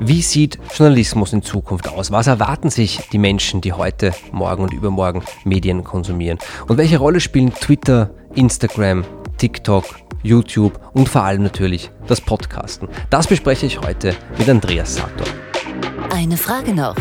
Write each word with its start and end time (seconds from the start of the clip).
Wie 0.00 0.22
sieht 0.22 0.58
Journalismus 0.76 1.32
in 1.32 1.42
Zukunft 1.42 1.88
aus? 1.88 2.10
Was 2.10 2.26
erwarten 2.26 2.70
sich 2.70 3.00
die 3.12 3.18
Menschen, 3.18 3.60
die 3.60 3.72
heute, 3.72 4.12
morgen 4.32 4.62
und 4.62 4.72
übermorgen 4.72 5.22
Medien 5.44 5.84
konsumieren? 5.84 6.38
Und 6.68 6.78
welche 6.78 6.98
Rolle 6.98 7.20
spielen 7.20 7.52
Twitter, 7.54 8.10
Instagram, 8.34 9.04
TikTok, 9.38 9.84
YouTube 10.22 10.78
und 10.92 11.08
vor 11.08 11.22
allem 11.22 11.42
natürlich 11.42 11.90
das 12.06 12.20
Podcasten? 12.20 12.88
Das 13.10 13.26
bespreche 13.26 13.66
ich 13.66 13.80
heute 13.80 14.14
mit 14.38 14.48
Andreas 14.48 14.96
Sator. 14.96 15.26
Eine 16.14 16.36
Frage 16.36 16.74
noch. 16.74 16.96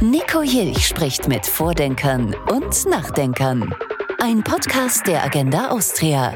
Nico 0.00 0.42
Jilch 0.42 0.86
spricht 0.86 1.28
mit 1.28 1.46
Vordenkern 1.46 2.34
und 2.50 2.86
Nachdenkern. 2.86 3.74
Ein 4.22 4.42
Podcast 4.42 5.06
der 5.06 5.24
Agenda 5.24 5.70
Austria. 5.70 6.32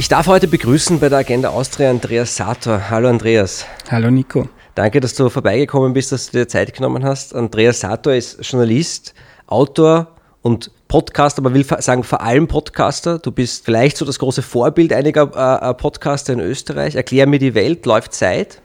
Ich 0.00 0.08
darf 0.08 0.28
heute 0.28 0.48
begrüßen 0.48 0.98
bei 0.98 1.10
der 1.10 1.18
Agenda 1.18 1.50
Austria 1.50 1.90
Andreas 1.90 2.34
Sator. 2.34 2.88
Hallo 2.88 3.10
Andreas. 3.10 3.66
Hallo 3.90 4.10
Nico. 4.10 4.48
Danke, 4.74 4.98
dass 4.98 5.12
du 5.12 5.28
vorbeigekommen 5.28 5.92
bist, 5.92 6.10
dass 6.10 6.30
du 6.30 6.38
dir 6.38 6.48
Zeit 6.48 6.72
genommen 6.72 7.04
hast. 7.04 7.34
Andreas 7.34 7.80
Sator 7.80 8.14
ist 8.14 8.38
Journalist, 8.40 9.12
Autor 9.46 10.16
und 10.40 10.70
Podcaster, 10.88 11.42
aber 11.42 11.52
will 11.52 11.66
sagen 11.80 12.02
vor 12.02 12.22
allem 12.22 12.48
Podcaster. 12.48 13.18
Du 13.18 13.30
bist 13.30 13.66
vielleicht 13.66 13.98
so 13.98 14.06
das 14.06 14.18
große 14.18 14.40
Vorbild 14.40 14.94
einiger 14.94 15.32
äh, 15.36 15.68
äh 15.68 15.74
Podcaster 15.74 16.32
in 16.32 16.40
Österreich. 16.40 16.94
Erklär 16.94 17.26
mir 17.26 17.38
die 17.38 17.54
Welt, 17.54 17.84
läuft 17.84 18.14
seit? 18.14 18.62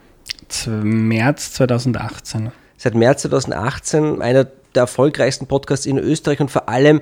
März 0.67 1.51
2018. 1.51 2.53
Seit 2.77 2.95
März 2.95 3.23
2018 3.23 4.21
einer 4.21 4.45
der 4.45 4.83
erfolgreichsten 4.83 5.47
Podcasts 5.47 5.85
in 5.85 5.97
Österreich 5.97 6.39
und 6.39 6.49
vor 6.49 6.69
allem 6.69 7.01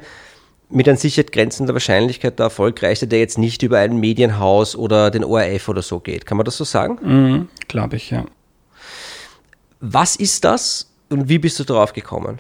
mit 0.74 0.90
an 0.90 0.98
Sicherheit 0.98 1.32
grenzender 1.32 1.74
Wahrscheinlichkeit 1.74 2.40
der 2.40 2.46
erfolgreichste, 2.46 3.08
der 3.08 3.20
jetzt 3.20 3.38
nicht 3.38 3.64
über 3.64 3.80
ein 3.80 4.00
Medienhaus 4.00 4.76
oder 4.76 5.12
den 5.12 5.24
ORF 5.24 5.70
oder 5.70 5.82
so 5.82 6.00
geht. 6.00 6.26
Kann 6.26 6.38
man 6.38 6.46
das 6.46 6.58
so 6.58 6.64
sagen? 6.64 6.98
Mhm, 7.02 7.48
Glaube 7.68 7.96
ich, 7.96 8.12
ja. 8.12 8.26
Was 9.80 10.16
ist 10.16 10.46
das 10.46 10.92
und 11.10 11.30
wie 11.30 11.40
bist 11.40 11.60
du 11.60 11.64
darauf 11.64 11.94
gekommen? 11.94 12.40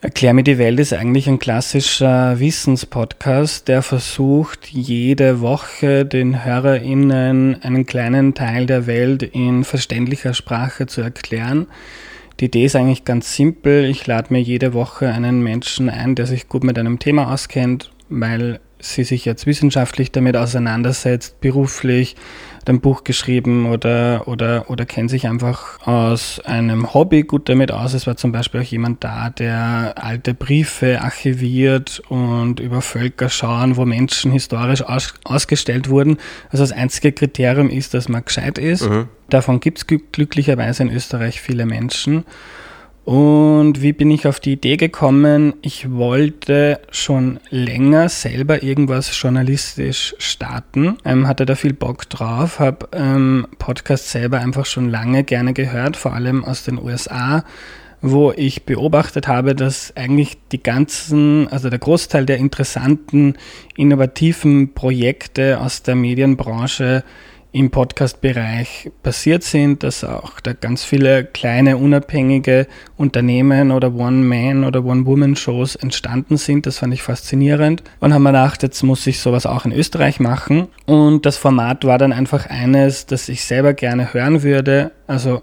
Erklär 0.00 0.32
mir 0.32 0.44
die 0.44 0.58
Welt 0.58 0.78
ist 0.78 0.92
eigentlich 0.92 1.28
ein 1.28 1.40
klassischer 1.40 2.38
Wissenspodcast, 2.38 3.66
der 3.66 3.82
versucht, 3.82 4.68
jede 4.68 5.40
Woche 5.40 6.06
den 6.06 6.44
HörerInnen 6.44 7.60
einen 7.62 7.84
kleinen 7.84 8.34
Teil 8.34 8.66
der 8.66 8.86
Welt 8.86 9.24
in 9.24 9.64
verständlicher 9.64 10.34
Sprache 10.34 10.86
zu 10.86 11.00
erklären. 11.00 11.66
Die 12.40 12.44
Idee 12.44 12.66
ist 12.66 12.76
eigentlich 12.76 13.04
ganz 13.04 13.34
simpel. 13.34 13.84
Ich 13.84 14.06
lade 14.06 14.32
mir 14.32 14.40
jede 14.40 14.72
Woche 14.72 15.08
einen 15.08 15.42
Menschen 15.42 15.90
ein, 15.90 16.14
der 16.14 16.26
sich 16.26 16.48
gut 16.48 16.62
mit 16.62 16.78
einem 16.78 16.98
Thema 17.00 17.32
auskennt, 17.32 17.90
weil 18.08 18.60
sie 18.78 19.02
sich 19.02 19.24
jetzt 19.24 19.46
wissenschaftlich 19.46 20.12
damit 20.12 20.36
auseinandersetzt, 20.36 21.40
beruflich, 21.40 22.14
ein 22.66 22.80
Buch 22.80 23.04
geschrieben 23.04 23.66
oder, 23.66 24.26
oder, 24.26 24.70
oder 24.70 24.84
kennt 24.86 25.10
sich 25.10 25.26
einfach 25.26 25.86
aus 25.86 26.40
einem 26.44 26.94
Hobby 26.94 27.22
gut 27.22 27.48
damit 27.48 27.72
aus. 27.72 27.94
Es 27.94 28.06
war 28.06 28.16
zum 28.16 28.32
Beispiel 28.32 28.60
auch 28.60 28.64
jemand 28.64 29.04
da, 29.04 29.30
der 29.30 29.94
alte 29.96 30.34
Briefe 30.34 31.00
archiviert 31.00 32.02
und 32.08 32.60
über 32.60 32.82
Völker 32.82 33.28
schauen, 33.28 33.76
wo 33.76 33.84
Menschen 33.84 34.32
historisch 34.32 34.82
aus, 34.82 35.14
ausgestellt 35.24 35.88
wurden. 35.88 36.18
Also 36.50 36.62
das 36.62 36.72
einzige 36.72 37.12
Kriterium 37.12 37.70
ist, 37.70 37.94
dass 37.94 38.08
man 38.08 38.24
gescheit 38.24 38.58
ist. 38.58 38.88
Mhm. 38.88 39.08
Davon 39.30 39.60
gibt 39.60 39.78
es 39.78 39.86
glücklicherweise 39.86 40.82
in 40.82 40.90
Österreich 40.90 41.40
viele 41.40 41.66
Menschen. 41.66 42.24
Und 43.08 43.80
wie 43.80 43.94
bin 43.94 44.10
ich 44.10 44.26
auf 44.26 44.38
die 44.38 44.52
Idee 44.52 44.76
gekommen? 44.76 45.54
Ich 45.62 45.90
wollte 45.90 46.78
schon 46.90 47.40
länger 47.48 48.10
selber 48.10 48.62
irgendwas 48.62 49.18
journalistisch 49.18 50.14
starten, 50.18 50.98
ähm, 51.06 51.26
hatte 51.26 51.46
da 51.46 51.54
viel 51.54 51.72
Bock 51.72 52.10
drauf, 52.10 52.58
habe 52.58 52.86
ähm, 52.92 53.46
Podcasts 53.58 54.12
selber 54.12 54.40
einfach 54.40 54.66
schon 54.66 54.90
lange 54.90 55.24
gerne 55.24 55.54
gehört, 55.54 55.96
vor 55.96 56.12
allem 56.12 56.44
aus 56.44 56.64
den 56.64 56.78
USA 56.78 57.44
wo 58.00 58.30
ich 58.30 58.64
beobachtet 58.64 59.26
habe, 59.26 59.56
dass 59.56 59.96
eigentlich 59.96 60.38
die 60.52 60.62
ganzen, 60.62 61.48
also 61.48 61.68
der 61.68 61.80
Großteil 61.80 62.26
der 62.26 62.36
interessanten, 62.36 63.34
innovativen 63.74 64.72
Projekte 64.72 65.58
aus 65.58 65.82
der 65.82 65.96
Medienbranche 65.96 67.02
im 67.50 67.70
Podcast-Bereich 67.70 68.90
passiert 69.02 69.42
sind, 69.42 69.82
dass 69.82 70.04
auch 70.04 70.38
da 70.40 70.52
ganz 70.52 70.84
viele 70.84 71.24
kleine 71.24 71.78
unabhängige 71.78 72.66
Unternehmen 72.96 73.70
oder 73.70 73.94
One-Man- 73.94 74.64
oder 74.64 74.84
One-Woman-Shows 74.84 75.76
entstanden 75.76 76.36
sind. 76.36 76.66
Das 76.66 76.78
fand 76.78 76.92
ich 76.92 77.02
faszinierend 77.02 77.82
und 78.00 78.12
haben 78.12 78.22
mir 78.22 78.30
gedacht, 78.30 78.62
jetzt 78.62 78.82
muss 78.82 79.06
ich 79.06 79.20
sowas 79.20 79.46
auch 79.46 79.64
in 79.64 79.72
Österreich 79.72 80.20
machen. 80.20 80.68
Und 80.84 81.24
das 81.24 81.38
Format 81.38 81.84
war 81.84 81.96
dann 81.96 82.12
einfach 82.12 82.46
eines, 82.46 83.06
das 83.06 83.28
ich 83.30 83.44
selber 83.44 83.72
gerne 83.72 84.12
hören 84.12 84.42
würde. 84.42 84.92
Also 85.06 85.42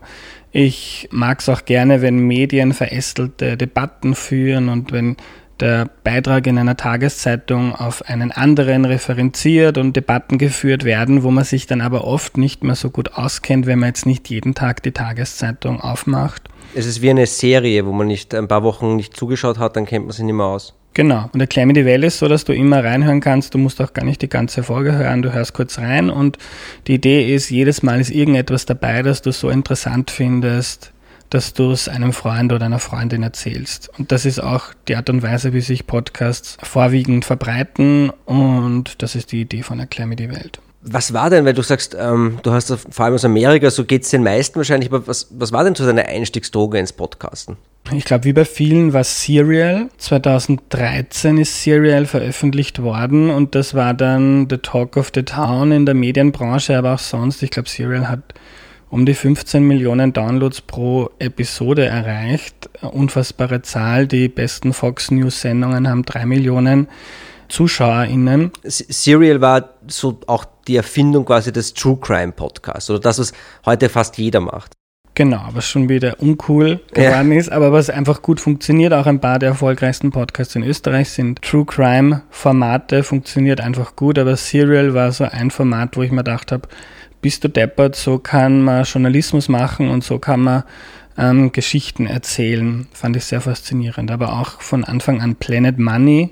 ich 0.51 1.09
mag 1.11 1.39
es 1.39 1.49
auch 1.49 1.65
gerne, 1.65 2.01
wenn 2.01 2.19
Medien 2.19 2.73
verästelte 2.73 3.57
Debatten 3.57 4.15
führen 4.15 4.69
und 4.69 4.91
wenn 4.91 5.17
der 5.59 5.89
Beitrag 6.03 6.47
in 6.47 6.57
einer 6.57 6.77
Tageszeitung 6.77 7.75
auf 7.75 8.01
einen 8.03 8.31
anderen 8.31 8.85
referenziert 8.85 9.77
und 9.77 9.95
Debatten 9.95 10.37
geführt 10.37 10.83
werden, 10.83 11.23
wo 11.23 11.31
man 11.31 11.43
sich 11.43 11.67
dann 11.67 11.81
aber 11.81 12.05
oft 12.05 12.37
nicht 12.37 12.63
mehr 12.63 12.75
so 12.75 12.89
gut 12.89 13.13
auskennt, 13.13 13.65
wenn 13.65 13.79
man 13.79 13.89
jetzt 13.89 14.05
nicht 14.05 14.29
jeden 14.29 14.55
Tag 14.55 14.83
die 14.83 14.91
Tageszeitung 14.91 15.79
aufmacht. 15.79 16.49
Es 16.73 16.85
ist 16.85 17.01
wie 17.01 17.09
eine 17.09 17.25
Serie, 17.25 17.85
wo 17.85 17.93
man 17.93 18.07
nicht 18.07 18.35
ein 18.35 18.47
paar 18.47 18.63
Wochen 18.63 18.95
nicht 18.95 19.15
zugeschaut 19.15 19.59
hat, 19.59 19.75
dann 19.77 19.85
kennt 19.85 20.05
man 20.05 20.11
sie 20.11 20.23
nicht 20.23 20.35
mehr 20.35 20.45
aus. 20.45 20.73
Genau. 20.95 21.29
Und 21.33 21.41
erklär 21.41 21.65
mir 21.65 21.73
die 21.73 21.85
Welt 21.85 22.05
ist 22.05 22.19
so, 22.19 22.29
dass 22.29 22.45
du 22.45 22.53
immer 22.53 22.81
reinhören 22.81 23.19
kannst. 23.19 23.53
Du 23.53 23.57
musst 23.57 23.81
auch 23.81 23.91
gar 23.91 24.05
nicht 24.05 24.21
die 24.21 24.29
ganze 24.29 24.63
Folge 24.63 24.93
hören. 24.93 25.21
Du 25.21 25.33
hörst 25.33 25.53
kurz 25.53 25.77
rein 25.77 26.09
und 26.09 26.37
die 26.87 26.95
Idee 26.95 27.35
ist, 27.35 27.49
jedes 27.49 27.83
Mal 27.83 27.99
ist 27.99 28.11
irgendetwas 28.11 28.65
dabei, 28.65 29.03
das 29.03 29.21
du 29.21 29.31
so 29.31 29.49
interessant 29.49 30.09
findest, 30.09 30.93
dass 31.35 31.53
du 31.53 31.71
es 31.71 31.89
einem 31.89 32.13
Freund 32.13 32.53
oder 32.53 32.65
einer 32.65 32.79
Freundin 32.79 33.21
erzählst. 33.21 33.89
Und 33.99 34.13
das 34.13 34.25
ist 34.25 34.39
auch 34.39 34.73
die 34.87 34.95
Art 34.95 35.09
und 35.09 35.21
Weise, 35.21 35.51
wie 35.51 35.59
sich 35.59 35.85
Podcasts 35.85 36.57
vorwiegend 36.63 37.25
verbreiten. 37.25 38.09
Und 38.23 39.01
das 39.03 39.15
ist 39.15 39.33
die 39.33 39.41
Idee 39.41 39.61
von 39.61 39.77
Erklär 39.79 40.07
mir 40.07 40.15
die 40.15 40.29
Welt. 40.29 40.59
Was 40.81 41.13
war 41.13 41.29
denn, 41.29 41.43
weil 41.43 41.53
du 41.53 41.61
sagst, 41.61 41.97
ähm, 41.99 42.39
du 42.43 42.53
hast 42.53 42.73
vor 42.89 43.05
allem 43.05 43.15
aus 43.15 43.25
Amerika, 43.25 43.69
so 43.69 43.83
geht 43.83 44.03
es 44.03 44.11
den 44.11 44.23
meisten 44.23 44.55
wahrscheinlich, 44.55 44.89
aber 44.89 45.07
was, 45.07 45.27
was 45.31 45.51
war 45.51 45.65
denn 45.65 45.75
so 45.75 45.85
deine 45.85 46.07
Einstiegsdroge 46.07 46.77
ins 46.77 46.93
Podcasten? 46.93 47.57
Ich 47.91 48.05
glaube, 48.05 48.23
wie 48.23 48.33
bei 48.33 48.45
vielen 48.45 48.93
war 48.93 49.03
Serial. 49.03 49.89
2013 49.97 51.37
ist 51.37 51.63
Serial 51.63 52.05
veröffentlicht 52.05 52.81
worden 52.81 53.29
und 53.29 53.55
das 53.55 53.73
war 53.73 53.93
dann 53.93 54.47
the 54.49 54.57
talk 54.57 54.95
of 54.95 55.11
the 55.13 55.23
town 55.23 55.73
in 55.73 55.85
der 55.85 55.95
Medienbranche, 55.95 56.77
aber 56.77 56.93
auch 56.93 56.99
sonst. 56.99 57.43
Ich 57.43 57.51
glaube, 57.51 57.67
Serial 57.67 58.07
hat 58.07 58.35
um 58.89 59.05
die 59.05 59.13
15 59.13 59.63
Millionen 59.63 60.13
Downloads 60.13 60.61
pro 60.61 61.09
Episode 61.19 61.85
erreicht. 61.85 62.69
Unfassbare 62.81 63.61
Zahl. 63.61 64.07
Die 64.07 64.27
besten 64.27 64.73
Fox 64.73 65.11
News 65.11 65.41
Sendungen 65.41 65.87
haben 65.87 66.03
drei 66.03 66.25
Millionen 66.25 66.87
ZuschauerInnen. 67.49 68.51
Serial 68.63 69.41
war 69.41 69.69
so 69.87 70.19
auch 70.27 70.45
die 70.67 70.75
Erfindung 70.75 71.25
quasi 71.25 71.51
des 71.51 71.73
True 71.73 71.97
Crime 71.99 72.31
Podcasts 72.31 72.89
oder 72.89 72.99
das, 72.99 73.19
was 73.19 73.33
heute 73.65 73.89
fast 73.89 74.17
jeder 74.17 74.39
macht. 74.39 74.73
Genau, 75.15 75.47
was 75.53 75.65
schon 75.65 75.87
wieder 75.87 76.19
uncool 76.19 76.81
geworden 76.93 77.31
ja. 77.31 77.37
ist, 77.39 77.49
aber 77.49 77.71
was 77.71 77.89
einfach 77.89 78.21
gut 78.21 78.41
funktioniert. 78.41 78.91
Auch 78.91 79.05
ein 79.05 79.21
paar 79.21 79.39
der 79.39 79.49
erfolgreichsten 79.49 80.11
Podcasts 80.11 80.55
in 80.55 80.63
Österreich 80.63 81.09
sind 81.09 81.41
True 81.41 81.63
Crime 81.65 82.23
Formate, 82.29 83.01
funktioniert 83.01 83.61
einfach 83.61 83.95
gut, 83.95 84.19
aber 84.19 84.35
Serial 84.35 84.93
war 84.93 85.13
so 85.13 85.23
ein 85.23 85.51
Format, 85.51 85.95
wo 85.95 86.01
ich 86.01 86.11
mir 86.11 86.17
gedacht 86.17 86.51
habe, 86.51 86.67
bist 87.25 87.43
du 87.43 87.47
deppert, 87.47 87.95
so 87.95 88.19
kann 88.19 88.61
man 88.61 88.83
Journalismus 88.83 89.49
machen 89.49 89.89
und 89.89 90.03
so 90.03 90.19
kann 90.19 90.41
man 90.41 90.63
ähm, 91.17 91.51
Geschichten 91.51 92.05
erzählen. 92.05 92.85
Fand 92.93 93.15
ich 93.15 93.25
sehr 93.25 93.41
faszinierend. 93.41 94.11
Aber 94.11 94.39
auch 94.39 94.61
von 94.61 94.83
Anfang 94.83 95.21
an 95.23 95.33
Planet 95.33 95.79
Money 95.79 96.29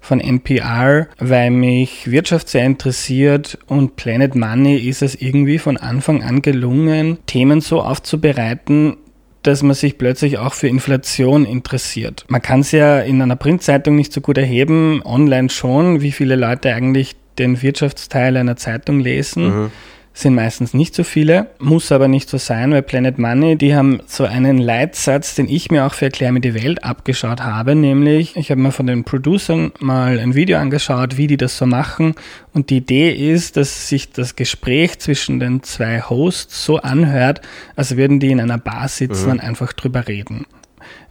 von 0.00 0.20
NPR, 0.20 1.08
weil 1.18 1.50
mich 1.50 2.08
Wirtschaft 2.08 2.48
sehr 2.50 2.64
interessiert 2.64 3.58
und 3.66 3.96
Planet 3.96 4.36
Money 4.36 4.76
ist 4.76 5.02
es 5.02 5.16
irgendwie 5.16 5.58
von 5.58 5.76
Anfang 5.76 6.22
an 6.22 6.40
gelungen, 6.40 7.18
Themen 7.26 7.60
so 7.60 7.82
aufzubereiten, 7.82 8.96
dass 9.42 9.64
man 9.64 9.74
sich 9.74 9.98
plötzlich 9.98 10.38
auch 10.38 10.54
für 10.54 10.68
Inflation 10.68 11.46
interessiert. 11.46 12.26
Man 12.28 12.42
kann 12.42 12.60
es 12.60 12.70
ja 12.70 13.00
in 13.00 13.20
einer 13.20 13.34
Printzeitung 13.34 13.96
nicht 13.96 14.12
so 14.12 14.20
gut 14.20 14.38
erheben, 14.38 15.02
online 15.04 15.50
schon, 15.50 16.00
wie 16.00 16.12
viele 16.12 16.36
Leute 16.36 16.72
eigentlich 16.72 17.16
den 17.40 17.60
Wirtschaftsteil 17.60 18.36
einer 18.36 18.54
Zeitung 18.54 19.00
lesen. 19.00 19.62
Mhm 19.62 19.70
sind 20.18 20.34
meistens 20.34 20.74
nicht 20.74 20.94
so 20.94 21.04
viele, 21.04 21.46
muss 21.58 21.92
aber 21.92 22.08
nicht 22.08 22.28
so 22.28 22.38
sein, 22.38 22.72
weil 22.72 22.82
Planet 22.82 23.18
Money, 23.18 23.56
die 23.56 23.74
haben 23.74 24.00
so 24.06 24.24
einen 24.24 24.58
Leitsatz, 24.58 25.34
den 25.36 25.48
ich 25.48 25.70
mir 25.70 25.86
auch 25.86 25.94
für 25.94 26.06
Erklär 26.06 26.32
mir 26.32 26.40
die 26.40 26.54
Welt 26.54 26.82
abgeschaut 26.82 27.40
habe, 27.40 27.74
nämlich 27.74 28.36
ich 28.36 28.50
habe 28.50 28.60
mir 28.60 28.72
von 28.72 28.86
den 28.86 29.04
Producern 29.04 29.72
mal 29.78 30.18
ein 30.18 30.34
Video 30.34 30.58
angeschaut, 30.58 31.16
wie 31.16 31.28
die 31.28 31.36
das 31.36 31.56
so 31.56 31.66
machen 31.66 32.14
und 32.52 32.70
die 32.70 32.78
Idee 32.78 33.12
ist, 33.12 33.56
dass 33.56 33.88
sich 33.88 34.10
das 34.10 34.34
Gespräch 34.34 34.98
zwischen 34.98 35.38
den 35.38 35.62
zwei 35.62 36.00
Hosts 36.00 36.64
so 36.64 36.78
anhört, 36.78 37.40
als 37.76 37.96
würden 37.96 38.18
die 38.18 38.32
in 38.32 38.40
einer 38.40 38.58
Bar 38.58 38.88
sitzen 38.88 39.26
mhm. 39.26 39.32
und 39.32 39.40
einfach 39.40 39.72
drüber 39.72 40.08
reden. 40.08 40.46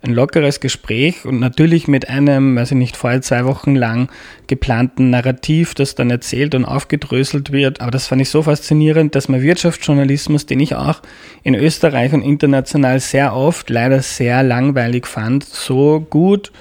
Ein 0.07 0.13
lockeres 0.13 0.59
Gespräch 0.59 1.25
und 1.25 1.39
natürlich 1.39 1.87
mit 1.87 2.09
einem, 2.09 2.55
weiß 2.55 2.71
ich 2.71 2.77
nicht, 2.77 2.97
vorher 2.97 3.21
zwei 3.21 3.45
Wochen 3.45 3.75
lang 3.75 4.09
geplanten 4.47 5.09
Narrativ, 5.09 5.75
das 5.75 5.95
dann 5.95 6.09
erzählt 6.09 6.55
und 6.55 6.65
aufgedröselt 6.65 7.51
wird. 7.51 7.81
Aber 7.81 7.91
das 7.91 8.07
fand 8.07 8.21
ich 8.21 8.29
so 8.29 8.43
faszinierend, 8.43 9.13
dass 9.13 9.27
man 9.27 9.41
Wirtschaftsjournalismus, 9.41 10.45
den 10.45 10.59
ich 10.59 10.75
auch 10.75 11.01
in 11.43 11.53
Österreich 11.53 12.13
und 12.13 12.21
international 12.21 12.99
sehr 12.99 13.35
oft 13.35 13.69
leider 13.69 14.01
sehr 14.01 14.41
langweilig 14.43 15.05
fand, 15.05 15.43
so 15.43 15.99
gut 16.09 16.51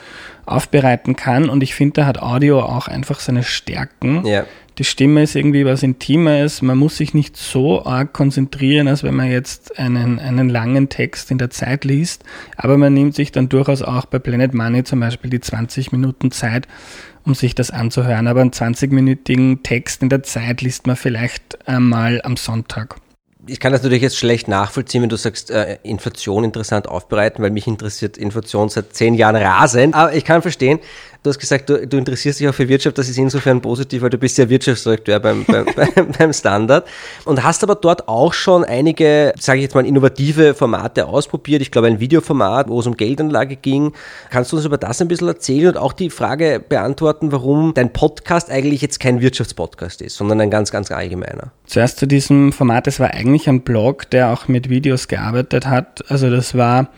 aufbereiten 0.44 1.16
kann. 1.16 1.48
Und 1.48 1.62
ich 1.62 1.74
finde, 1.74 2.02
da 2.02 2.06
hat 2.06 2.20
Audio 2.20 2.60
auch 2.60 2.88
einfach 2.88 3.20
seine 3.20 3.42
Stärken. 3.42 4.24
Ja. 4.26 4.44
Die 4.78 4.84
Stimme 4.84 5.22
ist 5.22 5.34
irgendwie 5.34 5.64
was 5.64 5.82
Intimes. 5.82 6.60
Man 6.60 6.76
muss 6.76 6.98
sich 6.98 7.14
nicht 7.14 7.36
so 7.36 7.86
arg 7.86 8.12
konzentrieren, 8.12 8.88
als 8.88 9.02
wenn 9.02 9.14
man 9.14 9.30
jetzt 9.30 9.78
einen, 9.78 10.18
einen 10.18 10.50
langen 10.50 10.90
Text 10.90 11.30
in 11.30 11.38
der 11.38 11.48
Zeit 11.48 11.86
liest. 11.86 12.24
Aber 12.58 12.76
man 12.76 12.92
nimmt 12.92 13.14
sich 13.14 13.32
dann 13.32 13.48
durchaus 13.48 13.80
auch 13.80 14.04
bei 14.04 14.18
Planet 14.18 14.52
Money 14.52 14.84
zum 14.84 15.00
Beispiel 15.00 15.30
die 15.30 15.40
20 15.40 15.92
Minuten 15.92 16.30
Zeit, 16.30 16.68
um 17.24 17.34
sich 17.34 17.54
das 17.54 17.70
anzuhören. 17.70 18.26
Aber 18.26 18.42
einen 18.42 18.50
20-minütigen 18.50 19.62
Text 19.62 20.02
in 20.02 20.10
der 20.10 20.22
Zeit 20.22 20.60
liest 20.60 20.86
man 20.86 20.96
vielleicht 20.96 21.66
einmal 21.66 22.20
am 22.22 22.36
Sonntag 22.36 22.96
ich 23.46 23.60
kann 23.60 23.72
das 23.72 23.82
natürlich 23.82 24.02
jetzt 24.02 24.16
schlecht 24.16 24.48
nachvollziehen, 24.48 25.02
wenn 25.02 25.08
du 25.08 25.16
sagst, 25.16 25.50
äh, 25.50 25.78
Inflation 25.82 26.44
interessant 26.44 26.88
aufbereiten, 26.88 27.42
weil 27.42 27.50
mich 27.50 27.66
interessiert 27.66 28.16
Inflation 28.16 28.68
seit 28.68 28.94
zehn 28.94 29.14
Jahren 29.14 29.36
rasend. 29.36 29.94
Aber 29.94 30.14
ich 30.14 30.24
kann 30.24 30.42
verstehen, 30.42 30.80
Du 31.26 31.30
hast 31.30 31.40
gesagt, 31.40 31.68
du, 31.68 31.84
du, 31.84 31.96
interessierst 31.96 32.38
dich 32.38 32.48
auch 32.48 32.54
für 32.54 32.68
Wirtschaft, 32.68 32.96
das 32.98 33.08
ist 33.08 33.18
insofern 33.18 33.60
positiv, 33.60 34.02
weil 34.02 34.10
du 34.10 34.16
bist 34.16 34.38
ja 34.38 34.48
Wirtschaftsdirektor 34.48 35.18
beim, 35.18 35.44
beim, 35.44 35.66
beim 36.16 36.32
Standard 36.32 36.86
und 37.24 37.42
hast 37.42 37.64
aber 37.64 37.74
dort 37.74 38.06
auch 38.06 38.32
schon 38.32 38.62
einige, 38.62 39.34
sage 39.36 39.58
ich 39.58 39.64
jetzt 39.64 39.74
mal, 39.74 39.84
innovative 39.84 40.54
Formate 40.54 41.06
ausprobiert. 41.06 41.62
Ich 41.62 41.72
glaube, 41.72 41.88
ein 41.88 41.98
Videoformat, 41.98 42.68
wo 42.68 42.78
es 42.78 42.86
um 42.86 42.96
Geldanlage 42.96 43.56
ging. 43.56 43.92
Kannst 44.30 44.52
du 44.52 44.56
uns 44.56 44.66
über 44.66 44.78
das 44.78 45.00
ein 45.00 45.08
bisschen 45.08 45.26
erzählen 45.26 45.70
und 45.70 45.78
auch 45.78 45.94
die 45.94 46.10
Frage 46.10 46.62
beantworten, 46.68 47.32
warum 47.32 47.74
dein 47.74 47.92
Podcast 47.92 48.48
eigentlich 48.48 48.80
jetzt 48.80 49.00
kein 49.00 49.20
Wirtschaftspodcast 49.20 50.02
ist, 50.02 50.14
sondern 50.14 50.40
ein 50.40 50.50
ganz, 50.52 50.70
ganz 50.70 50.92
allgemeiner? 50.92 51.50
Zuerst 51.64 51.98
zu 51.98 52.06
diesem 52.06 52.52
Format, 52.52 52.86
es 52.86 53.00
war 53.00 53.10
eigentlich 53.10 53.35
ein 53.46 53.60
Blog, 53.60 54.10
der 54.10 54.32
auch 54.32 54.48
mit 54.48 54.70
Videos 54.70 55.08
gearbeitet 55.08 55.66
hat. 55.66 56.10
Also 56.10 56.30
das 56.30 56.56
war 56.56 56.88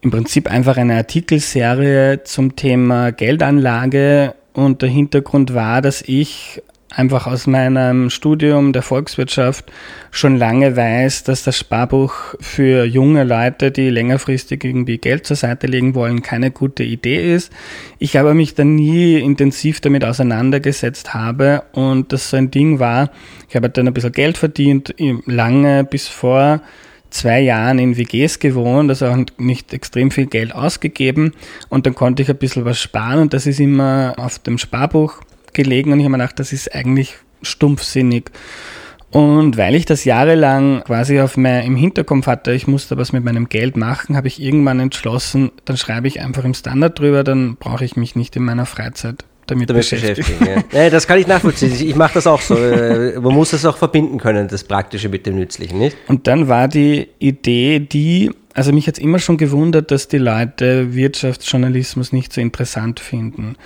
im 0.00 0.10
Prinzip 0.10 0.50
einfach 0.50 0.76
eine 0.76 0.96
Artikelserie 0.96 2.24
zum 2.24 2.56
Thema 2.56 3.12
Geldanlage 3.12 4.34
und 4.52 4.82
der 4.82 4.88
Hintergrund 4.88 5.54
war, 5.54 5.80
dass 5.82 6.02
ich 6.02 6.62
einfach 6.94 7.26
aus 7.26 7.46
meinem 7.46 8.10
Studium 8.10 8.72
der 8.72 8.82
Volkswirtschaft 8.82 9.70
schon 10.10 10.36
lange 10.36 10.76
weiß, 10.76 11.24
dass 11.24 11.42
das 11.42 11.58
Sparbuch 11.58 12.14
für 12.40 12.84
junge 12.84 13.24
Leute, 13.24 13.70
die 13.70 13.90
längerfristig 13.90 14.64
irgendwie 14.64 14.98
Geld 14.98 15.26
zur 15.26 15.36
Seite 15.36 15.66
legen 15.66 15.94
wollen, 15.94 16.22
keine 16.22 16.50
gute 16.50 16.82
Idee 16.82 17.34
ist. 17.34 17.52
Ich 17.98 18.18
aber 18.18 18.34
mich 18.34 18.54
dann 18.54 18.74
nie 18.74 19.18
intensiv 19.18 19.80
damit 19.80 20.04
auseinandergesetzt 20.04 21.14
habe 21.14 21.62
und 21.72 22.12
das 22.12 22.30
so 22.30 22.36
ein 22.36 22.50
Ding 22.50 22.78
war, 22.78 23.10
ich 23.48 23.56
habe 23.56 23.70
dann 23.70 23.88
ein 23.88 23.94
bisschen 23.94 24.12
Geld 24.12 24.38
verdient, 24.38 24.94
lange 25.26 25.84
bis 25.84 26.08
vor 26.08 26.60
zwei 27.10 27.40
Jahren 27.40 27.78
in 27.78 27.96
WGs 27.96 28.38
gewohnt, 28.38 28.90
also 28.90 29.06
auch 29.06 29.16
nicht 29.38 29.72
extrem 29.72 30.10
viel 30.10 30.26
Geld 30.26 30.54
ausgegeben 30.54 31.32
und 31.68 31.86
dann 31.86 31.94
konnte 31.94 32.22
ich 32.22 32.30
ein 32.30 32.36
bisschen 32.36 32.64
was 32.64 32.80
sparen 32.80 33.20
und 33.20 33.34
das 33.34 33.46
ist 33.46 33.60
immer 33.60 34.14
auf 34.16 34.38
dem 34.38 34.58
Sparbuch 34.58 35.20
gelegen 35.54 35.92
und 35.92 36.00
ich 36.00 36.04
habe 36.04 36.12
mir 36.12 36.18
gedacht, 36.18 36.38
das 36.38 36.52
ist 36.52 36.74
eigentlich 36.74 37.16
stumpfsinnig. 37.42 38.30
Und 39.10 39.58
weil 39.58 39.74
ich 39.74 39.84
das 39.84 40.04
jahrelang 40.04 40.84
quasi 40.84 41.20
auf 41.20 41.36
mein, 41.36 41.66
im 41.66 41.76
Hinterkopf 41.76 42.26
hatte, 42.26 42.52
ich 42.52 42.66
musste 42.66 42.96
was 42.96 43.12
mit 43.12 43.22
meinem 43.22 43.50
Geld 43.50 43.76
machen, 43.76 44.16
habe 44.16 44.28
ich 44.28 44.40
irgendwann 44.40 44.80
entschlossen, 44.80 45.50
dann 45.66 45.76
schreibe 45.76 46.08
ich 46.08 46.22
einfach 46.22 46.44
im 46.44 46.54
Standard 46.54 46.98
drüber, 46.98 47.22
dann 47.22 47.56
brauche 47.56 47.84
ich 47.84 47.94
mich 47.94 48.16
nicht 48.16 48.36
in 48.36 48.44
meiner 48.44 48.64
Freizeit 48.64 49.24
damit, 49.52 49.70
damit 49.70 49.80
beschäftigen. 49.88 50.38
beschäftigen 50.38 50.64
ja. 50.72 50.82
ja. 50.84 50.90
das 50.90 51.06
kann 51.06 51.18
ich 51.18 51.26
nachvollziehen. 51.26 51.72
Ich 51.72 51.94
mache 51.94 52.14
das 52.14 52.26
auch 52.26 52.40
so. 52.40 52.56
Äh, 52.56 53.18
man 53.20 53.34
muss 53.34 53.50
das 53.50 53.64
auch 53.64 53.76
verbinden 53.76 54.18
können, 54.18 54.48
das 54.48 54.64
Praktische 54.64 55.08
mit 55.08 55.26
dem 55.26 55.36
Nützlichen, 55.36 55.78
nicht? 55.78 55.96
Und 56.08 56.26
dann 56.26 56.48
war 56.48 56.68
die 56.68 57.08
Idee, 57.18 57.80
die, 57.80 58.30
also 58.54 58.72
mich 58.72 58.86
hat 58.86 58.98
immer 58.98 59.18
schon 59.18 59.36
gewundert, 59.36 59.90
dass 59.90 60.08
die 60.08 60.18
Leute 60.18 60.94
Wirtschaftsjournalismus 60.94 62.12
nicht 62.12 62.32
so 62.32 62.40
interessant 62.40 63.00
finden, 63.00 63.56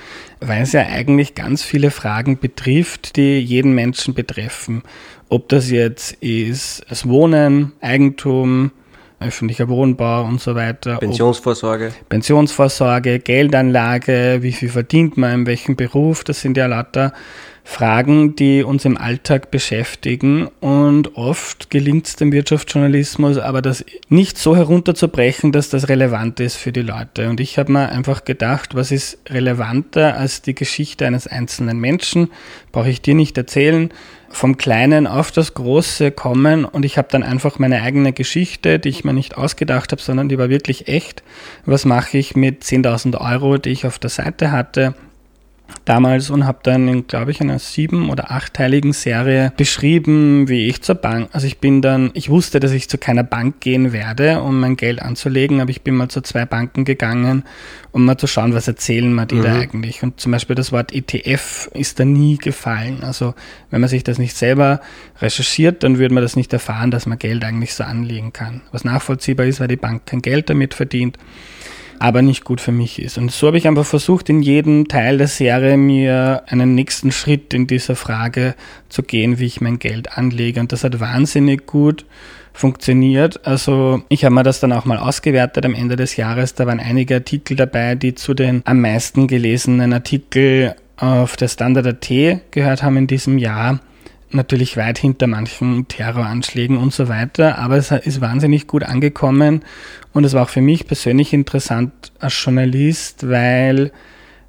weil 0.41 0.63
es 0.63 0.73
ja 0.73 0.83
eigentlich 0.87 1.35
ganz 1.35 1.63
viele 1.63 1.91
Fragen 1.91 2.39
betrifft, 2.39 3.17
die 3.17 3.39
jeden 3.39 3.75
Menschen 3.75 4.15
betreffen. 4.15 4.83
Ob 5.29 5.49
das 5.49 5.71
jetzt 5.71 6.13
ist 6.23 6.85
das 6.89 7.09
Wohnen, 7.09 7.73
Eigentum, 7.81 8.71
öffentlicher 9.21 9.69
Wohnbau 9.69 10.25
und 10.25 10.41
so 10.41 10.55
weiter. 10.55 10.99
Pensionsvorsorge. 10.99 11.93
Pensionsvorsorge, 12.09 13.19
Geldanlage, 13.19 14.39
wie 14.41 14.53
viel 14.53 14.69
verdient 14.69 15.17
man, 15.17 15.41
in 15.41 15.47
welchem 15.47 15.77
Beruf, 15.77 16.25
das 16.25 16.41
sind 16.41 16.57
ja 16.57 16.67
lauter 16.67 17.13
Fragen, 17.69 18.37
die 18.37 18.63
uns 18.63 18.85
im 18.85 18.97
Alltag 18.97 19.51
beschäftigen 19.51 20.47
und 20.61 21.17
oft 21.17 21.69
gelingt 21.69 22.07
es 22.07 22.15
dem 22.15 22.31
Wirtschaftsjournalismus, 22.31 23.39
aber 23.39 23.61
das 23.61 23.85
nicht 24.09 24.39
so 24.39 24.55
herunterzubrechen, 24.55 25.51
dass 25.51 25.69
das 25.69 25.89
relevant 25.89 26.39
ist 26.39 26.55
für 26.55 26.71
die 26.71 26.83
Leute. 26.83 27.29
Und 27.29 27.41
ich 27.41 27.59
habe 27.59 27.73
mir 27.73 27.89
einfach 27.89 28.25
gedacht, 28.25 28.77
was 28.77 28.93
ist 28.93 29.19
relevanter 29.29 30.17
als 30.17 30.43
die 30.43 30.55
Geschichte 30.55 31.07
eines 31.07 31.27
einzelnen 31.27 31.79
Menschen? 31.79 32.31
Brauche 32.71 32.89
ich 32.89 33.03
dir 33.03 33.17
nicht 33.17 33.37
erzählen 33.37 33.91
vom 34.37 34.59
Kleinen 34.59 35.07
auf 35.07 35.31
das 35.33 35.55
Große 35.55 36.11
kommen 36.11 36.67
und 36.67 36.85
ich 36.85 36.99
habe 36.99 37.09
dann 37.11 37.23
einfach 37.23 37.59
meine 37.59 37.81
eigene 37.81 38.13
Geschichte, 38.13 38.79
die 38.79 38.91
ich 38.91 39.03
mir 39.03 39.15
nicht 39.15 39.39
ausgedacht 39.39 39.93
habe, 39.93 40.03
sondern 40.03 40.29
die 40.29 40.39
war 40.39 40.51
wirklich 40.51 40.89
echt. 40.89 41.23
Was 41.65 41.87
mache 41.87 42.19
ich 42.19 42.37
mit 42.37 42.63
10.000 42.63 43.19
Euro, 43.19 43.57
die 43.57 43.71
ich 43.71 43.87
auf 43.87 43.99
der 43.99 44.11
Seite 44.11 44.53
hatte? 44.53 44.95
Damals 45.85 46.31
und 46.31 46.47
habe 46.47 46.59
dann 46.63 46.89
in, 46.89 47.07
glaube 47.07 47.31
ich, 47.31 47.41
einer 47.41 47.59
sieben- 47.59 48.11
oder 48.11 48.31
achtteiligen 48.31 48.93
Serie 48.93 49.53
beschrieben, 49.57 50.49
wie 50.49 50.69
ich 50.69 50.83
zur 50.83 50.97
Bank, 50.97 51.29
also 51.33 51.47
ich 51.47 51.59
bin 51.59 51.83
dann, 51.83 52.11
ich 52.15 52.29
wusste, 52.29 52.61
dass 52.61 52.73
ich 52.73 52.89
zu 52.89 52.99
keiner 52.99 53.23
Bank 53.23 53.61
gehen 53.61 53.93
werde, 53.93 54.43
um 54.43 54.61
mein 54.61 54.77
Geld 54.77 55.01
anzulegen, 55.01 55.61
aber 55.61 55.71
ich 55.71 55.83
bin 55.83 55.95
mal 55.95 56.09
zu 56.09 56.21
zwei 56.23 56.45
Banken 56.45 56.85
gegangen, 56.85 57.45
um 57.93 58.05
mal 58.05 58.19
zu 58.19 58.27
schauen, 58.27 58.53
was 58.53 58.69
erzählen 58.69 59.13
mir 59.15 59.27
die 59.27 59.37
mhm. 59.37 59.43
da 59.43 59.55
eigentlich. 59.55 60.03
Und 60.03 60.21
zum 60.21 60.33
Beispiel 60.33 60.57
das 60.57 60.73
Wort 60.73 60.93
ETF 60.93 61.71
ist 61.73 62.01
da 62.01 62.05
nie 62.05 62.37
gefallen. 62.37 63.03
Also 63.03 63.35
wenn 63.71 63.81
man 63.81 63.89
sich 63.89 64.05
das 64.05 64.19
nicht 64.19 64.37
selber 64.37 64.81
recherchiert, 65.21 65.83
dann 65.83 65.99
würde 65.99 66.15
man 66.15 66.23
das 66.23 66.37
nicht 66.37 66.53
erfahren, 66.53 66.91
dass 66.91 67.07
man 67.07 67.19
Geld 67.19 67.45
eigentlich 67.45 67.75
so 67.75 67.85
anlegen 67.85 68.33
kann. 68.33 68.63
Was 68.73 68.85
nachvollziehbar 68.85 69.47
ist, 69.47 69.61
weil 69.61 69.69
die 69.69 69.77
Bank 69.77 70.07
kein 70.07 70.21
Geld 70.21 70.51
damit 70.51 70.75
verdient 70.75 71.17
aber 72.01 72.23
nicht 72.23 72.45
gut 72.45 72.61
für 72.61 72.73
mich 72.73 73.01
ist. 73.01 73.19
Und 73.19 73.31
so 73.31 73.47
habe 73.47 73.59
ich 73.59 73.67
einfach 73.67 73.87
versucht, 73.87 74.29
in 74.29 74.43
jedem 74.43 74.89
Teil 74.89 75.19
der 75.19 75.29
Serie 75.29 75.77
mir 75.77 76.43
einen 76.47 76.75
nächsten 76.75 77.13
Schritt 77.13 77.55
in 77.55 77.67
dieser 77.67 77.97
Frage 77.97 78.55
zu 78.89 79.03
gehen, 79.03 79.39
wie 79.39 79.47
ich 79.47 79.61
mein 79.61 79.79
Geld 79.79 80.17
anlege. 80.17 80.61
Und 80.61 80.73
das 80.73 80.85
hat 80.85 81.01
wahnsinnig 81.01 81.67
gut 81.67 82.05
funktioniert. 82.53 83.47
Also 83.47 84.03
ich 84.09 84.25
habe 84.25 84.35
mir 84.35 84.43
das 84.43 84.61
dann 84.61 84.73
auch 84.73 84.85
mal 84.85 84.99
ausgewertet 84.99 85.65
am 85.65 85.75
Ende 85.75 85.97
des 85.97 86.17
Jahres. 86.17 86.55
Da 86.55 86.67
waren 86.67 86.81
einige 86.81 87.17
Artikel 87.17 87.57
dabei, 87.57 87.95
die 87.95 88.15
zu 88.15 88.35
den 88.35 88.63
am 88.65 88.81
meisten 88.81 89.27
gelesenen 89.27 89.93
Artikel 89.93 90.75
auf 90.97 91.37
der 91.37 91.49
Standard.at 91.49 92.09
gehört 92.51 92.83
haben 92.83 92.97
in 92.97 93.07
diesem 93.07 93.39
Jahr 93.39 93.81
natürlich 94.31 94.77
weit 94.77 94.99
hinter 94.99 95.27
manchen 95.27 95.89
Terroranschlägen 95.89 96.77
und 96.77 96.93
so 96.93 97.09
weiter, 97.09 97.59
aber 97.59 97.77
es 97.77 97.91
ist 97.91 98.21
wahnsinnig 98.21 98.67
gut 98.67 98.83
angekommen 98.83 99.63
und 100.13 100.25
es 100.25 100.35
war 100.35 100.45
auch 100.45 100.49
für 100.49 100.61
mich 100.61 100.87
persönlich 100.87 101.33
interessant 101.33 101.93
als 102.19 102.43
Journalist, 102.45 103.29
weil 103.29 103.93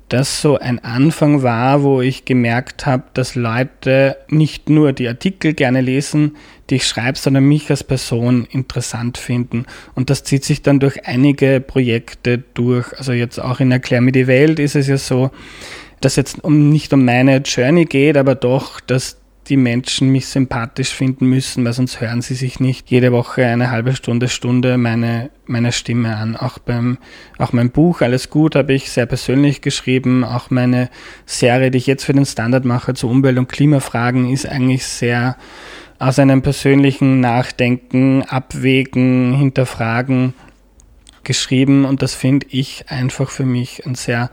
das 0.10 0.42
so 0.42 0.58
ein 0.58 0.80
Anfang 0.80 1.44
war, 1.44 1.84
wo 1.84 2.02
ich 2.02 2.24
gemerkt 2.24 2.86
habe, 2.86 3.04
dass 3.14 3.36
Leute 3.36 4.16
nicht 4.30 4.70
nur 4.70 4.94
die 4.94 5.08
Artikel 5.08 5.54
gerne 5.54 5.82
lesen, 5.82 6.38
die 6.70 6.76
ich 6.76 6.88
schreibe, 6.88 7.18
sondern 7.18 7.44
mich 7.44 7.70
als 7.70 7.84
Person 7.84 8.46
interessant 8.50 9.18
finden. 9.18 9.66
Und 9.96 10.10
das 10.10 10.24
zieht 10.24 10.46
sich 10.46 10.62
dann 10.62 10.80
durch 10.80 11.06
einige 11.06 11.60
Projekte 11.60 12.38
durch. 12.54 12.98
Also 12.98 13.12
jetzt 13.12 13.40
auch 13.40 13.60
in 13.60 13.72
Erklär 13.72 14.00
mir 14.00 14.14
die 14.14 14.28
Welt 14.28 14.60
ist 14.60 14.76
es 14.76 14.88
ja 14.88 14.98
so, 14.98 15.32
dass 16.00 16.16
jetzt 16.16 16.42
um, 16.44 16.70
nicht 16.70 16.94
um 16.94 17.04
meine 17.04 17.38
Journey 17.38 17.86
geht, 17.86 18.16
aber 18.16 18.36
doch, 18.36 18.80
dass 18.80 19.18
die 19.48 19.58
Menschen 19.58 20.10
mich 20.10 20.28
sympathisch 20.28 20.90
finden 20.90 21.28
müssen, 21.28 21.66
weil 21.66 21.74
sonst 21.74 22.02
hören 22.02 22.22
sie 22.22 22.36
sich 22.36 22.60
nicht 22.60 22.92
jede 22.92 23.12
Woche 23.12 23.46
eine 23.46 23.72
halbe 23.72 23.96
Stunde, 23.96 24.28
Stunde 24.28 24.78
meine, 24.78 25.30
meine 25.46 25.72
Stimme 25.72 26.16
an. 26.16 26.36
Auch 26.36 26.60
beim, 26.60 26.98
auch 27.38 27.54
mein 27.54 27.72
Buch 27.72 28.02
Alles 28.02 28.30
gut 28.30 28.56
habe 28.56 28.74
ich 28.74 28.92
sehr 28.92 29.06
persönlich 29.06 29.62
geschrieben. 29.62 30.24
Auch 30.24 30.50
meine 30.50 30.90
Serie, 31.26 31.72
die 31.72 31.78
ich 31.78 31.88
jetzt 31.88 32.04
für 32.04 32.14
den 32.14 32.26
Standard 32.26 32.66
mache 32.66 32.94
zu 32.94 33.10
Umwelt- 33.10 33.38
und 33.38 33.50
Klimafragen, 33.50 34.30
ist 34.30 34.48
eigentlich 34.48 34.86
sehr 34.86 35.38
aus 36.00 36.20
einem 36.20 36.42
persönlichen 36.42 37.20
Nachdenken, 37.20 38.24
Abwägen, 38.24 39.34
Hinterfragen 39.34 40.34
geschrieben 41.24 41.86
und 41.86 42.02
das 42.02 42.14
finde 42.14 42.48
ich 42.50 42.86
einfach 42.88 43.30
für 43.30 43.46
mich 43.46 43.86
ein 43.86 43.96
sehr 43.96 44.30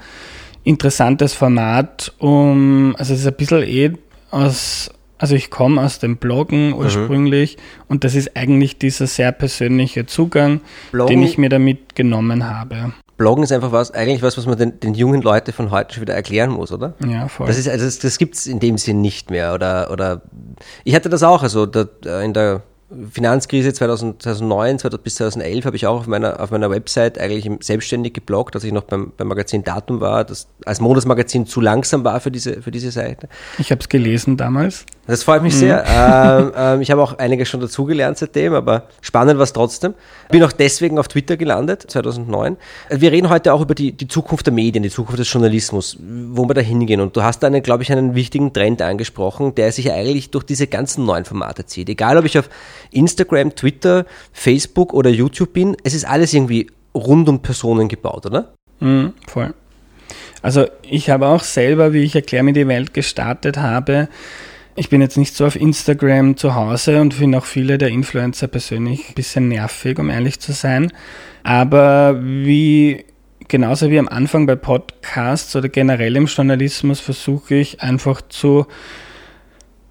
interessantes 0.62 1.34
Format, 1.34 2.12
um, 2.18 2.94
also 2.98 3.14
es 3.14 3.20
ist 3.20 3.26
ein 3.26 3.34
bisschen 3.34 3.62
eh 3.62 3.92
aus 4.30 4.90
Also 5.18 5.34
ich 5.34 5.50
komme 5.50 5.80
aus 5.80 5.98
dem 5.98 6.16
Bloggen 6.16 6.68
mhm. 6.68 6.74
ursprünglich 6.74 7.56
mhm. 7.56 7.84
und 7.88 8.04
das 8.04 8.14
ist 8.14 8.36
eigentlich 8.36 8.78
dieser 8.78 9.06
sehr 9.06 9.32
persönliche 9.32 10.06
Zugang, 10.06 10.60
Bloggen, 10.92 11.08
den 11.08 11.22
ich 11.22 11.38
mir 11.38 11.48
damit 11.48 11.94
genommen 11.94 12.48
habe. 12.48 12.92
Bloggen 13.16 13.44
ist 13.44 13.52
einfach 13.52 13.70
was, 13.70 13.92
eigentlich 13.92 14.22
was, 14.22 14.36
was 14.36 14.46
man 14.46 14.58
den, 14.58 14.80
den 14.80 14.94
jungen 14.94 15.22
Leuten 15.22 15.52
von 15.52 15.70
heute 15.70 15.94
schon 15.94 16.00
wieder 16.02 16.14
erklären 16.14 16.50
muss, 16.50 16.72
oder? 16.72 16.94
Ja, 17.06 17.28
voll. 17.28 17.46
Das, 17.46 17.58
ist, 17.58 17.68
also 17.68 17.84
das, 17.84 18.00
das 18.00 18.18
gibt 18.18 18.34
es 18.34 18.46
in 18.46 18.58
dem 18.58 18.76
Sinn 18.76 19.00
nicht 19.00 19.30
mehr. 19.30 19.54
Oder, 19.54 19.90
oder 19.92 20.22
ich 20.82 20.96
hatte 20.96 21.08
das 21.08 21.22
auch, 21.22 21.42
also 21.42 21.66
da, 21.66 21.86
in 22.22 22.32
der 22.32 22.62
Finanzkrise 23.10 23.72
2009 23.72 24.78
bis 25.02 25.14
2011 25.16 25.64
habe 25.64 25.76
ich 25.76 25.86
auch 25.86 26.00
auf 26.00 26.06
meiner, 26.06 26.38
auf 26.40 26.50
meiner 26.50 26.70
Website 26.70 27.18
eigentlich 27.18 27.50
selbstständig 27.60 28.12
gebloggt, 28.12 28.54
als 28.54 28.64
ich 28.64 28.72
noch 28.72 28.82
beim, 28.82 29.12
beim 29.16 29.28
Magazin 29.28 29.64
Datum 29.64 30.00
war, 30.00 30.24
das 30.24 30.48
als 30.66 30.80
Monatsmagazin 30.80 31.46
zu 31.46 31.60
langsam 31.60 32.04
war 32.04 32.20
für 32.20 32.30
diese, 32.30 32.60
für 32.60 32.70
diese 32.70 32.90
Seite. 32.90 33.28
Ich 33.58 33.70
habe 33.70 33.80
es 33.80 33.88
gelesen 33.88 34.36
damals. 34.36 34.84
Das 35.06 35.22
freut 35.22 35.42
mich 35.42 35.54
mhm. 35.54 35.58
sehr. 35.58 35.84
ähm, 35.86 36.52
ähm, 36.56 36.80
ich 36.80 36.90
habe 36.90 37.02
auch 37.02 37.18
einiges 37.18 37.48
schon 37.48 37.60
dazugelernt 37.60 38.18
seitdem, 38.18 38.54
aber 38.54 38.84
spannend 39.00 39.36
war 39.36 39.44
es 39.44 39.52
trotzdem. 39.52 39.94
Bin 40.30 40.42
auch 40.42 40.52
deswegen 40.52 40.98
auf 40.98 41.08
Twitter 41.08 41.36
gelandet, 41.36 41.90
2009. 41.90 42.56
Wir 42.90 43.12
reden 43.12 43.28
heute 43.28 43.52
auch 43.52 43.60
über 43.60 43.74
die, 43.74 43.92
die 43.92 44.08
Zukunft 44.08 44.46
der 44.46 44.52
Medien, 44.52 44.82
die 44.82 44.90
Zukunft 44.90 45.18
des 45.18 45.30
Journalismus, 45.30 45.98
wo 46.00 46.48
wir 46.48 46.54
da 46.54 46.60
hingehen. 46.60 47.00
Und 47.00 47.16
du 47.16 47.22
hast 47.22 47.42
da, 47.42 47.48
glaube 47.60 47.82
ich, 47.82 47.92
einen 47.92 48.14
wichtigen 48.14 48.52
Trend 48.52 48.80
angesprochen, 48.82 49.54
der 49.54 49.72
sich 49.72 49.92
eigentlich 49.92 50.30
durch 50.30 50.44
diese 50.44 50.66
ganzen 50.66 51.04
neuen 51.04 51.24
Formate 51.24 51.66
zieht. 51.66 51.88
Egal, 51.88 52.16
ob 52.16 52.24
ich 52.24 52.38
auf 52.38 52.48
Instagram, 52.94 53.54
Twitter, 53.54 54.06
Facebook 54.32 54.92
oder 54.94 55.10
YouTube 55.10 55.52
bin, 55.52 55.76
es 55.84 55.94
ist 55.94 56.04
alles 56.04 56.32
irgendwie 56.32 56.68
rund 56.94 57.28
um 57.28 57.40
Personen 57.40 57.88
gebaut, 57.88 58.26
oder? 58.26 58.54
Mhm, 58.80 59.12
voll. 59.26 59.54
Also 60.42 60.66
ich 60.82 61.10
habe 61.10 61.26
auch 61.26 61.42
selber, 61.42 61.92
wie 61.92 62.02
ich 62.02 62.14
Erklär 62.14 62.42
mir 62.42 62.52
die 62.52 62.68
Welt 62.68 62.94
gestartet 62.94 63.56
habe, 63.56 64.08
ich 64.76 64.88
bin 64.88 65.00
jetzt 65.00 65.16
nicht 65.16 65.36
so 65.36 65.46
auf 65.46 65.54
Instagram 65.54 66.36
zu 66.36 66.54
Hause 66.56 67.00
und 67.00 67.14
finde 67.14 67.38
auch 67.38 67.44
viele 67.44 67.78
der 67.78 67.90
Influencer 67.90 68.48
persönlich 68.48 69.08
ein 69.08 69.14
bisschen 69.14 69.48
nervig, 69.48 69.98
um 70.00 70.10
ehrlich 70.10 70.40
zu 70.40 70.52
sein. 70.52 70.92
Aber 71.44 72.20
wie 72.20 73.04
genauso 73.46 73.90
wie 73.90 73.98
am 73.98 74.08
Anfang 74.08 74.46
bei 74.46 74.56
Podcasts 74.56 75.54
oder 75.54 75.68
generell 75.68 76.16
im 76.16 76.26
Journalismus 76.26 76.98
versuche 76.98 77.54
ich 77.54 77.82
einfach 77.82 78.22
zu 78.22 78.66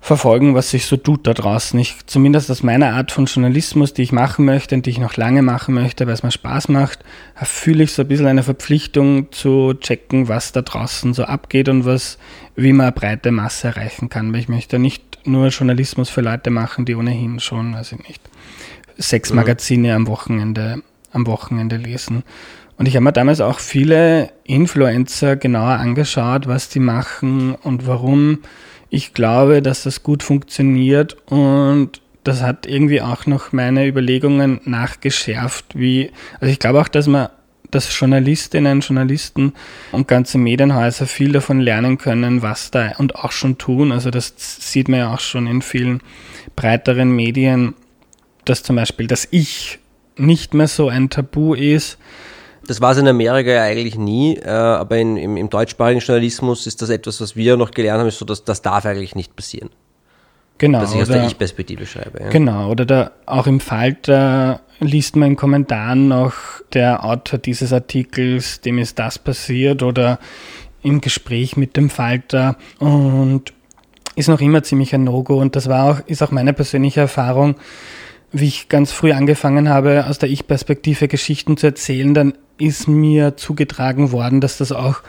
verfolgen, 0.03 0.53
was 0.53 0.69
sich 0.69 0.85
so 0.85 0.97
tut 0.97 1.25
da 1.25 1.33
draußen. 1.33 1.79
Ich, 1.79 2.05
zumindest 2.07 2.51
aus 2.51 2.61
meiner 2.61 2.93
Art 2.93 3.13
von 3.13 3.23
Journalismus, 3.23 3.93
die 3.93 4.01
ich 4.01 4.11
machen 4.11 4.43
möchte 4.43 4.75
und 4.75 4.85
die 4.85 4.89
ich 4.89 4.99
noch 4.99 5.15
lange 5.15 5.41
machen 5.41 5.73
möchte, 5.73 6.05
weil 6.05 6.13
es 6.13 6.23
mir 6.23 6.31
Spaß 6.31 6.67
macht, 6.67 6.99
fühle 7.41 7.85
ich 7.85 7.93
so 7.93 8.01
ein 8.01 8.09
bisschen 8.09 8.27
eine 8.27 8.43
Verpflichtung 8.43 9.31
zu 9.31 9.73
checken, 9.75 10.27
was 10.27 10.51
da 10.51 10.61
draußen 10.61 11.13
so 11.13 11.23
abgeht 11.23 11.69
und 11.69 11.85
was, 11.85 12.17
wie 12.57 12.73
man 12.73 12.87
eine 12.87 12.91
breite 12.91 13.31
Masse 13.31 13.69
erreichen 13.69 14.09
kann. 14.09 14.33
Weil 14.33 14.41
ich 14.41 14.49
möchte 14.49 14.77
nicht 14.77 15.19
nur 15.23 15.47
Journalismus 15.47 16.09
für 16.09 16.19
Leute 16.19 16.49
machen, 16.49 16.83
die 16.83 16.95
ohnehin 16.95 17.39
schon, 17.39 17.73
weiß 17.73 17.93
ich 17.93 18.05
nicht, 18.05 18.21
sechs 18.97 19.29
mhm. 19.29 19.37
Magazine 19.37 19.95
am 19.95 20.07
Wochenende, 20.07 20.81
am 21.13 21.25
Wochenende 21.27 21.77
lesen. 21.77 22.23
Und 22.77 22.89
ich 22.89 22.97
habe 22.97 23.05
mir 23.05 23.13
damals 23.13 23.39
auch 23.39 23.59
viele 23.59 24.33
Influencer 24.43 25.37
genauer 25.37 25.77
angeschaut, 25.79 26.45
was 26.45 26.67
die 26.67 26.81
machen 26.81 27.55
und 27.55 27.87
warum 27.87 28.39
ich 28.93 29.15
glaube, 29.15 29.63
dass 29.63 29.81
das 29.81 30.03
gut 30.03 30.21
funktioniert 30.21 31.17
und 31.25 31.99
das 32.23 32.43
hat 32.43 32.67
irgendwie 32.67 33.01
auch 33.01 33.25
noch 33.25 33.51
meine 33.51 33.87
Überlegungen 33.87 34.61
nachgeschärft, 34.65 35.65
wie, 35.73 36.11
also 36.39 36.51
ich 36.51 36.59
glaube 36.59 36.79
auch, 36.79 36.87
dass 36.87 37.07
man, 37.07 37.29
dass 37.71 37.99
Journalistinnen, 37.99 38.81
Journalisten 38.81 39.53
und 39.93 40.07
ganze 40.07 40.37
Medienhäuser 40.37 41.07
viel 41.07 41.31
davon 41.31 41.59
lernen 41.59 41.97
können, 41.97 42.43
was 42.43 42.69
da 42.69 42.91
und 42.99 43.15
auch 43.15 43.31
schon 43.31 43.57
tun. 43.57 43.91
Also 43.91 44.11
das 44.11 44.35
sieht 44.37 44.89
man 44.89 44.99
ja 44.99 45.11
auch 45.11 45.21
schon 45.21 45.47
in 45.47 45.63
vielen 45.63 46.01
breiteren 46.55 47.09
Medien, 47.09 47.73
dass 48.45 48.61
zum 48.61 48.75
Beispiel 48.75 49.07
das 49.07 49.27
Ich 49.31 49.79
nicht 50.17 50.53
mehr 50.53 50.67
so 50.67 50.89
ein 50.89 51.09
Tabu 51.09 51.55
ist, 51.55 51.97
das 52.65 52.81
war 52.81 52.91
es 52.91 52.97
in 52.97 53.07
Amerika 53.07 53.49
ja 53.49 53.63
eigentlich 53.63 53.97
nie, 53.97 54.37
äh, 54.37 54.49
aber 54.49 54.97
in, 54.97 55.17
im, 55.17 55.37
im, 55.37 55.49
deutschsprachigen 55.49 55.99
Journalismus 55.99 56.67
ist 56.67 56.81
das 56.81 56.89
etwas, 56.89 57.19
was 57.21 57.35
wir 57.35 57.57
noch 57.57 57.71
gelernt 57.71 57.99
haben, 57.99 58.07
ist 58.07 58.19
so, 58.19 58.25
dass 58.25 58.43
das 58.43 58.61
darf 58.61 58.85
eigentlich 58.85 59.15
nicht 59.15 59.35
passieren. 59.35 59.69
Genau. 60.57 60.79
Dass 60.79 60.93
ich 60.93 61.01
aus 61.01 61.07
der 61.09 61.25
Ich-Perspektive 61.25 61.85
schreibe. 61.85 62.21
Ja. 62.21 62.29
Genau, 62.29 62.69
oder 62.69 62.85
da, 62.85 63.11
auch 63.25 63.47
im 63.47 63.59
Falter 63.59 64.61
liest 64.79 65.15
man 65.15 65.31
in 65.31 65.35
Kommentaren 65.35 66.07
noch, 66.07 66.33
der 66.73 67.03
Autor 67.03 67.39
dieses 67.39 67.73
Artikels, 67.73 68.61
dem 68.61 68.77
ist 68.77 68.99
das 68.99 69.19
passiert 69.19 69.83
oder 69.83 70.19
im 70.81 71.01
Gespräch 71.01 71.57
mit 71.57 71.75
dem 71.75 71.89
Falter 71.89 72.57
und 72.79 73.53
ist 74.15 74.29
noch 74.29 74.41
immer 74.41 74.63
ziemlich 74.63 74.93
ein 74.93 75.03
No-Go 75.03 75.39
und 75.39 75.55
das 75.55 75.67
war 75.69 75.89
auch, 75.89 76.07
ist 76.07 76.21
auch 76.21 76.31
meine 76.31 76.53
persönliche 76.53 77.01
Erfahrung, 77.01 77.55
wie 78.33 78.47
ich 78.47 78.67
ganz 78.67 78.91
früh 78.91 79.13
angefangen 79.13 79.69
habe, 79.69 80.07
aus 80.07 80.17
der 80.17 80.29
Ich-Perspektive 80.29 81.07
Geschichten 81.07 81.55
zu 81.55 81.67
erzählen, 81.67 82.13
dann 82.13 82.33
ist 82.57 82.87
mir 82.87 83.37
zugetragen 83.37 84.11
worden, 84.11 84.41
dass 84.41 84.57
das 84.57 84.71
auch 84.71 85.01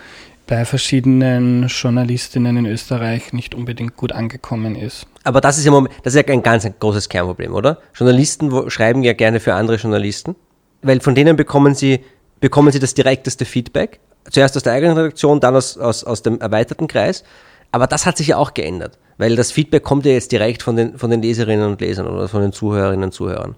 bei 0.47 0.67
verschiedenen 0.67 1.69
Journalistinnen 1.69 2.59
in 2.59 2.67
Österreich 2.67 3.33
nicht 3.33 3.55
unbedingt 3.55 3.97
gut 3.97 4.13
angekommen 4.13 4.77
ist. 4.77 5.07
Aber 5.23 5.41
das 5.41 5.57
ist 5.57 5.65
ja, 5.65 5.85
das 6.03 6.15
ist 6.15 6.29
ja 6.29 6.33
ein 6.35 6.43
ganz 6.43 6.69
großes 6.79 7.09
Kernproblem, 7.09 7.55
oder? 7.55 7.79
Journalisten 7.95 8.71
schreiben 8.71 9.03
ja 9.03 9.15
gerne 9.15 9.41
für 9.41 9.55
andere 9.55 9.77
Journalisten, 9.77 10.37
weil 10.83 11.01
von 11.01 11.15
denen 11.15 11.37
bekommen 11.37 11.75
sie, 11.75 12.01
bekommen 12.41 12.73
sie 12.73 12.79
das 12.79 12.93
direkteste 12.93 13.47
Feedback. 13.47 14.01
Zuerst 14.31 14.57
aus 14.57 14.63
der 14.63 14.75
eigenen 14.75 14.97
Redaktion, 14.97 15.41
dann 15.41 15.57
aus, 15.57 15.79
aus, 15.79 16.05
aus 16.05 16.23
dem 16.23 16.41
erweiterten 16.41 16.89
Kreis. 16.89 17.25
Aber 17.73 17.87
das 17.87 18.05
hat 18.05 18.19
sich 18.19 18.29
ja 18.29 18.37
auch 18.37 18.53
geändert, 18.53 18.99
weil 19.19 19.37
das 19.37 19.53
Feedback 19.53 19.83
kommt 19.83 20.07
ja 20.07 20.13
jetzt 20.13 20.33
direkt 20.33 20.63
von 20.63 20.77
den, 20.77 20.99
von 20.99 21.11
den 21.11 21.23
Leserinnen 21.23 21.71
und 21.71 21.81
Lesern 21.81 22.07
oder 22.07 22.29
von 22.29 22.43
den 22.43 22.53
Zuhörerinnen 22.53 23.05
und 23.05 23.13
Zuhörern. 23.13 23.57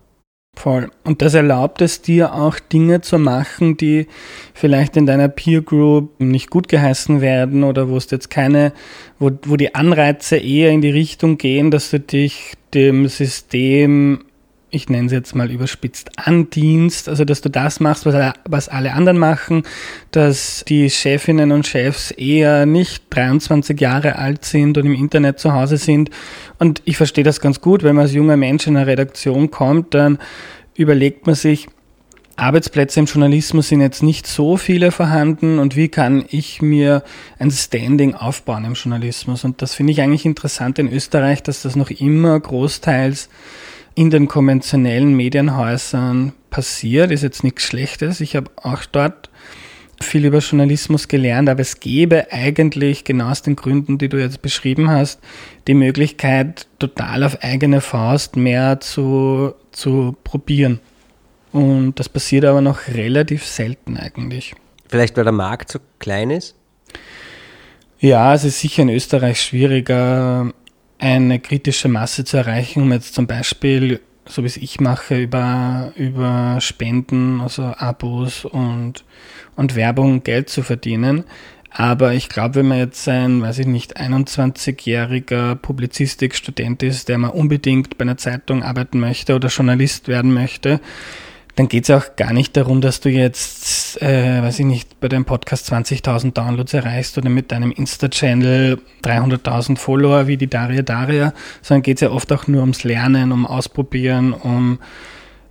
Voll. 0.59 0.91
Und 1.05 1.21
das 1.21 1.35
erlaubt 1.35 1.83
es 1.83 2.01
dir 2.01 2.35
auch 2.35 2.59
Dinge 2.59 3.03
zu 3.03 3.19
machen, 3.19 3.77
die 3.77 4.07
vielleicht 4.55 4.97
in 4.97 5.05
deiner 5.05 5.29
Peer 5.29 5.61
Group 5.61 6.19
nicht 6.19 6.49
gut 6.49 6.69
geheißen 6.69 7.21
werden 7.21 7.63
oder 7.63 7.91
wo 7.91 7.99
es 7.99 8.11
jetzt 8.11 8.31
keine, 8.31 8.73
wo, 9.19 9.31
wo 9.45 9.57
die 9.57 9.75
Anreize 9.75 10.39
eher 10.39 10.71
in 10.71 10.81
die 10.81 10.91
Richtung 10.91 11.37
gehen, 11.37 11.71
dass 11.71 11.91
du 11.91 12.01
dich 12.01 12.55
dem 12.73 13.07
System 13.09 14.25
ich 14.77 14.89
nenne 14.89 15.07
es 15.07 15.13
jetzt 15.13 15.35
mal 15.35 15.51
überspitzt, 15.51 16.11
andienst, 16.17 17.09
also 17.09 17.25
dass 17.25 17.41
du 17.41 17.51
das 17.51 17.81
machst, 17.81 18.07
was 18.07 18.15
alle, 18.15 18.35
was 18.45 18.69
alle 18.69 18.93
anderen 18.93 19.19
machen, 19.19 19.65
dass 20.13 20.65
die 20.69 20.89
Chefinnen 20.91 21.51
und 21.51 21.67
Chefs 21.67 22.13
eher 22.13 22.67
nicht 22.67 23.05
23 23.11 23.81
Jahre 23.81 24.17
alt 24.17 24.45
sind 24.45 24.79
und 24.79 24.87
im 24.87 24.95
Internet 24.95 25.41
zu 25.41 25.53
Hause 25.53 25.79
sind. 25.79 26.11
Und 26.59 26.83
ich 26.85 26.97
verstehe 26.97 27.25
das 27.25 27.41
ganz 27.41 27.61
gut, 27.61 27.83
wenn 27.83 27.97
man 27.97 28.05
als 28.05 28.13
junger 28.13 28.37
Mensch 28.37 28.67
in 28.67 28.77
eine 28.77 28.87
Redaktion 28.87 29.51
kommt, 29.51 29.95
dann 29.95 30.19
überlegt 30.77 31.27
man 31.27 31.35
sich, 31.35 31.69
Arbeitsplätze 32.37 33.01
im 33.01 33.07
Journalismus 33.07 33.69
sind 33.69 33.81
jetzt 33.81 34.03
nicht 34.03 34.27
so 34.27 34.59
viele 34.59 34.93
vorhanden 34.93 35.59
und 35.59 35.75
wie 35.75 35.89
kann 35.89 36.27
ich 36.29 36.61
mir 36.61 37.03
ein 37.39 37.51
Standing 37.51 38.15
aufbauen 38.15 38.67
im 38.67 38.75
Journalismus? 38.75 39.45
Und 39.45 39.63
das 39.63 39.75
finde 39.75 39.95
ich 39.95 40.03
eigentlich 40.03 40.27
interessant 40.27 40.79
in 40.79 40.93
Österreich, 40.93 41.43
dass 41.43 41.63
das 41.63 41.77
noch 41.77 41.91
immer 41.91 42.39
großteils 42.39 43.31
in 43.97 44.11
den 44.11 44.29
konventionellen 44.29 45.17
Medienhäusern 45.17 46.35
passiert, 46.51 47.11
ist 47.11 47.23
jetzt 47.23 47.43
nichts 47.43 47.63
Schlechtes. 47.65 48.21
Ich 48.21 48.37
habe 48.37 48.51
auch 48.57 48.85
dort 48.85 49.31
viel 50.03 50.27
über 50.27 50.39
Journalismus 50.39 51.09
gelernt, 51.09 51.49
aber 51.49 51.61
es 51.61 51.81
gäbe 51.81 52.31
eigentlich 52.31 53.05
genau 53.05 53.31
aus 53.31 53.41
den 53.41 53.57
Gründen, 53.57 53.97
die 53.97 54.11
du 54.11 54.19
jetzt 54.19 54.43
beschrieben 54.43 54.91
hast, 54.91 55.21
die 55.67 55.73
Möglichkeit, 55.73 56.67
total 56.79 57.25
auf 57.25 57.43
eigene 57.43 57.81
Faust 57.81 58.37
mehr 58.37 58.81
zu, 58.81 59.55
zu 59.73 60.15
probieren. 60.23 60.81
Und 61.53 61.99
das 61.99 62.11
passiert 62.11 62.45
aber 62.45 62.61
noch 62.61 62.89
relativ 62.89 63.47
selten 63.47 63.97
eigentlich. 63.97 64.55
Vielleicht, 64.89 65.17
weil 65.17 65.25
der 65.25 65.33
Markt 65.33 65.73
so 65.73 65.79
klein 65.99 66.29
ist? 66.29 66.55
Ja, 67.99 68.35
es 68.35 68.45
ist 68.45 68.61
sicher 68.61 68.83
in 68.83 68.91
Österreich 68.91 69.41
schwieriger, 69.41 70.53
eine 70.99 71.41
kritische 71.41 71.89
Masse 71.89 72.25
zu 72.25 72.37
erreichen, 72.37 72.83
um 72.83 72.93
jetzt 72.93 73.15
zum 73.15 73.27
Beispiel, 73.27 74.01
so 74.27 74.43
wie 74.43 74.47
es 74.47 74.57
ich 74.57 74.81
mache, 74.81 75.23
über, 75.23 75.93
über 75.97 76.59
Spenden, 76.61 77.41
also 77.41 77.63
Abos 77.63 78.45
und, 78.45 79.05
und 79.57 79.75
Werbung 79.75 80.23
Geld 80.23 80.49
zu 80.49 80.63
verdienen. 80.63 81.25
Aber 81.71 82.15
ich 82.15 82.31
glaube, 82.31 82.57
wenn 82.57 82.69
man 82.69 82.79
jetzt 82.79 83.07
ein, 83.07 83.43
weiß 83.43 83.59
ich 83.59 83.67
nicht, 83.67 84.01
21-jähriger 84.01 85.57
Publizistikstudent 85.57 86.83
ist, 86.83 87.11
der 87.11 87.19
mal 87.19 87.29
unbedingt 87.29 87.99
bei 87.99 88.03
einer 88.03 88.17
Zeitung 88.17 88.63
arbeiten 88.63 88.99
möchte 88.99 89.35
oder 89.35 89.49
Journalist 89.49 90.09
werden 90.09 90.33
möchte, 90.33 90.81
dann 91.57 91.69
geht 91.69 91.85
es 91.85 91.91
auch 91.91 92.17
gar 92.17 92.35
nicht 92.35 92.55
darum, 92.55 92.83
dass 92.83 93.01
du 93.01 93.09
jetzt, 93.09 94.01
äh, 94.03 94.43
weiß 94.43 94.59
ich 94.59 94.67
nicht, 94.67 95.01
bei 95.01 95.09
deinem 95.09 95.25
Podcast 95.25 95.73
20.000 95.73 96.35
Downloads 96.35 96.75
erreichst 96.75 97.17
oder 97.17 97.31
mit 97.31 97.51
deinem 97.51 97.73
Insta-Channel 97.73 98.79
300.000 99.03 99.79
Follower 99.79 100.27
wie 100.27 100.37
die 100.37 100.49
Daria 100.49 100.83
Daria, 100.83 101.33
sondern 101.63 101.83
geht 101.83 101.97
es 101.97 102.03
ja 102.03 102.11
oft 102.11 102.31
auch 102.31 102.47
nur 102.47 102.61
ums 102.61 102.85
Lernen, 102.85 103.33
um 103.33 103.47
Ausprobieren, 103.47 104.35
um 104.35 104.79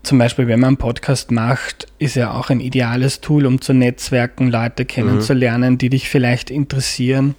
zum 0.03 0.19
Beispiel, 0.19 0.47
wenn 0.47 0.59
man 0.59 0.69
einen 0.69 0.77
Podcast 0.77 1.31
macht, 1.31 1.88
ist 1.97 2.15
ja 2.15 2.31
auch 2.31 2.51
ein 2.51 2.59
ideales 2.59 3.21
Tool, 3.21 3.47
um 3.47 3.59
zu 3.59 3.74
netzwerken, 3.74 4.51
Leute 4.51 4.85
kennenzulernen, 4.85 5.74
mhm. 5.74 5.77
die 5.79 5.89
dich 5.89 6.07
vielleicht 6.07 6.51
interessieren. 6.51 7.33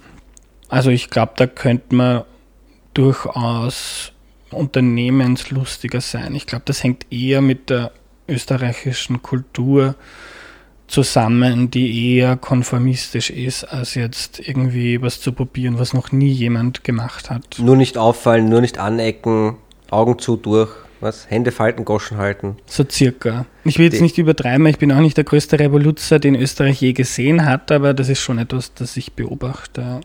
Also 0.67 0.89
ich 0.89 1.09
glaube, 1.09 1.31
da 1.37 1.47
könnte 1.47 1.95
man 1.95 2.23
durchaus 2.93 4.11
unternehmenslustiger 4.51 6.01
sein. 6.01 6.35
Ich 6.35 6.45
glaube, 6.45 6.63
das 6.65 6.83
hängt 6.83 7.05
eher 7.09 7.39
mit 7.39 7.69
der 7.69 7.91
österreichischen 8.27 9.21
Kultur 9.21 9.95
zusammen, 10.87 11.69
die 11.69 12.15
eher 12.15 12.37
konformistisch 12.37 13.29
ist, 13.29 13.65
als 13.65 13.95
jetzt 13.95 14.39
irgendwie 14.39 15.01
was 15.01 15.19
zu 15.19 15.33
probieren, 15.33 15.79
was 15.79 15.93
noch 15.93 16.11
nie 16.11 16.31
jemand 16.31 16.83
gemacht 16.83 17.29
hat. 17.29 17.57
Nur 17.59 17.75
nicht 17.75 17.97
auffallen, 17.97 18.49
nur 18.49 18.61
nicht 18.61 18.79
anecken, 18.79 19.57
Augen 19.89 20.17
zu 20.19 20.37
durch. 20.37 20.69
Was? 20.99 21.29
Hände 21.29 21.51
falten, 21.51 21.85
Goschen 21.85 22.17
halten. 22.17 22.55
So 22.65 22.83
circa. 22.89 23.45
Ich 23.63 23.77
will 23.77 23.85
jetzt 23.85 24.01
nicht 24.01 24.17
übertreiben, 24.17 24.65
ich 24.65 24.79
bin 24.79 24.91
auch 24.91 24.99
nicht 24.99 25.15
der 25.15 25.25
größte 25.25 25.59
Revoluzer, 25.59 26.17
den 26.17 26.33
Österreich 26.33 26.81
je 26.81 26.93
gesehen 26.93 27.45
hat, 27.45 27.71
aber 27.71 27.93
das 27.93 28.09
ist 28.09 28.21
schon 28.21 28.39
etwas, 28.39 28.73
das 28.73 28.97
ich 28.97 29.13
beobachte 29.13 30.01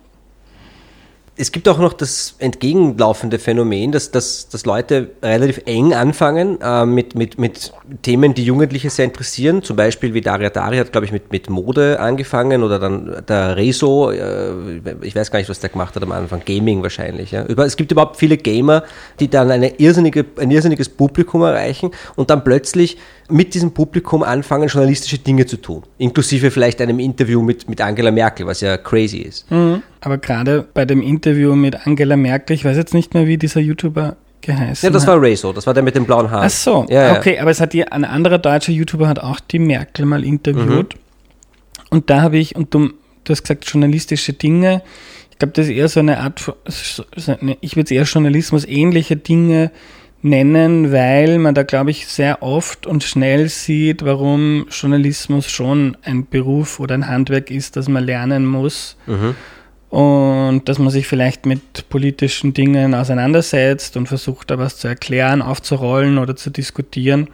es 1.35 1.51
gibt 1.51 1.67
auch 1.67 1.79
noch 1.79 1.95
das 1.95 2.35
entgegenlaufende 2.41 3.39
Phänomen, 3.39 3.91
dass, 3.91 4.11
dass, 4.11 4.49
dass 4.51 4.67
Leute 4.67 5.13
relativ 5.23 5.63
eng 5.65 5.95
anfangen 5.95 6.61
äh, 6.61 6.85
mit, 6.85 7.15
mit, 7.15 7.39
mit 7.39 7.73
Themen, 8.03 8.35
die 8.35 8.45
Jugendliche 8.45 8.91
sehr 8.91 9.07
interessieren. 9.07 9.63
Zum 9.63 9.77
Beispiel 9.77 10.13
wie 10.13 10.21
Daria 10.21 10.51
Daria 10.51 10.81
hat, 10.81 10.93
glaube 10.93 11.07
ich, 11.07 11.13
mit, 11.13 11.33
mit 11.33 11.49
Mode 11.49 11.99
angefangen 12.01 12.63
oder 12.63 12.79
dann 12.79 13.25
der 13.27 13.57
Rezo, 13.57 14.11
äh, 14.11 14.53
ich 15.01 15.17
weiß 15.17 15.31
gar 15.31 15.39
nicht, 15.39 15.49
was 15.49 15.59
der 15.59 15.71
gemacht 15.71 15.97
hat 15.97 16.03
am 16.03 16.13
Anfang, 16.13 16.43
Gaming 16.45 16.83
wahrscheinlich. 16.83 17.31
Ja. 17.31 17.45
Es 17.45 17.77
gibt 17.79 17.91
überhaupt 17.91 18.19
viele 18.19 18.37
Gamer, 18.37 18.85
die 19.19 19.29
dann 19.29 19.51
eine 19.51 19.81
irrsinnige, 19.81 20.27
ein 20.39 20.51
irrsinniges 20.51 20.91
Publikum 20.91 21.43
erreichen 21.43 21.93
und 22.15 22.29
dann 22.29 22.45
plötzlich 22.45 22.99
mit 23.31 23.55
diesem 23.55 23.73
Publikum 23.73 24.23
anfangen, 24.23 24.69
journalistische 24.69 25.19
Dinge 25.19 25.47
zu 25.47 25.57
tun. 25.57 25.83
Inklusive 25.97 26.51
vielleicht 26.51 26.83
einem 26.83 26.99
Interview 26.99 27.41
mit, 27.41 27.71
mit 27.71 27.81
Angela 27.81 28.11
Merkel, 28.11 28.47
was 28.47 28.61
ja 28.61 28.77
crazy 28.77 29.19
ist. 29.19 29.51
Mhm. 29.51 29.83
Aber 30.05 30.19
gerade 30.19 30.67
bei 30.75 30.85
dem 30.85 31.01
Interview 31.01 31.55
mit 31.55 31.87
Angela 31.87 32.17
Merkel, 32.17 32.55
ich 32.55 32.65
weiß 32.65 32.77
jetzt 32.77 32.93
nicht 32.93 33.15
mehr, 33.15 33.29
wie 33.29 33.39
dieser 33.39 33.61
YouTuber 33.61 34.17
geheißen 34.41 34.85
Ja, 34.85 34.93
das 34.93 35.07
war 35.07 35.23
Rezo, 35.23 35.53
das 35.53 35.65
war 35.67 35.75
der 35.75 35.85
mit 35.85 35.95
dem 35.95 36.05
blauen 36.07 36.29
Haar. 36.29 36.43
Ach 36.43 36.51
so, 36.51 36.85
ja, 36.89 37.17
okay, 37.17 37.39
aber 37.39 37.53
es 37.53 37.61
hat 37.61 37.73
die, 37.73 37.87
ein 37.87 38.05
anderer 38.05 38.39
deutscher 38.39 38.73
YouTuber 38.73 39.09
hat 39.09 39.21
auch 39.21 39.39
die 39.39 39.61
Merkel 39.61 40.05
mal 40.05 40.25
interviewt. 40.25 40.97
Mhm. 40.97 41.01
Und 41.91 42.11
da 42.11 42.21
habe 42.21 42.37
ich, 42.37 42.57
und 42.57 42.75
du, 42.75 42.89
du 43.23 43.31
hast 43.31 43.43
gesagt, 43.43 43.65
journalistische 43.65 44.33
Dinge, 44.33 44.83
ich 45.31 45.39
glaube, 45.39 45.53
das 45.53 45.67
ist 45.67 45.73
eher 45.73 45.89
so 45.89 46.01
eine 46.01 46.19
Art, 46.19 46.53
ich 47.61 47.77
würde 47.77 47.85
es 47.85 47.91
eher 47.93 48.03
Journalismus 48.03 48.65
ähnliche 48.65 49.17
Dinge 49.17 49.71
nennen, 50.21 50.91
weil 50.91 51.39
man 51.39 51.55
da, 51.55 51.63
glaube 51.63 51.93
ich, 51.93 52.09
sehr 52.09 52.43
oft 52.43 52.89
und 52.89 53.05
schnell 53.05 53.49
sieht, 53.49 54.05
warum 54.05 54.67
Journalismus 54.69 55.49
schon 55.49 55.97
ein 56.03 56.27
Beruf 56.27 56.81
oder 56.81 56.95
ein 56.97 57.07
Handwerk 57.07 57.53
ist, 57.53 57.77
das 57.77 57.89
man 57.89 58.05
lernen 58.05 58.47
muss. 58.47 58.97
Mhm. 59.07 59.37
Und 59.93 60.71
dass 60.71 60.79
man 60.79 60.89
sich 60.89 61.07
vielleicht 61.07 61.45
mit 61.45 61.91
politischen 61.91 62.55
Dingen 62.55 62.95
auseinandersetzt 62.95 63.95
und 63.99 64.07
versucht, 64.07 64.51
da 64.51 64.57
was 64.57 64.79
zu 64.79 64.89
erklären, 64.89 65.43
aufzurollen 65.43 66.17
oder 66.17 66.35
zu 66.35 66.49
diskutieren. 66.49 67.29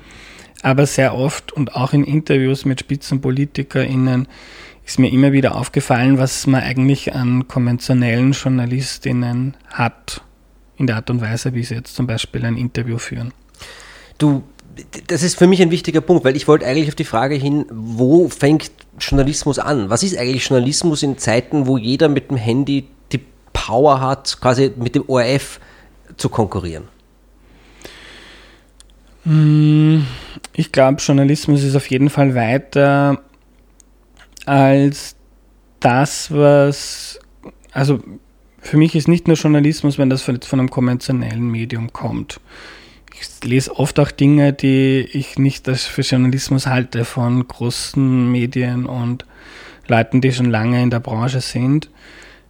Aber 0.63 0.85
sehr 0.87 1.15
oft 1.15 1.53
und 1.53 1.77
auch 1.77 1.93
in 1.93 2.03
Interviews 2.03 2.65
mit 2.65 2.81
SpitzenpolitikerInnen 2.81 4.27
ist 4.85 4.99
mir 4.99 5.13
immer 5.13 5.31
wieder 5.31 5.55
aufgefallen, 5.55 6.19
was 6.19 6.49
man 6.49 6.65
eigentlich 6.65 7.15
an 7.15 7.47
konventionellen 7.47 8.33
JournalistInnen 8.33 9.57
hat 9.69 10.23
in 10.79 10.89
der 10.89 10.97
Art 10.97 11.11
und 11.11 11.21
Weise, 11.21 11.55
wie 11.55 11.63
sie 11.63 11.77
jetzt 11.77 11.95
zum 11.95 12.09
Beispiel 12.09 12.45
ein 12.45 12.57
Interview 12.57 12.99
führen. 12.99 13.33
Du, 14.19 14.43
das 15.07 15.23
ist 15.23 15.39
für 15.39 15.47
mich 15.47 15.63
ein 15.63 15.71
wichtiger 15.71 16.01
Punkt, 16.01 16.25
weil 16.25 16.37
ich 16.37 16.49
wollte 16.49 16.67
eigentlich 16.67 16.89
auf 16.89 16.95
die 16.95 17.05
Frage 17.05 17.35
hin, 17.35 17.67
wo 17.71 18.29
fängt 18.29 18.71
Journalismus 19.01 19.59
an? 19.59 19.91
Was 19.91 20.03
ist 20.03 20.17
eigentlich 20.17 20.49
Journalismus 20.49 21.03
in 21.03 21.19
Zeiten, 21.19 21.67
wo 21.67 21.79
jeder 21.79 22.09
mit 22.09 22.31
dem 22.31 22.37
Handy 22.37 22.89
die 23.13 23.21
Power 23.53 24.01
hat, 24.01 24.41
quasi 24.41 24.73
mit 24.77 24.95
dem 24.95 25.05
ORF 25.09 25.61
zu 26.17 26.29
konkurrieren? 26.29 26.85
Hm, 29.25 30.07
ich 30.53 30.73
glaube, 30.73 31.01
Journalismus 31.01 31.63
ist 31.63 31.77
auf 31.77 31.91
jeden 31.91 32.11
Fall 32.11 32.35
weiter 32.35 33.21
als 34.47 35.17
das, 35.81 36.33
was, 36.33 37.21
also 37.73 38.01
für 38.61 38.77
mich 38.77 38.95
ist 38.95 39.09
nicht 39.09 39.29
nur 39.29 39.37
Journalismus, 39.37 39.99
wenn 39.99 40.11
das 40.11 40.23
von, 40.23 40.41
von 40.41 40.61
einem 40.61 40.71
konventionellen 40.71 41.51
Medium 41.51 41.93
kommt. 41.93 42.41
Ich 43.21 43.49
lese 43.49 43.77
oft 43.77 43.99
auch 43.99 44.11
Dinge, 44.11 44.53
die 44.53 45.09
ich 45.13 45.39
nicht 45.39 45.69
für 45.69 46.03
Journalismus 46.03 46.67
halte, 46.67 47.05
von 47.05 47.47
großen 47.47 48.31
Medien 48.31 48.87
und 48.87 49.25
Leuten, 49.89 50.21
die 50.21 50.33
schon 50.33 50.51
lange 50.51 50.83
in 50.83 50.91
der 50.91 51.01
Branche 51.01 51.41
sind. 51.41 51.91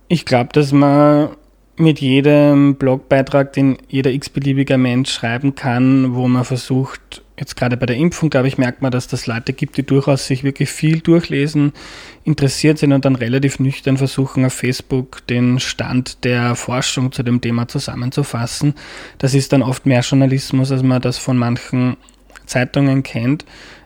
Ich 0.08 0.24
glaube, 0.24 0.50
dass 0.52 0.72
man 0.72 1.30
mit 1.76 2.00
jedem 2.00 2.74
Blogbeitrag, 2.74 3.52
den 3.52 3.78
jeder 3.88 4.10
x-beliebiger 4.10 4.78
Mensch 4.78 5.10
schreiben 5.12 5.54
kann, 5.54 6.14
wo 6.14 6.28
man 6.28 6.44
versucht, 6.44 7.22
jetzt 7.38 7.56
gerade 7.56 7.76
bei 7.76 7.86
der 7.86 7.96
Impfung, 7.96 8.30
glaube 8.30 8.48
ich, 8.48 8.58
merkt 8.58 8.82
man, 8.82 8.90
dass 8.90 9.08
das 9.08 9.26
Leute 9.26 9.52
gibt, 9.52 9.76
die 9.76 9.82
durchaus 9.84 10.26
sich 10.26 10.44
wirklich 10.44 10.70
viel 10.70 11.00
durchlesen, 11.00 11.72
interessiert 12.24 12.78
sind 12.78 12.92
und 12.92 13.04
dann 13.04 13.16
relativ 13.16 13.58
nüchtern 13.58 13.96
versuchen, 13.96 14.44
auf 14.44 14.52
Facebook 14.52 15.26
den 15.26 15.60
Stand 15.60 16.24
der 16.24 16.54
Forschung 16.54 17.12
zu 17.12 17.22
dem 17.22 17.40
Thema 17.40 17.68
zusammenzufassen. 17.68 18.74
Das 19.18 19.34
ist 19.34 19.52
dann 19.52 19.62
oft 19.62 19.86
mehr 19.86 20.00
Journalismus, 20.00 20.72
als 20.72 20.82
man 20.82 21.00
das 21.00 21.18
von 21.18 21.36
manchen 21.36 21.96
Zeitungen 22.46 23.02
kennt. 23.02 23.44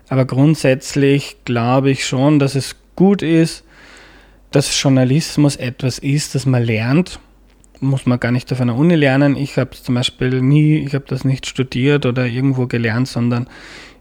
Aber 0.09 0.25
grundsätzlich 0.25 1.37
glaube 1.45 1.91
ich 1.91 2.07
schon, 2.07 2.39
dass 2.39 2.55
es 2.55 2.77
gut 2.97 3.23
ist, 3.23 3.65
dass 4.51 4.83
Journalismus 4.83 5.57
etwas 5.57 5.99
ist, 5.99 6.35
das 6.35 6.47
man 6.47 6.63
lernt 6.63 7.19
muss 7.83 8.07
man 8.07 8.21
gar 8.21 8.33
nicht 8.33 8.53
auf 8.53 8.61
einer 8.61 8.77
Uni 8.77 8.95
lernen. 8.95 9.37
Ich 9.37 9.59
habe 9.59 9.71
zum 9.71 9.95
Beispiel 9.95 10.41
nie, 10.41 10.79
ich 10.79 10.95
habe 10.95 11.05
das 11.09 11.25
nicht 11.25 11.47
studiert 11.47 12.07
oder 12.07 12.27
irgendwo 12.27 12.67
gelernt, 12.67 13.09
sondern 13.09 13.49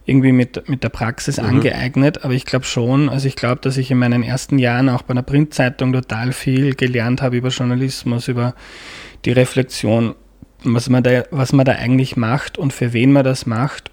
irgendwie 0.06 0.32
mit, 0.32 0.68
mit 0.70 0.84
der 0.84 0.90
Praxis 0.90 1.38
mhm. 1.38 1.48
angeeignet. 1.48 2.24
Aber 2.24 2.34
ich 2.34 2.46
glaube 2.46 2.66
schon, 2.66 3.10
also 3.10 3.28
ich 3.28 3.36
glaube, 3.36 3.62
dass 3.62 3.78
ich 3.78 3.92
in 3.92 3.98
meinen 3.98 4.24
ersten 4.24 4.60
Jahren 4.60 4.90
auch 4.90 5.02
bei 5.02 5.12
einer 5.12 5.24
Printzeitung 5.24 5.94
total 5.94 6.32
viel 6.32 6.76
gelernt 6.76 7.22
habe 7.22 7.38
über 7.38 7.50
Journalismus, 7.50 8.28
über 8.28 8.54
die 9.26 9.32
Reflexion, 9.32 10.16
was 10.64 10.90
man 10.90 11.04
da, 11.04 11.24
was 11.32 11.54
man 11.54 11.66
da 11.66 11.74
eigentlich 11.74 12.16
macht 12.18 12.58
und 12.58 12.74
für 12.74 12.94
wen 12.94 13.12
man 13.12 13.24
das 13.24 13.46
macht. 13.46 13.92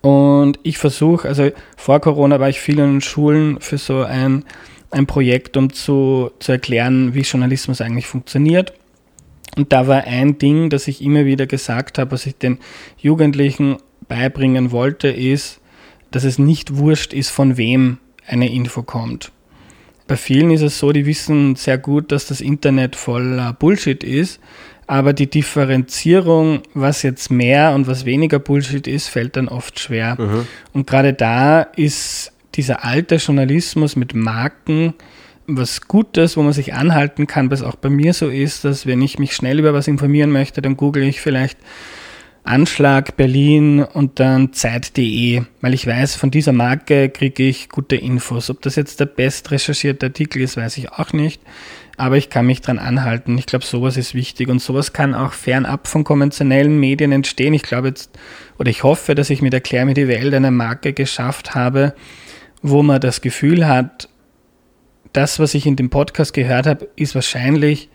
Und 0.00 0.58
ich 0.62 0.78
versuche, 0.78 1.26
also 1.26 1.50
vor 1.76 2.00
Corona 2.00 2.38
war 2.38 2.48
ich 2.48 2.60
viel 2.60 2.78
in 2.78 3.00
Schulen 3.00 3.60
für 3.60 3.78
so 3.78 4.02
ein, 4.04 4.44
ein 4.90 5.06
Projekt, 5.06 5.56
um 5.56 5.72
zu, 5.72 6.30
zu 6.38 6.52
erklären, 6.52 7.14
wie 7.14 7.22
Journalismus 7.22 7.80
eigentlich 7.80 8.06
funktioniert. 8.06 8.72
Und 9.56 9.72
da 9.72 9.88
war 9.88 10.04
ein 10.04 10.38
Ding, 10.38 10.70
das 10.70 10.86
ich 10.86 11.02
immer 11.02 11.24
wieder 11.24 11.46
gesagt 11.46 11.98
habe, 11.98 12.12
was 12.12 12.26
ich 12.26 12.36
den 12.36 12.58
Jugendlichen 12.98 13.78
beibringen 14.06 14.70
wollte, 14.70 15.08
ist, 15.08 15.60
dass 16.10 16.24
es 16.24 16.38
nicht 16.38 16.76
wurscht 16.76 17.12
ist, 17.12 17.30
von 17.30 17.56
wem 17.56 17.98
eine 18.26 18.52
Info 18.52 18.82
kommt. 18.82 19.32
Bei 20.06 20.16
vielen 20.16 20.50
ist 20.50 20.62
es 20.62 20.78
so, 20.78 20.92
die 20.92 21.06
wissen 21.06 21.56
sehr 21.56 21.78
gut, 21.78 22.12
dass 22.12 22.26
das 22.26 22.40
Internet 22.40 22.94
voller 22.94 23.52
Bullshit 23.54 24.04
ist, 24.04 24.40
aber 24.86 25.12
die 25.12 25.28
Differenzierung, 25.28 26.60
was 26.74 27.02
jetzt 27.02 27.30
mehr 27.30 27.74
und 27.74 27.88
was 27.88 28.04
weniger 28.04 28.38
Bullshit 28.38 28.86
ist, 28.86 29.08
fällt 29.08 29.36
dann 29.36 29.48
oft 29.48 29.80
schwer. 29.80 30.16
Mhm. 30.20 30.46
Und 30.72 30.86
gerade 30.86 31.12
da 31.12 31.62
ist 31.62 32.32
dieser 32.54 32.84
alte 32.84 33.16
Journalismus 33.16 33.96
mit 33.96 34.14
Marken, 34.14 34.94
was 35.46 35.82
Gutes, 35.82 36.36
wo 36.36 36.42
man 36.42 36.52
sich 36.52 36.74
anhalten 36.74 37.26
kann, 37.26 37.50
was 37.50 37.62
auch 37.62 37.76
bei 37.76 37.88
mir 37.88 38.12
so 38.12 38.28
ist, 38.28 38.64
dass 38.64 38.86
wenn 38.86 39.02
ich 39.02 39.18
mich 39.18 39.34
schnell 39.34 39.58
über 39.58 39.72
was 39.74 39.88
informieren 39.88 40.30
möchte, 40.30 40.62
dann 40.62 40.76
google 40.76 41.02
ich 41.04 41.20
vielleicht 41.20 41.58
Anschlag 42.46 43.16
Berlin 43.16 43.82
und 43.82 44.20
dann 44.20 44.52
Zeit.de, 44.52 45.42
weil 45.60 45.74
ich 45.74 45.86
weiß, 45.86 46.14
von 46.14 46.30
dieser 46.30 46.52
Marke 46.52 47.08
kriege 47.08 47.42
ich 47.42 47.68
gute 47.68 47.96
Infos. 47.96 48.50
Ob 48.50 48.62
das 48.62 48.76
jetzt 48.76 49.00
der 49.00 49.06
best 49.06 49.50
recherchierte 49.50 50.06
Artikel 50.06 50.40
ist, 50.42 50.56
weiß 50.56 50.76
ich 50.76 50.92
auch 50.92 51.12
nicht, 51.12 51.42
aber 51.96 52.16
ich 52.16 52.30
kann 52.30 52.46
mich 52.46 52.60
dran 52.60 52.78
anhalten. 52.78 53.36
Ich 53.36 53.46
glaube, 53.46 53.64
sowas 53.64 53.96
ist 53.96 54.14
wichtig 54.14 54.48
und 54.48 54.60
sowas 54.60 54.92
kann 54.92 55.14
auch 55.14 55.32
fernab 55.32 55.88
von 55.88 56.04
konventionellen 56.04 56.78
Medien 56.78 57.10
entstehen. 57.10 57.52
Ich 57.52 57.62
glaube 57.62 57.88
jetzt, 57.88 58.16
oder 58.58 58.70
ich 58.70 58.84
hoffe, 58.84 59.16
dass 59.16 59.30
ich 59.30 59.42
mit 59.42 59.52
Erklär 59.52 59.84
mir 59.84 59.94
die 59.94 60.08
Welt 60.08 60.32
eine 60.32 60.52
Marke 60.52 60.92
geschafft 60.92 61.56
habe, 61.56 61.94
wo 62.62 62.82
man 62.82 63.00
das 63.00 63.20
Gefühl 63.20 63.66
hat, 63.66 64.08
das, 65.12 65.38
was 65.38 65.54
ich 65.54 65.66
in 65.66 65.76
dem 65.76 65.90
Podcast 65.90 66.32
gehört 66.34 66.66
habe, 66.66 66.88
ist 66.96 67.14
wahrscheinlich 67.14 67.88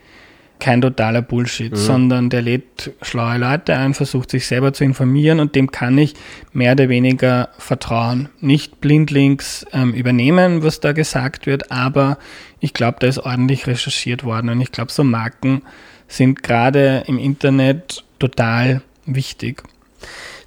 kein 0.62 0.80
totaler 0.80 1.22
Bullshit, 1.22 1.72
mhm. 1.72 1.76
sondern 1.76 2.30
der 2.30 2.40
lädt 2.40 2.92
schlaue 3.02 3.36
Leute 3.36 3.76
ein, 3.76 3.94
versucht 3.94 4.30
sich 4.30 4.46
selber 4.46 4.72
zu 4.72 4.84
informieren 4.84 5.40
und 5.40 5.56
dem 5.56 5.72
kann 5.72 5.98
ich 5.98 6.14
mehr 6.52 6.72
oder 6.72 6.88
weniger 6.88 7.48
vertrauen. 7.58 8.28
Nicht 8.40 8.80
blindlings 8.80 9.66
ähm, 9.72 9.92
übernehmen, 9.92 10.62
was 10.62 10.78
da 10.78 10.92
gesagt 10.92 11.46
wird, 11.46 11.72
aber 11.72 12.16
ich 12.60 12.74
glaube, 12.74 12.98
da 13.00 13.08
ist 13.08 13.18
ordentlich 13.18 13.66
recherchiert 13.66 14.22
worden 14.22 14.50
und 14.50 14.60
ich 14.60 14.70
glaube, 14.70 14.92
so 14.92 15.02
Marken 15.02 15.62
sind 16.06 16.44
gerade 16.44 17.02
im 17.08 17.18
Internet 17.18 18.04
total 18.20 18.82
wichtig. 19.04 19.64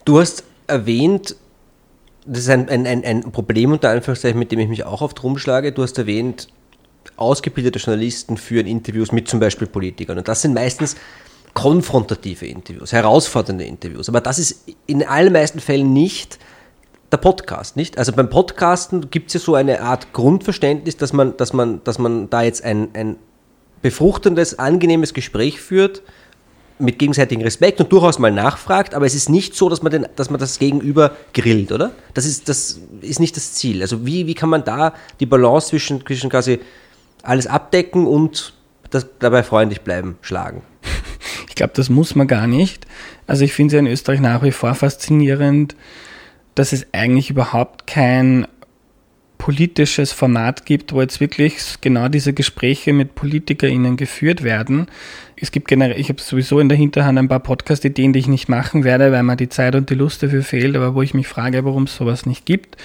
Du 0.05 0.19
hast 0.19 0.45
erwähnt, 0.67 1.35
das 2.25 2.39
ist 2.39 2.49
ein, 2.49 2.69
ein, 2.69 3.03
ein 3.03 3.31
Problem 3.31 3.71
unter 3.71 3.89
Anführungszeichen, 3.89 4.39
mit 4.39 4.51
dem 4.51 4.59
ich 4.59 4.67
mich 4.67 4.83
auch 4.83 5.01
oft 5.01 5.21
rumschlage. 5.23 5.71
Du 5.71 5.83
hast 5.83 5.97
erwähnt, 5.97 6.47
ausgebildete 7.17 7.79
Journalisten 7.79 8.37
führen 8.37 8.67
Interviews 8.67 9.11
mit 9.11 9.27
zum 9.27 9.39
Beispiel 9.39 9.67
Politikern. 9.67 10.17
Und 10.17 10.27
das 10.27 10.41
sind 10.41 10.53
meistens 10.53 10.95
konfrontative 11.53 12.47
Interviews, 12.47 12.91
herausfordernde 12.91 13.63
Interviews. 13.63 14.09
Aber 14.09 14.21
das 14.21 14.39
ist 14.39 14.65
in 14.87 15.03
allermeisten 15.03 15.59
Fällen 15.59 15.93
nicht 15.93 16.39
der 17.11 17.17
Podcast, 17.17 17.77
nicht? 17.77 17.97
Also 17.97 18.11
beim 18.11 18.29
Podcasten 18.29 19.09
gibt 19.09 19.27
es 19.27 19.35
ja 19.35 19.39
so 19.39 19.55
eine 19.55 19.81
Art 19.81 20.11
Grundverständnis, 20.11 20.97
dass 20.97 21.13
man, 21.13 21.37
dass 21.37 21.53
man, 21.53 21.83
dass 21.83 21.99
man 21.99 22.29
da 22.29 22.41
jetzt 22.41 22.63
ein, 22.63 22.89
ein 22.93 23.15
befruchtendes, 23.81 24.59
angenehmes 24.59 25.13
Gespräch 25.13 25.61
führt 25.61 26.01
mit 26.77 26.99
gegenseitigem 26.99 27.43
Respekt 27.43 27.79
und 27.79 27.91
durchaus 27.91 28.19
mal 28.19 28.31
nachfragt, 28.31 28.93
aber 28.93 29.05
es 29.05 29.15
ist 29.15 29.29
nicht 29.29 29.55
so, 29.55 29.69
dass 29.69 29.81
man, 29.81 29.91
den, 29.91 30.07
dass 30.15 30.29
man 30.29 30.39
das 30.39 30.59
Gegenüber 30.59 31.15
grillt, 31.33 31.71
oder? 31.71 31.91
Das 32.13 32.25
ist, 32.25 32.49
das 32.49 32.79
ist 33.01 33.19
nicht 33.19 33.35
das 33.37 33.53
Ziel. 33.53 33.81
Also 33.81 34.05
wie, 34.05 34.27
wie 34.27 34.33
kann 34.33 34.49
man 34.49 34.63
da 34.63 34.93
die 35.19 35.25
Balance 35.25 35.69
zwischen, 35.69 36.05
zwischen 36.05 36.29
quasi 36.29 36.59
alles 37.23 37.47
abdecken 37.47 38.05
und 38.05 38.53
das, 38.89 39.07
dabei 39.19 39.43
freundlich 39.43 39.81
bleiben, 39.81 40.17
schlagen? 40.21 40.61
Ich 41.47 41.55
glaube, 41.55 41.71
das 41.73 41.87
muss 41.87 42.15
man 42.15 42.27
gar 42.27 42.47
nicht. 42.47 42.85
Also 43.27 43.45
ich 43.45 43.53
finde 43.53 43.67
es 43.67 43.73
ja 43.75 43.79
in 43.79 43.87
Österreich 43.87 44.19
nach 44.19 44.43
wie 44.43 44.51
vor 44.51 44.75
faszinierend, 44.75 45.77
dass 46.53 46.73
es 46.73 46.87
eigentlich 46.91 47.29
überhaupt 47.29 47.87
kein 47.87 48.45
politisches 49.45 50.11
Format 50.11 50.65
gibt, 50.65 50.91
wo 50.91 51.01
jetzt 51.01 51.19
wirklich 51.19 51.75
genau 51.79 52.07
diese 52.07 52.33
Gespräche 52.33 52.93
mit 52.93 53.13
PolitikerInnen 53.13 53.95
geführt 53.95 54.41
werden. 54.41 54.87
Es 55.39 55.51
gibt 55.51 55.67
generell, 55.67 55.99
ich 55.99 56.09
habe 56.09 56.19
sowieso 56.19 56.59
in 56.59 56.67
der 56.67 56.79
Hinterhand 56.79 57.19
ein 57.19 57.27
paar 57.27 57.41
Podcast-Ideen, 57.41 58.11
die 58.11 58.17
ich 58.17 58.27
nicht 58.27 58.49
machen 58.49 58.83
werde, 58.83 59.11
weil 59.11 59.21
mir 59.21 59.35
die 59.35 59.47
Zeit 59.47 59.75
und 59.75 59.91
die 59.91 59.93
Lust 59.93 60.23
dafür 60.23 60.41
fehlt, 60.41 60.75
aber 60.75 60.95
wo 60.95 61.03
ich 61.03 61.13
mich 61.13 61.27
frage, 61.27 61.63
warum 61.63 61.83
es 61.83 61.95
sowas 61.95 62.25
nicht 62.25 62.47
gibt. 62.47 62.77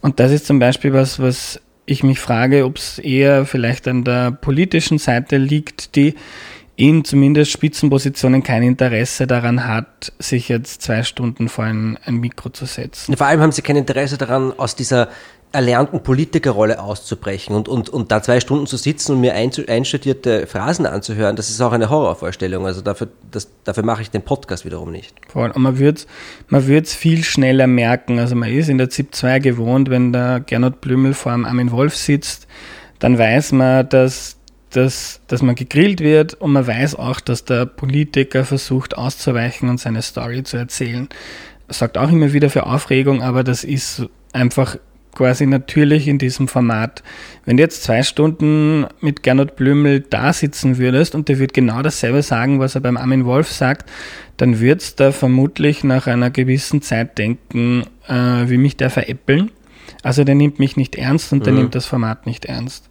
Und 0.00 0.18
das 0.18 0.32
ist 0.32 0.44
zum 0.44 0.58
Beispiel 0.58 0.92
was, 0.92 1.20
was 1.20 1.60
ich 1.86 2.02
mich 2.02 2.18
frage, 2.18 2.64
ob 2.64 2.78
es 2.78 2.98
eher 2.98 3.46
vielleicht 3.46 3.86
an 3.86 4.02
der 4.02 4.32
politischen 4.32 4.98
Seite 4.98 5.36
liegt, 5.36 5.94
die 5.94 6.16
in 6.74 7.04
zumindest 7.04 7.52
Spitzenpositionen 7.52 8.42
kein 8.42 8.64
Interesse 8.64 9.28
daran 9.28 9.68
hat, 9.68 10.12
sich 10.18 10.48
jetzt 10.48 10.82
zwei 10.82 11.04
Stunden 11.04 11.48
vor 11.48 11.64
ein, 11.64 11.96
ein 12.04 12.16
Mikro 12.16 12.48
zu 12.48 12.66
setzen. 12.66 13.16
Vor 13.16 13.28
allem 13.28 13.40
haben 13.40 13.52
sie 13.52 13.62
kein 13.62 13.76
Interesse 13.76 14.18
daran, 14.18 14.52
aus 14.58 14.74
dieser 14.74 15.08
erlernten 15.52 16.02
Politikerrolle 16.02 16.80
auszubrechen 16.80 17.54
und, 17.54 17.68
und, 17.68 17.90
und 17.90 18.10
da 18.10 18.22
zwei 18.22 18.40
Stunden 18.40 18.66
zu 18.66 18.76
sitzen 18.76 19.12
und 19.12 19.20
mir 19.20 19.34
einstudierte 19.34 20.46
Phrasen 20.46 20.86
anzuhören, 20.86 21.36
das 21.36 21.50
ist 21.50 21.60
auch 21.60 21.72
eine 21.72 21.90
Horrorvorstellung. 21.90 22.66
Also 22.66 22.80
dafür, 22.80 23.08
das, 23.30 23.48
dafür 23.64 23.84
mache 23.84 24.02
ich 24.02 24.10
den 24.10 24.22
Podcast 24.22 24.64
wiederum 24.64 24.90
nicht. 24.90 25.14
Voll. 25.28 25.50
Und 25.50 25.62
man 25.62 25.78
wird 25.78 25.98
es 25.98 26.06
man 26.48 26.66
wird's 26.66 26.94
viel 26.94 27.22
schneller 27.22 27.66
merken. 27.66 28.18
Also 28.18 28.34
man 28.34 28.50
ist 28.50 28.68
in 28.68 28.78
der 28.78 28.90
ZIP 28.90 29.14
2 29.14 29.38
gewohnt, 29.40 29.90
wenn 29.90 30.12
der 30.12 30.40
Gernot 30.40 30.80
Blümel 30.80 31.14
vor 31.14 31.32
dem 31.32 31.44
Armin 31.44 31.70
Wolf 31.70 31.96
sitzt, 31.96 32.46
dann 32.98 33.18
weiß 33.18 33.52
man, 33.52 33.88
dass, 33.88 34.36
dass, 34.70 35.20
dass 35.26 35.42
man 35.42 35.54
gegrillt 35.54 36.00
wird 36.00 36.34
und 36.34 36.52
man 36.52 36.66
weiß 36.66 36.94
auch, 36.94 37.20
dass 37.20 37.44
der 37.44 37.66
Politiker 37.66 38.44
versucht 38.44 38.96
auszuweichen 38.96 39.68
und 39.68 39.80
seine 39.80 40.02
Story 40.02 40.44
zu 40.44 40.56
erzählen. 40.56 41.08
Sorgt 41.68 41.98
auch 41.98 42.10
immer 42.10 42.32
wieder 42.32 42.48
für 42.48 42.66
Aufregung, 42.66 43.22
aber 43.22 43.44
das 43.44 43.64
ist 43.64 44.06
einfach 44.32 44.76
quasi 45.14 45.46
natürlich 45.46 46.08
in 46.08 46.18
diesem 46.18 46.48
Format. 46.48 47.02
Wenn 47.44 47.56
du 47.56 47.62
jetzt 47.62 47.82
zwei 47.82 48.02
Stunden 48.02 48.86
mit 49.00 49.22
Gernot 49.22 49.56
Blümel 49.56 50.00
da 50.00 50.32
sitzen 50.32 50.78
würdest 50.78 51.14
und 51.14 51.28
der 51.28 51.38
wird 51.38 51.52
genau 51.52 51.82
dasselbe 51.82 52.22
sagen, 52.22 52.60
was 52.60 52.74
er 52.74 52.80
beim 52.80 52.96
Armin 52.96 53.24
Wolf 53.24 53.50
sagt, 53.50 53.90
dann 54.36 54.60
würdest 54.60 55.00
du 55.00 55.12
vermutlich 55.12 55.84
nach 55.84 56.06
einer 56.06 56.30
gewissen 56.30 56.82
Zeit 56.82 57.18
denken, 57.18 57.84
äh, 58.08 58.14
wie 58.48 58.56
mich 58.56 58.76
der 58.76 58.90
veräppeln. 58.90 59.50
Also 60.02 60.24
der 60.24 60.34
nimmt 60.34 60.58
mich 60.58 60.76
nicht 60.76 60.96
ernst 60.96 61.32
und 61.32 61.40
mhm. 61.40 61.44
der 61.44 61.52
nimmt 61.52 61.74
das 61.74 61.86
Format 61.86 62.26
nicht 62.26 62.46
ernst. 62.46 62.88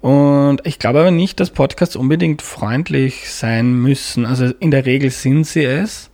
Und 0.00 0.62
ich 0.64 0.80
glaube 0.80 1.00
aber 1.00 1.12
nicht, 1.12 1.38
dass 1.38 1.50
Podcasts 1.50 1.94
unbedingt 1.94 2.42
freundlich 2.42 3.30
sein 3.30 3.72
müssen. 3.74 4.26
Also 4.26 4.46
in 4.58 4.72
der 4.72 4.84
Regel 4.84 5.10
sind 5.10 5.46
sie 5.46 5.64
es. 5.64 6.10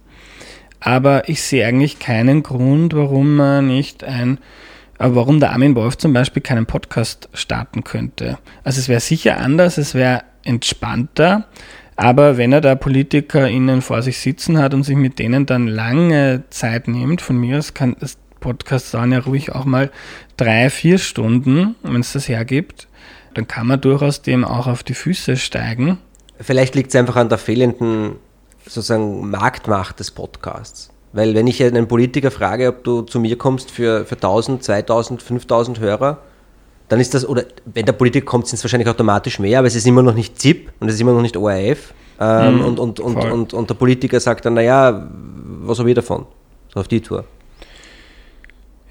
Aber 0.81 1.29
ich 1.29 1.43
sehe 1.43 1.67
eigentlich 1.67 1.99
keinen 1.99 2.43
Grund, 2.43 2.95
warum 2.95 3.37
man 3.37 3.67
nicht 3.67 4.05
ein 4.05 4.39
aber 4.99 5.15
warum 5.15 5.41
der 5.41 5.53
Armin 5.53 5.75
Wolf 5.75 5.97
zum 5.97 6.13
Beispiel 6.13 6.43
keinen 6.43 6.67
Podcast 6.67 7.29
starten 7.33 7.85
könnte. 7.85 8.39
Also 8.65 8.81
es 8.81 8.89
wäre 8.89 9.01
sicher 9.01 9.39
anders, 9.39 9.79
es 9.79 9.95
wäre 9.95 10.23
entspannter, 10.45 11.47
aber 11.97 12.37
wenn 12.37 12.53
er 12.53 12.61
da 12.61 12.75
PolitikerInnen 12.75 13.83
vor 13.83 14.03
sich 14.03 14.19
sitzen 14.19 14.59
hat 14.59 14.75
und 14.75 14.85
sich 14.85 14.97
mit 14.97 15.19
denen 15.19 15.47
dann 15.47 15.67
lange 15.67 16.45
Zeit 16.51 16.89
nimmt, 16.89 17.21
von 17.21 17.39
mir 17.39 17.59
aus 17.59 17.75
kann 17.75 17.97
das 17.99 18.19
Podcast 18.41 18.95
dauern 18.95 19.13
ja 19.13 19.19
ruhig 19.19 19.53
auch 19.53 19.65
mal 19.65 19.91
drei, 20.37 20.71
vier 20.71 20.99
Stunden, 20.99 21.75
wenn 21.83 22.01
es 22.01 22.13
das 22.13 22.29
hergibt, 22.29 22.87
dann 23.35 23.49
kann 23.49 23.67
man 23.67 23.81
durchaus 23.81 24.23
dem 24.23 24.45
auch 24.45 24.67
auf 24.67 24.83
die 24.83 24.95
Füße 24.95 25.37
steigen. 25.37 25.99
Vielleicht 26.41 26.75
liegt 26.75 26.91
es 26.91 26.97
einfach 26.97 27.17
an 27.17 27.29
der 27.29 27.39
fehlenden 27.39 28.13
sozusagen 28.65 29.29
Marktmacht 29.29 29.99
des 29.99 30.11
Podcasts. 30.11 30.91
Weil 31.13 31.35
wenn 31.35 31.47
ich 31.47 31.63
einen 31.63 31.89
Politiker 31.89 32.31
frage, 32.31 32.69
ob 32.69 32.85
du 32.85 33.03
zu 33.03 33.19
mir 33.19 33.37
kommst 33.39 33.71
für, 33.71 34.05
für 34.05 34.17
1000, 34.17 34.63
2000, 34.63 35.23
5000 35.23 35.81
Hörer, 35.81 36.19
dann 36.89 37.01
ist 37.01 37.15
das, 37.15 37.27
oder 37.27 37.45
wenn 37.67 37.87
der 37.87 37.93
Politiker 37.93 38.27
kommt, 38.27 38.47
sind 38.47 38.57
es 38.57 38.65
wahrscheinlich 38.65 38.89
automatisch 38.89 39.39
mehr, 39.39 39.59
aber 39.59 39.69
es 39.69 39.75
ist 39.75 39.87
immer 39.87 40.03
noch 40.03 40.15
nicht 40.15 40.39
ZIP 40.39 40.71
und 40.81 40.89
es 40.89 40.95
ist 40.95 41.01
immer 41.01 41.13
noch 41.13 41.23
nicht 41.23 41.37
ORF. 41.37 41.95
Ähm, 42.21 42.57
mhm, 42.57 42.65
und, 42.65 42.81
und, 42.81 43.01
und, 43.01 43.17
und, 43.17 43.55
und, 43.55 43.71
der 43.71 43.75
Politiker 43.75 44.19
sagt 44.19 44.45
dann, 44.45 44.55
naja, 44.55 45.09
was 45.61 45.79
habe 45.79 45.89
ich 45.89 45.95
davon? 45.95 46.27
So 46.75 46.81
auf 46.81 46.89
die 46.89 47.01
Tour. 47.01 47.25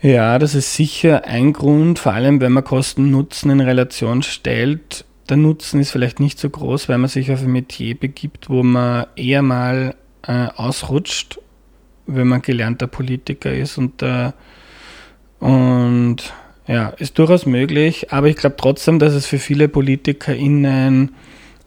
Ja, 0.02 0.40
das 0.40 0.56
ist 0.56 0.76
sicher 0.76 1.26
ein 1.26 1.54
Grund, 1.54 2.00
vor 2.00 2.14
allem 2.14 2.40
wenn 2.40 2.54
man 2.54 2.64
Kosten-Nutzen 2.64 3.52
in 3.52 3.60
Relation 3.60 4.22
stellt. 4.22 5.06
Der 5.28 5.38
Nutzen 5.38 5.82
ist 5.82 5.92
vielleicht 5.92 6.20
nicht 6.20 6.40
so 6.40 6.50
groß, 6.50 6.88
weil 6.88 7.00
man 7.00 7.10
sich 7.10 7.32
auf 7.32 7.42
ein 7.42 7.52
Metier 7.52 8.00
begibt, 8.00 8.50
wo 8.50 8.64
man 8.64 9.08
eher 9.16 9.42
mal 9.42 9.96
äh, 10.26 10.48
ausrutscht 10.56 11.40
wenn 12.08 12.28
man 12.28 12.42
gelernter 12.42 12.88
Politiker 12.88 13.54
ist 13.54 13.78
und, 13.78 14.02
äh, 14.02 14.32
und 15.40 16.34
ja, 16.68 16.90
ist 16.90 17.18
durchaus 17.18 17.46
möglich, 17.46 18.12
aber 18.12 18.28
ich 18.28 18.36
glaube 18.36 18.56
trotzdem, 18.58 19.00
dass 19.00 19.14
es 19.14 19.26
für 19.26 19.40
viele 19.40 19.68
PolitikerInnen 19.68 21.12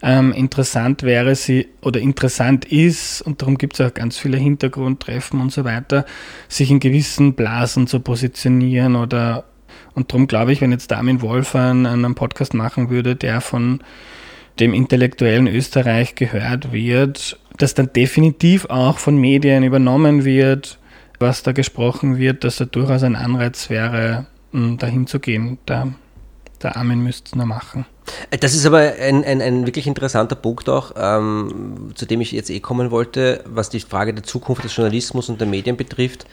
ähm, 0.03 0.31
interessant 0.33 1.03
wäre, 1.03 1.35
sie 1.35 1.67
oder 1.81 1.99
interessant 1.99 2.65
ist, 2.65 3.21
und 3.21 3.41
darum 3.41 3.57
gibt 3.57 3.79
es 3.79 3.85
auch 3.85 3.93
ganz 3.93 4.17
viele 4.17 4.37
Hintergrundtreffen 4.37 5.39
und 5.39 5.51
so 5.51 5.63
weiter, 5.63 6.05
sich 6.47 6.71
in 6.71 6.79
gewissen 6.79 7.33
Blasen 7.33 7.87
zu 7.87 7.99
positionieren 7.99 8.95
oder 8.95 9.45
und 9.93 10.11
darum 10.11 10.27
glaube 10.27 10.53
ich, 10.53 10.61
wenn 10.61 10.71
jetzt 10.71 10.91
Damin 10.91 11.21
Wolf 11.21 11.55
einen 11.55 12.15
Podcast 12.15 12.53
machen 12.53 12.89
würde, 12.89 13.15
der 13.15 13.41
von 13.41 13.81
dem 14.59 14.73
intellektuellen 14.73 15.47
Österreich 15.47 16.15
gehört 16.15 16.71
wird, 16.71 17.39
das 17.61 17.73
dann 17.73 17.91
definitiv 17.93 18.65
auch 18.65 18.97
von 18.97 19.17
Medien 19.17 19.63
übernommen 19.63 20.25
wird, 20.25 20.79
was 21.19 21.43
da 21.43 21.51
gesprochen 21.51 22.17
wird, 22.17 22.43
dass 22.43 22.57
da 22.57 22.65
durchaus 22.65 23.03
ein 23.03 23.15
Anreiz 23.15 23.69
wäre, 23.69 24.25
dahin 24.51 25.07
zu 25.07 25.19
gehen. 25.19 25.59
Der, 25.67 25.93
der 26.63 26.83
müsste 26.83 27.27
es 27.27 27.35
nur 27.35 27.45
machen. 27.45 27.85
Das 28.39 28.53
ist 28.53 28.65
aber 28.65 28.79
ein, 28.79 29.23
ein, 29.23 29.41
ein 29.41 29.65
wirklich 29.65 29.87
interessanter 29.87 30.35
Punkt 30.35 30.67
auch, 30.69 30.93
ähm, 30.97 31.91
zu 31.95 32.05
dem 32.05 32.21
ich 32.21 32.31
jetzt 32.31 32.49
eh 32.49 32.59
kommen 32.59 32.91
wollte, 32.91 33.43
was 33.45 33.69
die 33.69 33.79
Frage 33.79 34.13
der 34.13 34.23
Zukunft 34.23 34.63
des 34.63 34.75
Journalismus 34.75 35.29
und 35.29 35.39
der 35.39 35.47
Medien 35.47 35.77
betrifft. 35.77 36.25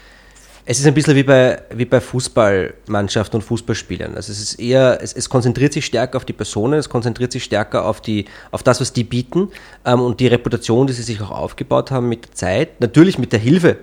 Es 0.71 0.79
ist 0.79 0.87
ein 0.87 0.93
bisschen 0.93 1.17
wie 1.17 1.23
bei, 1.23 1.63
wie 1.75 1.87
bei 1.87 1.99
Fußballmannschaften 1.99 3.41
und 3.41 3.43
Fußballspielern. 3.43 4.15
Also 4.17 4.31
es 4.33 4.39
ist 4.39 4.61
eher, 4.61 4.99
es, 5.01 5.15
es, 5.15 5.31
konzentriert 5.31 5.73
sich 5.73 5.87
stärker 5.87 6.19
auf 6.19 6.27
die 6.27 6.35
Personen, 6.35 6.79
es 6.79 6.91
konzentriert 6.91 7.33
sich 7.33 7.43
stärker 7.43 7.87
auf, 7.87 8.03
die, 8.03 8.27
auf 8.51 8.63
das, 8.63 8.79
was 8.79 8.93
die 8.93 9.03
bieten 9.03 9.49
ähm, 9.87 10.03
und 10.03 10.21
die 10.21 10.27
Reputation, 10.27 10.87
die 10.87 10.93
sie 10.93 11.05
sich 11.05 11.23
auch 11.23 11.31
aufgebaut 11.31 11.91
haben 11.91 12.11
mit 12.11 12.27
der 12.27 12.35
Zeit. 12.35 12.83
Natürlich 12.83 13.19
mit 13.19 13.33
der 13.33 13.39
Hilfe 13.39 13.79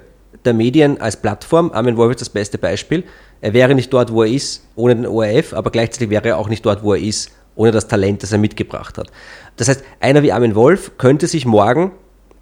der 0.45 0.53
Medien 0.53 1.01
als 1.01 1.17
Plattform. 1.17 1.71
Armin 1.71 1.97
Wolf 1.97 2.11
ist 2.11 2.21
das 2.21 2.29
beste 2.29 2.59
Beispiel. 2.59 3.03
Er 3.41 3.55
wäre 3.55 3.73
nicht 3.73 3.91
dort, 3.91 4.13
wo 4.13 4.21
er 4.21 4.31
ist, 4.31 4.63
ohne 4.75 4.95
den 4.95 5.07
ORF, 5.07 5.53
aber 5.53 5.71
gleichzeitig 5.71 6.11
wäre 6.11 6.27
er 6.27 6.37
auch 6.37 6.49
nicht 6.49 6.63
dort, 6.63 6.83
wo 6.83 6.93
er 6.93 7.01
ist, 7.01 7.31
ohne 7.55 7.71
das 7.71 7.87
Talent, 7.87 8.21
das 8.21 8.31
er 8.31 8.37
mitgebracht 8.37 8.99
hat. 8.99 9.11
Das 9.57 9.69
heißt, 9.69 9.83
einer 10.01 10.21
wie 10.21 10.31
Armin 10.31 10.53
Wolf 10.53 10.99
könnte 10.99 11.25
sich 11.25 11.47
morgen 11.47 11.93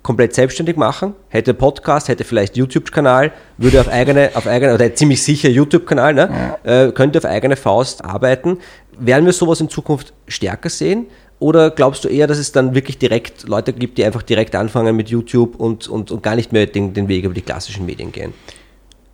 komplett 0.03 0.35
selbstständig 0.35 0.75
machen, 0.75 1.15
hätte 1.29 1.53
Podcast, 1.53 2.09
hätte 2.09 2.25
vielleicht 2.25 2.57
YouTube-Kanal, 2.57 3.31
würde 3.57 3.79
auf 3.79 3.87
eigene, 3.87 4.31
auf 4.33 4.45
eigene, 4.45 4.73
oder 4.73 4.93
ziemlich 4.93 5.23
sicher 5.23 5.49
YouTube-Kanal, 5.49 6.13
ne? 6.13 6.57
Ja. 6.65 6.87
Äh, 6.87 6.91
könnte 6.91 7.17
auf 7.19 7.25
eigene 7.25 7.55
Faust 7.55 8.03
arbeiten. 8.03 8.57
Werden 8.99 9.25
wir 9.25 9.33
sowas 9.33 9.61
in 9.61 9.69
Zukunft 9.69 10.13
stärker 10.27 10.69
sehen? 10.69 11.07
Oder 11.39 11.71
glaubst 11.71 12.03
du 12.03 12.09
eher, 12.09 12.27
dass 12.27 12.37
es 12.37 12.51
dann 12.51 12.75
wirklich 12.75 12.97
direkt 12.99 13.47
Leute 13.47 13.73
gibt, 13.73 13.97
die 13.97 14.05
einfach 14.05 14.21
direkt 14.21 14.55
anfangen 14.55 14.95
mit 14.95 15.09
YouTube 15.09 15.55
und, 15.55 15.87
und, 15.87 16.11
und 16.11 16.21
gar 16.21 16.35
nicht 16.35 16.53
mehr 16.53 16.67
den, 16.67 16.93
den 16.93 17.07
Weg 17.07 17.23
über 17.23 17.33
die 17.33 17.41
klassischen 17.41 17.85
Medien 17.85 18.11
gehen? 18.11 18.33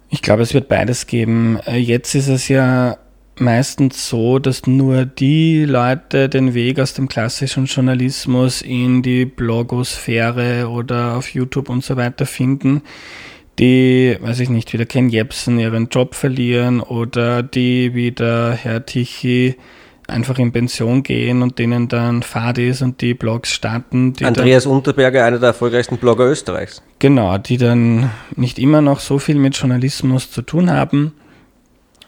Ich 0.09 0.21
glaube, 0.21 0.41
es 0.41 0.53
wird 0.53 0.67
beides 0.67 1.07
geben. 1.07 1.59
Äh, 1.65 1.77
jetzt 1.77 2.15
ist 2.15 2.27
es 2.27 2.47
ja 2.47 2.97
meistens 3.39 4.09
so, 4.09 4.39
dass 4.39 4.67
nur 4.67 5.05
die 5.05 5.65
Leute 5.65 6.29
den 6.29 6.53
Weg 6.53 6.79
aus 6.79 6.93
dem 6.93 7.07
klassischen 7.07 7.65
Journalismus 7.65 8.61
in 8.61 9.01
die 9.01 9.25
Blogosphäre 9.25 10.69
oder 10.69 11.15
auf 11.15 11.29
YouTube 11.29 11.69
und 11.69 11.83
so 11.83 11.97
weiter 11.97 12.25
finden, 12.25 12.81
die, 13.59 14.17
weiß 14.19 14.39
ich 14.39 14.49
nicht, 14.49 14.71
wie 14.71 14.77
der 14.77 14.85
Ken 14.85 15.09
Jebsen 15.09 15.59
ihren 15.59 15.89
Job 15.89 16.15
verlieren 16.15 16.79
oder 16.79 17.43
die 17.43 17.93
wie 17.93 18.11
der 18.11 18.51
Herr 18.51 18.85
Tichy 18.85 19.55
einfach 20.07 20.39
in 20.39 20.51
Pension 20.51 21.03
gehen 21.03 21.41
und 21.41 21.59
denen 21.59 21.87
dann 21.87 22.23
Fahrt 22.23 22.57
ist 22.57 22.81
und 22.81 23.01
die 23.01 23.13
Blogs 23.13 23.51
starten. 23.51 24.13
Die 24.13 24.25
Andreas 24.25 24.63
dann, 24.63 24.73
Unterberger, 24.73 25.23
einer 25.25 25.39
der 25.39 25.49
erfolgreichsten 25.49 25.97
Blogger 25.97 26.25
Österreichs. 26.25 26.81
Genau, 26.99 27.37
die 27.37 27.57
dann 27.57 28.09
nicht 28.35 28.59
immer 28.59 28.81
noch 28.81 28.99
so 28.99 29.19
viel 29.19 29.35
mit 29.35 29.55
Journalismus 29.55 30.31
zu 30.31 30.41
tun 30.41 30.71
haben. 30.71 31.13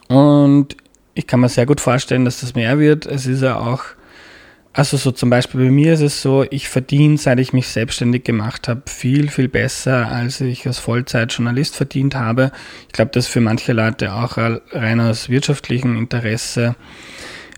Und 0.07 0.75
ich 1.13 1.27
kann 1.27 1.39
mir 1.39 1.49
sehr 1.49 1.65
gut 1.65 1.81
vorstellen, 1.81 2.25
dass 2.25 2.41
das 2.41 2.55
mehr 2.55 2.79
wird. 2.79 3.05
Es 3.05 3.25
ist 3.25 3.41
ja 3.41 3.57
auch, 3.59 3.83
also 4.73 4.95
so 4.95 5.11
zum 5.11 5.29
Beispiel 5.29 5.65
bei 5.65 5.71
mir 5.71 5.93
ist 5.93 6.01
es 6.01 6.21
so, 6.21 6.45
ich 6.49 6.69
verdiene, 6.69 7.17
seit 7.17 7.39
ich 7.39 7.51
mich 7.51 7.67
selbstständig 7.67 8.23
gemacht 8.23 8.67
habe, 8.67 8.83
viel, 8.85 9.29
viel 9.29 9.49
besser, 9.49 10.07
als 10.07 10.39
ich 10.39 10.65
als 10.65 10.79
Vollzeitjournalist 10.79 11.75
verdient 11.75 12.15
habe. 12.15 12.51
Ich 12.87 12.93
glaube, 12.93 13.11
das 13.13 13.25
ist 13.25 13.31
für 13.31 13.41
manche 13.41 13.73
Leute 13.73 14.13
auch 14.13 14.37
rein 14.37 14.99
aus 15.01 15.29
wirtschaftlichem 15.29 15.97
Interesse 15.97 16.75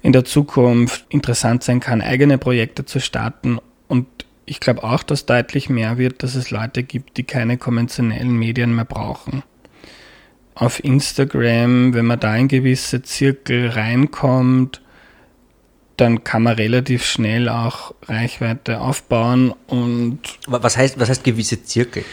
in 0.02 0.12
der 0.12 0.26
Zukunft 0.26 1.06
interessant 1.10 1.64
sein 1.64 1.80
kann, 1.80 2.02
eigene 2.02 2.38
Projekte 2.38 2.86
zu 2.86 3.00
starten. 3.00 3.60
Und 3.88 4.08
ich 4.46 4.60
glaube 4.60 4.84
auch, 4.84 5.04
dass 5.04 5.26
deutlich 5.26 5.70
mehr 5.70 5.98
wird, 5.98 6.24
dass 6.24 6.36
es 6.36 6.52
Leute 6.52 6.84
gibt, 6.84 7.18
die 7.18 7.24
keine 7.24 7.58
konventionellen 7.58 8.36
Medien 8.36 8.76
mehr 8.76 8.86
brauchen. 8.86 9.44
Auf 10.56 10.84
Instagram, 10.84 11.94
wenn 11.94 12.06
man 12.06 12.20
da 12.20 12.36
in 12.36 12.48
gewisse 12.48 13.02
Zirkel 13.02 13.70
reinkommt, 13.70 14.82
dann 15.98 16.24
kann 16.24 16.44
man 16.44 16.56
relativ 16.56 17.06
schnell 17.06 17.50
auch 17.50 17.94
Reichweite 18.04 18.82
aufbauen 18.82 19.54
und. 19.68 20.20
Was 20.48 20.78
heißt, 20.78 21.00
was 21.00 21.10
heißt 21.10 21.24
gewisse 21.24 21.64
Zirkel? 21.64 22.04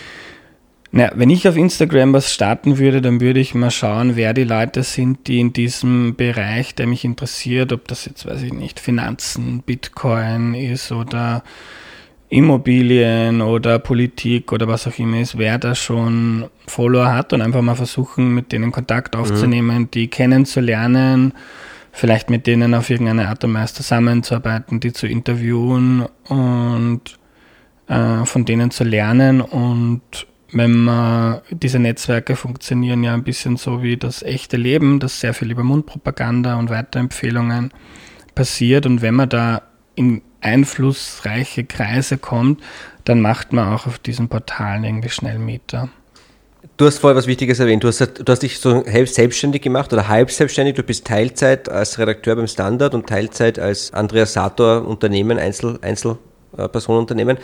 Na, 0.93 1.13
wenn 1.15 1.31
ich 1.31 1.47
auf 1.47 1.57
Instagram 1.57 2.13
was 2.13 2.33
starten 2.33 2.79
würde, 2.79 3.01
dann 3.01 3.21
würde 3.21 3.39
ich 3.39 3.55
mal 3.55 3.71
schauen, 3.71 4.17
wer 4.17 4.35
die 4.35 4.45
Leute 4.45 4.83
sind, 4.83 5.29
die 5.29 5.39
in 5.39 5.53
diesem 5.53 6.17
Bereich, 6.17 6.75
der 6.75 6.89
mich 6.89 7.05
interessiert, 7.05 7.73
ob 7.73 7.87
das 7.87 8.07
jetzt, 8.07 8.27
weiß 8.27 8.43
ich 8.43 8.53
nicht, 8.53 8.81
Finanzen, 8.81 9.63
Bitcoin 9.63 10.55
ist 10.55 10.91
oder 10.91 11.45
Immobilien 12.31 13.43
oder 13.43 13.81
Politik 13.81 14.53
oder 14.53 14.69
was 14.69 14.87
auch 14.87 14.99
immer 14.99 15.21
ist, 15.21 15.37
wer 15.37 15.59
da 15.59 15.75
schon 15.75 16.49
Follower 16.67 17.13
hat 17.13 17.33
und 17.33 17.43
einfach 17.43 17.61
mal 17.61 17.75
versuchen, 17.75 18.35
mit 18.35 18.53
denen 18.53 18.71
Kontakt 18.71 19.15
mhm. 19.15 19.21
aufzunehmen, 19.21 19.79
mhm. 19.79 19.91
die 19.91 20.09
kennenzulernen, 20.09 21.33
vielleicht 21.93 22.31
mit 22.31 22.47
denen 22.47 22.73
auf 22.75 22.89
irgendeine 22.89 23.29
Art 23.29 23.43
und 23.43 23.53
Weise 23.53 23.75
zusammenzuarbeiten, 23.75 24.79
die 24.79 24.93
zu 24.93 25.09
interviewen 25.09 26.07
und 26.29 27.03
äh, 27.89 28.25
von 28.25 28.45
denen 28.45 28.71
zu 28.71 28.85
lernen 28.85 29.41
und 29.41 30.03
wenn 30.53 30.85
man, 30.85 31.41
diese 31.51 31.79
Netzwerke 31.79 32.35
funktionieren 32.37 33.05
ja 33.05 33.15
ein 33.15 33.23
bisschen 33.23 33.57
so 33.57 33.83
wie 33.83 33.97
das 33.97 34.23
echte 34.23 34.57
Leben, 34.57 34.99
dass 34.99 35.21
sehr 35.21 35.35
viel 35.35 35.51
über 35.51 35.63
Mundpropaganda 35.63 36.57
und 36.57 36.71
Weiterempfehlungen 36.71 37.71
passiert. 38.35 38.87
Und 38.87 39.01
wenn 39.01 39.15
man 39.15 39.29
da 39.29 39.63
in 39.95 40.23
einflussreiche 40.41 41.65
Kreise 41.65 42.19
kommt, 42.19 42.63
dann 43.05 43.21
macht 43.21 43.53
man 43.53 43.73
auch 43.73 43.87
auf 43.87 43.99
diesen 43.99 44.29
Portalen 44.29 44.85
irgendwie 44.85 45.09
schnell 45.09 45.39
Meter. 45.39 45.89
Du 46.77 46.87
hast 46.87 46.99
vorher 46.99 47.17
was 47.17 47.27
Wichtiges 47.27 47.59
erwähnt. 47.59 47.85
Du 47.85 47.89
hast, 47.89 48.01
du 48.01 48.25
hast 48.27 48.43
dich 48.43 48.59
so 48.59 48.83
selbstständig 48.87 49.61
gemacht 49.61 49.93
oder 49.93 50.09
halb 50.09 50.31
selbstständig. 50.31 50.77
Du 50.77 50.83
bist 50.83 51.07
Teilzeit 51.07 51.69
als 51.69 51.99
Redakteur 51.99 52.37
beim 52.37 52.47
Standard 52.47 52.95
und 52.95 53.07
Teilzeit 53.07 53.59
als 53.59 53.93
Andreas 53.93 54.33
Sator 54.33 54.87
Unternehmen, 54.87 55.39
Einzel, 55.39 55.79
Einzelpersonenunternehmen. 55.83 57.37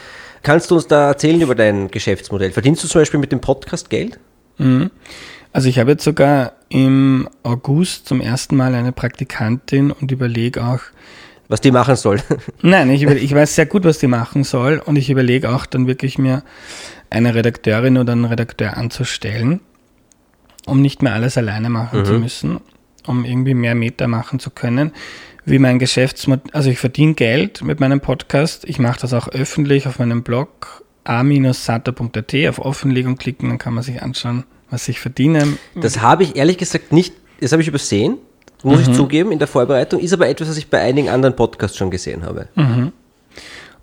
Kannst 0.42 0.70
du 0.70 0.76
uns 0.76 0.86
da 0.86 1.08
erzählen 1.08 1.40
über 1.40 1.54
dein 1.54 1.90
Geschäftsmodell? 1.90 2.52
Verdienst 2.52 2.82
du 2.84 2.88
zum 2.88 3.02
Beispiel 3.02 3.20
mit 3.20 3.30
dem 3.30 3.42
Podcast 3.42 3.90
Geld? 3.90 4.18
Mhm. 4.56 4.90
Also 5.52 5.68
ich 5.68 5.78
habe 5.78 5.92
jetzt 5.92 6.04
sogar 6.04 6.52
im 6.68 7.28
August 7.42 8.06
zum 8.06 8.20
ersten 8.20 8.56
Mal 8.56 8.74
eine 8.74 8.92
Praktikantin 8.92 9.90
und 9.90 10.10
überlege 10.12 10.64
auch, 10.64 10.80
was 11.48 11.60
die 11.60 11.70
machen 11.70 11.96
soll. 11.96 12.20
Nein, 12.62 12.90
ich, 12.90 13.02
ich, 13.02 13.34
weiß 13.34 13.54
sehr 13.54 13.66
gut, 13.66 13.84
was 13.84 13.98
die 13.98 14.06
machen 14.06 14.44
soll 14.44 14.82
und 14.84 14.96
ich 14.96 15.10
überlege 15.10 15.50
auch 15.50 15.66
dann 15.66 15.86
wirklich 15.86 16.18
mir 16.18 16.42
eine 17.10 17.34
Redakteurin 17.34 17.98
oder 17.98 18.12
einen 18.12 18.24
Redakteur 18.24 18.76
anzustellen, 18.76 19.60
um 20.66 20.82
nicht 20.82 21.02
mehr 21.02 21.14
alles 21.14 21.38
alleine 21.38 21.70
machen 21.70 22.00
mhm. 22.00 22.04
zu 22.04 22.12
müssen, 22.14 22.60
um 23.06 23.24
irgendwie 23.24 23.54
mehr 23.54 23.74
Meter 23.74 24.08
machen 24.08 24.38
zu 24.40 24.50
können 24.50 24.92
wie 25.46 25.60
mein 25.60 25.78
Geschäftsmodell, 25.78 26.52
also 26.52 26.68
ich 26.68 26.78
verdiene 26.78 27.14
Geld 27.14 27.62
mit 27.62 27.80
meinem 27.80 28.00
Podcast. 28.00 28.64
Ich 28.64 28.78
mache 28.78 29.00
das 29.00 29.14
auch 29.14 29.28
öffentlich 29.28 29.86
auf 29.86 29.98
meinem 29.98 30.22
Blog 30.22 30.84
a-sata.at 31.04 32.34
auf 32.48 32.58
Offenlegung 32.58 33.16
klicken, 33.16 33.48
dann 33.48 33.58
kann 33.58 33.72
man 33.72 33.84
sich 33.84 34.02
anschauen, 34.02 34.44
was 34.70 34.88
ich 34.88 34.98
verdiene. 34.98 35.56
Das 35.76 36.00
habe 36.00 36.24
ich 36.24 36.34
ehrlich 36.34 36.58
gesagt 36.58 36.92
nicht, 36.92 37.14
das 37.40 37.52
habe 37.52 37.62
ich 37.62 37.68
übersehen, 37.68 38.18
muss 38.66 38.86
mhm. 38.86 38.90
ich 38.90 38.96
zugeben, 38.96 39.32
in 39.32 39.38
der 39.38 39.48
Vorbereitung, 39.48 40.00
ist 40.00 40.12
aber 40.12 40.28
etwas, 40.28 40.48
was 40.48 40.56
ich 40.56 40.68
bei 40.68 40.80
einigen 40.80 41.08
anderen 41.08 41.36
Podcasts 41.36 41.76
schon 41.76 41.90
gesehen 41.90 42.24
habe. 42.24 42.48
Mhm. 42.54 42.92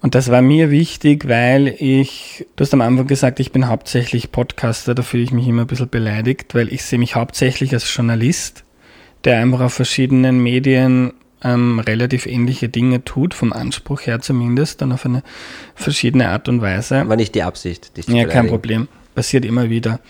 Und 0.01 0.15
das 0.15 0.29
war 0.29 0.41
mir 0.41 0.69
wichtig, 0.69 1.29
weil 1.29 1.75
ich, 1.79 2.45
du 2.57 2.61
hast 2.61 2.73
am 2.73 2.81
Anfang 2.81 3.07
gesagt, 3.07 3.39
ich 3.39 3.53
bin 3.53 3.69
hauptsächlich 3.69 4.33
Podcaster, 4.33 4.93
da 4.93 5.01
fühle 5.01 5.23
ich 5.23 5.31
mich 5.31 5.47
immer 5.47 5.61
ein 5.61 5.67
bisschen 5.67 5.87
beleidigt, 5.87 6.53
weil 6.55 6.73
ich 6.73 6.83
sehe 6.83 6.99
mich 6.99 7.15
hauptsächlich 7.15 7.73
als 7.73 7.95
Journalist, 7.95 8.65
der 9.23 9.39
einfach 9.39 9.61
auf 9.61 9.73
verschiedenen 9.73 10.43
Medien 10.43 11.13
ähm, 11.41 11.79
relativ 11.79 12.25
ähnliche 12.25 12.67
Dinge 12.67 13.05
tut, 13.05 13.33
vom 13.33 13.53
Anspruch 13.53 14.01
her 14.01 14.19
zumindest, 14.19 14.81
dann 14.81 14.91
auf 14.91 15.05
eine 15.05 15.23
verschiedene 15.75 16.29
Art 16.29 16.49
und 16.49 16.61
Weise. 16.61 17.07
War 17.07 17.15
nicht 17.15 17.33
die 17.33 17.43
Absicht. 17.43 17.95
Dich 17.95 18.07
ja, 18.09 18.25
kein 18.25 18.47
Problem. 18.47 18.89
Passiert 19.15 19.45
immer 19.45 19.69
wieder. 19.69 20.01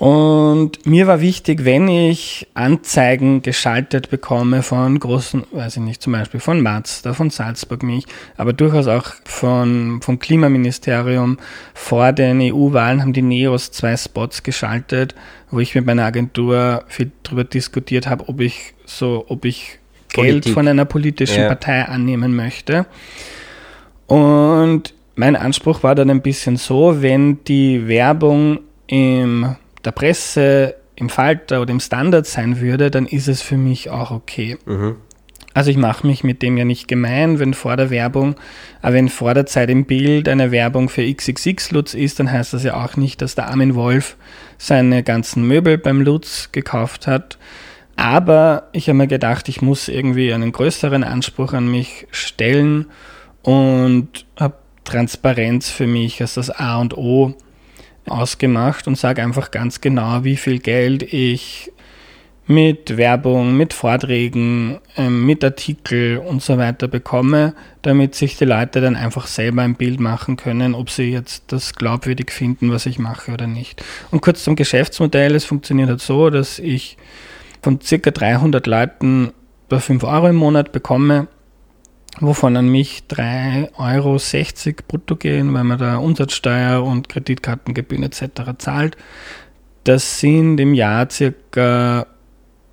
Und 0.00 0.86
mir 0.86 1.06
war 1.06 1.20
wichtig, 1.20 1.66
wenn 1.66 1.86
ich 1.86 2.46
Anzeigen 2.54 3.42
geschaltet 3.42 4.08
bekomme 4.08 4.62
von 4.62 4.98
großen, 4.98 5.44
weiß 5.52 5.76
ich 5.76 5.82
nicht, 5.82 6.00
zum 6.00 6.14
Beispiel 6.14 6.40
von 6.40 6.62
Mazda, 6.62 7.12
von 7.12 7.28
Salzburg 7.28 7.82
Milch, 7.82 8.06
aber 8.38 8.54
durchaus 8.54 8.86
auch 8.86 9.12
von, 9.26 10.00
vom 10.00 10.18
Klimaministerium. 10.18 11.36
Vor 11.74 12.14
den 12.14 12.40
EU-Wahlen 12.40 13.02
haben 13.02 13.12
die 13.12 13.20
Neos 13.20 13.72
zwei 13.72 13.94
Spots 13.94 14.42
geschaltet, 14.42 15.14
wo 15.50 15.60
ich 15.60 15.74
mit 15.74 15.84
meiner 15.84 16.06
Agentur 16.06 16.82
viel 16.86 17.10
darüber 17.22 17.44
diskutiert 17.44 18.08
habe, 18.08 18.26
ob 18.26 18.40
ich 18.40 18.72
so, 18.86 19.26
ob 19.28 19.44
ich 19.44 19.80
Geld 20.14 20.48
von 20.48 20.66
einer 20.66 20.86
politischen 20.86 21.42
ja. 21.42 21.48
Partei 21.48 21.84
annehmen 21.84 22.34
möchte. 22.34 22.86
Und 24.06 24.94
mein 25.14 25.36
Anspruch 25.36 25.82
war 25.82 25.94
dann 25.94 26.08
ein 26.08 26.22
bisschen 26.22 26.56
so, 26.56 27.02
wenn 27.02 27.44
die 27.44 27.86
Werbung 27.86 28.60
in 28.86 29.56
der 29.84 29.92
Presse, 29.92 30.74
im 31.00 31.08
Falter 31.08 31.62
oder 31.62 31.72
im 31.72 31.80
Standard 31.80 32.26
sein 32.26 32.60
würde, 32.60 32.90
dann 32.90 33.06
ist 33.06 33.26
es 33.26 33.40
für 33.40 33.56
mich 33.56 33.88
auch 33.88 34.10
okay. 34.10 34.58
Mhm. 34.66 34.96
Also 35.52 35.70
ich 35.70 35.76
mache 35.76 36.06
mich 36.06 36.22
mit 36.22 36.42
dem 36.42 36.56
ja 36.56 36.64
nicht 36.64 36.86
gemein, 36.86 37.40
wenn 37.40 37.54
vor 37.54 37.76
der 37.76 37.90
Werbung, 37.90 38.36
aber 38.82 38.94
wenn 38.94 39.08
vor 39.08 39.34
der 39.34 39.46
Zeit 39.46 39.68
im 39.70 39.84
Bild 39.84 40.28
eine 40.28 40.52
Werbung 40.52 40.88
für 40.88 41.02
XXX 41.02 41.72
Lutz 41.72 41.94
ist, 41.94 42.20
dann 42.20 42.30
heißt 42.30 42.52
das 42.52 42.62
ja 42.62 42.84
auch 42.84 42.96
nicht, 42.96 43.20
dass 43.20 43.34
der 43.34 43.48
Armin 43.48 43.74
Wolf 43.74 44.16
seine 44.58 45.02
ganzen 45.02 45.44
Möbel 45.44 45.76
beim 45.76 46.02
Lutz 46.02 46.50
gekauft 46.52 47.08
hat, 47.08 47.36
aber 47.96 48.68
ich 48.72 48.88
habe 48.88 48.98
mir 48.98 49.08
gedacht, 49.08 49.48
ich 49.48 49.60
muss 49.60 49.88
irgendwie 49.88 50.32
einen 50.32 50.52
größeren 50.52 51.02
Anspruch 51.02 51.52
an 51.52 51.68
mich 51.68 52.06
stellen 52.12 52.86
und 53.42 54.26
habe 54.38 54.54
Transparenz 54.84 55.68
für 55.68 55.86
mich 55.86 56.20
als 56.20 56.34
das 56.34 56.50
A 56.50 56.78
und 56.78 56.96
O 56.96 57.34
ausgemacht 58.10 58.86
und 58.86 58.96
sage 58.96 59.22
einfach 59.22 59.50
ganz 59.50 59.80
genau, 59.80 60.24
wie 60.24 60.36
viel 60.36 60.58
Geld 60.58 61.02
ich 61.12 61.72
mit 62.50 62.96
Werbung, 62.96 63.56
mit 63.56 63.72
Vorträgen, 63.72 64.80
ähm, 64.96 65.24
mit 65.24 65.44
Artikel 65.44 66.18
und 66.18 66.42
so 66.42 66.58
weiter 66.58 66.88
bekomme, 66.88 67.54
damit 67.82 68.16
sich 68.16 68.36
die 68.38 68.44
Leute 68.44 68.80
dann 68.80 68.96
einfach 68.96 69.28
selber 69.28 69.62
ein 69.62 69.76
Bild 69.76 70.00
machen 70.00 70.36
können, 70.36 70.74
ob 70.74 70.90
sie 70.90 71.12
jetzt 71.12 71.44
das 71.52 71.76
glaubwürdig 71.76 72.32
finden, 72.32 72.72
was 72.72 72.86
ich 72.86 72.98
mache 72.98 73.30
oder 73.30 73.46
nicht. 73.46 73.84
Und 74.10 74.20
kurz 74.20 74.42
zum 74.42 74.56
Geschäftsmodell, 74.56 75.36
es 75.36 75.44
funktioniert 75.44 75.90
halt 75.90 76.00
so, 76.00 76.28
dass 76.28 76.58
ich 76.58 76.96
von 77.62 77.80
circa 77.80 78.10
300 78.10 78.66
Leuten 78.66 79.32
bei 79.68 79.78
5 79.78 80.02
Euro 80.02 80.26
im 80.26 80.36
Monat 80.36 80.72
bekomme, 80.72 81.28
wovon 82.18 82.56
an 82.56 82.68
mich 82.68 83.04
3,60 83.08 84.66
Euro 84.66 84.82
brutto 84.88 85.16
gehen, 85.16 85.54
weil 85.54 85.64
man 85.64 85.78
da 85.78 85.96
Umsatzsteuer 85.96 86.82
und 86.82 87.08
Kreditkartengebühren 87.08 88.04
etc. 88.04 88.22
zahlt. 88.58 88.96
Das 89.84 90.20
sind 90.20 90.58
im 90.58 90.74
Jahr 90.74 91.08
circa 91.08 92.06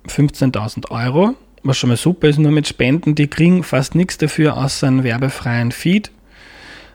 15.000 0.06 0.90
Euro, 0.90 1.34
was 1.62 1.78
schon 1.78 1.88
mal 1.88 1.96
super 1.96 2.28
ist, 2.28 2.38
nur 2.38 2.52
mit 2.52 2.68
Spenden. 2.68 3.14
Die 3.14 3.28
kriegen 3.28 3.62
fast 3.62 3.94
nichts 3.94 4.18
dafür, 4.18 4.56
außer 4.56 4.86
einen 4.86 5.04
werbefreien 5.04 5.72
Feed 5.72 6.10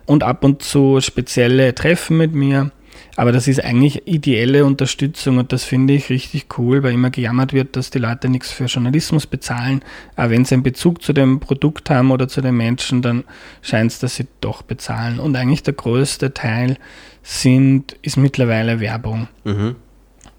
und 0.05 0.23
ab 0.23 0.43
und 0.43 0.61
zu 0.61 0.99
spezielle 1.01 1.73
Treffen 1.73 2.17
mit 2.17 2.33
mir. 2.33 2.71
Aber 3.15 3.31
das 3.31 3.47
ist 3.47 3.63
eigentlich 3.63 4.07
ideelle 4.07 4.65
Unterstützung 4.65 5.37
und 5.37 5.51
das 5.53 5.63
finde 5.63 5.93
ich 5.93 6.09
richtig 6.09 6.47
cool, 6.57 6.81
weil 6.81 6.93
immer 6.93 7.11
gejammert 7.11 7.53
wird, 7.53 7.75
dass 7.75 7.91
die 7.91 7.99
Leute 7.99 8.27
nichts 8.27 8.51
für 8.51 8.65
Journalismus 8.65 9.27
bezahlen. 9.27 9.81
Aber 10.15 10.31
wenn 10.31 10.45
sie 10.45 10.55
einen 10.55 10.63
Bezug 10.63 11.03
zu 11.03 11.13
dem 11.13 11.39
Produkt 11.39 11.91
haben 11.91 12.09
oder 12.09 12.27
zu 12.27 12.41
den 12.41 12.55
Menschen, 12.57 13.03
dann 13.03 13.23
scheint 13.61 13.91
es, 13.91 13.99
dass 13.99 14.15
sie 14.15 14.25
doch 14.41 14.63
bezahlen. 14.63 15.19
Und 15.19 15.35
eigentlich 15.35 15.61
der 15.61 15.75
größte 15.75 16.33
Teil 16.33 16.77
sind, 17.21 17.93
ist 18.01 18.17
mittlerweile 18.17 18.79
Werbung. 18.79 19.27
Mhm. 19.43 19.75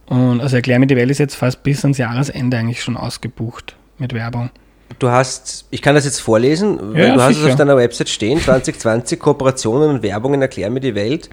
Und 0.07 0.41
also 0.41 0.57
Erklär 0.57 0.79
mir 0.81 0.87
die 0.89 0.97
Welt 0.97 1.11
ist 1.11 1.19
jetzt 1.19 1.37
fast 1.37 1.63
bis 1.63 1.85
ans 1.85 1.99
Jahresende 1.99 2.57
eigentlich 2.59 2.83
schon 2.83 2.97
ausgebucht 2.97 3.77
mit 3.99 4.13
Werbung. 4.15 4.51
Du 4.99 5.09
hast, 5.09 5.67
ich 5.71 5.81
kann 5.81 5.95
das 5.95 6.05
jetzt 6.05 6.21
vorlesen, 6.21 6.79
weil 6.95 7.07
Ja, 7.09 7.15
du 7.15 7.21
hast 7.23 7.35
sicher. 7.37 7.47
es 7.47 7.53
auf 7.53 7.59
deiner 7.59 7.77
Website 7.77 8.09
stehen, 8.09 8.39
2020 8.45 9.19
Kooperationen 9.19 9.91
und 9.91 10.03
Werbungen 10.03 10.43
erklären 10.43 10.73
mir 10.73 10.81
die 10.81 10.95
Welt. 10.97 11.31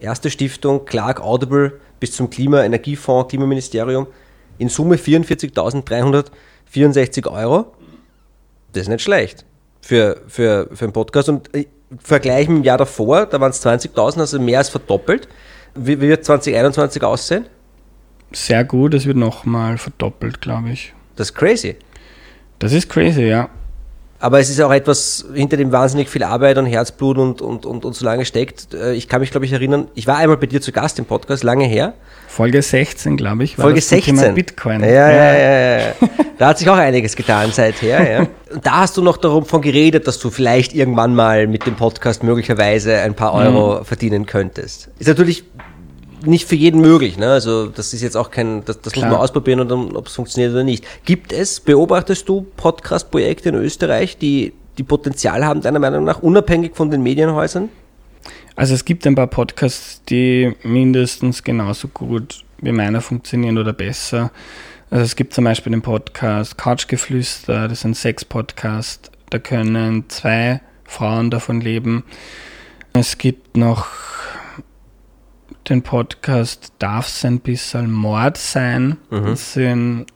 Erste 0.00 0.30
Stiftung, 0.30 0.84
Clark 0.84 1.20
Audible 1.20 1.80
bis 2.00 2.12
zum 2.12 2.30
Klima, 2.30 2.64
Energiefonds, 2.64 3.30
Klimaministerium. 3.30 4.08
In 4.58 4.68
Summe 4.68 4.96
44.364 4.96 7.30
Euro. 7.30 7.72
Das 8.72 8.82
ist 8.82 8.88
nicht 8.88 9.02
schlecht 9.02 9.44
für, 9.80 10.20
für, 10.26 10.68
für 10.72 10.84
einen 10.84 10.92
Podcast. 10.92 11.28
Und 11.28 11.54
äh, 11.54 11.66
Vergleich 12.00 12.48
mit 12.48 12.58
dem 12.58 12.64
Jahr 12.64 12.76
davor, 12.76 13.26
da 13.26 13.40
waren 13.40 13.50
es 13.50 13.64
20.000, 13.64 14.20
also 14.20 14.38
mehr 14.38 14.58
als 14.58 14.68
verdoppelt. 14.68 15.26
Wie, 15.74 15.98
wie 16.00 16.08
wird 16.08 16.24
2021 16.24 17.02
aussehen? 17.02 17.46
Sehr 18.30 18.62
gut, 18.64 18.92
es 18.92 19.06
wird 19.06 19.16
nochmal 19.16 19.78
verdoppelt, 19.78 20.42
glaube 20.42 20.70
ich. 20.70 20.92
Das 21.16 21.30
ist 21.30 21.34
crazy. 21.34 21.76
Das 22.58 22.74
ist 22.74 22.90
crazy, 22.90 23.22
ja. 23.22 23.48
Aber 24.20 24.40
es 24.40 24.50
ist 24.50 24.60
auch 24.60 24.72
etwas, 24.72 25.24
hinter 25.32 25.56
dem 25.56 25.70
wahnsinnig 25.70 26.08
viel 26.08 26.24
Arbeit 26.24 26.58
und 26.58 26.66
Herzblut 26.66 27.18
und, 27.18 27.40
und, 27.40 27.64
und, 27.64 27.84
und 27.84 27.92
so 27.94 28.04
lange 28.04 28.24
steckt. 28.24 28.74
Äh, 28.74 28.94
Ich 28.94 29.08
kann 29.08 29.20
mich, 29.20 29.30
glaube 29.30 29.46
ich, 29.46 29.52
erinnern, 29.52 29.88
ich 29.94 30.08
war 30.08 30.16
einmal 30.16 30.36
bei 30.36 30.46
dir 30.46 30.60
zu 30.60 30.72
Gast 30.72 30.98
im 30.98 31.04
Podcast, 31.04 31.44
lange 31.44 31.66
her. 31.66 31.94
Folge 32.26 32.60
16, 32.60 33.16
glaube 33.16 33.44
ich, 33.44 33.58
war 33.58 33.64
Folge 33.64 33.78
das 33.78 33.88
zum 33.88 33.96
16. 33.98 34.16
Thema 34.16 34.32
Bitcoin. 34.32 34.80
Ja, 34.82 34.88
ja, 35.10 35.34
ja, 35.38 35.78
ja. 35.78 35.92
Da 36.36 36.48
hat 36.48 36.58
sich 36.58 36.68
auch 36.68 36.76
einiges 36.76 37.14
getan 37.16 37.50
seither. 37.52 38.10
Ja. 38.10 38.26
Und 38.52 38.64
da 38.66 38.80
hast 38.80 38.96
du 38.96 39.02
noch 39.02 39.16
davon 39.16 39.62
geredet, 39.62 40.06
dass 40.06 40.18
du 40.18 40.30
vielleicht 40.30 40.74
irgendwann 40.74 41.14
mal 41.14 41.46
mit 41.46 41.66
dem 41.66 41.76
Podcast 41.76 42.22
möglicherweise 42.22 42.96
ein 42.98 43.14
paar 43.14 43.34
Euro 43.34 43.84
verdienen 43.84 44.26
könntest. 44.26 44.88
Ist 44.98 45.08
natürlich 45.08 45.44
nicht 46.24 46.46
für 46.46 46.56
jeden 46.56 46.80
möglich. 46.80 47.18
Ne? 47.18 47.30
Also 47.30 47.66
das 47.66 47.94
ist 47.94 48.02
jetzt 48.02 48.16
auch 48.16 48.30
kein, 48.30 48.64
das, 48.64 48.80
das 48.80 48.94
muss 48.94 49.04
man 49.04 49.14
ausprobieren 49.14 49.60
und 49.60 49.68
dann, 49.70 49.96
ob 49.96 50.06
es 50.06 50.14
funktioniert 50.14 50.52
oder 50.52 50.64
nicht. 50.64 50.84
Gibt 51.04 51.32
es, 51.32 51.60
beobachtest 51.60 52.28
du 52.28 52.46
Podcast-Projekte 52.56 53.50
in 53.50 53.54
Österreich, 53.56 54.18
die, 54.18 54.52
die 54.78 54.82
Potenzial 54.82 55.44
haben, 55.44 55.60
deiner 55.60 55.78
Meinung 55.78 56.04
nach, 56.04 56.22
unabhängig 56.22 56.72
von 56.74 56.90
den 56.90 57.02
Medienhäusern? 57.02 57.68
Also 58.56 58.74
es 58.74 58.84
gibt 58.84 59.06
ein 59.06 59.14
paar 59.14 59.28
Podcasts, 59.28 60.02
die 60.08 60.54
mindestens 60.62 61.44
genauso 61.44 61.88
gut 61.88 62.44
wie 62.60 62.72
meiner 62.72 63.00
funktionieren 63.00 63.56
oder 63.56 63.72
besser. 63.72 64.32
Also 64.90 65.04
es 65.04 65.16
gibt 65.16 65.34
zum 65.34 65.44
Beispiel 65.44 65.70
den 65.70 65.82
Podcast 65.82 66.58
Couchgeflüster, 66.58 67.68
das 67.68 67.78
ist 67.78 67.84
ein 67.84 67.94
Sex-Podcast. 67.94 69.10
Da 69.30 69.38
können 69.38 70.04
zwei 70.08 70.60
Frauen 70.84 71.30
davon 71.30 71.60
leben. 71.60 72.04
Es 72.94 73.18
gibt 73.18 73.56
noch 73.56 73.86
den 75.68 75.82
Podcast 75.82 76.72
Darf 76.78 77.08
es 77.08 77.24
ein 77.24 77.40
bisschen 77.40 77.92
Mord 77.92 78.36
sein? 78.36 78.96
Das 79.30 79.52
sind 79.54 80.06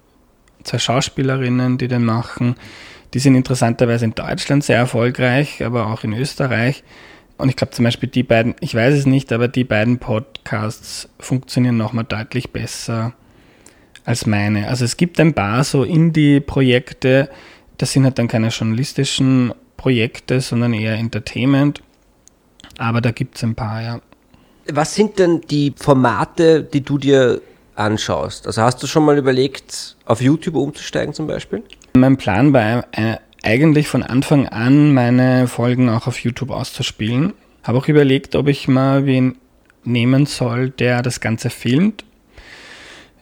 zwei 0.64 0.78
Schauspielerinnen, 0.78 1.78
die 1.78 1.88
den 1.88 2.04
machen. 2.04 2.56
Die 3.14 3.18
sind 3.18 3.34
interessanterweise 3.34 4.04
in 4.04 4.14
Deutschland 4.14 4.64
sehr 4.64 4.78
erfolgreich, 4.78 5.62
aber 5.64 5.86
auch 5.88 6.04
in 6.04 6.12
Österreich. 6.14 6.82
Und 7.36 7.48
ich 7.48 7.56
glaube 7.56 7.72
zum 7.72 7.84
Beispiel 7.84 8.08
die 8.08 8.22
beiden, 8.22 8.54
ich 8.60 8.74
weiß 8.74 8.94
es 8.94 9.06
nicht, 9.06 9.32
aber 9.32 9.48
die 9.48 9.64
beiden 9.64 9.98
Podcasts 9.98 11.08
funktionieren 11.18 11.76
nochmal 11.76 12.04
deutlich 12.04 12.50
besser 12.50 13.12
als 14.04 14.26
meine. 14.26 14.68
Also 14.68 14.84
es 14.84 14.96
gibt 14.96 15.18
ein 15.20 15.34
paar 15.34 15.64
so 15.64 15.84
Indie-Projekte, 15.84 17.28
das 17.78 17.92
sind 17.92 18.04
halt 18.04 18.18
dann 18.18 18.28
keine 18.28 18.48
journalistischen 18.48 19.52
Projekte, 19.76 20.40
sondern 20.40 20.72
eher 20.72 20.94
Entertainment. 20.94 21.82
Aber 22.78 23.00
da 23.00 23.10
gibt 23.10 23.36
es 23.36 23.42
ein 23.42 23.54
paar, 23.54 23.82
ja. 23.82 24.00
Was 24.70 24.94
sind 24.94 25.18
denn 25.18 25.40
die 25.42 25.72
Formate, 25.76 26.62
die 26.62 26.82
du 26.82 26.98
dir 26.98 27.40
anschaust? 27.74 28.46
Also 28.46 28.62
hast 28.62 28.82
du 28.82 28.86
schon 28.86 29.04
mal 29.04 29.18
überlegt, 29.18 29.96
auf 30.04 30.20
YouTube 30.20 30.56
umzusteigen 30.56 31.14
zum 31.14 31.26
Beispiel? 31.26 31.62
Mein 31.94 32.16
Plan 32.16 32.52
war 32.52 32.84
äh, 32.92 33.16
eigentlich 33.42 33.88
von 33.88 34.02
Anfang 34.02 34.48
an, 34.48 34.94
meine 34.94 35.48
Folgen 35.48 35.88
auch 35.88 36.06
auf 36.06 36.18
YouTube 36.20 36.50
auszuspielen. 36.50 37.32
Habe 37.62 37.78
auch 37.78 37.88
überlegt, 37.88 38.34
ob 38.34 38.48
ich 38.48 38.68
mal 38.68 39.06
wen 39.06 39.36
nehmen 39.84 40.26
soll, 40.26 40.70
der 40.70 41.02
das 41.02 41.20
Ganze 41.20 41.50
filmt. 41.50 42.04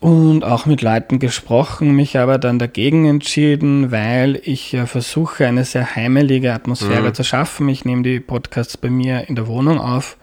Und 0.00 0.44
auch 0.44 0.64
mit 0.64 0.80
Leuten 0.80 1.18
gesprochen, 1.18 1.94
mich 1.94 2.16
aber 2.16 2.38
dann 2.38 2.58
dagegen 2.58 3.06
entschieden, 3.06 3.92
weil 3.92 4.40
ich 4.44 4.72
ja 4.72 4.86
versuche, 4.86 5.46
eine 5.46 5.64
sehr 5.66 5.94
heimelige 5.94 6.54
Atmosphäre 6.54 7.12
zu 7.12 7.22
schaffen. 7.22 7.68
Ich 7.68 7.84
nehme 7.84 8.02
die 8.02 8.18
Podcasts 8.18 8.78
bei 8.78 8.88
mir 8.88 9.28
in 9.28 9.34
der 9.34 9.46
Wohnung 9.46 9.78
auf. 9.78 10.16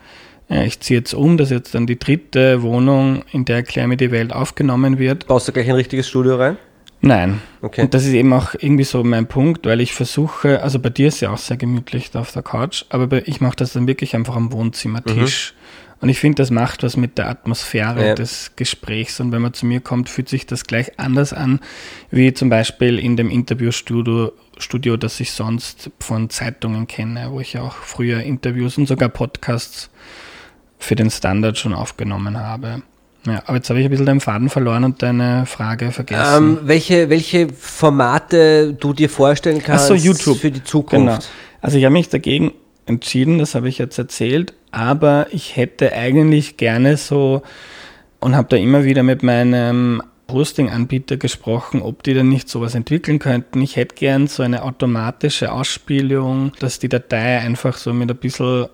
Ich 0.49 0.79
ziehe 0.79 0.99
jetzt 0.99 1.13
um, 1.13 1.37
das 1.37 1.49
ist 1.49 1.57
jetzt 1.57 1.75
dann 1.75 1.87
die 1.87 1.99
dritte 1.99 2.61
Wohnung, 2.61 3.23
in 3.31 3.43
der 3.45 3.57
Erklär 3.57 3.87
mir 3.87 3.97
die 3.97 4.11
Welt 4.11 4.31
aufgenommen 4.31 4.97
wird. 4.97 5.27
Baust 5.27 5.47
du 5.47 5.51
gleich 5.51 5.67
ein 5.67 5.75
richtiges 5.75 6.07
Studio 6.07 6.37
rein? 6.37 6.57
Nein. 7.01 7.41
Okay. 7.61 7.81
Und 7.81 7.93
das 7.93 8.05
ist 8.05 8.13
eben 8.13 8.31
auch 8.33 8.55
irgendwie 8.57 8.83
so 8.85 9.03
mein 9.03 9.27
Punkt, 9.27 9.65
weil 9.65 9.81
ich 9.81 9.93
versuche, 9.93 10.63
also 10.63 10.79
bei 10.79 10.89
dir 10.89 11.09
ist 11.09 11.19
ja 11.19 11.31
auch 11.31 11.37
sehr 11.37 11.57
gemütlich 11.57 12.11
da 12.11 12.21
auf 12.21 12.31
der 12.31 12.41
Couch, 12.43 12.85
aber 12.89 13.27
ich 13.27 13.41
mache 13.41 13.55
das 13.57 13.73
dann 13.73 13.87
wirklich 13.87 14.15
einfach 14.15 14.35
am 14.35 14.51
Wohnzimmertisch. 14.51 15.53
Und 15.99 16.09
ich 16.09 16.19
finde, 16.19 16.35
das 16.43 16.51
macht 16.51 16.83
was 16.83 16.95
mit 16.95 17.17
der 17.17 17.27
Atmosphäre 17.27 18.07
Ja. 18.09 18.13
des 18.13 18.51
Gesprächs. 18.55 19.19
Und 19.19 19.31
wenn 19.31 19.41
man 19.41 19.53
zu 19.53 19.65
mir 19.65 19.79
kommt, 19.79 20.09
fühlt 20.09 20.29
sich 20.29 20.45
das 20.45 20.65
gleich 20.65 20.99
anders 20.99 21.33
an, 21.33 21.59
wie 22.11 22.33
zum 22.33 22.49
Beispiel 22.49 22.99
in 22.99 23.17
dem 23.17 23.29
Interviewstudio, 23.31 24.31
Studio, 24.59 24.95
das 24.97 25.19
ich 25.19 25.31
sonst 25.31 25.89
von 25.99 26.29
Zeitungen 26.29 26.87
kenne, 26.87 27.27
wo 27.31 27.39
ich 27.39 27.53
ja 27.53 27.61
auch 27.61 27.73
früher 27.73 28.21
Interviews 28.21 28.77
und 28.77 28.87
sogar 28.87 29.09
Podcasts 29.09 29.89
für 30.77 30.95
den 30.95 31.09
Standard 31.09 31.57
schon 31.57 31.73
aufgenommen 31.73 32.37
habe. 32.39 32.81
Ja, 33.25 33.43
aber 33.45 33.57
jetzt 33.57 33.69
habe 33.69 33.79
ich 33.79 33.85
ein 33.85 33.91
bisschen 33.91 34.05
den 34.05 34.21
Faden 34.21 34.49
verloren 34.49 34.83
und 34.85 35.03
deine 35.03 35.45
Frage 35.45 35.91
vergessen. 35.91 36.37
Ähm, 36.37 36.59
welche, 36.63 37.09
welche 37.09 37.49
Formate 37.49 38.73
du 38.73 38.93
dir 38.93 39.09
vorstellen 39.09 39.61
kannst 39.61 39.87
so, 39.87 39.95
YouTube. 39.95 40.37
für 40.37 40.51
die 40.51 40.63
Zukunft? 40.63 41.05
Genau. 41.05 41.17
Also 41.61 41.77
ich 41.77 41.83
habe 41.83 41.93
mich 41.93 42.07
dagegen 42.07 42.53
entschieden, 42.85 43.37
das 43.39 43.53
habe 43.53 43.67
ich 43.67 43.77
jetzt 43.79 43.97
erzählt, 43.97 44.53
aber 44.71 45.27
ich 45.31 45.57
hätte 45.57 45.91
eigentlich 45.91 46.55
gerne 46.55 46.95
so 46.95 47.41
und 48.19 48.35
habe 48.35 48.47
da 48.49 48.55
immer 48.55 48.85
wieder 48.85 49.03
mit 49.03 49.23
meinem 49.23 50.01
Hosting-Anbieter 50.31 51.17
gesprochen, 51.17 51.81
ob 51.81 52.03
die 52.03 52.13
denn 52.13 52.29
nicht 52.29 52.49
sowas 52.49 52.75
entwickeln 52.75 53.19
könnten. 53.19 53.61
Ich 53.61 53.75
hätte 53.75 53.95
gern 53.95 54.27
so 54.27 54.43
eine 54.43 54.63
automatische 54.63 55.51
Ausspielung, 55.51 56.51
dass 56.59 56.79
die 56.79 56.89
Datei 56.89 57.39
einfach 57.39 57.77
so 57.77 57.93
mit 57.93 58.09
ein 58.09 58.17
bisschen, 58.17 58.67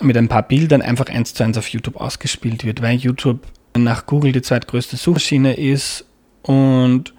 mit 0.00 0.16
ein 0.16 0.28
paar 0.28 0.42
Bildern 0.42 0.82
einfach 0.82 1.06
eins 1.06 1.34
zu 1.34 1.44
eins 1.44 1.58
auf 1.58 1.68
YouTube 1.68 1.96
ausgespielt 1.96 2.64
wird, 2.64 2.82
weil 2.82 2.96
YouTube 2.96 3.40
nach 3.76 4.06
Google 4.06 4.32
die 4.32 4.42
zweitgrößte 4.42 4.96
Suchmaschine 4.96 5.54
ist 5.54 6.04
und 6.42 7.14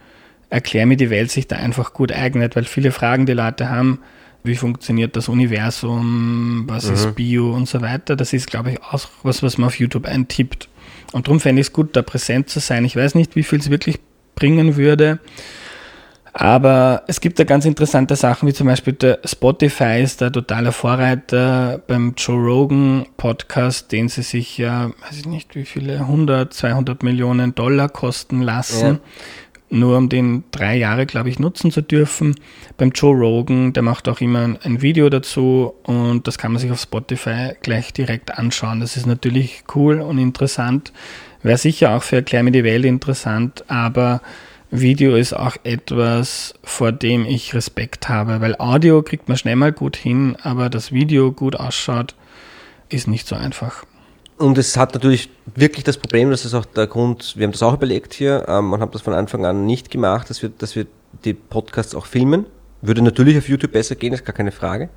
Erklär 0.50 0.86
mir 0.86 0.96
die 0.96 1.10
Welt 1.10 1.32
sich 1.32 1.48
da 1.48 1.58
einfach 1.58 1.94
gut 1.94 2.12
eignet, 2.12 2.56
weil 2.56 2.66
viele 2.66 2.92
Fragen 2.92 3.26
die 3.26 3.34
Leute 3.34 3.70
haben, 3.70 4.00
wie 4.44 4.56
funktioniert 4.56 5.16
das 5.16 5.28
Universum, 5.28 6.64
was 6.68 6.86
ist 6.86 7.16
Bio 7.16 7.52
und 7.52 7.68
so 7.68 7.82
weiter. 7.82 8.16
Das 8.16 8.32
ist, 8.32 8.48
glaube 8.48 8.72
ich, 8.72 8.82
auch 8.84 9.08
was, 9.24 9.42
was 9.42 9.58
man 9.58 9.68
auf 9.68 9.80
YouTube 9.80 10.06
eintippt. 10.06 10.70
Und 11.14 11.28
darum 11.28 11.40
fände 11.40 11.62
ich 11.62 11.68
es 11.68 11.74
gut, 11.74 11.96
da 11.96 12.04
präsent 12.04 12.50
zu 12.50 12.60
sein. 12.60 12.86
Ich 12.86 12.96
weiß 12.96 13.16
nicht, 13.16 13.36
wie 13.36 13.44
viel 13.44 13.60
es 13.60 13.72
wirklich 13.72 14.00
bringen 14.36 14.76
würde. 14.78 15.20
Aber 16.38 17.04
es 17.08 17.22
gibt 17.22 17.40
da 17.40 17.46
ganz 17.46 17.64
interessante 17.64 18.18
Sachen, 18.18 18.46
wie 18.50 18.54
zum 18.54 18.68
Beispiel 18.68 18.92
der 18.92 19.20
Spotify 19.24 20.02
ist 20.04 20.20
der 20.20 20.34
totale 20.34 20.74
Vorreiter 20.74 21.82
beim 21.88 22.14
Joe 22.18 22.36
Rogan 22.36 23.06
Podcast, 23.16 23.94
den 23.94 24.10
sie 24.10 24.22
sich 24.22 24.58
ja, 24.58 24.90
weiß 25.08 25.18
ich 25.20 25.26
nicht, 25.28 25.56
wie 25.56 25.64
viele, 25.64 25.94
100, 26.02 26.54
200 26.54 27.04
Millionen 27.04 27.56
Dollar 27.56 27.88
kosten 27.88 28.42
lassen. 28.42 29.00
Nur 29.70 29.98
um 29.98 30.10
den 30.10 30.44
drei 30.52 30.76
Jahre, 30.76 31.06
glaube 31.06 31.30
ich, 31.30 31.40
nutzen 31.40 31.72
zu 31.72 31.82
dürfen. 31.82 32.36
Beim 32.76 32.92
Joe 32.92 33.16
Rogan, 33.16 33.72
der 33.72 33.84
macht 33.84 34.10
auch 34.10 34.20
immer 34.20 34.40
ein- 34.42 34.60
ein 34.62 34.82
Video 34.82 35.10
dazu 35.10 35.74
und 35.84 36.28
das 36.28 36.38
kann 36.38 36.52
man 36.52 36.60
sich 36.60 36.70
auf 36.70 36.82
Spotify 36.82 37.54
gleich 37.62 37.94
direkt 37.94 38.38
anschauen. 38.38 38.82
Das 38.82 38.98
ist 38.98 39.06
natürlich 39.08 39.64
cool 39.74 40.02
und 40.02 40.18
interessant. 40.18 40.92
Wäre 41.44 41.58
sicher 41.58 41.96
auch 41.96 42.04
für 42.04 42.18
Erklär 42.18 42.44
mir 42.44 42.52
die 42.52 42.66
Welt 42.66 42.84
interessant, 42.84 43.64
aber 43.70 44.22
Video 44.80 45.16
ist 45.16 45.34
auch 45.34 45.58
etwas, 45.64 46.54
vor 46.64 46.92
dem 46.92 47.26
ich 47.26 47.54
Respekt 47.54 48.10
habe, 48.10 48.42
weil 48.42 48.56
Audio 48.58 49.02
kriegt 49.02 49.28
man 49.28 49.38
schnell 49.38 49.56
mal 49.56 49.72
gut 49.72 49.96
hin, 49.96 50.38
aber 50.42 50.70
das 50.70 50.92
Video 50.92 51.32
gut 51.32 51.56
ausschaut, 51.56 52.16
ist 52.90 53.08
nicht 53.08 53.28
so 53.28 53.36
einfach. 53.36 53.86
Und 54.38 54.58
es 54.58 54.76
hat 54.76 54.94
natürlich 54.94 55.30
wirklich 55.56 55.84
das 55.84 55.98
Problem, 55.98 56.30
das 56.30 56.44
ist 56.44 56.54
auch 56.54 56.66
der 56.66 56.88
Grund, 56.88 57.36
wir 57.38 57.46
haben 57.46 57.54
das 57.54 57.64
auch 57.64 57.74
überlegt 57.74 58.14
hier 58.14 58.46
ähm, 58.48 58.74
und 58.74 58.82
haben 58.82 58.92
das 58.92 59.02
von 59.02 59.14
Anfang 59.14 59.46
an 59.46 59.66
nicht 59.66 59.90
gemacht, 59.92 60.30
dass 60.30 60.42
wir, 60.42 60.50
dass 60.50 60.76
wir 60.76 60.88
die 61.24 61.34
Podcasts 61.34 61.96
auch 61.96 62.06
filmen. 62.06 62.46
Würde 62.82 63.02
natürlich 63.02 63.38
auf 63.38 63.48
YouTube 63.48 63.72
besser 63.72 63.96
gehen, 63.96 64.14
ist 64.14 64.26
gar 64.26 64.36
keine 64.36 64.52
Frage. 64.52 64.90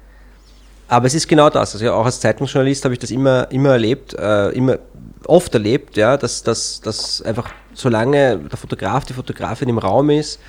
Aber 0.88 1.06
es 1.06 1.14
ist 1.14 1.28
genau 1.28 1.50
das. 1.50 1.74
Also 1.74 1.84
ja, 1.84 1.92
auch 1.92 2.06
als 2.06 2.20
Zeitungsjournalist 2.20 2.84
habe 2.84 2.94
ich 2.94 2.98
das 3.00 3.10
immer, 3.10 3.50
immer 3.52 3.70
erlebt, 3.70 4.14
äh, 4.14 4.48
immer 4.50 4.78
oft 5.26 5.54
erlebt, 5.54 5.96
ja, 5.96 6.16
dass, 6.16 6.42
dass, 6.42 6.80
dass 6.80 7.22
einfach 7.22 7.50
solange 7.78 8.38
der 8.38 8.58
Fotograf, 8.58 9.04
die 9.04 9.12
Fotografin 9.12 9.68
im 9.68 9.78
Raum 9.78 10.10
ist, 10.10 10.40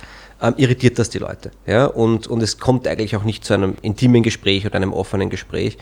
ähm, 0.42 0.54
irritiert 0.56 0.98
das 0.98 1.10
die 1.10 1.18
Leute. 1.18 1.50
Ja? 1.66 1.86
Und, 1.86 2.26
und 2.26 2.42
es 2.42 2.58
kommt 2.58 2.86
eigentlich 2.86 3.16
auch 3.16 3.24
nicht 3.24 3.44
zu 3.44 3.54
einem 3.54 3.74
intimen 3.82 4.22
Gespräch 4.22 4.66
oder 4.66 4.76
einem 4.76 4.92
offenen 4.92 5.30
Gespräch. 5.30 5.78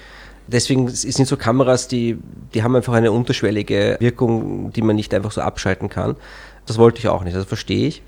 Deswegen 0.47 0.89
sind 0.89 1.29
so 1.29 1.37
Kameras, 1.37 1.89
die, 1.89 2.19
die 2.55 2.63
haben 2.63 2.75
einfach 2.75 2.95
eine 2.95 3.13
unterschwellige 3.13 3.97
Wirkung, 4.01 4.73
die 4.73 4.83
man 4.83 4.97
nicht 4.97 5.13
einfach 5.13 5.31
so 5.31 5.43
abschalten 5.43 5.91
kann. 5.91 6.17
Das 6.67 6.79
wollte 6.79 6.99
ich 6.99 7.09
auch 7.09 7.23
nicht, 7.23 7.37
das 7.37 7.45
verstehe 7.45 7.89
ich. 7.89 8.03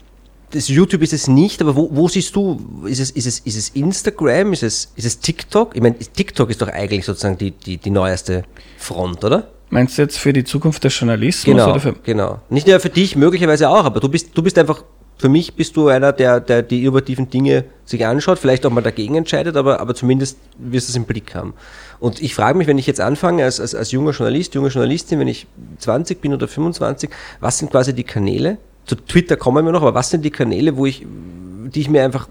das 0.50 0.68
YouTube 0.68 1.02
ist 1.02 1.12
es 1.12 1.28
nicht, 1.28 1.60
aber 1.60 1.76
wo, 1.76 1.90
wo 1.92 2.08
siehst 2.08 2.34
du, 2.34 2.82
ist 2.86 2.98
es, 2.98 3.10
ist, 3.10 3.26
es, 3.26 3.40
ist 3.40 3.56
es 3.56 3.68
Instagram, 3.70 4.52
ist 4.52 4.62
es, 4.62 4.92
ist 4.96 5.04
es 5.04 5.20
TikTok? 5.20 5.76
Ich 5.76 5.82
meine, 5.82 5.98
TikTok 5.98 6.50
ist 6.50 6.60
doch 6.60 6.68
eigentlich 6.68 7.04
sozusagen 7.04 7.38
die, 7.38 7.52
die, 7.52 7.76
die 7.76 7.90
neueste 7.90 8.44
Front, 8.78 9.24
oder? 9.24 9.48
Meinst 9.70 9.96
du 9.96 10.02
jetzt 10.02 10.18
für 10.18 10.32
die 10.32 10.44
Zukunft 10.44 10.82
des 10.82 10.98
Journalismus? 10.98 11.44
Genau, 11.44 11.70
oder 11.70 11.80
für 11.80 11.92
genau. 11.92 12.40
Nicht 12.50 12.66
nur 12.66 12.80
für 12.80 12.90
dich, 12.90 13.14
möglicherweise 13.14 13.68
auch, 13.68 13.84
aber 13.84 14.00
du 14.00 14.08
bist, 14.08 14.36
du 14.36 14.42
bist 14.42 14.58
einfach, 14.58 14.82
für 15.16 15.28
mich 15.28 15.54
bist 15.54 15.76
du 15.76 15.86
einer, 15.86 16.12
der, 16.12 16.40
der 16.40 16.62
die 16.62 16.82
innovativen 16.82 17.30
Dinge 17.30 17.64
sich 17.84 18.04
anschaut, 18.04 18.40
vielleicht 18.40 18.66
auch 18.66 18.70
mal 18.70 18.80
dagegen 18.80 19.14
entscheidet, 19.14 19.56
aber, 19.56 19.78
aber 19.80 19.94
zumindest 19.94 20.38
wirst 20.58 20.88
du 20.88 20.90
es 20.90 20.96
im 20.96 21.04
Blick 21.04 21.36
haben. 21.36 21.54
Und 22.00 22.20
ich 22.20 22.34
frage 22.34 22.58
mich, 22.58 22.66
wenn 22.66 22.78
ich 22.78 22.86
jetzt 22.88 23.00
anfange 23.00 23.44
als, 23.44 23.60
als, 23.60 23.76
als 23.76 23.92
junger 23.92 24.10
Journalist, 24.10 24.54
junge 24.54 24.70
Journalistin, 24.70 25.20
wenn 25.20 25.28
ich 25.28 25.46
20 25.78 26.20
bin 26.20 26.34
oder 26.34 26.48
25, 26.48 27.08
was 27.38 27.58
sind 27.58 27.70
quasi 27.70 27.94
die 27.94 28.04
Kanäle, 28.04 28.58
zu 28.86 28.96
Twitter 28.96 29.36
kommen 29.36 29.64
wir 29.64 29.70
noch, 29.70 29.82
aber 29.82 29.94
was 29.94 30.10
sind 30.10 30.24
die 30.24 30.30
Kanäle, 30.30 30.76
wo 30.76 30.84
ich, 30.84 31.06
die 31.06 31.80
ich 31.80 31.88
mir 31.88 32.02
einfach 32.02 32.28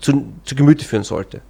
zu, 0.00 0.26
zu 0.44 0.54
Gemüte 0.54 0.84
führen 0.84 1.02
sollte? 1.02 1.40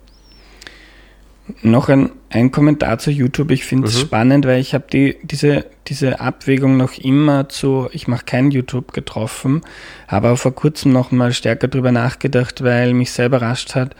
Noch 1.62 1.88
ein, 1.88 2.10
ein 2.30 2.52
Kommentar 2.52 2.98
zu 2.98 3.10
YouTube. 3.10 3.50
Ich 3.50 3.64
finde 3.64 3.88
es 3.88 3.96
Mhm. 3.96 4.00
spannend, 4.00 4.46
weil 4.46 4.60
ich 4.60 4.74
habe 4.74 4.84
die, 4.92 5.16
diese, 5.22 5.66
diese 5.88 6.20
Abwägung 6.20 6.76
noch 6.76 6.96
immer 6.98 7.48
zu, 7.48 7.88
ich 7.92 8.06
mache 8.06 8.24
kein 8.24 8.50
YouTube 8.52 8.92
getroffen, 8.92 9.62
habe 10.06 10.28
aber 10.28 10.36
vor 10.36 10.54
kurzem 10.54 10.92
noch 10.92 11.10
mal 11.10 11.32
stärker 11.32 11.68
drüber 11.68 11.90
nachgedacht, 11.92 12.62
weil 12.62 12.94
mich 12.94 13.10
sehr 13.10 13.26
überrascht 13.26 13.74
hat, 13.74 13.96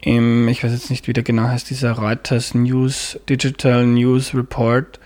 im, 0.00 0.48
ich 0.48 0.64
weiß 0.64 0.72
jetzt 0.72 0.90
nicht, 0.90 1.08
wie 1.08 1.12
der 1.12 1.24
genau 1.24 1.48
heißt, 1.48 1.68
dieser 1.70 1.92
Reuters 1.92 2.54
News, 2.54 3.18
Digital 3.28 3.84
News 3.86 4.34
Report 4.34 4.98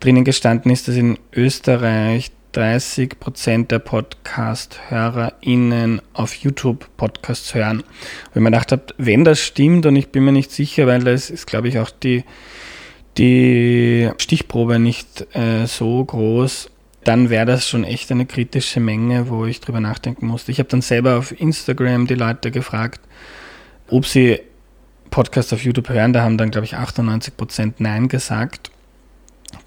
drinnen 0.00 0.24
gestanden 0.24 0.70
ist, 0.72 0.88
dass 0.88 0.96
in 0.96 1.18
Österreich 1.34 2.32
30 2.52 3.18
Prozent 3.20 3.70
der 3.70 3.78
Podcast-HörerInnen 3.78 6.02
auf 6.12 6.34
YouTube 6.34 6.88
Podcasts 6.96 7.54
hören. 7.54 7.84
Ich 8.34 8.40
mir 8.40 8.50
gedacht 8.50 8.72
habe, 8.72 8.86
wenn 8.98 9.24
das 9.24 9.40
stimmt, 9.40 9.86
und 9.86 9.94
ich 9.96 10.08
bin 10.08 10.24
mir 10.24 10.32
nicht 10.32 10.50
sicher, 10.50 10.86
weil 10.86 11.04
das 11.04 11.30
ist, 11.30 11.46
glaube 11.46 11.68
ich, 11.68 11.78
auch 11.78 11.90
die, 11.90 12.24
die 13.18 14.10
Stichprobe 14.18 14.78
nicht 14.78 15.34
äh, 15.34 15.66
so 15.66 16.04
groß, 16.04 16.70
dann 17.04 17.30
wäre 17.30 17.46
das 17.46 17.68
schon 17.68 17.84
echt 17.84 18.10
eine 18.10 18.26
kritische 18.26 18.80
Menge, 18.80 19.28
wo 19.28 19.46
ich 19.46 19.60
drüber 19.60 19.80
nachdenken 19.80 20.26
musste. 20.26 20.52
Ich 20.52 20.58
habe 20.58 20.68
dann 20.68 20.82
selber 20.82 21.16
auf 21.16 21.38
Instagram 21.40 22.06
die 22.06 22.14
Leute 22.14 22.50
gefragt, 22.50 23.00
ob 23.88 24.06
sie 24.06 24.40
Podcasts 25.10 25.52
auf 25.52 25.64
YouTube 25.64 25.88
hören. 25.88 26.12
Da 26.12 26.22
haben 26.22 26.38
dann, 26.38 26.50
glaube 26.50 26.66
ich, 26.66 26.76
98 26.76 27.36
Prozent 27.36 27.80
Nein 27.80 28.08
gesagt. 28.08 28.70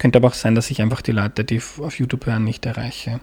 Könnte 0.04 0.18
aber 0.18 0.28
auch 0.28 0.34
sein, 0.34 0.54
dass 0.54 0.70
ich 0.70 0.82
einfach 0.82 1.00
die 1.00 1.12
Leute, 1.12 1.44
die 1.44 1.62
auf 1.78 1.98
YouTube 1.98 2.26
hören, 2.26 2.44
nicht 2.44 2.66
erreiche. 2.66 3.20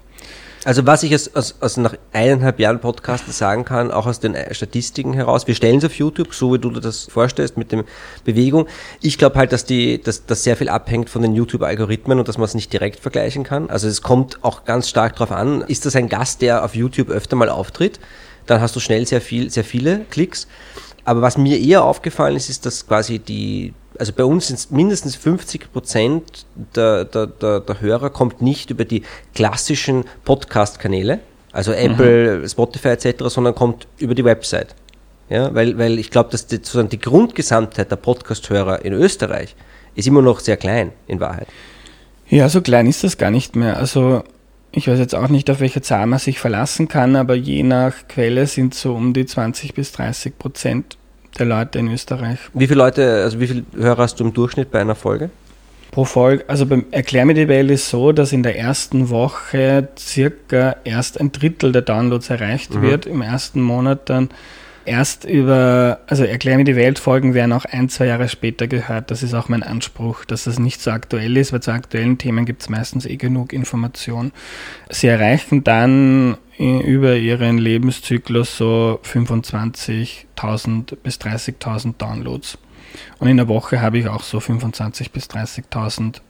Also 0.65 0.87
was 0.87 1.03
ich 1.03 1.13
aus, 1.13 1.35
aus, 1.35 1.57
aus 1.61 1.77
nach 1.77 1.93
eineinhalb 2.11 2.59
Jahren 2.59 2.81
Podcast 2.81 3.31
sagen 3.31 3.65
kann, 3.65 3.91
auch 3.91 4.07
aus 4.07 4.19
den 4.19 4.35
Statistiken 4.49 5.13
heraus, 5.13 5.45
wir 5.45 5.53
stellen 5.53 5.77
es 5.77 5.85
auf 5.85 5.93
YouTube, 5.93 6.33
so 6.33 6.51
wie 6.51 6.57
du 6.57 6.71
dir 6.71 6.81
das 6.81 7.03
vorstellst 7.03 7.55
mit 7.55 7.71
der 7.71 7.83
Bewegung. 8.25 8.65
Ich 8.99 9.19
glaube 9.19 9.37
halt, 9.37 9.51
dass 9.51 9.63
die, 9.63 10.01
dass 10.01 10.25
das 10.25 10.43
sehr 10.43 10.57
viel 10.57 10.69
abhängt 10.69 11.11
von 11.11 11.21
den 11.21 11.35
YouTube-Algorithmen 11.35 12.17
und 12.17 12.27
dass 12.27 12.39
man 12.39 12.45
es 12.45 12.55
nicht 12.55 12.73
direkt 12.73 12.99
vergleichen 12.99 13.43
kann. 13.43 13.69
Also 13.69 13.87
es 13.87 14.01
kommt 14.01 14.43
auch 14.43 14.65
ganz 14.65 14.89
stark 14.89 15.15
darauf 15.17 15.31
an, 15.31 15.61
ist 15.61 15.85
das 15.85 15.95
ein 15.95 16.09
Gast, 16.09 16.41
der 16.41 16.65
auf 16.65 16.73
YouTube 16.73 17.09
öfter 17.09 17.35
mal 17.35 17.49
auftritt, 17.49 17.99
dann 18.47 18.59
hast 18.59 18.75
du 18.75 18.79
schnell 18.79 19.05
sehr 19.05 19.21
viel, 19.21 19.51
sehr 19.51 19.65
viele 19.65 19.99
Klicks. 20.09 20.47
Aber 21.05 21.21
was 21.21 21.37
mir 21.37 21.59
eher 21.59 21.83
aufgefallen 21.83 22.35
ist, 22.35 22.49
ist, 22.49 22.65
dass 22.65 22.87
quasi 22.87 23.19
die, 23.19 23.75
also 24.01 24.13
bei 24.13 24.23
uns 24.23 24.47
sind 24.47 24.71
mindestens 24.71 25.15
50 25.15 25.71
Prozent 25.71 26.47
der, 26.75 27.05
der, 27.05 27.27
der, 27.27 27.59
der 27.59 27.81
Hörer 27.81 28.09
kommt 28.09 28.41
nicht 28.41 28.71
über 28.71 28.83
die 28.83 29.03
klassischen 29.35 30.05
Podcast-Kanäle, 30.25 31.19
also 31.51 31.71
Apple, 31.71 32.49
Spotify 32.49 32.87
etc., 32.87 33.25
sondern 33.27 33.53
kommt 33.53 33.85
über 33.99 34.15
die 34.15 34.25
Website. 34.25 34.73
Ja, 35.29 35.53
weil, 35.53 35.77
weil 35.77 35.99
ich 35.99 36.09
glaube, 36.09 36.31
dass 36.31 36.47
die, 36.47 36.55
sozusagen 36.55 36.89
die 36.89 36.97
Grundgesamtheit 36.97 37.91
der 37.91 37.95
Podcast-Hörer 37.97 38.83
in 38.83 38.93
Österreich 38.93 39.55
ist 39.93 40.07
immer 40.07 40.23
noch 40.23 40.39
sehr 40.39 40.57
klein 40.57 40.93
in 41.05 41.19
Wahrheit. 41.19 41.47
Ja, 42.27 42.49
so 42.49 42.61
klein 42.61 42.87
ist 42.87 43.03
das 43.03 43.19
gar 43.19 43.29
nicht 43.29 43.55
mehr. 43.55 43.77
Also 43.77 44.23
ich 44.71 44.87
weiß 44.87 44.97
jetzt 44.97 45.13
auch 45.13 45.29
nicht, 45.29 45.47
auf 45.51 45.59
welche 45.59 45.83
Zahl 45.83 46.07
man 46.07 46.17
sich 46.17 46.39
verlassen 46.39 46.87
kann, 46.87 47.15
aber 47.15 47.35
je 47.35 47.61
nach 47.61 48.07
Quelle 48.07 48.47
sind 48.47 48.73
so 48.73 48.95
um 48.95 49.13
die 49.13 49.27
20 49.27 49.75
bis 49.75 49.91
30 49.91 50.39
Prozent 50.39 50.97
der 51.39 51.45
Leute 51.45 51.79
in 51.79 51.91
Österreich 51.91 52.39
Wie 52.53 52.67
viele 52.67 52.79
Leute, 52.79 53.23
also 53.23 53.39
wie 53.39 53.47
viele 53.47 53.63
Hörer 53.75 54.03
hast 54.03 54.19
du 54.19 54.25
im 54.25 54.33
Durchschnitt 54.33 54.71
bei 54.71 54.81
einer 54.81 54.95
Folge? 54.95 55.29
pro 55.91 56.05
Folge. 56.05 56.45
Also 56.47 56.65
beim 56.65 56.85
Erklär 56.91 57.25
mir 57.25 57.33
die 57.33 57.47
Welt 57.47 57.69
ist 57.69 57.89
so, 57.89 58.11
dass 58.13 58.31
in 58.31 58.43
der 58.43 58.57
ersten 58.57 59.09
Woche 59.09 59.89
circa 59.99 60.77
erst 60.83 61.19
ein 61.19 61.31
Drittel 61.31 61.71
der 61.73 61.83
Downloads 61.83 62.29
erreicht 62.29 62.81
wird, 62.81 63.05
im 63.05 63.21
ersten 63.21 63.61
Monat 63.61 64.09
dann 64.09 64.29
erst 64.85 65.25
über, 65.25 65.99
also 66.07 66.23
Erklär 66.23 66.57
mir 66.57 66.63
die 66.63 66.75
Welt 66.75 66.97
Folgen 66.97 67.33
werden 67.33 67.51
auch 67.53 67.65
ein, 67.65 67.89
zwei 67.89 68.05
Jahre 68.05 68.29
später 68.29 68.67
gehört. 68.67 69.11
Das 69.11 69.21
ist 69.21 69.33
auch 69.33 69.49
mein 69.49 69.63
Anspruch, 69.63 70.25
dass 70.25 70.45
das 70.45 70.57
nicht 70.57 70.81
so 70.81 70.91
aktuell 70.91 71.37
ist, 71.37 71.53
weil 71.53 71.61
zu 71.61 71.71
aktuellen 71.71 72.17
Themen 72.17 72.45
gibt 72.45 72.61
es 72.61 72.69
meistens 72.69 73.05
eh 73.05 73.17
genug 73.17 73.53
Information. 73.53 74.31
Sie 74.89 75.07
erreichen 75.07 75.63
dann 75.63 76.37
über 76.61 77.15
ihren 77.15 77.57
Lebenszyklus 77.57 78.57
so 78.57 78.99
25.000 79.03 80.95
bis 81.01 81.17
30.000 81.17 81.95
Downloads. 81.97 82.57
Und 83.19 83.27
in 83.27 83.37
der 83.37 83.47
Woche 83.47 83.81
habe 83.81 83.97
ich 83.97 84.07
auch 84.07 84.23
so 84.23 84.37
25.000 84.37 85.11
bis 85.11 85.25
30.000 85.25 86.21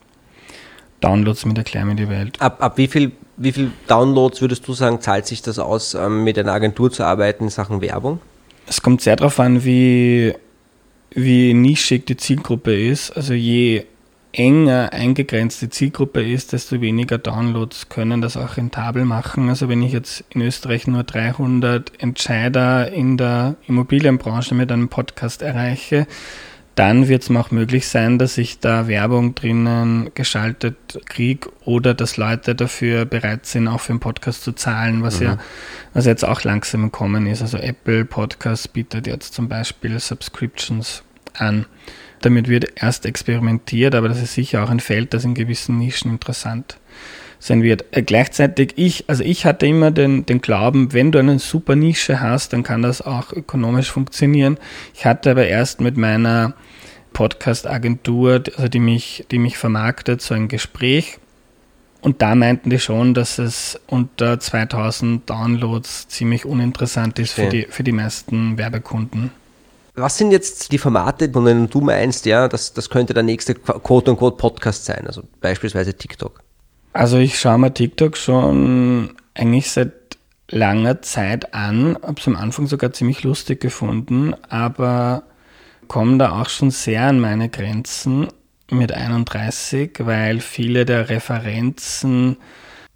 Downloads 1.01 1.45
mit 1.45 1.57
Erklär 1.57 1.85
mir 1.85 1.95
die 1.95 2.09
Welt. 2.09 2.39
Ab, 2.39 2.63
ab 2.63 2.77
wie 2.77 2.87
viel, 2.87 3.11
wie 3.37 3.51
viel 3.51 3.71
Downloads 3.87 4.41
würdest 4.41 4.67
du 4.67 4.73
sagen, 4.73 5.01
zahlt 5.01 5.25
sich 5.27 5.41
das 5.41 5.59
aus, 5.59 5.95
ähm, 5.95 6.23
mit 6.23 6.37
einer 6.37 6.53
Agentur 6.53 6.91
zu 6.91 7.03
arbeiten 7.03 7.45
in 7.45 7.49
Sachen 7.49 7.81
Werbung? 7.81 8.19
Es 8.67 8.81
kommt 8.81 9.01
sehr 9.01 9.15
darauf 9.15 9.39
an, 9.39 9.65
wie, 9.65 10.33
wie 11.09 11.53
nischig 11.53 12.05
die 12.05 12.17
Zielgruppe 12.17 12.73
ist. 12.73 13.11
Also 13.11 13.33
je 13.33 13.83
enger 14.33 14.93
eingegrenzt 14.93 15.61
die 15.61 15.69
Zielgruppe 15.69 16.23
ist, 16.23 16.53
desto 16.53 16.81
weniger 16.81 17.17
Downloads 17.17 17.89
können 17.89 18.21
das 18.21 18.37
auch 18.37 18.57
rentabel 18.57 19.05
machen. 19.05 19.49
Also 19.49 19.67
wenn 19.69 19.81
ich 19.81 19.91
jetzt 19.91 20.23
in 20.29 20.41
Österreich 20.41 20.87
nur 20.87 21.03
300 21.03 21.91
Entscheider 22.01 22.91
in 22.91 23.17
der 23.17 23.55
Immobilienbranche 23.67 24.55
mit 24.55 24.71
einem 24.71 24.89
Podcast 24.89 25.41
erreiche, 25.41 26.07
dann 26.75 27.09
wird 27.09 27.23
es 27.23 27.29
mir 27.29 27.39
auch 27.39 27.51
möglich 27.51 27.87
sein, 27.87 28.17
dass 28.17 28.37
ich 28.37 28.59
da 28.59 28.87
Werbung 28.87 29.35
drinnen 29.35 30.11
geschaltet 30.15 31.01
kriege 31.05 31.49
oder 31.65 31.93
dass 31.93 32.15
Leute 32.15 32.55
dafür 32.55 33.03
bereit 33.03 33.45
sind, 33.45 33.67
auch 33.67 33.81
für 33.81 33.91
einen 33.91 33.99
Podcast 33.99 34.43
zu 34.43 34.53
zahlen, 34.53 35.03
was 35.03 35.19
ja 35.19 35.37
was 35.93 36.05
jetzt 36.05 36.23
auch 36.23 36.43
langsam 36.43 36.85
im 36.85 36.91
Kommen 36.91 37.27
ist. 37.27 37.41
Also 37.41 37.57
Apple 37.57 38.05
Podcast 38.05 38.71
bietet 38.71 39.05
jetzt 39.05 39.33
zum 39.33 39.49
Beispiel 39.49 39.99
Subscriptions 39.99 41.03
an. 41.37 41.65
Damit 42.21 42.47
wird 42.47 42.73
erst 42.75 43.05
experimentiert, 43.05 43.95
aber 43.95 44.07
das 44.07 44.21
ist 44.21 44.33
sicher 44.33 44.63
auch 44.63 44.69
ein 44.69 44.79
Feld, 44.79 45.13
das 45.13 45.25
in 45.25 45.33
gewissen 45.33 45.77
Nischen 45.77 46.11
interessant 46.11 46.77
sein 47.39 47.63
wird. 47.63 47.85
Äh, 47.91 48.03
gleichzeitig, 48.03 48.73
ich, 48.75 49.05
also 49.07 49.23
ich 49.23 49.45
hatte 49.45 49.65
immer 49.65 49.91
den, 49.91 50.25
den 50.25 50.41
Glauben, 50.41 50.93
wenn 50.93 51.11
du 51.11 51.19
eine 51.19 51.39
super 51.39 51.75
Nische 51.75 52.21
hast, 52.21 52.53
dann 52.53 52.63
kann 52.63 52.81
das 52.81 53.01
auch 53.01 53.33
ökonomisch 53.33 53.91
funktionieren. 53.91 54.57
Ich 54.93 55.05
hatte 55.05 55.31
aber 55.31 55.47
erst 55.47 55.81
mit 55.81 55.97
meiner 55.97 56.53
Podcast-Agentur, 57.13 58.43
also 58.55 58.67
die 58.67 58.79
mich, 58.79 59.25
die 59.31 59.39
mich 59.39 59.57
vermarktet, 59.57 60.21
so 60.21 60.33
ein 60.33 60.47
Gespräch. 60.47 61.17
Und 62.01 62.21
da 62.21 62.35
meinten 62.35 62.69
die 62.69 62.79
schon, 62.79 63.13
dass 63.13 63.37
es 63.37 63.79
unter 63.87 64.39
2000 64.39 65.29
Downloads 65.29 66.07
ziemlich 66.07 66.45
uninteressant 66.45 67.19
ist 67.19 67.33
für 67.33 67.41
Verstehe. 67.41 67.65
die, 67.65 67.71
für 67.71 67.83
die 67.83 67.91
meisten 67.91 68.57
Werbekunden. 68.57 69.31
Was 69.95 70.17
sind 70.17 70.31
jetzt 70.31 70.71
die 70.71 70.77
Formate, 70.77 71.29
von 71.29 71.45
denen 71.45 71.69
du 71.69 71.81
meinst, 71.81 72.25
ja, 72.25 72.47
das, 72.47 72.73
das 72.73 72.89
könnte 72.89 73.13
der 73.13 73.23
nächste 73.23 73.55
quote-unquote 73.55 74.37
Podcast 74.37 74.85
sein, 74.85 75.05
also 75.05 75.23
beispielsweise 75.41 75.93
TikTok? 75.93 76.41
Also 76.93 77.17
ich 77.17 77.39
schaue 77.39 77.57
mir 77.57 77.73
TikTok 77.73 78.17
schon 78.17 79.15
eigentlich 79.33 79.71
seit 79.71 79.93
langer 80.49 81.01
Zeit 81.01 81.53
an, 81.53 81.97
habe 82.01 82.19
es 82.19 82.27
am 82.27 82.35
Anfang 82.35 82.67
sogar 82.67 82.91
ziemlich 82.93 83.23
lustig 83.23 83.61
gefunden, 83.61 84.33
aber 84.49 85.23
komme 85.87 86.17
da 86.17 86.41
auch 86.41 86.49
schon 86.49 86.71
sehr 86.71 87.03
an 87.03 87.19
meine 87.19 87.49
Grenzen 87.49 88.27
mit 88.69 88.91
31, 88.91 89.91
weil 89.99 90.39
viele 90.39 90.85
der 90.85 91.09
Referenzen, 91.09 92.37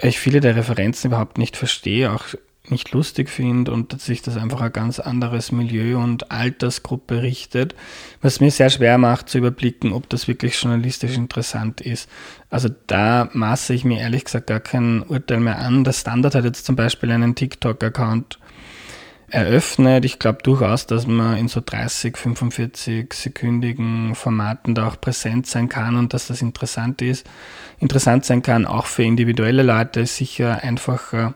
ich 0.01 0.19
viele 0.19 0.39
der 0.39 0.55
Referenzen 0.55 1.09
überhaupt 1.09 1.37
nicht 1.37 1.57
verstehe, 1.57 2.11
auch 2.11 2.25
nicht 2.71 2.91
lustig 2.91 3.29
finde 3.29 3.71
und 3.71 3.93
dass 3.93 4.05
sich 4.05 4.21
das 4.21 4.37
einfach 4.37 4.61
ein 4.61 4.73
ganz 4.73 4.99
anderes 4.99 5.51
Milieu 5.51 5.99
und 5.99 6.31
Altersgruppe 6.31 7.21
richtet, 7.21 7.75
was 8.21 8.39
mir 8.39 8.51
sehr 8.51 8.69
schwer 8.69 8.97
macht 8.97 9.29
zu 9.29 9.37
überblicken, 9.37 9.93
ob 9.93 10.09
das 10.09 10.27
wirklich 10.27 10.61
journalistisch 10.61 11.15
interessant 11.15 11.81
ist. 11.81 12.09
Also 12.49 12.69
da 12.87 13.29
maße 13.33 13.73
ich 13.73 13.85
mir 13.85 13.99
ehrlich 13.99 14.25
gesagt 14.25 14.47
gar 14.47 14.59
kein 14.59 15.03
Urteil 15.03 15.39
mehr 15.39 15.59
an. 15.59 15.83
Der 15.83 15.93
Standard 15.93 16.35
hat 16.35 16.45
jetzt 16.45 16.65
zum 16.65 16.75
Beispiel 16.75 17.11
einen 17.11 17.35
TikTok-Account 17.35 18.39
eröffnet. 19.29 20.05
Ich 20.05 20.19
glaube 20.19 20.39
durchaus, 20.43 20.87
dass 20.87 21.07
man 21.07 21.37
in 21.37 21.47
so 21.47 21.61
30, 21.65 22.17
45 22.17 23.13
sekündigen 23.13 24.15
Formaten 24.15 24.75
da 24.75 24.87
auch 24.87 25.01
präsent 25.01 25.47
sein 25.47 25.67
kann 25.69 25.95
und 25.97 26.13
dass 26.13 26.27
das 26.27 26.41
interessant 26.41 27.01
ist. 27.01 27.27
Interessant 27.79 28.25
sein 28.25 28.41
kann, 28.41 28.65
auch 28.65 28.85
für 28.85 29.03
individuelle 29.03 29.63
Leute 29.63 30.01
ist 30.01 30.17
sicher 30.17 30.63
einfacher 30.63 31.33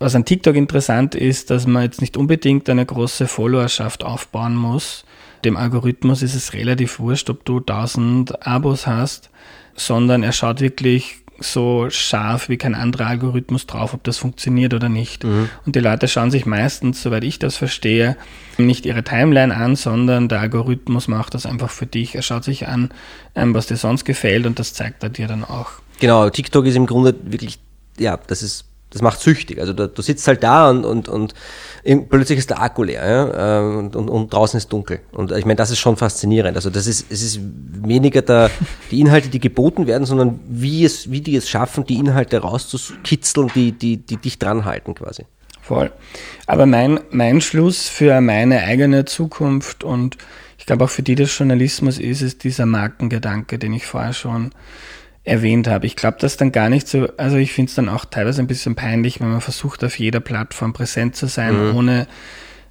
Was 0.00 0.14
an 0.14 0.24
TikTok 0.24 0.56
interessant 0.56 1.14
ist, 1.14 1.50
dass 1.50 1.66
man 1.66 1.82
jetzt 1.82 2.00
nicht 2.00 2.16
unbedingt 2.16 2.70
eine 2.70 2.86
große 2.86 3.28
Followerschaft 3.28 4.02
aufbauen 4.02 4.56
muss. 4.56 5.04
Dem 5.44 5.58
Algorithmus 5.58 6.22
ist 6.22 6.34
es 6.34 6.54
relativ 6.54 7.00
wurscht, 7.00 7.28
ob 7.28 7.44
du 7.44 7.58
1000 7.58 8.46
Abos 8.46 8.86
hast, 8.86 9.28
sondern 9.74 10.22
er 10.22 10.32
schaut 10.32 10.62
wirklich 10.62 11.18
so 11.38 11.90
scharf 11.90 12.48
wie 12.48 12.56
kein 12.56 12.74
anderer 12.74 13.08
Algorithmus 13.08 13.66
drauf, 13.66 13.92
ob 13.92 14.02
das 14.04 14.16
funktioniert 14.16 14.72
oder 14.72 14.88
nicht. 14.88 15.24
Mhm. 15.24 15.50
Und 15.66 15.76
die 15.76 15.80
Leute 15.80 16.08
schauen 16.08 16.30
sich 16.30 16.46
meistens, 16.46 17.02
soweit 17.02 17.24
ich 17.24 17.38
das 17.38 17.56
verstehe, 17.56 18.16
nicht 18.56 18.86
ihre 18.86 19.04
Timeline 19.04 19.54
an, 19.54 19.76
sondern 19.76 20.28
der 20.28 20.40
Algorithmus 20.40 21.08
macht 21.08 21.34
das 21.34 21.44
einfach 21.44 21.70
für 21.70 21.86
dich. 21.86 22.14
Er 22.14 22.22
schaut 22.22 22.44
sich 22.44 22.68
an, 22.68 22.88
ähm, 23.34 23.54
was 23.54 23.66
dir 23.66 23.76
sonst 23.76 24.06
gefällt 24.06 24.46
und 24.46 24.58
das 24.58 24.72
zeigt 24.72 25.02
er 25.02 25.10
dir 25.10 25.28
dann 25.28 25.44
auch. 25.44 25.72
Genau, 25.98 26.30
TikTok 26.30 26.64
ist 26.64 26.76
im 26.76 26.86
Grunde 26.86 27.14
wirklich, 27.22 27.58
ja, 27.98 28.18
das 28.26 28.42
ist 28.42 28.69
das 28.90 29.02
macht 29.02 29.20
süchtig. 29.20 29.60
Also 29.60 29.72
du, 29.72 29.88
du 29.88 30.02
sitzt 30.02 30.26
halt 30.26 30.42
da 30.42 30.68
und, 30.68 30.84
und, 30.84 31.08
und 31.08 31.34
plötzlich 32.08 32.38
ist 32.38 32.50
der 32.50 32.60
Akku 32.60 32.82
leer 32.82 33.08
ja? 33.08 33.60
Äh, 33.60 33.78
und, 33.78 33.96
und, 33.96 34.08
und 34.08 34.32
draußen 34.32 34.58
ist 34.58 34.72
dunkel. 34.72 35.00
Und 35.12 35.30
ich 35.32 35.44
meine, 35.44 35.56
das 35.56 35.70
ist 35.70 35.78
schon 35.78 35.96
faszinierend. 35.96 36.56
Also 36.56 36.70
das 36.70 36.86
ist, 36.86 37.06
es 37.10 37.22
ist 37.22 37.40
weniger 37.40 38.22
der, 38.22 38.50
die 38.90 39.00
Inhalte, 39.00 39.28
die 39.28 39.38
geboten 39.38 39.86
werden, 39.86 40.04
sondern 40.04 40.40
wie, 40.48 40.84
es, 40.84 41.10
wie 41.10 41.20
die 41.20 41.36
es 41.36 41.48
schaffen, 41.48 41.84
die 41.84 41.96
Inhalte 41.96 42.38
rauszukitzeln, 42.38 43.50
die, 43.54 43.72
die, 43.72 43.96
die 43.98 44.16
dich 44.16 44.38
dranhalten 44.38 44.94
quasi. 44.94 45.24
Voll. 45.62 45.92
Aber 46.46 46.66
mein, 46.66 46.98
mein 47.10 47.40
Schluss 47.40 47.88
für 47.88 48.20
meine 48.20 48.62
eigene 48.64 49.04
Zukunft 49.04 49.84
und 49.84 50.18
ich 50.58 50.66
glaube 50.66 50.84
auch 50.84 50.90
für 50.90 51.02
die 51.02 51.14
des 51.14 51.36
Journalismus 51.38 51.98
ist 51.98 52.22
es 52.22 52.38
dieser 52.38 52.66
Markengedanke, 52.66 53.58
den 53.58 53.72
ich 53.72 53.86
vorher 53.86 54.12
schon 54.12 54.50
erwähnt 55.24 55.68
habe. 55.68 55.86
Ich 55.86 55.96
glaube 55.96 56.16
das 56.20 56.36
dann 56.36 56.52
gar 56.52 56.68
nicht 56.68 56.88
so, 56.88 57.08
also 57.16 57.36
ich 57.36 57.52
finde 57.52 57.70
es 57.70 57.74
dann 57.74 57.88
auch 57.88 58.04
teilweise 58.04 58.40
ein 58.40 58.46
bisschen 58.46 58.74
peinlich, 58.74 59.20
wenn 59.20 59.30
man 59.30 59.40
versucht, 59.40 59.84
auf 59.84 59.98
jeder 59.98 60.20
Plattform 60.20 60.72
präsent 60.72 61.16
zu 61.16 61.26
sein, 61.26 61.70
mhm. 61.70 61.76
ohne 61.76 62.06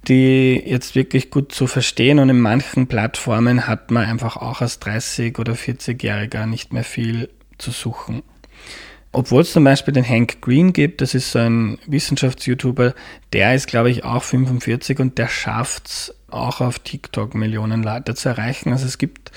die 0.08 0.62
jetzt 0.64 0.94
wirklich 0.94 1.30
gut 1.30 1.52
zu 1.52 1.66
verstehen. 1.66 2.18
Und 2.18 2.28
in 2.28 2.40
manchen 2.40 2.86
Plattformen 2.86 3.66
hat 3.66 3.90
man 3.90 4.04
einfach 4.04 4.36
auch 4.36 4.60
als 4.60 4.80
30- 4.80 5.38
oder 5.38 5.52
40-Jähriger 5.52 6.46
nicht 6.46 6.72
mehr 6.72 6.84
viel 6.84 7.28
zu 7.58 7.70
suchen. 7.70 8.22
Obwohl 9.12 9.42
es 9.42 9.52
zum 9.52 9.64
Beispiel 9.64 9.92
den 9.92 10.08
Hank 10.08 10.40
Green 10.40 10.72
gibt, 10.72 11.00
das 11.00 11.14
ist 11.14 11.32
so 11.32 11.40
ein 11.40 11.78
Wissenschafts-YouTuber, 11.86 12.94
der 13.32 13.54
ist, 13.56 13.66
glaube 13.66 13.90
ich, 13.90 14.04
auch 14.04 14.22
45 14.22 15.00
und 15.00 15.18
der 15.18 15.26
schafft 15.26 15.88
es 15.88 16.14
auch 16.28 16.60
auf 16.60 16.78
TikTok 16.78 17.34
Millionen 17.34 17.82
Leute 17.82 18.14
zu 18.14 18.28
erreichen. 18.28 18.72
Also 18.72 18.86
es 18.86 18.98
gibt, 18.98 19.32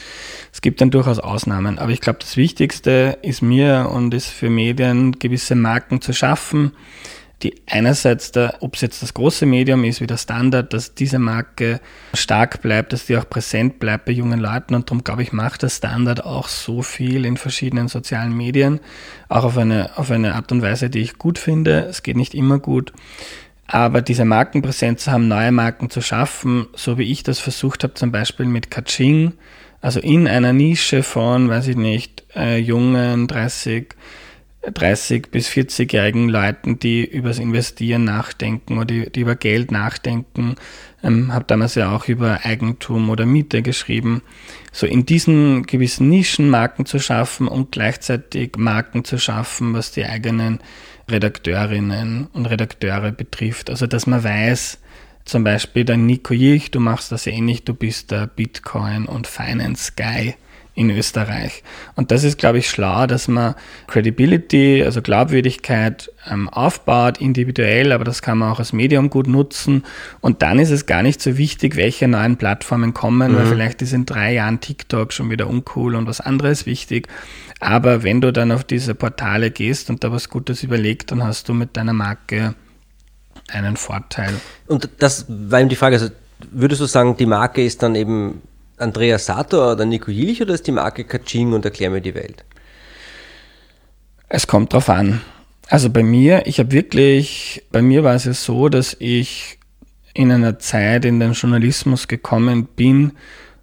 es 0.51 0.61
gibt 0.61 0.79
dann 0.79 0.91
durchaus 0.91 1.17
Ausnahmen. 1.17 1.79
Aber 1.79 1.91
ich 1.91 2.01
glaube, 2.01 2.19
das 2.19 2.37
Wichtigste 2.37 3.17
ist 3.23 3.41
mir 3.41 3.89
und 3.91 4.13
ist 4.13 4.27
für 4.27 4.51
Medien, 4.51 5.13
gewisse 5.17 5.55
Marken 5.55 6.01
zu 6.01 6.13
schaffen, 6.13 6.73
die 7.43 7.61
einerseits, 7.67 8.31
da, 8.31 8.53
ob 8.61 8.75
es 8.75 8.81
jetzt 8.81 9.03
das 9.03 9.13
große 9.13 9.45
Medium 9.45 9.83
ist 9.83 10.01
wie 10.01 10.07
der 10.07 10.17
Standard, 10.17 10.73
dass 10.73 10.95
diese 10.95 11.19
Marke 11.19 11.81
stark 12.13 12.61
bleibt, 12.61 12.93
dass 12.93 13.05
die 13.05 13.17
auch 13.17 13.29
präsent 13.29 13.79
bleibt 13.79 14.05
bei 14.05 14.13
jungen 14.13 14.39
Leuten 14.39 14.75
und 14.75 14.89
darum 14.89 15.03
glaube 15.03 15.23
ich, 15.23 15.33
macht 15.33 15.61
der 15.61 15.69
Standard 15.69 16.25
auch 16.25 16.47
so 16.47 16.81
viel 16.81 17.25
in 17.25 17.37
verschiedenen 17.37 17.89
sozialen 17.89 18.35
Medien, 18.35 18.79
auch 19.29 19.43
auf 19.43 19.57
eine, 19.57 19.97
auf 19.97 20.09
eine 20.09 20.35
Art 20.35 20.51
und 20.51 20.61
Weise, 20.61 20.89
die 20.89 20.99
ich 20.99 21.17
gut 21.17 21.37
finde. 21.37 21.85
Es 21.89 22.03
geht 22.03 22.17
nicht 22.17 22.33
immer 22.33 22.59
gut. 22.59 22.93
Aber 23.67 24.01
diese 24.01 24.25
Markenpräsenz 24.25 25.05
zu 25.05 25.11
haben, 25.11 25.27
neue 25.27 25.51
Marken 25.51 25.89
zu 25.89 26.01
schaffen, 26.01 26.67
so 26.75 26.97
wie 26.97 27.11
ich 27.11 27.23
das 27.23 27.39
versucht 27.39 27.83
habe, 27.83 27.93
zum 27.93 28.11
Beispiel 28.11 28.45
mit 28.45 28.69
Kaching, 28.69 29.33
also 29.81 29.99
in 29.99 30.27
einer 30.27 30.53
Nische 30.53 31.03
von, 31.03 31.49
weiß 31.49 31.67
ich 31.67 31.75
nicht, 31.75 32.23
äh, 32.35 32.57
jungen 32.57 33.27
30, 33.27 33.95
30 34.71 35.29
bis 35.29 35.49
40-jährigen 35.49 36.29
Leuten, 36.29 36.79
die 36.79 37.03
übers 37.03 37.39
Investieren 37.39 38.05
nachdenken 38.05 38.77
oder 38.77 38.85
die, 38.85 39.09
die 39.09 39.21
über 39.21 39.35
Geld 39.35 39.71
nachdenken. 39.71 40.55
Ähm, 41.03 41.33
habe 41.33 41.45
damals 41.45 41.75
ja 41.75 41.93
auch 41.93 42.07
über 42.07 42.39
Eigentum 42.43 43.09
oder 43.09 43.25
Miete 43.25 43.61
geschrieben. 43.61 44.21
So 44.71 44.85
in 44.87 45.05
diesen 45.05 45.63
gewissen 45.63 46.09
Nischen 46.09 46.49
Marken 46.49 46.85
zu 46.85 46.99
schaffen 46.99 47.47
und 47.47 47.73
gleichzeitig 47.73 48.55
Marken 48.57 49.03
zu 49.03 49.17
schaffen, 49.17 49.73
was 49.73 49.91
die 49.91 50.05
eigenen 50.05 50.59
Redakteurinnen 51.09 52.27
und 52.31 52.45
Redakteure 52.45 53.11
betrifft. 53.11 53.69
Also 53.69 53.85
dass 53.85 54.07
man 54.07 54.23
weiß, 54.23 54.79
zum 55.25 55.43
Beispiel 55.43 55.83
der 55.83 55.97
Nico 55.97 56.33
Jilch, 56.33 56.71
du 56.71 56.79
machst 56.79 57.11
das 57.11 57.27
ähnlich, 57.27 57.63
du 57.65 57.73
bist 57.73 58.11
der 58.11 58.27
Bitcoin 58.27 59.05
und 59.05 59.27
Finance 59.27 59.91
Guy 59.95 60.35
in 60.75 60.89
Österreich. 60.89 61.63
Und 61.95 62.09
das 62.09 62.23
ist, 62.23 62.39
glaube 62.39 62.57
ich, 62.57 62.69
schlau, 62.69 63.05
dass 63.05 63.27
man 63.27 63.53
Credibility, 63.87 64.83
also 64.83 65.01
Glaubwürdigkeit 65.01 66.11
ähm, 66.29 66.49
aufbaut, 66.49 67.19
individuell, 67.21 67.91
aber 67.91 68.03
das 68.03 68.23
kann 68.23 68.39
man 68.39 68.51
auch 68.51 68.59
als 68.59 68.73
Medium 68.73 69.09
gut 69.11 69.27
nutzen. 69.27 69.83
Und 70.19 70.41
dann 70.41 70.57
ist 70.57 70.71
es 70.71 70.87
gar 70.87 71.03
nicht 71.03 71.21
so 71.21 71.37
wichtig, 71.37 71.75
welche 71.75 72.07
neuen 72.07 72.37
Plattformen 72.37 72.93
kommen, 72.93 73.33
mhm. 73.33 73.35
weil 73.35 73.45
vielleicht 73.45 73.81
ist 73.83 73.93
in 73.93 74.05
drei 74.05 74.33
Jahren 74.33 74.61
TikTok 74.61 75.13
schon 75.13 75.29
wieder 75.29 75.47
uncool 75.47 75.95
und 75.95 76.07
was 76.07 76.21
anderes 76.21 76.65
wichtig. 76.65 77.07
Aber 77.59 78.03
wenn 78.03 78.19
du 78.19 78.33
dann 78.33 78.51
auf 78.51 78.63
diese 78.63 78.95
Portale 78.95 79.51
gehst 79.51 79.89
und 79.91 80.03
da 80.03 80.11
was 80.11 80.29
Gutes 80.29 80.63
überlegt, 80.63 81.11
dann 81.11 81.23
hast 81.23 81.49
du 81.49 81.53
mit 81.53 81.77
deiner 81.77 81.93
Marke 81.93 82.55
einen 83.51 83.77
Vorteil. 83.77 84.33
Und 84.67 84.89
das 84.97 85.25
war 85.29 85.59
eben 85.59 85.69
die 85.69 85.75
Frage, 85.75 85.97
also 85.97 86.09
würdest 86.51 86.81
du 86.81 86.85
sagen, 86.85 87.15
die 87.15 87.25
Marke 87.25 87.63
ist 87.63 87.83
dann 87.83 87.95
eben 87.95 88.41
Andreas 88.77 89.25
Sator 89.25 89.73
oder 89.73 89.85
Nico 89.85 90.11
Jilch 90.11 90.41
oder 90.41 90.53
ist 90.53 90.67
die 90.67 90.71
Marke 90.71 91.03
Kaching 91.03 91.53
und 91.53 91.65
Erklär 91.65 91.89
mir 91.89 92.01
die 92.01 92.15
Welt? 92.15 92.43
Es 94.29 94.47
kommt 94.47 94.73
drauf 94.73 94.89
an. 94.89 95.21
Also 95.69 95.89
bei 95.89 96.03
mir, 96.03 96.45
ich 96.45 96.59
habe 96.59 96.71
wirklich, 96.71 97.63
bei 97.71 97.81
mir 97.81 98.03
war 98.03 98.15
es 98.15 98.25
ja 98.25 98.33
so, 98.33 98.69
dass 98.69 98.95
ich 98.99 99.59
in 100.13 100.31
einer 100.31 100.59
Zeit 100.59 101.05
in 101.05 101.19
den 101.19 101.33
Journalismus 101.33 102.07
gekommen 102.07 102.65
bin, 102.65 103.13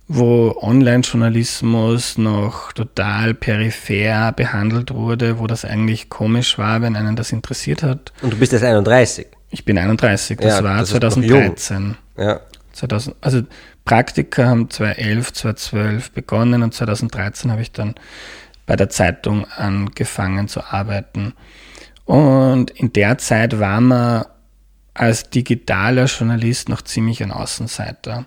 wo 0.09 0.57
Online-Journalismus 0.61 2.19
noch 2.19 2.73
total 2.73 3.33
peripher 3.33 4.33
behandelt 4.33 4.93
wurde, 4.93 5.39
wo 5.39 5.47
das 5.47 5.65
eigentlich 5.65 6.09
komisch 6.09 6.59
war, 6.59 6.83
wenn 6.83 6.97
einen 6.97 7.15
das 7.15 7.31
interessiert 7.31 7.85
hat. 7.85 8.13
Und 8.21 8.33
du 8.33 8.37
bist 8.37 8.51
jetzt 8.53 8.65
31? 8.65 9.29
Ich 9.51 9.65
bin 9.65 9.79
31, 9.79 10.39
das 10.39 10.59
ja, 10.59 10.65
war 10.65 10.79
das 10.79 10.91
2013. 10.91 11.97
Ja. 12.17 12.41
2000, 12.73 13.17
also 13.21 13.43
Praktika 13.85 14.47
haben 14.47 14.71
2011, 14.71 15.33
2012 15.33 16.11
begonnen 16.13 16.63
und 16.63 16.75
2013 16.75 17.51
habe 17.51 17.63
ich 17.63 17.73
dann 17.73 17.95
bei 18.67 18.77
der 18.77 18.89
Zeitung 18.89 19.47
angefangen 19.57 20.49
zu 20.49 20.63
arbeiten. 20.63 21.35
Und 22.05 22.71
in 22.71 22.93
der 22.93 23.19
Zeit 23.19 23.59
war 23.59 23.81
man 23.81 24.25
als 24.95 25.31
digitaler 25.31 26.07
Journalist 26.07 26.69
noch 26.69 26.83
ziemlich 26.83 27.23
ein 27.23 27.33
Außenseiter. 27.33 28.27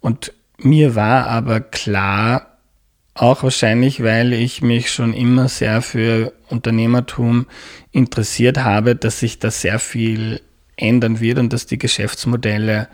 Und 0.00 0.32
mir 0.58 0.94
war 0.94 1.26
aber 1.26 1.60
klar, 1.60 2.58
auch 3.14 3.42
wahrscheinlich, 3.42 4.02
weil 4.02 4.32
ich 4.32 4.62
mich 4.62 4.90
schon 4.90 5.12
immer 5.12 5.48
sehr 5.48 5.82
für 5.82 6.32
Unternehmertum 6.48 7.46
interessiert 7.92 8.58
habe, 8.58 8.96
dass 8.96 9.20
sich 9.20 9.38
da 9.38 9.50
sehr 9.50 9.78
viel 9.78 10.40
ändern 10.76 11.20
wird 11.20 11.38
und 11.38 11.52
dass 11.52 11.66
die 11.66 11.78
Geschäftsmodelle 11.78 12.88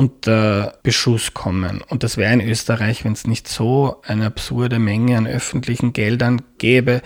unter 0.00 0.78
Beschuss 0.82 1.34
kommen. 1.34 1.82
Und 1.86 2.04
das 2.04 2.16
wäre 2.16 2.32
in 2.32 2.40
Österreich, 2.40 3.04
wenn 3.04 3.12
es 3.12 3.26
nicht 3.26 3.46
so 3.46 4.00
eine 4.02 4.24
absurde 4.24 4.78
Menge 4.78 5.18
an 5.18 5.26
öffentlichen 5.26 5.92
Geldern 5.92 6.40
gäbe, 6.56 7.02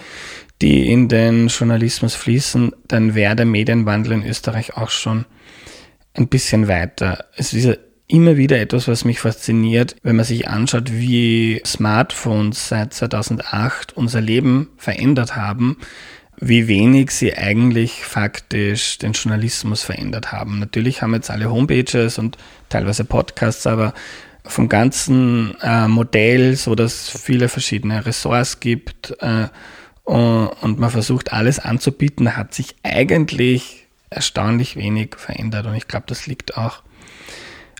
die 0.62 0.88
in 0.92 1.08
den 1.08 1.48
Journalismus 1.48 2.14
fließen, 2.14 2.70
dann 2.86 3.16
wäre 3.16 3.34
der 3.34 3.46
Medienwandel 3.46 4.12
in 4.12 4.24
Österreich 4.24 4.76
auch 4.76 4.90
schon 4.90 5.24
ein 6.12 6.28
bisschen 6.28 6.68
weiter. 6.68 7.24
Es 7.36 7.52
ist 7.52 7.80
immer 8.06 8.36
wieder 8.36 8.60
etwas, 8.60 8.86
was 8.86 9.04
mich 9.04 9.18
fasziniert, 9.18 9.96
wenn 10.04 10.14
man 10.14 10.24
sich 10.24 10.46
anschaut, 10.46 10.92
wie 10.92 11.60
Smartphones 11.66 12.68
seit 12.68 12.94
2008 12.94 13.96
unser 13.96 14.20
Leben 14.20 14.70
verändert 14.76 15.34
haben, 15.34 15.78
wie 16.40 16.68
wenig 16.68 17.10
sie 17.10 17.36
eigentlich 17.36 18.04
faktisch 18.04 18.98
den 18.98 19.12
Journalismus 19.12 19.82
verändert 19.82 20.32
haben. 20.32 20.58
Natürlich 20.58 21.02
haben 21.02 21.14
jetzt 21.14 21.30
alle 21.30 21.50
Homepages 21.50 22.18
und 22.18 22.36
teilweise 22.68 23.04
Podcasts, 23.04 23.66
aber 23.66 23.94
vom 24.44 24.68
ganzen 24.68 25.54
äh, 25.62 25.88
Modell, 25.88 26.56
so 26.56 26.74
dass 26.74 27.08
viele 27.08 27.48
verschiedene 27.48 28.04
Ressorts 28.04 28.60
gibt 28.60 29.14
äh, 29.20 29.48
und 30.04 30.78
man 30.78 30.90
versucht 30.90 31.32
alles 31.32 31.58
anzubieten, 31.58 32.36
hat 32.36 32.52
sich 32.52 32.74
eigentlich 32.82 33.86
erstaunlich 34.10 34.76
wenig 34.76 35.16
verändert 35.16 35.66
und 35.66 35.74
ich 35.74 35.88
glaube, 35.88 36.04
das 36.08 36.26
liegt 36.26 36.58
auch 36.58 36.82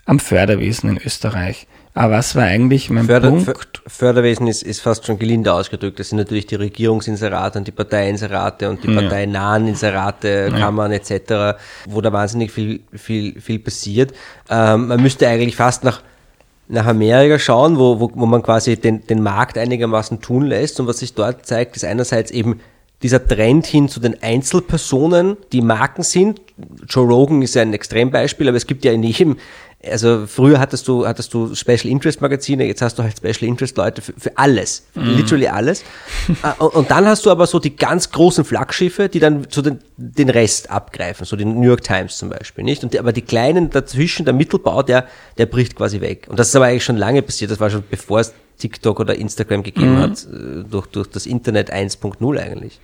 am 0.05 0.19
Förderwesen 0.19 0.89
in 0.89 0.97
Österreich. 0.97 1.67
Aber 1.97 2.15
was 2.15 2.35
war 2.35 2.43
eigentlich 2.43 2.89
mein 2.89 3.05
Förder, 3.05 3.29
Punkt? 3.29 3.81
Förderwesen 3.87 4.47
ist, 4.47 4.63
ist 4.63 4.81
fast 4.81 5.05
schon 5.05 5.17
gelinde 5.17 5.53
ausgedrückt. 5.53 5.97
Das 5.97 6.09
sind 6.09 6.17
natürlich 6.17 6.45
die 6.45 6.55
Regierungsinserate 6.55 7.57
und 7.57 7.67
die 7.67 7.71
Parteiinserate 7.71 8.69
und 8.69 8.83
die 8.83 8.91
ja. 8.91 8.99
parteinahen 8.99 9.69
Inserate, 9.69 10.49
ja. 10.51 10.59
Kammern 10.59 10.91
etc., 10.91 11.57
wo 11.87 12.01
da 12.01 12.11
wahnsinnig 12.11 12.51
viel, 12.51 12.81
viel, 12.93 13.39
viel 13.39 13.59
passiert. 13.59 14.13
Ähm, 14.49 14.87
man 14.87 15.01
müsste 15.01 15.25
eigentlich 15.29 15.55
fast 15.55 15.85
nach, 15.85 16.01
nach 16.67 16.85
Amerika 16.85 17.39
schauen, 17.39 17.79
wo, 17.79 17.97
wo, 18.01 18.11
wo 18.13 18.25
man 18.25 18.43
quasi 18.43 18.75
den, 18.75 19.07
den 19.07 19.23
Markt 19.23 19.57
einigermaßen 19.57 20.19
tun 20.19 20.47
lässt. 20.47 20.77
Und 20.81 20.87
was 20.87 20.99
sich 20.99 21.13
dort 21.13 21.45
zeigt, 21.45 21.77
ist 21.77 21.85
einerseits 21.85 22.29
eben 22.29 22.59
dieser 23.03 23.25
Trend 23.25 23.67
hin 23.67 23.87
zu 23.87 23.99
den 23.99 24.21
Einzelpersonen, 24.21 25.37
die 25.51 25.61
Marken 25.61 26.03
sind. 26.03 26.41
Joe 26.89 27.07
Rogan 27.07 27.41
ist 27.41 27.55
ja 27.55 27.61
ein 27.61 27.73
Extrembeispiel, 27.73 28.47
aber 28.47 28.57
es 28.57 28.67
gibt 28.67 28.83
ja 28.83 28.91
in 28.91 29.03
jedem 29.03 29.37
also 29.83 30.25
früher 30.27 30.59
hattest 30.59 30.87
du, 30.87 31.07
hattest 31.07 31.33
du 31.33 31.53
Special 31.53 31.85
Interest 31.85 32.21
Magazine, 32.21 32.65
jetzt 32.65 32.81
hast 32.81 32.97
du 32.97 33.03
halt 33.03 33.17
Special 33.17 33.47
Interest 33.47 33.77
Leute 33.77 34.01
für, 34.01 34.13
für 34.17 34.37
alles, 34.37 34.83
mm. 34.95 35.01
literally 35.01 35.47
alles. 35.47 35.83
Äh, 36.43 36.61
und, 36.63 36.73
und, 36.73 36.91
dann 36.91 37.05
hast 37.05 37.25
du 37.25 37.31
aber 37.31 37.45
so 37.45 37.59
die 37.59 37.75
ganz 37.75 38.09
großen 38.09 38.45
Flaggschiffe, 38.45 39.09
die 39.09 39.19
dann 39.19 39.45
so 39.49 39.61
den, 39.61 39.79
den 39.95 40.29
Rest 40.29 40.71
abgreifen, 40.71 41.25
so 41.25 41.35
die 41.35 41.45
New 41.45 41.67
York 41.67 41.83
Times 41.83 42.17
zum 42.17 42.29
Beispiel, 42.29 42.63
nicht? 42.63 42.83
Und 42.83 42.93
die, 42.93 42.99
aber 42.99 43.13
die 43.13 43.21
kleinen 43.21 43.69
dazwischen, 43.69 44.25
der 44.25 44.33
Mittelbau, 44.33 44.81
der, 44.81 45.07
der 45.37 45.45
bricht 45.45 45.75
quasi 45.75 46.01
weg. 46.01 46.25
Und 46.27 46.39
das 46.39 46.49
ist 46.49 46.55
aber 46.55 46.65
eigentlich 46.65 46.83
schon 46.83 46.97
lange 46.97 47.21
passiert, 47.21 47.51
das 47.51 47.59
war 47.59 47.69
schon 47.69 47.83
bevor 47.89 48.21
es 48.21 48.33
TikTok 48.57 48.99
oder 48.99 49.15
Instagram 49.15 49.63
gegeben 49.63 49.95
mm. 49.95 49.99
hat, 49.99 50.23
äh, 50.23 50.63
durch, 50.69 50.87
durch 50.87 51.07
das 51.07 51.25
Internet 51.25 51.71
1.0 51.71 52.39
eigentlich. 52.39 52.79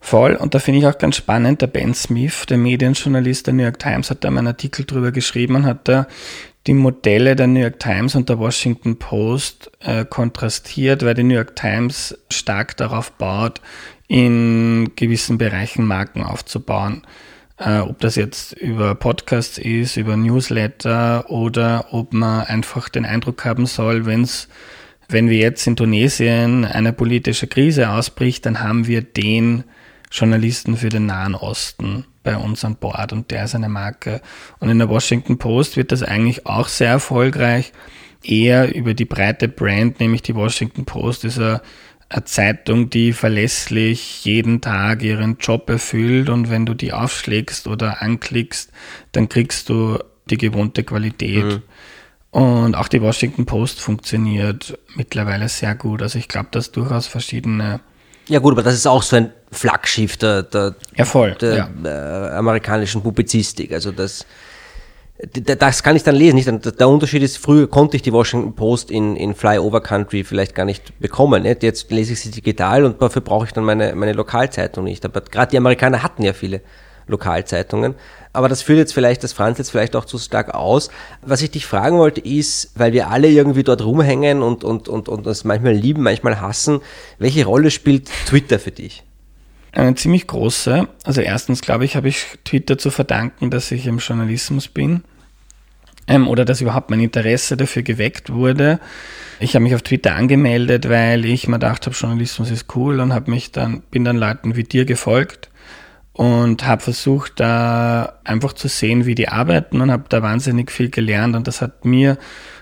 Voll, 0.00 0.36
und 0.36 0.54
da 0.54 0.58
finde 0.58 0.80
ich 0.80 0.86
auch 0.86 0.96
ganz 0.96 1.16
spannend, 1.16 1.60
der 1.60 1.66
Ben 1.66 1.92
Smith, 1.92 2.46
der 2.48 2.56
Medienjournalist 2.56 3.46
der 3.46 3.54
New 3.54 3.64
York 3.64 3.78
Times, 3.78 4.10
hat 4.10 4.24
da 4.24 4.28
einen 4.28 4.46
Artikel 4.46 4.84
drüber 4.84 5.10
geschrieben 5.12 5.56
und 5.56 5.66
hat 5.66 5.88
da 5.88 6.06
die 6.66 6.74
Modelle 6.74 7.34
der 7.34 7.46
New 7.46 7.60
York 7.60 7.80
Times 7.80 8.14
und 8.14 8.28
der 8.28 8.38
Washington 8.38 8.98
Post 8.98 9.70
äh, 9.80 10.04
kontrastiert, 10.04 11.04
weil 11.04 11.14
die 11.14 11.24
New 11.24 11.34
York 11.34 11.56
Times 11.56 12.16
stark 12.30 12.76
darauf 12.76 13.12
baut, 13.12 13.60
in 14.06 14.92
gewissen 14.94 15.38
Bereichen 15.38 15.84
Marken 15.86 16.22
aufzubauen. 16.22 17.02
Äh, 17.58 17.78
ob 17.80 17.98
das 18.00 18.14
jetzt 18.14 18.52
über 18.52 18.94
Podcasts 18.94 19.58
ist, 19.58 19.96
über 19.96 20.16
Newsletter 20.16 21.28
oder 21.30 21.86
ob 21.92 22.12
man 22.12 22.44
einfach 22.44 22.88
den 22.88 23.04
Eindruck 23.04 23.44
haben 23.44 23.66
soll, 23.66 24.06
wenn's, 24.06 24.48
wenn 25.08 25.28
wir 25.28 25.38
jetzt 25.38 25.66
in 25.66 25.74
Tunesien 25.74 26.64
eine 26.64 26.92
politische 26.92 27.46
Krise 27.46 27.90
ausbricht, 27.90 28.46
dann 28.46 28.60
haben 28.60 28.86
wir 28.86 29.02
den 29.02 29.64
Journalisten 30.10 30.76
für 30.76 30.88
den 30.88 31.06
Nahen 31.06 31.34
Osten 31.34 32.06
bei 32.22 32.36
uns 32.36 32.64
an 32.64 32.76
Bord 32.76 33.12
und 33.12 33.30
der 33.30 33.44
ist 33.44 33.54
eine 33.54 33.68
Marke. 33.68 34.20
Und 34.58 34.68
in 34.68 34.78
der 34.78 34.88
Washington 34.88 35.38
Post 35.38 35.76
wird 35.76 35.92
das 35.92 36.02
eigentlich 36.02 36.46
auch 36.46 36.68
sehr 36.68 36.90
erfolgreich, 36.90 37.72
eher 38.22 38.74
über 38.74 38.94
die 38.94 39.04
breite 39.04 39.48
Brand, 39.48 40.00
nämlich 40.00 40.22
die 40.22 40.34
Washington 40.34 40.84
Post 40.84 41.24
ist 41.24 41.38
eine, 41.38 41.62
eine 42.08 42.24
Zeitung, 42.24 42.90
die 42.90 43.12
verlässlich 43.12 44.24
jeden 44.24 44.60
Tag 44.60 45.02
ihren 45.02 45.38
Job 45.38 45.68
erfüllt 45.70 46.28
und 46.28 46.50
wenn 46.50 46.66
du 46.66 46.74
die 46.74 46.92
aufschlägst 46.92 47.66
oder 47.66 48.02
anklickst, 48.02 48.72
dann 49.12 49.28
kriegst 49.28 49.68
du 49.68 49.98
die 50.30 50.38
gewohnte 50.38 50.84
Qualität. 50.84 51.44
Mhm. 51.44 51.62
Und 52.30 52.74
auch 52.74 52.88
die 52.88 53.00
Washington 53.00 53.46
Post 53.46 53.80
funktioniert 53.80 54.78
mittlerweile 54.94 55.48
sehr 55.48 55.74
gut. 55.74 56.02
Also 56.02 56.18
ich 56.18 56.28
glaube, 56.28 56.48
dass 56.50 56.72
durchaus 56.72 57.06
verschiedene 57.06 57.80
ja 58.28 58.38
gut, 58.38 58.52
aber 58.52 58.62
das 58.62 58.74
ist 58.74 58.86
auch 58.86 59.02
so 59.02 59.16
ein 59.16 59.32
Flaggschiff 59.50 60.16
der, 60.16 60.42
der, 60.42 60.74
ja, 60.96 61.04
voll, 61.04 61.32
der 61.40 61.56
ja. 61.56 61.68
Äh, 61.84 62.36
amerikanischen 62.36 63.02
Publizistik. 63.02 63.72
Also 63.72 63.92
das, 63.92 64.26
das 65.32 65.82
kann 65.82 65.96
ich 65.96 66.02
dann 66.02 66.14
lesen. 66.14 66.36
Nicht? 66.36 66.80
Der 66.80 66.88
Unterschied 66.88 67.22
ist, 67.22 67.38
früher 67.38 67.68
konnte 67.68 67.96
ich 67.96 68.02
die 68.02 68.12
Washington 68.12 68.54
Post 68.54 68.90
in, 68.90 69.16
in 69.16 69.34
Flyover 69.34 69.80
Country 69.80 70.22
vielleicht 70.22 70.54
gar 70.54 70.64
nicht 70.64 70.98
bekommen. 71.00 71.42
Nicht? 71.42 71.62
Jetzt 71.62 71.90
lese 71.90 72.12
ich 72.12 72.20
sie 72.20 72.30
digital 72.30 72.84
und 72.84 73.00
dafür 73.00 73.22
brauche 73.22 73.46
ich 73.46 73.52
dann 73.52 73.64
meine, 73.64 73.94
meine 73.94 74.12
Lokalzeitung 74.12 74.84
nicht. 74.84 75.04
Aber 75.04 75.22
gerade 75.22 75.50
die 75.50 75.56
Amerikaner 75.56 76.02
hatten 76.02 76.22
ja 76.22 76.32
viele 76.32 76.60
Lokalzeitungen. 77.08 77.94
Aber 78.32 78.48
das 78.48 78.62
führt 78.62 78.78
jetzt 78.78 78.92
vielleicht, 78.92 79.24
das 79.24 79.32
Franz 79.32 79.58
jetzt 79.58 79.70
vielleicht 79.70 79.96
auch 79.96 80.04
zu 80.04 80.18
stark 80.18 80.54
aus. 80.54 80.90
Was 81.22 81.42
ich 81.42 81.50
dich 81.50 81.66
fragen 81.66 81.98
wollte 81.98 82.20
ist, 82.20 82.70
weil 82.76 82.92
wir 82.92 83.10
alle 83.10 83.28
irgendwie 83.28 83.64
dort 83.64 83.84
rumhängen 83.84 84.42
und, 84.42 84.64
und, 84.64 84.88
und, 84.88 85.08
und 85.08 85.26
das 85.26 85.44
manchmal 85.44 85.72
lieben, 85.72 86.02
manchmal 86.02 86.40
hassen, 86.40 86.80
welche 87.18 87.44
Rolle 87.44 87.70
spielt 87.70 88.08
Twitter 88.26 88.58
für 88.58 88.70
dich? 88.70 89.02
Eine 89.72 89.94
ziemlich 89.94 90.26
große. 90.26 90.88
Also 91.04 91.20
erstens 91.20 91.60
glaube 91.60 91.84
ich, 91.84 91.96
habe 91.96 92.08
ich 92.08 92.26
Twitter 92.44 92.78
zu 92.78 92.90
verdanken, 92.90 93.50
dass 93.50 93.70
ich 93.70 93.86
im 93.86 93.98
Journalismus 93.98 94.68
bin 94.68 95.02
ähm, 96.06 96.26
oder 96.26 96.44
dass 96.44 96.60
überhaupt 96.60 96.90
mein 96.90 97.00
Interesse 97.00 97.56
dafür 97.56 97.82
geweckt 97.82 98.32
wurde. 98.32 98.80
Ich 99.40 99.54
habe 99.54 99.62
mich 99.62 99.74
auf 99.74 99.82
Twitter 99.82 100.14
angemeldet, 100.16 100.88
weil 100.88 101.24
ich 101.24 101.46
mir 101.46 101.56
gedacht 101.56 101.86
habe, 101.86 101.94
Journalismus 101.94 102.50
ist 102.50 102.74
cool 102.74 103.00
und 103.00 103.12
habe 103.12 103.30
mich 103.30 103.52
dann 103.52 103.82
bin 103.90 104.04
dann 104.04 104.16
Leuten 104.16 104.56
wie 104.56 104.64
dir 104.64 104.84
gefolgt 104.84 105.47
und 106.18 106.66
habe 106.66 106.82
versucht, 106.82 107.38
da 107.38 108.14
einfach 108.24 108.52
zu 108.52 108.66
sehen, 108.66 109.06
wie 109.06 109.14
die 109.14 109.28
arbeiten 109.28 109.80
und 109.80 109.92
habe 109.92 110.06
da 110.08 110.20
wahnsinnig 110.20 110.72
viel 110.72 110.90
gelernt 110.90 111.36
und 111.36 111.46
das 111.46 111.62
hat 111.62 111.84
mir 111.84 112.18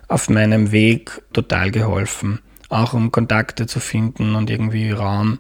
auf 0.09 0.29
meinem 0.29 0.73
Weg 0.73 1.23
total 1.33 1.71
geholfen, 1.71 2.41
auch 2.69 2.93
um 2.93 3.11
Kontakte 3.11 3.67
zu 3.67 3.81
finden 3.81 4.35
und 4.35 4.51
irgendwie 4.51 4.91
Raum, 4.91 5.39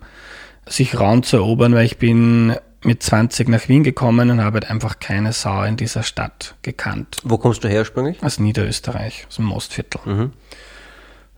sich 0.64 0.98
Raum 0.98 1.24
zu 1.24 1.36
erobern, 1.36 1.74
weil 1.74 1.84
ich 1.84 1.98
bin 1.98 2.56
mit 2.82 3.02
20 3.02 3.50
nach 3.50 3.68
Wien 3.68 3.84
gekommen 3.84 4.30
und 4.30 4.40
habe 4.40 4.60
halt 4.60 4.70
einfach 4.70 4.98
keine 4.98 5.34
Sau 5.34 5.64
in 5.64 5.76
dieser 5.76 6.02
Stadt 6.02 6.54
gekannt. 6.62 7.18
Wo 7.22 7.36
kommst 7.36 7.64
du 7.64 7.68
her 7.68 7.80
ursprünglich? 7.80 8.22
Aus 8.22 8.38
Niederösterreich, 8.38 9.26
aus 9.28 9.36
dem 9.36 9.44
Mostviertel. 9.44 10.00
Mhm. 10.06 10.32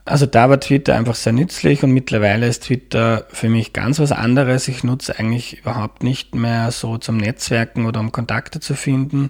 Also 0.09 0.25
da 0.25 0.49
war 0.49 0.59
Twitter 0.59 0.95
einfach 0.95 1.15
sehr 1.15 1.35
nützlich 1.35 1.83
und 1.83 1.91
mittlerweile 1.93 2.47
ist 2.47 2.65
Twitter 2.65 3.27
für 3.29 3.51
mich 3.51 3.75
ganz 3.75 3.99
was 3.99 4.11
anderes. 4.11 4.67
Ich 4.67 4.83
nutze 4.83 5.19
eigentlich 5.19 5.59
überhaupt 5.59 6.03
nicht 6.03 6.35
mehr 6.35 6.71
so 6.71 6.97
zum 6.97 7.19
Netzwerken 7.19 7.85
oder 7.85 8.01
um 8.01 8.11
Kontakte 8.11 8.59
zu 8.59 8.75
finden, 8.75 9.29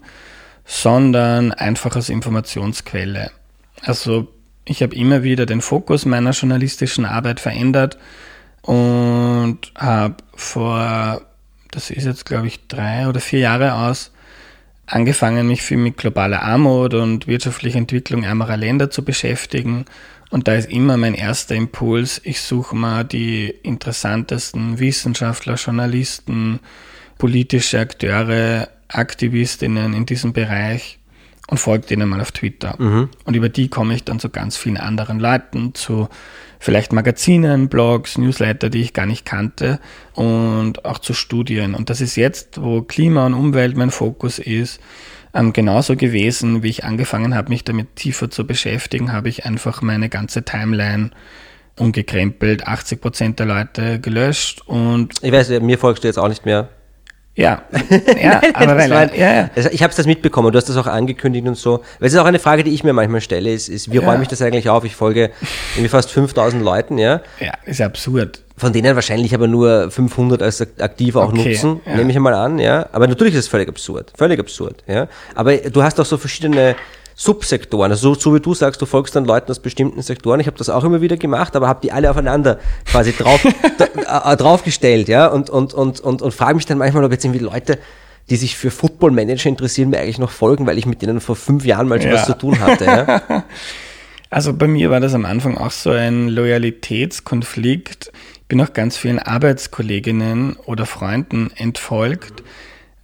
sondern 0.64 1.52
einfach 1.52 1.96
als 1.96 2.10
Informationsquelle. 2.10 3.32
Also 3.82 4.28
ich 4.64 4.80
habe 4.80 4.94
immer 4.94 5.24
wieder 5.24 5.46
den 5.46 5.62
Fokus 5.62 6.06
meiner 6.06 6.30
journalistischen 6.30 7.04
Arbeit 7.04 7.40
verändert 7.40 7.98
und 8.62 9.58
habe 9.76 10.14
vor, 10.36 11.22
das 11.72 11.90
ist 11.90 12.04
jetzt 12.04 12.24
glaube 12.24 12.46
ich 12.46 12.68
drei 12.68 13.08
oder 13.08 13.18
vier 13.18 13.40
Jahre 13.40 13.74
aus, 13.74 14.12
angefangen, 14.86 15.48
mich 15.48 15.62
viel 15.62 15.78
mit 15.78 15.96
globaler 15.96 16.42
Armut 16.42 16.94
und 16.94 17.26
wirtschaftlicher 17.26 17.78
Entwicklung 17.78 18.22
ärmerer 18.22 18.56
Länder 18.56 18.90
zu 18.90 19.04
beschäftigen 19.04 19.86
und 20.30 20.46
da 20.46 20.54
ist 20.54 20.70
immer 20.70 20.96
mein 20.96 21.14
erster 21.14 21.54
Impuls, 21.54 22.20
ich 22.24 22.40
suche 22.40 22.76
mal 22.76 23.04
die 23.04 23.48
interessantesten 23.62 24.78
Wissenschaftler, 24.78 25.54
Journalisten, 25.54 26.60
politische 27.16 27.80
Akteure, 27.80 28.68
Aktivistinnen 28.88 29.94
in 29.94 30.06
diesem 30.06 30.32
Bereich 30.32 30.98
und 31.48 31.58
folge 31.58 31.86
denen 31.86 32.08
mal 32.08 32.20
auf 32.20 32.32
Twitter. 32.32 32.74
Mhm. 32.78 33.08
Und 33.24 33.36
über 33.36 33.48
die 33.48 33.68
komme 33.68 33.94
ich 33.94 34.04
dann 34.04 34.20
zu 34.20 34.28
ganz 34.28 34.56
vielen 34.56 34.76
anderen 34.76 35.18
Leuten, 35.18 35.74
zu 35.74 36.08
vielleicht 36.58 36.92
Magazinen, 36.92 37.68
Blogs, 37.68 38.18
Newsletter, 38.18 38.68
die 38.68 38.82
ich 38.82 38.92
gar 38.92 39.06
nicht 39.06 39.24
kannte 39.24 39.80
und 40.14 40.84
auch 40.84 40.98
zu 40.98 41.14
Studien. 41.14 41.74
Und 41.74 41.88
das 41.88 42.00
ist 42.00 42.16
jetzt, 42.16 42.60
wo 42.60 42.82
Klima 42.82 43.26
und 43.26 43.34
Umwelt 43.34 43.76
mein 43.76 43.90
Fokus 43.90 44.38
ist, 44.38 44.80
ähm, 45.34 45.52
genauso 45.52 45.96
gewesen, 45.96 46.62
wie 46.62 46.70
ich 46.70 46.84
angefangen 46.84 47.34
habe, 47.34 47.50
mich 47.50 47.64
damit 47.64 47.96
tiefer 47.96 48.30
zu 48.30 48.46
beschäftigen, 48.46 49.12
habe 49.12 49.28
ich 49.28 49.44
einfach 49.44 49.82
meine 49.82 50.08
ganze 50.08 50.44
Timeline 50.44 51.10
umgekrempelt, 51.78 52.66
80 52.66 53.00
Prozent 53.00 53.38
der 53.38 53.46
Leute 53.46 54.00
gelöscht 54.00 54.62
und. 54.66 55.14
Ich 55.22 55.32
weiß, 55.32 55.48
mir 55.60 55.78
folgst 55.78 56.04
du 56.04 56.08
jetzt 56.08 56.18
auch 56.18 56.28
nicht 56.28 56.44
mehr. 56.44 56.68
Ja, 57.38 57.62
ja 58.20 58.40
aber 58.52 58.76
weil, 58.76 58.90
war, 58.90 59.14
ja, 59.14 59.32
ja. 59.32 59.50
Also 59.54 59.68
ich 59.70 59.84
habe 59.84 59.94
das 59.94 60.06
mitbekommen, 60.06 60.50
du 60.50 60.56
hast 60.56 60.68
das 60.68 60.76
auch 60.76 60.88
angekündigt 60.88 61.46
und 61.46 61.56
so. 61.56 61.84
Weil 62.00 62.08
es 62.08 62.12
ist 62.12 62.18
auch 62.18 62.24
eine 62.24 62.40
Frage, 62.40 62.64
die 62.64 62.74
ich 62.74 62.82
mir 62.82 62.92
manchmal 62.92 63.20
stelle, 63.20 63.52
ist, 63.52 63.68
ist 63.68 63.92
wie 63.92 63.98
ja. 63.98 64.02
räume 64.02 64.24
ich 64.24 64.28
das 64.28 64.42
eigentlich 64.42 64.68
auf? 64.68 64.82
Ich 64.82 64.96
folge 64.96 65.30
irgendwie 65.76 65.88
fast 65.88 66.10
5000 66.10 66.64
Leuten, 66.64 66.98
ja. 66.98 67.20
Ja, 67.38 67.52
ist 67.64 67.80
absurd. 67.80 68.42
Von 68.56 68.72
denen 68.72 68.96
wahrscheinlich 68.96 69.36
aber 69.36 69.46
nur 69.46 69.88
500 69.88 70.42
als 70.42 70.60
aktiv 70.80 71.14
auch 71.14 71.28
okay, 71.28 71.50
nutzen, 71.50 71.80
ja. 71.86 71.94
nehme 71.94 72.10
ich 72.10 72.18
mal 72.18 72.34
an, 72.34 72.58
ja. 72.58 72.88
Aber 72.90 73.06
natürlich 73.06 73.34
ist 73.34 73.44
es 73.44 73.48
völlig 73.48 73.68
absurd, 73.68 74.12
völlig 74.16 74.40
absurd, 74.40 74.82
ja. 74.88 75.06
Aber 75.36 75.56
du 75.56 75.80
hast 75.84 76.00
auch 76.00 76.06
so 76.06 76.16
verschiedene 76.16 76.74
Subsektoren. 77.20 77.90
Also 77.90 78.14
so, 78.14 78.20
so 78.20 78.34
wie 78.36 78.40
du 78.40 78.54
sagst, 78.54 78.80
du 78.80 78.86
folgst 78.86 79.16
dann 79.16 79.24
Leuten 79.24 79.50
aus 79.50 79.58
bestimmten 79.58 80.00
Sektoren. 80.02 80.38
Ich 80.38 80.46
habe 80.46 80.56
das 80.56 80.70
auch 80.70 80.84
immer 80.84 81.00
wieder 81.00 81.16
gemacht, 81.16 81.56
aber 81.56 81.66
habe 81.66 81.80
die 81.82 81.90
alle 81.90 82.08
aufeinander 82.08 82.60
quasi 82.84 83.12
drauf, 83.12 83.44
da, 83.78 84.32
äh, 84.32 84.36
draufgestellt, 84.36 85.08
ja, 85.08 85.26
und, 85.26 85.50
und, 85.50 85.74
und, 85.74 85.98
und, 85.98 86.22
und 86.22 86.32
frage 86.32 86.54
mich 86.54 86.66
dann 86.66 86.78
manchmal, 86.78 87.02
ob 87.02 87.10
jetzt 87.10 87.24
irgendwie 87.24 87.44
Leute, 87.44 87.78
die 88.30 88.36
sich 88.36 88.56
für 88.56 88.70
Football 88.70 89.10
Manager 89.10 89.48
interessieren, 89.48 89.90
mir 89.90 89.98
eigentlich 89.98 90.20
noch 90.20 90.30
folgen, 90.30 90.64
weil 90.68 90.78
ich 90.78 90.86
mit 90.86 91.02
denen 91.02 91.20
vor 91.20 91.34
fünf 91.34 91.64
Jahren 91.64 91.88
mal 91.88 92.00
schon 92.00 92.12
ja. 92.12 92.18
was 92.18 92.26
zu 92.26 92.38
tun 92.38 92.60
hatte. 92.60 92.84
Ja. 92.84 93.44
Also 94.30 94.52
bei 94.52 94.66
mir 94.66 94.90
war 94.90 95.00
das 95.00 95.14
am 95.14 95.24
Anfang 95.24 95.56
auch 95.56 95.70
so 95.70 95.90
ein 95.90 96.28
Loyalitätskonflikt. 96.28 98.12
Ich 98.34 98.42
bin 98.46 98.60
auch 98.60 98.74
ganz 98.74 98.98
vielen 98.98 99.18
Arbeitskolleginnen 99.18 100.56
oder 100.66 100.84
Freunden 100.84 101.50
entfolgt, 101.56 102.42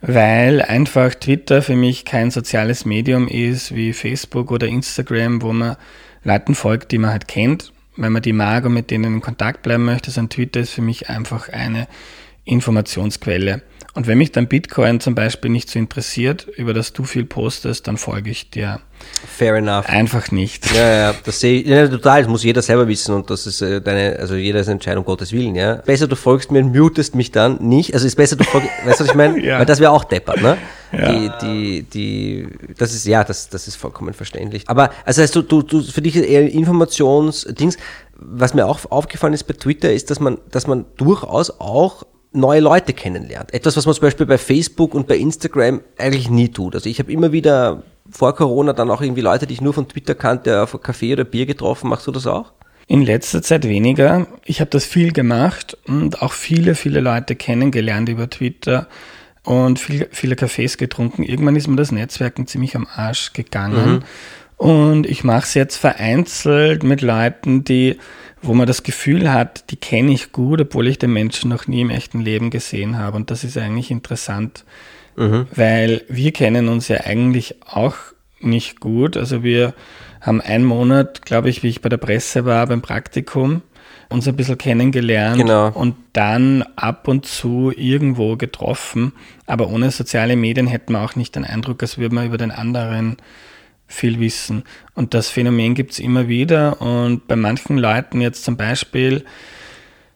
weil 0.06 0.60
einfach 0.60 1.14
Twitter 1.14 1.62
für 1.62 1.76
mich 1.76 2.04
kein 2.04 2.30
soziales 2.30 2.84
Medium 2.84 3.26
ist 3.26 3.74
wie 3.74 3.92
Facebook 3.94 4.50
oder 4.50 4.66
Instagram, 4.66 5.40
wo 5.40 5.52
man 5.52 5.76
Leuten 6.24 6.54
folgt, 6.54 6.92
die 6.92 6.98
man 6.98 7.10
halt 7.10 7.26
kennt, 7.26 7.72
wenn 7.96 8.12
man 8.12 8.22
die 8.22 8.32
mag 8.32 8.66
und 8.66 8.74
mit 8.74 8.90
denen 8.90 9.14
in 9.14 9.20
Kontakt 9.20 9.62
bleiben 9.62 9.84
möchte, 9.84 10.10
sondern 10.10 10.30
Twitter 10.30 10.60
ist 10.60 10.72
für 10.72 10.82
mich 10.82 11.08
einfach 11.08 11.48
eine 11.48 11.86
Informationsquelle. 12.44 13.62
Und 13.94 14.08
wenn 14.08 14.18
mich 14.18 14.32
dann 14.32 14.48
Bitcoin 14.48 14.98
zum 14.98 15.14
Beispiel 15.14 15.52
nicht 15.52 15.70
so 15.70 15.78
interessiert, 15.78 16.48
über 16.56 16.74
das 16.74 16.92
du 16.92 17.04
viel 17.04 17.24
postest, 17.24 17.86
dann 17.86 17.96
folge 17.96 18.28
ich 18.28 18.50
dir. 18.50 18.80
Fair 19.24 19.54
enough. 19.54 19.88
Einfach 19.88 20.32
nicht. 20.32 20.74
Ja, 20.74 20.88
ja, 20.88 21.14
das 21.24 21.38
sehe 21.38 21.60
ich, 21.60 21.66
ja, 21.68 21.86
total, 21.86 22.22
das 22.22 22.28
muss 22.28 22.42
jeder 22.42 22.60
selber 22.62 22.88
wissen 22.88 23.14
und 23.14 23.30
das 23.30 23.46
ist 23.46 23.60
äh, 23.62 23.80
deine, 23.80 24.18
also 24.18 24.34
jeder 24.34 24.60
ist 24.60 24.68
Entscheidung 24.68 25.04
Gottes 25.04 25.30
Willen, 25.32 25.54
ja. 25.54 25.76
Besser 25.76 26.08
du 26.08 26.16
folgst 26.16 26.50
mir 26.50 26.60
und 26.60 26.74
mutest 26.74 27.14
mich 27.14 27.30
dann 27.30 27.58
nicht, 27.62 27.94
also 27.94 28.06
ist 28.06 28.16
besser 28.16 28.34
du 28.34 28.42
folgst, 28.42 28.68
weißt 28.84 28.98
du, 28.98 29.04
was 29.04 29.10
ich 29.10 29.16
meine? 29.16 29.34
Ja. 29.44 29.58
Weil 29.58 29.66
das 29.66 29.78
wäre 29.78 29.90
auch 29.90 30.04
deppert, 30.04 30.40
ne? 30.40 30.56
Ja. 30.92 31.12
Die, 31.12 31.30
die, 31.42 31.82
die, 31.82 32.48
das 32.78 32.94
ist, 32.94 33.04
ja, 33.04 33.24
das, 33.24 33.48
das 33.48 33.68
ist 33.68 33.76
vollkommen 33.76 34.14
verständlich. 34.14 34.64
Aber, 34.68 34.90
also 35.04 35.22
heißt 35.22 35.34
du, 35.36 35.42
du, 35.42 35.62
du, 35.62 35.82
für 35.82 36.00
dich 36.00 36.16
ist 36.16 36.24
eher 36.24 36.50
Informationsdings, 36.50 37.76
was 38.16 38.54
mir 38.54 38.66
auch 38.66 38.80
aufgefallen 38.90 39.34
ist 39.34 39.44
bei 39.44 39.54
Twitter, 39.54 39.92
ist, 39.92 40.10
dass 40.10 40.18
man, 40.18 40.38
dass 40.50 40.66
man 40.66 40.86
durchaus 40.96 41.60
auch 41.60 42.04
neue 42.34 42.60
Leute 42.60 42.92
kennenlernt. 42.92 43.54
Etwas, 43.54 43.76
was 43.76 43.86
man 43.86 43.94
zum 43.94 44.02
Beispiel 44.02 44.26
bei 44.26 44.38
Facebook 44.38 44.94
und 44.94 45.06
bei 45.06 45.16
Instagram 45.16 45.80
eigentlich 45.96 46.28
nie 46.28 46.48
tut. 46.48 46.74
Also 46.74 46.88
ich 46.88 46.98
habe 46.98 47.12
immer 47.12 47.32
wieder 47.32 47.82
vor 48.10 48.34
Corona 48.34 48.72
dann 48.72 48.90
auch 48.90 49.00
irgendwie 49.00 49.22
Leute, 49.22 49.46
die 49.46 49.54
ich 49.54 49.60
nur 49.60 49.72
von 49.72 49.88
Twitter 49.88 50.14
kannte, 50.14 50.62
auf 50.62 50.78
Kaffee 50.82 51.12
oder 51.12 51.24
Bier 51.24 51.46
getroffen. 51.46 51.88
Machst 51.88 52.06
du 52.06 52.12
das 52.12 52.26
auch? 52.26 52.52
In 52.86 53.02
letzter 53.02 53.40
Zeit 53.42 53.66
weniger. 53.66 54.26
Ich 54.44 54.60
habe 54.60 54.70
das 54.70 54.84
viel 54.84 55.12
gemacht 55.12 55.78
und 55.86 56.20
auch 56.20 56.32
viele, 56.32 56.74
viele 56.74 57.00
Leute 57.00 57.34
kennengelernt 57.34 58.08
über 58.10 58.28
Twitter 58.28 58.88
und 59.42 59.78
viel, 59.78 60.08
viele 60.10 60.34
Cafés 60.34 60.76
getrunken. 60.76 61.22
Irgendwann 61.22 61.56
ist 61.56 61.66
mir 61.66 61.76
das 61.76 61.92
Netzwerken 61.92 62.46
ziemlich 62.46 62.76
am 62.76 62.86
Arsch 62.94 63.32
gegangen. 63.32 63.92
Mhm. 63.92 64.02
Und 64.56 65.06
ich 65.06 65.24
mache 65.24 65.44
es 65.44 65.54
jetzt 65.54 65.76
vereinzelt 65.76 66.82
mit 66.82 67.00
Leuten, 67.00 67.64
die, 67.64 67.98
wo 68.46 68.54
man 68.54 68.66
das 68.66 68.82
Gefühl 68.82 69.32
hat, 69.32 69.70
die 69.70 69.76
kenne 69.76 70.12
ich 70.12 70.32
gut, 70.32 70.60
obwohl 70.60 70.86
ich 70.86 70.98
den 70.98 71.12
Menschen 71.12 71.50
noch 71.50 71.66
nie 71.66 71.80
im 71.80 71.90
echten 71.90 72.20
Leben 72.20 72.50
gesehen 72.50 72.98
habe. 72.98 73.16
Und 73.16 73.30
das 73.30 73.44
ist 73.44 73.56
eigentlich 73.56 73.90
interessant, 73.90 74.64
mhm. 75.16 75.46
weil 75.54 76.02
wir 76.08 76.32
kennen 76.32 76.68
uns 76.68 76.88
ja 76.88 77.00
eigentlich 77.04 77.56
auch 77.66 77.96
nicht 78.40 78.80
gut. 78.80 79.16
Also 79.16 79.42
wir 79.42 79.74
haben 80.20 80.40
einen 80.40 80.64
Monat, 80.64 81.22
glaube 81.22 81.50
ich, 81.50 81.62
wie 81.62 81.68
ich 81.68 81.80
bei 81.80 81.88
der 81.88 81.96
Presse 81.96 82.44
war, 82.44 82.66
beim 82.66 82.82
Praktikum, 82.82 83.62
uns 84.08 84.28
ein 84.28 84.36
bisschen 84.36 84.58
kennengelernt 84.58 85.38
genau. 85.38 85.68
und 85.68 85.96
dann 86.12 86.62
ab 86.76 87.08
und 87.08 87.26
zu 87.26 87.72
irgendwo 87.74 88.36
getroffen. 88.36 89.12
Aber 89.46 89.68
ohne 89.68 89.90
soziale 89.90 90.36
Medien 90.36 90.66
hätten 90.66 90.92
wir 90.92 91.02
auch 91.02 91.16
nicht 91.16 91.36
den 91.36 91.44
Eindruck, 91.44 91.82
als 91.82 91.98
würde 91.98 92.14
man 92.14 92.26
über 92.26 92.38
den 92.38 92.50
anderen 92.50 93.16
viel 93.94 94.20
wissen. 94.20 94.64
Und 94.94 95.14
das 95.14 95.30
Phänomen 95.30 95.74
gibt 95.74 95.92
es 95.92 95.98
immer 95.98 96.28
wieder. 96.28 96.80
Und 96.80 97.26
bei 97.26 97.36
manchen 97.36 97.78
Leuten 97.78 98.20
jetzt 98.20 98.44
zum 98.44 98.56
Beispiel 98.56 99.24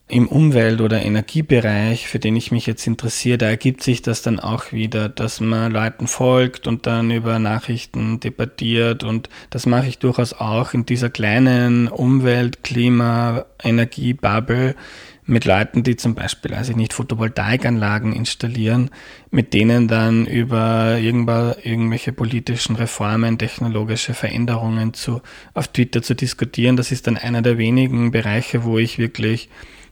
im 0.09 0.27
Umwelt- 0.27 0.81
oder 0.81 1.03
Energiebereich, 1.03 2.09
für 2.09 2.19
den 2.19 2.35
ich 2.35 2.51
mich 2.51 2.67
jetzt 2.67 2.87
interessiere, 2.87 3.37
da 3.37 3.47
ergibt 3.47 3.83
sich 3.83 4.01
das 4.01 4.23
dann 4.23 4.41
auch 4.41 4.73
wieder, 4.73 5.11
dass 5.11 5.41
man 5.41 5.71
Leuten 5.71 6.07
folgt 6.07 6.67
und 6.67 6.87
dann 6.87 7.11
über 7.11 7.39
Nachrichten 7.39 8.19
debattiert. 8.19 9.05
Und 9.05 9.29
das 9.51 9.67
mache 9.67 9.87
ich 9.87 9.99
durchaus 9.99 10.33
auch 10.33 10.73
in 10.73 10.87
dieser 10.87 11.11
kleinen 11.11 11.89
Umwelt-, 11.89 12.65
Klima-, 12.65 13.45
Energiebubble 13.63 14.75
mit 15.29 15.45
Leuten, 15.45 15.83
die 15.83 15.97
zum 15.97 16.15
Beispiel, 16.15 16.55
also 16.55 16.73
nicht 16.73 16.95
Photovoltaikanlagen 16.95 18.15
installieren, 18.15 18.91
mit 19.31 19.53
denen 19.53 19.87
dann 19.87 20.27
über 20.27 20.99
irgendwelche 20.99 22.13
politischen 22.13 22.77
Reformen, 22.77 23.37
technologische 23.37 24.15
Veränderungen 24.15 24.95
zu, 24.95 25.21
auf 25.53 25.69
Twitter 25.69 26.03
zu 26.03 26.15
diskutieren. 26.15 26.77
Das 26.79 26.91
ist 26.93 27.07
dann 27.07 27.19
einer 27.19 27.43
der 27.43 27.59
wenigen 27.59 28.11
Bereiche, 28.11 28.65
wo 28.65 28.79
ich 28.79 28.99
wirklich 28.99 29.51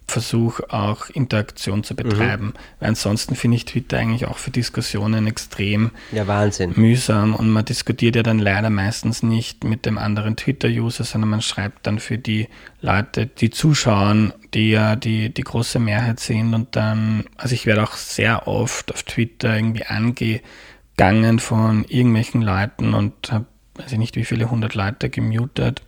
versuche 0.09 0.73
auch 0.73 1.11
Interaktion 1.11 1.83
zu 1.83 1.97
betreiben. 1.97 2.47
Mhm. 2.47 2.53
Weil 2.79 2.89
ansonsten 2.91 3.35
finde 3.35 3.57
ich 3.57 3.65
Twitter 3.65 3.99
eigentlich 3.99 4.27
auch 4.27 4.39
für 4.39 4.51
Diskussionen 4.51 5.27
extrem 5.27 5.91
ja, 6.13 6.27
Wahnsinn. 6.27 6.73
mühsam 6.77 7.35
und 7.35 7.51
man 7.51 7.65
diskutiert 7.65 8.17
ja 8.17 8.23
dann 8.23 8.39
leider 8.39 8.71
meistens 8.71 9.23
nicht 9.23 9.65
mit 9.65 9.85
dem 9.85 9.99
anderen 9.99 10.37
Twitter-User, 10.37 11.05
sondern 11.05 11.31
man 11.31 11.43
schreibt 11.43 11.87
dann 11.87 11.99
für 11.99 12.19
die 12.19 12.49
Leute, 12.81 13.27
die 13.27 13.51
zuschauen, 13.51 14.33
die 14.55 14.71
ja 14.71 14.95
die, 14.95 15.35
die 15.35 15.43
große 15.43 15.81
Mehrheit 15.81 16.21
sind 16.21 16.55
und 16.55 16.77
dann, 16.77 17.25
also 17.37 17.55
ich 17.55 17.67
werde 17.67 17.83
auch 17.83 17.95
sehr 17.95 18.47
oft 18.47 18.93
auf 18.93 19.03
Twitter 19.03 19.57
irgendwie 19.57 19.87
angegangen 19.87 21.41
von 21.41 21.85
irgendwelchen 21.85 22.43
Leuten 22.43 22.95
und 22.95 23.33
habe, 23.33 23.47
weiß 23.75 23.91
ich 23.91 23.99
nicht 23.99 24.15
wie 24.15 24.25
viele 24.25 24.51
hundert 24.51 24.75
Leute 24.75 25.11
gemutet 25.11 25.83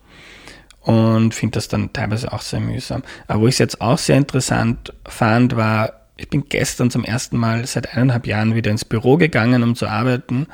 und 0.89 1.35
finde 1.35 1.57
das 1.57 1.69
dann 1.69 1.93
teilweise 1.93 2.33
auch 2.33 2.41
sehr 2.41 2.61
mühsam. 2.61 3.03
Aber 3.27 3.43
wo 3.43 3.47
ich 3.47 3.57
es 3.57 3.59
jetzt 3.59 3.83
auch 3.83 3.99
sehr 3.99 4.17
interessant 4.17 4.95
fand, 5.07 5.55
war, 5.55 5.93
ich 6.17 6.31
bin 6.31 6.45
gestern 6.49 6.91
zum 6.91 7.05
ersten 7.05 7.37
Mal 7.37 7.67
seit 7.67 7.93
eineinhalb 7.93 8.27
Jahren 8.27 8.55
wieder 8.55 8.71
ins 8.71 8.87
Büro 8.87 9.19
gegangen, 9.19 9.63
um 9.63 9.75
zu 9.77 9.87
arbeiten. 9.87 10.47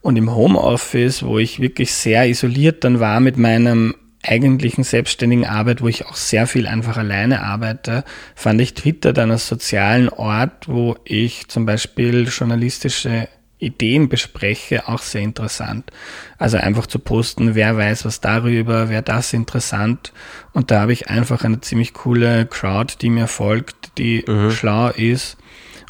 Und 0.00 0.16
im 0.16 0.34
Homeoffice, 0.34 1.22
wo 1.22 1.38
ich 1.38 1.60
wirklich 1.60 1.92
sehr 1.92 2.26
isoliert 2.26 2.82
dann 2.82 2.98
war 2.98 3.20
mit 3.20 3.36
meinem 3.36 3.94
eigentlichen 4.22 4.84
selbstständigen 4.84 5.44
Arbeit, 5.44 5.82
wo 5.82 5.88
ich 5.88 6.06
auch 6.06 6.16
sehr 6.16 6.46
viel 6.46 6.66
einfach 6.66 6.96
alleine 6.96 7.42
arbeite, 7.42 8.04
fand 8.34 8.62
ich 8.62 8.72
Twitter 8.72 9.12
dann 9.12 9.30
als 9.30 9.46
sozialen 9.46 10.08
Ort, 10.08 10.66
wo 10.66 10.96
ich 11.04 11.48
zum 11.48 11.66
Beispiel 11.66 12.26
journalistische 12.28 13.28
Ideen 13.58 14.08
bespreche, 14.08 14.88
auch 14.88 15.00
sehr 15.00 15.22
interessant. 15.22 15.90
Also 16.38 16.56
einfach 16.56 16.86
zu 16.86 16.98
posten, 16.98 17.54
wer 17.54 17.76
weiß 17.76 18.04
was 18.04 18.20
darüber, 18.20 18.88
wer 18.88 19.02
das 19.02 19.32
interessant. 19.32 20.12
Und 20.52 20.70
da 20.70 20.80
habe 20.82 20.92
ich 20.92 21.08
einfach 21.08 21.44
eine 21.44 21.60
ziemlich 21.60 21.94
coole 21.94 22.46
Crowd, 22.46 22.94
die 23.00 23.10
mir 23.10 23.26
folgt, 23.26 23.96
die 23.98 24.24
mhm. 24.26 24.50
schlau 24.50 24.88
ist 24.90 25.36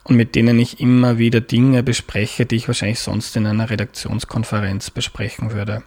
und 0.05 0.17
mit 0.17 0.35
denen 0.35 0.59
ich 0.59 0.81
immer 0.81 1.19
wieder 1.19 1.41
Dinge 1.41 1.83
bespreche, 1.83 2.47
die 2.47 2.57
ich 2.57 2.69
wahrscheinlich 2.69 3.01
sonst 3.01 3.35
in 3.37 3.47
einer 3.47 3.71
Redaktionskonferenz 3.71 4.91
besprechen 4.91 5.53
würde. 5.53 5.83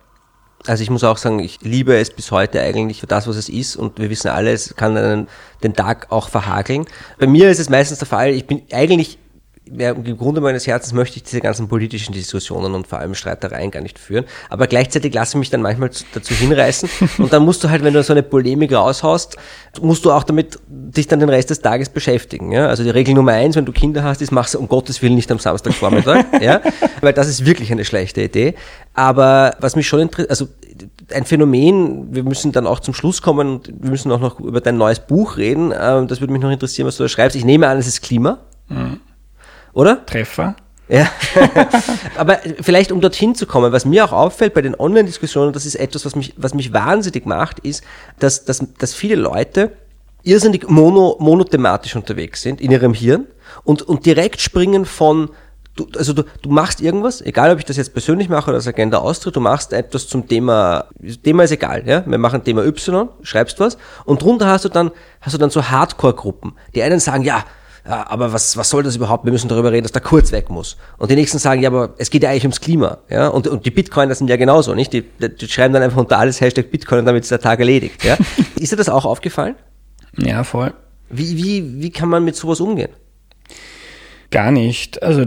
Also 0.65 0.83
ich 0.83 0.89
muss 0.89 1.03
auch 1.03 1.17
sagen, 1.17 1.39
ich 1.39 1.59
liebe 1.61 1.95
es 1.95 2.09
bis 2.09 2.31
heute 2.31 2.61
eigentlich 2.61 2.99
für 2.99 3.07
das, 3.07 3.27
was 3.27 3.37
es 3.37 3.47
ist 3.47 3.75
und 3.75 3.99
wir 3.99 4.09
wissen 4.09 4.29
alle, 4.29 4.51
es 4.51 4.75
kann 4.75 4.97
einen, 4.97 5.27
den 5.63 5.75
Tag 5.75 6.11
auch 6.11 6.29
verhageln. 6.29 6.85
Bei 7.19 7.27
mir 7.27 7.49
ist 7.49 7.59
es 7.59 7.69
meistens 7.69 7.99
der 7.99 8.07
Fall, 8.07 8.31
ich 8.31 8.47
bin 8.47 8.63
eigentlich 8.73 9.19
im 9.67 10.17
Grunde 10.17 10.41
meines 10.41 10.67
Herzens 10.67 10.93
möchte 10.93 11.17
ich 11.17 11.23
diese 11.23 11.41
ganzen 11.41 11.67
politischen 11.67 12.13
Diskussionen 12.13 12.73
und 12.73 12.87
vor 12.87 12.99
allem 12.99 13.15
Streitereien 13.15 13.71
gar 13.71 13.81
nicht 13.81 13.99
führen. 13.99 14.25
Aber 14.49 14.67
gleichzeitig 14.67 15.13
lasse 15.13 15.37
ich 15.37 15.39
mich 15.39 15.49
dann 15.49 15.61
manchmal 15.61 15.89
dazu 16.13 16.33
hinreißen. 16.33 16.89
und 17.17 17.33
dann 17.33 17.43
musst 17.43 17.63
du 17.63 17.69
halt, 17.69 17.83
wenn 17.83 17.93
du 17.93 18.03
so 18.03 18.13
eine 18.13 18.23
Polemik 18.23 18.73
raushaust, 18.73 19.37
musst 19.81 20.05
du 20.05 20.11
auch 20.11 20.23
damit 20.23 20.59
dich 20.67 21.07
dann 21.07 21.19
den 21.19 21.29
Rest 21.29 21.49
des 21.49 21.61
Tages 21.61 21.89
beschäftigen. 21.89 22.51
Ja? 22.51 22.67
Also 22.67 22.83
die 22.83 22.89
Regel 22.89 23.13
Nummer 23.13 23.33
eins, 23.33 23.55
wenn 23.55 23.65
du 23.65 23.71
Kinder 23.71 24.03
hast, 24.03 24.21
ist, 24.21 24.31
mach's 24.31 24.55
um 24.55 24.67
Gottes 24.67 25.01
Willen 25.01 25.15
nicht 25.15 25.31
am 25.31 25.39
Samstagvormittag. 25.39 26.25
ja? 26.41 26.61
Weil 27.01 27.13
das 27.13 27.27
ist 27.27 27.45
wirklich 27.45 27.71
eine 27.71 27.85
schlechte 27.85 28.21
Idee. 28.21 28.55
Aber 28.93 29.55
was 29.59 29.75
mich 29.75 29.87
schon 29.87 29.99
interessiert, 29.99 30.29
also 30.29 30.47
ein 31.13 31.25
Phänomen, 31.25 32.13
wir 32.13 32.23
müssen 32.23 32.51
dann 32.51 32.67
auch 32.67 32.79
zum 32.79 32.93
Schluss 32.93 33.21
kommen 33.21 33.55
und 33.55 33.67
wir 33.67 33.91
müssen 33.91 34.11
auch 34.11 34.19
noch 34.19 34.39
über 34.39 34.61
dein 34.61 34.77
neues 34.77 34.99
Buch 34.99 35.37
reden. 35.37 35.73
Ähm, 35.79 36.07
das 36.07 36.19
würde 36.21 36.33
mich 36.33 36.41
noch 36.41 36.51
interessieren, 36.51 36.87
was 36.87 36.97
du 36.97 37.03
da 37.03 37.09
schreibst. 37.09 37.35
Ich 37.35 37.45
nehme 37.45 37.67
an, 37.67 37.77
es 37.77 37.87
ist 37.87 38.01
Klima. 38.01 38.39
Mhm 38.69 39.01
oder? 39.77 40.03
Treffer. 40.07 40.55
Ja, 40.89 41.07
aber 42.17 42.39
vielleicht 42.61 42.91
um 42.91 43.01
dorthin 43.01 43.35
zu 43.35 43.45
kommen, 43.45 43.73
was 43.73 43.85
mir 43.85 44.05
auch 44.05 44.13
auffällt 44.13 44.53
bei 44.53 44.61
den 44.61 44.73
Online-Diskussionen, 44.73 45.53
das 45.53 45.65
ist 45.65 45.75
etwas, 45.75 46.05
was 46.05 46.15
mich, 46.15 46.33
was 46.37 46.53
mich 46.53 46.73
wahnsinnig 46.73 47.25
macht, 47.25 47.59
ist, 47.59 47.83
dass, 48.19 48.45
dass, 48.45 48.63
dass 48.77 48.93
viele 48.93 49.15
Leute 49.15 49.73
irrsinnig 50.23 50.67
mono, 50.69 51.17
monothematisch 51.19 51.95
unterwegs 51.95 52.41
sind 52.41 52.61
in 52.61 52.71
ihrem 52.71 52.93
Hirn 52.93 53.27
und, 53.65 53.81
und 53.81 54.05
direkt 54.05 54.39
springen 54.39 54.85
von, 54.85 55.29
du, 55.75 55.87
also 55.97 56.13
du, 56.13 56.23
du 56.41 56.49
machst 56.49 56.81
irgendwas, 56.81 57.21
egal 57.21 57.51
ob 57.51 57.59
ich 57.59 57.65
das 57.65 57.75
jetzt 57.75 57.93
persönlich 57.93 58.29
mache 58.29 58.49
oder 58.49 58.55
als 58.55 58.67
Agenda 58.67 58.99
austritt, 58.99 59.35
du 59.35 59.41
machst 59.41 59.73
etwas 59.73 60.07
zum 60.07 60.27
Thema, 60.27 60.85
Thema 61.21 61.43
ist 61.43 61.51
egal, 61.51 61.83
ja, 61.85 62.03
wir 62.07 62.17
machen 62.17 62.45
Thema 62.45 62.65
Y, 62.65 63.09
schreibst 63.23 63.59
was 63.59 63.77
und 64.05 64.21
drunter 64.21 64.47
hast 64.47 64.63
du 64.65 64.69
dann, 64.69 64.91
hast 65.19 65.33
du 65.33 65.37
dann 65.37 65.49
so 65.49 65.69
Hardcore-Gruppen. 65.69 66.53
Die 66.73 66.81
einen 66.81 66.99
sagen, 66.99 67.23
ja, 67.23 67.35
ja, 67.37 67.43
aber 67.87 68.33
was, 68.33 68.57
was 68.57 68.69
soll 68.69 68.83
das 68.83 68.95
überhaupt? 68.95 69.25
Wir 69.25 69.31
müssen 69.31 69.47
darüber 69.47 69.71
reden, 69.71 69.83
dass 69.83 69.91
der 69.91 70.01
Kurz 70.01 70.31
weg 70.31 70.49
muss. 70.49 70.77
Und 70.97 71.09
die 71.09 71.15
nächsten 71.15 71.39
sagen, 71.39 71.61
ja, 71.61 71.69
aber 71.69 71.93
es 71.97 72.09
geht 72.09 72.23
ja 72.23 72.29
eigentlich 72.29 72.43
ums 72.43 72.59
Klima. 72.59 72.97
Ja? 73.09 73.29
Und, 73.29 73.47
und 73.47 73.65
die 73.65 73.71
Bitcoiner 73.71 74.13
sind 74.15 74.29
ja 74.29 74.35
genauso, 74.35 74.75
nicht? 74.75 74.93
Die, 74.93 75.03
die 75.03 75.47
schreiben 75.47 75.73
dann 75.73 75.83
einfach 75.83 75.97
unter 75.97 76.19
alles 76.19 76.41
Hashtag 76.41 76.69
Bitcoin 76.69 76.99
und 76.99 77.05
damit 77.05 77.23
ist 77.23 77.31
der 77.31 77.39
Tag 77.39 77.59
erledigt. 77.59 78.03
Ja? 78.03 78.17
ist 78.59 78.71
dir 78.71 78.77
das 78.77 78.89
auch 78.89 79.05
aufgefallen? 79.05 79.55
Ja, 80.17 80.43
voll. 80.43 80.73
Wie, 81.09 81.37
wie, 81.37 81.81
wie 81.81 81.89
kann 81.89 82.09
man 82.09 82.23
mit 82.25 82.35
sowas 82.35 82.59
umgehen? 82.59 82.89
Gar 84.31 84.51
nicht. 84.51 85.01
Also 85.01 85.25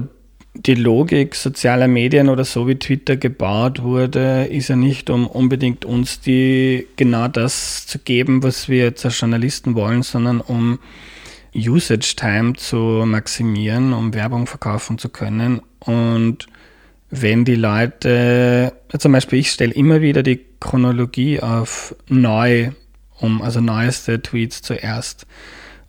die 0.55 0.75
Logik 0.75 1.35
sozialer 1.37 1.89
Medien 1.89 2.29
oder 2.29 2.45
so 2.45 2.67
wie 2.67 2.75
Twitter 2.75 3.17
gebaut 3.17 3.83
wurde, 3.83 4.47
ist 4.51 4.69
ja 4.69 4.77
nicht, 4.77 5.09
um 5.09 5.27
unbedingt 5.27 5.85
uns 5.85 6.21
die 6.21 6.87
genau 6.97 7.29
das 7.29 7.87
zu 7.87 7.99
geben, 7.99 8.43
was 8.43 8.69
wir 8.69 8.85
jetzt 8.85 9.05
als 9.05 9.21
Journalisten 9.21 9.75
wollen, 9.75 10.03
sondern 10.03 10.41
um 10.41 10.81
Usage 11.55 12.15
Time 12.17 12.55
zu 12.55 13.05
maximieren, 13.07 13.93
um 13.93 14.15
Werbung 14.15 14.47
verkaufen 14.47 14.99
zu 14.99 15.09
können. 15.09 15.61
Und 15.81 16.47
wenn 17.11 17.45
die 17.45 17.57
Leute, 17.57 18.73
zum 18.97 19.13
Beispiel 19.13 19.41
ich 19.41 19.51
stelle 19.51 19.75
immer 19.75 20.01
wieder 20.01 20.23
die 20.23 20.41
Chronologie 20.61 21.41
auf 21.41 21.95
neu 22.09 22.71
um, 23.19 23.43
also 23.43 23.61
neueste 23.61 24.23
Tweets 24.23 24.63
zuerst. 24.63 25.27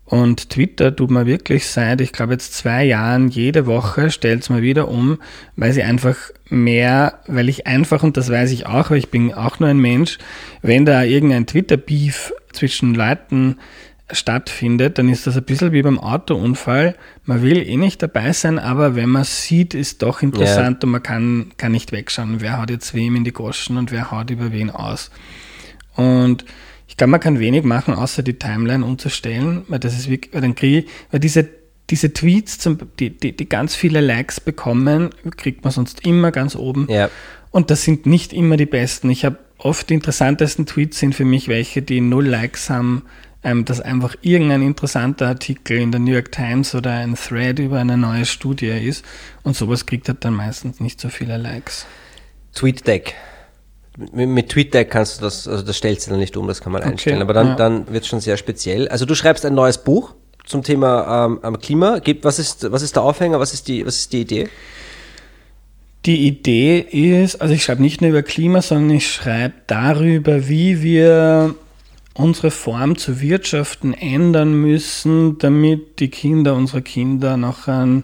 Und 0.05 0.49
Twitter 0.49 0.93
tut 0.93 1.09
man 1.09 1.25
wirklich 1.25 1.67
seit, 1.67 2.01
ich 2.01 2.11
glaube 2.11 2.33
jetzt 2.33 2.53
zwei 2.53 2.83
Jahren, 2.83 3.29
jede 3.29 3.65
Woche 3.65 4.11
stellt 4.11 4.41
es 4.41 4.49
mal 4.49 4.61
wieder 4.61 4.89
um, 4.89 5.19
weil 5.55 5.71
sie 5.71 5.83
einfach 5.83 6.17
mehr, 6.49 7.19
weil 7.27 7.47
ich 7.47 7.65
einfach, 7.65 8.03
und 8.03 8.17
das 8.17 8.29
weiß 8.29 8.51
ich 8.51 8.65
auch, 8.65 8.89
weil 8.89 8.97
ich 8.97 9.09
bin 9.09 9.33
auch 9.33 9.61
nur 9.61 9.69
ein 9.69 9.77
Mensch, 9.77 10.17
wenn 10.61 10.85
da 10.85 11.03
irgendein 11.03 11.47
Twitter-Beef 11.47 12.33
zwischen 12.51 12.93
Leuten 12.93 13.57
stattfindet, 14.11 14.97
dann 14.97 15.09
ist 15.09 15.27
das 15.27 15.37
ein 15.37 15.43
bisschen 15.43 15.71
wie 15.71 15.81
beim 15.81 15.99
Autounfall. 15.99 16.95
Man 17.25 17.41
will 17.41 17.57
eh 17.57 17.77
nicht 17.77 18.01
dabei 18.01 18.33
sein, 18.33 18.59
aber 18.59 18.95
wenn 18.95 19.09
man 19.09 19.23
sieht, 19.23 19.73
ist 19.73 20.01
doch 20.01 20.21
interessant 20.21 20.83
ja. 20.83 20.87
und 20.87 20.91
man 20.91 21.03
kann, 21.03 21.51
kann 21.57 21.71
nicht 21.71 21.91
wegschauen, 21.91 22.41
wer 22.41 22.59
haut 22.59 22.69
jetzt 22.69 22.93
wem 22.93 23.15
in 23.15 23.23
die 23.23 23.33
Goschen 23.33 23.77
und 23.77 23.91
wer 23.91 24.11
haut 24.11 24.29
über 24.29 24.51
wen 24.51 24.69
aus. 24.69 25.11
Und 25.95 26.45
ich 26.87 26.97
glaube, 26.97 27.11
man 27.11 27.19
kann 27.19 27.39
wenig 27.39 27.63
machen, 27.63 27.93
außer 27.93 28.23
die 28.23 28.37
Timeline 28.37 28.85
umzustellen, 28.85 29.63
weil 29.67 29.79
das 29.79 29.97
ist 29.97 30.09
wirklich, 30.09 30.33
weil 30.33 30.41
dann 30.41 30.55
kriege 30.55 30.87
weil 31.09 31.19
diese, 31.19 31.47
diese 31.89 32.13
Tweets, 32.13 32.59
zum, 32.59 32.77
die, 32.99 33.17
die, 33.17 33.35
die 33.35 33.47
ganz 33.47 33.75
viele 33.75 34.01
Likes 34.01 34.39
bekommen, 34.39 35.09
kriegt 35.37 35.63
man 35.63 35.71
sonst 35.71 36.05
immer 36.05 36.31
ganz 36.31 36.55
oben. 36.55 36.87
Ja. 36.89 37.09
Und 37.49 37.69
das 37.69 37.83
sind 37.83 38.05
nicht 38.05 38.33
immer 38.33 38.57
die 38.57 38.65
besten. 38.65 39.09
Ich 39.09 39.25
habe 39.25 39.37
oft 39.57 39.89
die 39.89 39.93
interessantesten 39.93 40.65
Tweets 40.65 40.99
sind 40.99 41.15
für 41.15 41.25
mich 41.25 41.47
welche, 41.47 41.81
die 41.81 42.01
null 42.01 42.27
Likes 42.27 42.69
haben, 42.69 43.03
ähm, 43.43 43.65
dass 43.65 43.81
einfach 43.81 44.15
irgendein 44.21 44.61
interessanter 44.61 45.27
Artikel 45.27 45.77
in 45.77 45.91
der 45.91 45.99
New 45.99 46.11
York 46.11 46.31
Times 46.31 46.75
oder 46.75 46.91
ein 46.91 47.15
Thread 47.15 47.59
über 47.59 47.79
eine 47.79 47.97
neue 47.97 48.25
Studie 48.25 48.67
ist. 48.67 49.03
Und 49.43 49.55
sowas 49.55 49.85
kriegt 49.85 50.07
halt 50.07 50.23
dann 50.23 50.33
meistens 50.33 50.79
nicht 50.79 51.01
so 51.01 51.09
viele 51.09 51.37
Likes. 51.37 51.85
TweetDeck. 52.53 53.15
Mit, 53.97 54.29
mit 54.29 54.49
TweetDeck 54.49 54.89
kannst 54.89 55.19
du 55.19 55.23
das, 55.23 55.47
also 55.47 55.63
das 55.63 55.77
stellst 55.77 56.07
du 56.07 56.11
dann 56.11 56.19
nicht 56.19 56.37
um, 56.37 56.47
das 56.47 56.61
kann 56.61 56.71
man 56.71 56.81
okay, 56.81 56.91
einstellen. 56.91 57.21
Aber 57.21 57.33
dann, 57.33 57.47
ja. 57.47 57.55
dann 57.55 57.91
wird 57.91 58.03
es 58.03 58.09
schon 58.09 58.19
sehr 58.19 58.37
speziell. 58.37 58.87
Also 58.89 59.05
du 59.05 59.15
schreibst 59.15 59.45
ein 59.45 59.55
neues 59.55 59.79
Buch 59.79 60.13
zum 60.45 60.63
Thema 60.63 61.39
ähm, 61.43 61.59
Klima. 61.59 61.99
Was 62.21 62.39
ist, 62.39 62.71
was 62.71 62.83
ist 62.83 62.95
der 62.95 63.03
Aufhänger? 63.03 63.39
Was 63.39 63.53
ist 63.53 63.67
die, 63.67 63.85
was 63.85 63.97
ist 63.97 64.13
die 64.13 64.21
Idee? 64.21 64.49
Die 66.05 66.27
Idee 66.27 66.79
ist, 66.79 67.41
also 67.41 67.53
ich 67.53 67.63
schreibe 67.63 67.81
nicht 67.81 68.01
nur 68.01 68.09
über 68.09 68.23
Klima, 68.23 68.61
sondern 68.61 68.97
ich 68.97 69.11
schreibe 69.11 69.53
darüber, 69.67 70.47
wie 70.47 70.81
wir 70.81 71.55
unsere 72.21 72.51
Form 72.51 72.97
zu 72.97 73.19
wirtschaften 73.19 73.93
ändern 73.93 74.53
müssen, 74.53 75.37
damit 75.37 75.99
die 75.99 76.09
Kinder 76.09 76.55
unserer 76.55 76.81
Kinder 76.81 77.37
noch 77.37 77.67
einen 77.67 78.03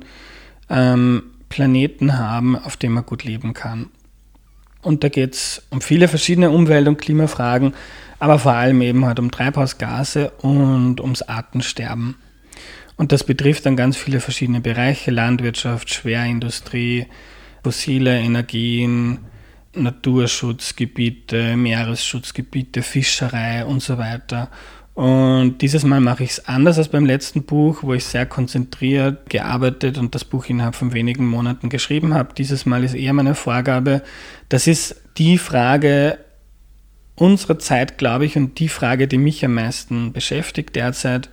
ähm, 0.69 1.23
Planeten 1.49 2.17
haben, 2.17 2.55
auf 2.57 2.77
dem 2.77 2.93
man 2.93 3.05
gut 3.05 3.23
leben 3.23 3.53
kann. 3.53 3.89
Und 4.81 5.03
da 5.03 5.09
geht 5.09 5.33
es 5.33 5.67
um 5.69 5.81
viele 5.81 6.07
verschiedene 6.07 6.49
Umwelt- 6.49 6.87
und 6.87 6.97
Klimafragen, 6.97 7.73
aber 8.19 8.39
vor 8.39 8.53
allem 8.53 8.81
eben 8.81 9.05
halt 9.05 9.19
um 9.19 9.31
Treibhausgase 9.31 10.31
und 10.41 11.01
ums 11.01 11.21
Artensterben. 11.21 12.15
Und 12.95 13.11
das 13.11 13.23
betrifft 13.23 13.65
dann 13.65 13.75
ganz 13.75 13.95
viele 13.95 14.19
verschiedene 14.19 14.59
Bereiche, 14.59 15.11
Landwirtschaft, 15.11 15.93
Schwerindustrie, 15.93 17.05
fossile 17.63 18.19
Energien, 18.19 19.19
Naturschutzgebiete, 19.83 21.55
Meeresschutzgebiete, 21.55 22.81
Fischerei 22.81 23.65
und 23.65 23.81
so 23.81 23.97
weiter. 23.97 24.49
Und 24.97 25.59
dieses 25.61 25.83
Mal 25.83 25.99
mache 25.99 26.23
ich 26.23 26.31
es 26.31 26.47
anders 26.47 26.79
als 26.79 26.89
beim 26.89 27.05
letzten 27.05 27.43
Buch, 27.43 27.83
wo 27.83 27.93
ich 27.93 28.03
sehr 28.03 28.25
konzentriert 28.25 29.29
gearbeitet 29.29 29.99
und 29.99 30.15
das 30.15 30.25
Buch 30.25 30.45
innerhalb 30.47 30.73
von 30.73 30.91
wenigen 30.91 31.27
Monaten 31.27 31.69
geschrieben 31.69 32.15
habe. 32.15 32.33
Dieses 32.35 32.65
Mal 32.65 32.83
ist 32.83 32.95
eher 32.95 33.13
meine 33.13 33.35
Vorgabe. 33.35 34.01
Das 34.49 34.65
ist 34.65 34.95
die 35.19 35.37
Frage 35.37 36.17
unserer 37.13 37.59
Zeit, 37.59 37.99
glaube 37.99 38.25
ich, 38.25 38.37
und 38.37 38.57
die 38.57 38.69
Frage, 38.69 39.07
die 39.07 39.19
mich 39.19 39.45
am 39.45 39.53
meisten 39.53 40.13
beschäftigt 40.13 40.75
derzeit. 40.75 41.29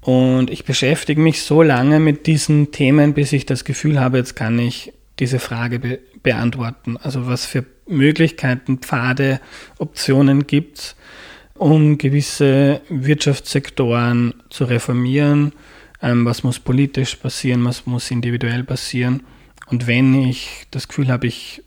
Und 0.00 0.50
ich 0.50 0.64
beschäftige 0.64 1.20
mich 1.20 1.42
so 1.42 1.62
lange 1.62 1.98
mit 1.98 2.28
diesen 2.28 2.70
Themen, 2.70 3.14
bis 3.14 3.32
ich 3.32 3.46
das 3.46 3.64
Gefühl 3.64 3.98
habe, 3.98 4.18
jetzt 4.18 4.36
kann 4.36 4.58
ich 4.58 4.92
diese 5.18 5.38
Frage 5.38 5.78
be 5.78 5.98
beantworten. 6.22 6.96
Also 6.96 7.26
was 7.26 7.46
für 7.46 7.64
Möglichkeiten, 7.86 8.78
Pfade, 8.78 9.40
Optionen 9.78 10.46
gibt 10.46 10.78
es, 10.78 10.96
um 11.54 11.98
gewisse 11.98 12.80
Wirtschaftssektoren 12.88 14.34
zu 14.50 14.64
reformieren. 14.64 15.52
Ähm, 16.00 16.24
was 16.24 16.42
muss 16.42 16.58
politisch 16.58 17.16
passieren, 17.16 17.64
was 17.64 17.86
muss 17.86 18.10
individuell 18.10 18.64
passieren. 18.64 19.22
Und 19.68 19.86
wenn 19.86 20.14
ich 20.14 20.66
das 20.70 20.88
Gefühl 20.88 21.08
habe, 21.08 21.26
ich 21.26 21.62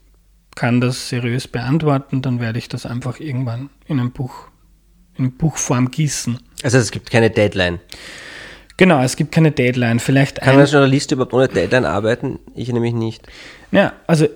kann 0.56 0.82
das 0.82 1.10
seriös 1.10 1.48
beantworten, 1.48 2.22
dann 2.22 2.40
werde 2.40 2.60
ich 2.60 2.68
das 2.68 2.86
einfach 2.86 3.20
irgendwann 3.20 3.70
in 3.88 4.00
ein 4.00 4.12
Buch, 4.12 4.48
in 5.18 5.32
Buchform 5.34 5.92
gießen. 5.92 6.38
Also 6.64 6.78
es 6.78 6.92
gibt 6.92 7.10
keine 7.12 7.30
Deadline. 7.30 7.80
Genau, 8.78 9.02
es 9.02 9.16
gibt 9.16 9.32
keine 9.32 9.52
Deadline. 9.52 10.00
Vielleicht 10.00 10.42
Kann 10.42 10.60
als 10.60 10.72
Journalist 10.72 11.12
überhaupt 11.12 11.34
ohne 11.34 11.48
Deadline 11.48 11.86
arbeiten? 11.86 12.40
Ich 12.56 12.72
nämlich 12.72 12.94
nicht. 12.94 13.26
Ja, 13.72 13.94
also 14.08 14.28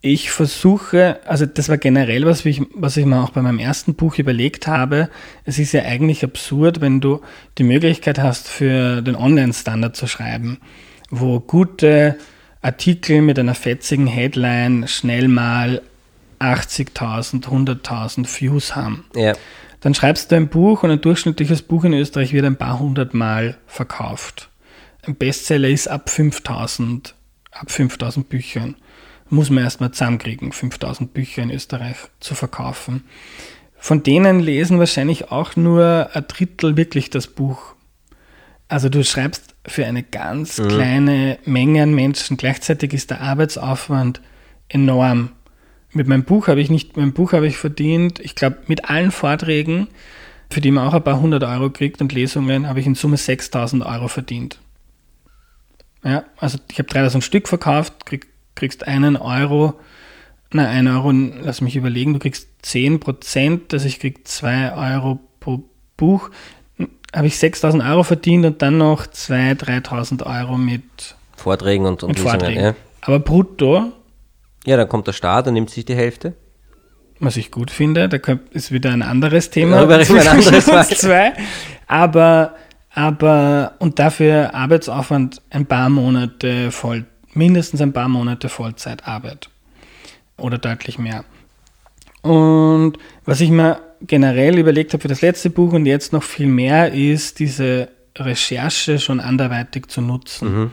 ich 0.00 0.30
versuche, 0.30 1.18
also 1.26 1.46
das 1.46 1.68
war 1.68 1.78
generell 1.78 2.26
was, 2.26 2.44
ich, 2.44 2.62
was 2.74 2.96
ich 2.96 3.06
mir 3.06 3.22
auch 3.22 3.30
bei 3.30 3.42
meinem 3.42 3.58
ersten 3.58 3.94
Buch 3.94 4.18
überlegt 4.18 4.66
habe. 4.66 5.08
Es 5.44 5.58
ist 5.58 5.72
ja 5.72 5.82
eigentlich 5.82 6.22
absurd, 6.22 6.80
wenn 6.80 7.00
du 7.00 7.20
die 7.58 7.64
Möglichkeit 7.64 8.18
hast, 8.18 8.48
für 8.48 9.02
den 9.02 9.16
Online-Standard 9.16 9.96
zu 9.96 10.06
schreiben, 10.06 10.58
wo 11.10 11.40
gute 11.40 12.16
Artikel 12.62 13.22
mit 13.22 13.38
einer 13.38 13.54
fetzigen 13.54 14.06
Headline 14.06 14.86
schnell 14.86 15.28
mal 15.28 15.82
80.000, 16.40 17.44
100.000 17.44 18.40
Views 18.40 18.76
haben. 18.76 19.06
Ja. 19.14 19.32
Dann 19.80 19.94
schreibst 19.94 20.30
du 20.30 20.36
ein 20.36 20.48
Buch 20.48 20.82
und 20.82 20.90
ein 20.90 21.00
durchschnittliches 21.00 21.62
Buch 21.62 21.84
in 21.84 21.92
Österreich 21.92 22.32
wird 22.32 22.44
ein 22.44 22.56
paar 22.56 22.78
hundert 22.78 23.14
Mal 23.14 23.56
verkauft. 23.66 24.50
Ein 25.02 25.14
Bestseller 25.14 25.68
ist 25.68 25.88
ab 25.88 26.10
5000, 26.10 27.14
ab 27.52 27.70
5000 27.70 28.28
Büchern. 28.28 28.74
Muss 29.28 29.50
man 29.50 29.64
erstmal 29.64 29.90
zusammenkriegen, 29.90 30.52
5000 30.52 31.12
Bücher 31.12 31.42
in 31.42 31.50
Österreich 31.50 31.96
zu 32.20 32.34
verkaufen. 32.34 33.04
Von 33.76 34.02
denen 34.02 34.40
lesen 34.40 34.78
wahrscheinlich 34.78 35.30
auch 35.30 35.56
nur 35.56 36.10
ein 36.12 36.24
Drittel 36.28 36.76
wirklich 36.76 37.10
das 37.10 37.26
Buch. 37.26 37.74
Also 38.68 38.88
du 38.88 39.04
schreibst 39.04 39.54
für 39.66 39.86
eine 39.86 40.02
ganz 40.02 40.58
mhm. 40.58 40.68
kleine 40.68 41.38
Menge 41.44 41.82
an 41.82 41.94
Menschen. 41.94 42.36
Gleichzeitig 42.36 42.92
ist 42.92 43.10
der 43.10 43.20
Arbeitsaufwand 43.20 44.20
enorm 44.68 45.30
mit 45.96 46.06
meinem 46.06 46.24
Buch 46.24 46.48
habe 46.48 46.60
ich 46.60 46.70
nicht, 46.70 46.96
mein 46.96 47.12
Buch 47.12 47.32
habe 47.32 47.46
ich 47.46 47.56
verdient, 47.56 48.20
ich 48.20 48.34
glaube, 48.34 48.58
mit 48.66 48.88
allen 48.88 49.10
Vorträgen, 49.10 49.88
für 50.50 50.60
die 50.60 50.70
man 50.70 50.86
auch 50.86 50.94
ein 50.94 51.02
paar 51.02 51.20
hundert 51.20 51.42
Euro 51.42 51.70
kriegt 51.70 52.00
und 52.00 52.12
Lesungen, 52.12 52.68
habe 52.68 52.80
ich 52.80 52.86
in 52.86 52.94
Summe 52.94 53.16
6000 53.16 53.84
Euro 53.84 54.08
verdient. 54.08 54.60
Ja, 56.04 56.24
also 56.36 56.58
ich 56.70 56.78
habe 56.78 56.88
3000 56.88 57.24
Stück 57.24 57.48
verkauft, 57.48 58.06
krieg, 58.06 58.26
kriegst 58.56 58.88
einen 58.88 59.16
Euro, 59.16 59.74
na, 60.52 60.68
ein 60.68 60.88
Euro, 60.88 61.12
lass 61.12 61.60
mich 61.60 61.76
überlegen, 61.76 62.14
du 62.14 62.18
kriegst 62.18 62.48
10 62.62 62.98
Prozent, 62.98 63.72
also 63.72 63.86
ich 63.86 64.00
krieg 64.00 64.26
2 64.26 64.74
Euro 64.74 65.20
pro 65.38 65.62
Buch, 65.96 66.30
habe 67.14 67.28
ich 67.28 67.38
6000 67.38 67.84
Euro 67.84 68.02
verdient 68.02 68.44
und 68.44 68.62
dann 68.62 68.78
noch 68.78 69.06
2.000, 69.06 69.86
3.000 69.86 70.40
Euro 70.40 70.58
mit 70.58 70.82
Vorträgen 71.36 71.86
und, 71.86 72.02
und 72.02 72.10
mit 72.10 72.18
Vorträgen. 72.18 72.60
Ja. 72.60 72.74
Aber 73.02 73.20
brutto 73.20 73.92
ja, 74.66 74.76
dann 74.76 74.88
kommt 74.88 75.06
der 75.06 75.12
Staat 75.12 75.46
und 75.46 75.54
nimmt 75.54 75.70
sich 75.70 75.84
die 75.84 75.94
Hälfte. 75.94 76.34
Was 77.20 77.36
ich 77.38 77.50
gut 77.50 77.70
finde, 77.70 78.08
da 78.08 78.18
ist 78.50 78.72
wieder 78.72 78.90
ein 78.90 79.02
anderes 79.02 79.48
Thema. 79.48 79.76
Darüber 79.76 79.98
reden 79.98 80.14
wir 80.14 80.20
ein 80.22 80.28
anderes 80.28 80.66
Mal. 80.66 80.86
zwei. 80.88 81.32
Aber, 81.86 82.56
aber, 82.92 83.74
und 83.78 83.98
dafür 83.98 84.54
Arbeitsaufwand 84.54 85.40
ein 85.48 85.64
paar 85.64 85.88
Monate 85.88 86.72
voll, 86.72 87.06
mindestens 87.36 87.80
ein 87.80 87.92
paar 87.92 88.08
Monate 88.08 88.48
Vollzeitarbeit. 88.48 89.48
Oder 90.36 90.58
deutlich 90.58 90.98
mehr. 90.98 91.24
Und 92.22 92.98
was 93.24 93.40
ich 93.40 93.50
mir 93.50 93.80
generell 94.02 94.58
überlegt 94.58 94.92
habe 94.92 95.02
für 95.02 95.08
das 95.08 95.22
letzte 95.22 95.50
Buch 95.50 95.72
und 95.72 95.86
jetzt 95.86 96.12
noch 96.12 96.22
viel 96.22 96.46
mehr, 96.46 96.92
ist 96.92 97.38
diese 97.38 97.88
Recherche 98.16 98.98
schon 98.98 99.20
anderweitig 99.20 99.88
zu 99.88 100.00
nutzen. 100.00 100.54
Mhm. 100.54 100.70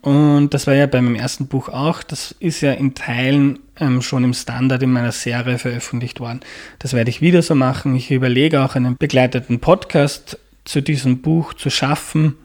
Und 0.00 0.54
das 0.54 0.66
war 0.66 0.74
ja 0.74 0.86
bei 0.86 1.00
meinem 1.02 1.16
ersten 1.16 1.48
Buch 1.48 1.68
auch. 1.68 2.02
Das 2.02 2.34
ist 2.38 2.60
ja 2.60 2.72
in 2.72 2.94
Teilen 2.94 3.58
ähm, 3.80 4.00
schon 4.00 4.24
im 4.24 4.32
Standard 4.32 4.82
in 4.82 4.92
meiner 4.92 5.12
Serie 5.12 5.58
veröffentlicht 5.58 6.20
worden. 6.20 6.40
Das 6.78 6.92
werde 6.92 7.10
ich 7.10 7.20
wieder 7.20 7.42
so 7.42 7.54
machen. 7.54 7.96
Ich 7.96 8.10
überlege 8.10 8.62
auch 8.62 8.76
einen 8.76 8.96
begleiteten 8.96 9.58
Podcast 9.58 10.38
zu 10.64 10.82
diesem 10.82 11.20
Buch 11.20 11.54
zu 11.54 11.70
schaffen, 11.70 12.36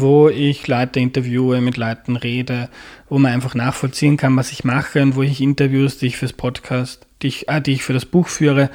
wo 0.00 0.28
ich 0.28 0.68
Leute 0.68 1.00
interviewe, 1.00 1.60
mit 1.60 1.76
Leuten 1.76 2.14
rede, 2.14 2.68
wo 3.08 3.18
man 3.18 3.32
einfach 3.32 3.56
nachvollziehen 3.56 4.16
kann, 4.16 4.36
was 4.36 4.52
ich 4.52 4.62
mache 4.62 5.02
und 5.02 5.16
wo 5.16 5.22
ich 5.22 5.40
Interviews, 5.40 5.98
die 5.98 6.06
ich 6.06 6.16
fürs 6.16 6.32
Podcast, 6.32 7.08
die 7.20 7.26
ich, 7.26 7.50
ah, 7.50 7.58
die 7.58 7.72
ich 7.72 7.82
für 7.82 7.94
das 7.94 8.06
Buch 8.06 8.28
führe, 8.28 8.70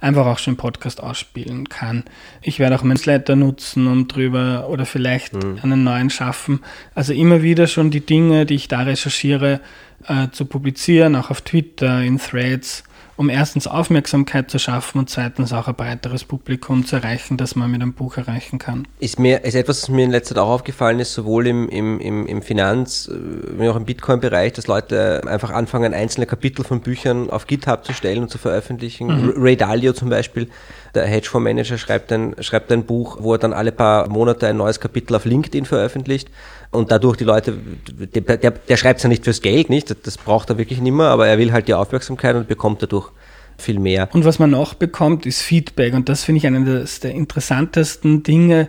einfach 0.00 0.24
auch 0.26 0.38
schon 0.38 0.54
im 0.54 0.56
Podcast 0.56 1.02
ausspielen 1.02 1.68
kann. 1.68 2.04
Ich 2.42 2.60
werde 2.60 2.76
auch 2.76 2.84
meinen 2.84 2.96
Slatter 2.96 3.34
nutzen, 3.34 3.88
um 3.88 4.06
drüber 4.06 4.68
oder 4.68 4.86
vielleicht 4.86 5.34
mhm. 5.34 5.58
einen 5.60 5.82
neuen 5.82 6.10
schaffen. 6.10 6.60
Also 6.94 7.12
immer 7.12 7.42
wieder 7.42 7.66
schon 7.66 7.90
die 7.90 8.06
Dinge, 8.06 8.46
die 8.46 8.54
ich 8.54 8.68
da 8.68 8.82
recherchiere, 8.82 9.60
äh, 10.06 10.28
zu 10.30 10.44
publizieren, 10.44 11.16
auch 11.16 11.30
auf 11.30 11.40
Twitter, 11.40 12.02
in 12.02 12.18
Threads 12.18 12.84
um 13.18 13.30
erstens 13.30 13.66
Aufmerksamkeit 13.66 14.48
zu 14.48 14.60
schaffen 14.60 15.00
und 15.00 15.10
zweitens 15.10 15.52
auch 15.52 15.66
ein 15.66 15.74
breiteres 15.74 16.22
Publikum 16.22 16.86
zu 16.86 16.96
erreichen, 16.96 17.36
das 17.36 17.56
man 17.56 17.68
mit 17.68 17.82
einem 17.82 17.92
Buch 17.92 18.16
erreichen 18.16 18.60
kann. 18.60 18.86
Ist, 19.00 19.18
mir, 19.18 19.42
ist 19.42 19.56
etwas, 19.56 19.82
was 19.82 19.88
mir 19.88 20.04
in 20.04 20.12
letzter 20.12 20.36
Zeit 20.36 20.44
auch 20.44 20.50
aufgefallen 20.50 21.00
ist, 21.00 21.14
sowohl 21.14 21.48
im, 21.48 21.68
im, 21.68 21.98
im, 21.98 22.42
Finanz- 22.42 23.08
äh, 23.08 23.58
wie 23.58 23.68
auch 23.68 23.74
im 23.74 23.86
Bitcoin-Bereich, 23.86 24.52
dass 24.52 24.68
Leute 24.68 25.22
einfach 25.26 25.50
anfangen, 25.50 25.94
einzelne 25.94 26.26
Kapitel 26.26 26.64
von 26.64 26.80
Büchern 26.80 27.28
auf 27.28 27.48
GitHub 27.48 27.84
zu 27.84 27.92
stellen 27.92 28.22
und 28.22 28.30
zu 28.30 28.38
veröffentlichen. 28.38 29.08
Mhm. 29.08 29.32
Ray 29.36 29.56
Dalio 29.56 29.92
zum 29.94 30.10
Beispiel, 30.10 30.48
der 30.94 31.06
Hedgefondsmanager, 31.06 31.78
schreibt 31.78 32.12
ein, 32.12 32.34
schreibt 32.40 32.72
ein 32.72 32.84
Buch, 32.84 33.18
wo 33.20 33.34
er 33.34 33.38
dann 33.38 33.52
alle 33.52 33.72
paar 33.72 34.08
Monate 34.08 34.46
ein 34.46 34.56
neues 34.56 34.80
Kapitel 34.80 35.14
auf 35.14 35.24
LinkedIn 35.24 35.64
veröffentlicht 35.64 36.30
und 36.70 36.90
dadurch 36.90 37.16
die 37.16 37.24
Leute, 37.24 37.54
der, 37.88 38.36
der, 38.36 38.50
der 38.50 38.76
schreibt 38.76 38.98
es 38.98 39.02
ja 39.02 39.08
nicht 39.08 39.24
fürs 39.24 39.42
Geld, 39.42 39.70
nicht, 39.70 39.94
das 40.06 40.18
braucht 40.18 40.50
er 40.50 40.58
wirklich 40.58 40.80
nicht 40.80 40.92
mehr, 40.92 41.06
aber 41.06 41.26
er 41.26 41.38
will 41.38 41.52
halt 41.52 41.68
die 41.68 41.74
Aufmerksamkeit 41.74 42.36
und 42.36 42.48
bekommt 42.48 42.82
dadurch 42.82 43.10
viel 43.56 43.78
mehr. 43.78 44.08
Und 44.12 44.24
was 44.24 44.38
man 44.38 44.50
noch 44.50 44.74
bekommt, 44.74 45.26
ist 45.26 45.42
Feedback 45.42 45.94
und 45.94 46.08
das 46.08 46.24
finde 46.24 46.38
ich 46.38 46.46
eines 46.46 47.00
der 47.00 47.12
interessantesten 47.12 48.22
Dinge, 48.22 48.68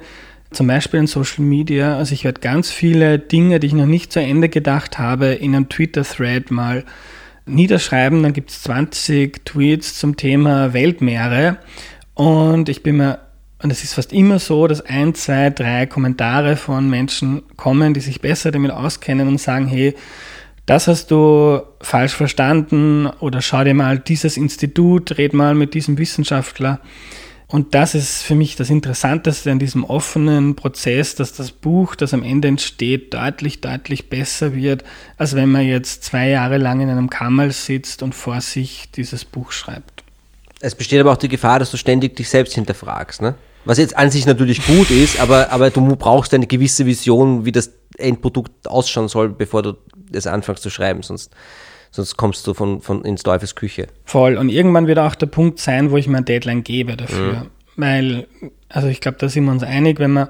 zum 0.51 0.67
Beispiel 0.67 0.99
in 0.99 1.07
Social 1.07 1.43
Media. 1.43 1.97
Also 1.97 2.13
ich 2.13 2.23
werde 2.23 2.41
ganz 2.41 2.71
viele 2.71 3.19
Dinge, 3.19 3.59
die 3.59 3.67
ich 3.67 3.73
noch 3.73 3.85
nicht 3.85 4.11
zu 4.11 4.19
Ende 4.19 4.49
gedacht 4.49 4.97
habe, 4.97 5.27
in 5.27 5.55
einem 5.55 5.69
Twitter-Thread 5.69 6.49
mal 6.49 6.85
niederschreiben. 7.45 8.23
Dann 8.23 8.33
gibt 8.33 8.49
es 8.51 8.63
20 8.63 9.45
Tweets 9.45 9.99
zum 9.99 10.17
Thema 10.17 10.73
Weltmeere 10.73 11.57
und 12.19 12.67
ich 12.67 12.83
bin 12.83 12.97
mir 12.97 13.19
und 13.63 13.71
es 13.71 13.83
ist 13.85 13.93
fast 13.93 14.11
immer 14.11 14.39
so, 14.39 14.67
dass 14.67 14.81
ein, 14.81 15.15
zwei, 15.15 15.49
drei 15.49 15.85
Kommentare 15.85 16.57
von 16.57 16.89
Menschen 16.89 17.43
kommen, 17.55 17.93
die 17.93 18.01
sich 18.01 18.19
besser 18.19 18.51
damit 18.51 18.71
auskennen 18.71 19.29
und 19.29 19.37
sagen, 19.37 19.67
hey, 19.67 19.95
das 20.65 20.89
hast 20.89 21.11
du 21.11 21.61
falsch 21.79 22.13
verstanden 22.13 23.07
oder 23.21 23.41
schau 23.41 23.63
dir 23.63 23.73
mal 23.73 23.99
dieses 23.99 24.35
Institut, 24.35 25.17
red 25.17 25.33
mal 25.33 25.55
mit 25.55 25.73
diesem 25.73 25.97
Wissenschaftler. 25.97 26.81
Und 27.47 27.73
das 27.73 27.95
ist 27.95 28.21
für 28.21 28.35
mich 28.35 28.57
das 28.57 28.69
Interessanteste 28.69 29.49
an 29.51 29.59
diesem 29.59 29.85
offenen 29.85 30.55
Prozess, 30.55 31.15
dass 31.15 31.31
das 31.31 31.51
Buch, 31.51 31.95
das 31.95 32.13
am 32.13 32.23
Ende 32.23 32.49
entsteht, 32.49 33.13
deutlich, 33.13 33.61
deutlich 33.61 34.09
besser 34.09 34.53
wird, 34.53 34.83
als 35.17 35.35
wenn 35.35 35.49
man 35.49 35.65
jetzt 35.65 36.03
zwei 36.03 36.27
Jahre 36.27 36.57
lang 36.57 36.81
in 36.81 36.89
einem 36.89 37.09
Kammerl 37.09 37.51
sitzt 37.51 38.03
und 38.03 38.13
vor 38.13 38.41
sich 38.41 38.91
dieses 38.91 39.23
Buch 39.23 39.53
schreibt. 39.53 39.98
Es 40.61 40.75
besteht 40.75 40.99
aber 40.99 41.11
auch 41.11 41.17
die 41.17 41.29
Gefahr, 41.29 41.59
dass 41.59 41.71
du 41.71 41.77
ständig 41.77 42.15
dich 42.15 42.29
selbst 42.29 42.53
hinterfragst, 42.53 43.21
ne? 43.21 43.35
Was 43.65 43.77
jetzt 43.77 43.97
an 43.97 44.09
sich 44.09 44.25
natürlich 44.25 44.65
gut 44.65 44.89
ist, 44.89 45.19
aber, 45.19 45.51
aber 45.51 45.69
du 45.69 45.95
brauchst 45.95 46.33
eine 46.33 46.47
gewisse 46.47 46.85
Vision, 46.85 47.45
wie 47.45 47.51
das 47.51 47.73
Endprodukt 47.97 48.67
ausschauen 48.67 49.09
soll, 49.09 49.29
bevor 49.29 49.61
du 49.61 49.77
es 50.11 50.27
anfängst 50.27 50.63
zu 50.63 50.69
schreiben, 50.69 51.03
sonst, 51.03 51.35
sonst 51.91 52.15
kommst 52.17 52.47
du 52.47 52.53
von, 52.53 52.81
von 52.81 53.03
ins 53.03 53.23
Teufels 53.23 53.55
Küche. 53.55 53.87
Voll. 54.05 54.37
Und 54.37 54.49
irgendwann 54.49 54.87
wird 54.87 54.99
auch 54.99 55.15
der 55.15 55.27
Punkt 55.27 55.59
sein, 55.59 55.91
wo 55.91 55.97
ich 55.97 56.07
mir 56.07 56.17
ein 56.17 56.25
Deadline 56.25 56.63
gebe 56.63 56.95
dafür. 56.95 57.33
Mhm. 57.33 57.49
Weil, 57.75 58.27
also 58.69 58.87
ich 58.87 59.01
glaube, 59.01 59.17
da 59.19 59.29
sind 59.29 59.45
wir 59.45 59.51
uns 59.51 59.63
einig, 59.63 59.99
wenn 59.99 60.11
man, 60.11 60.29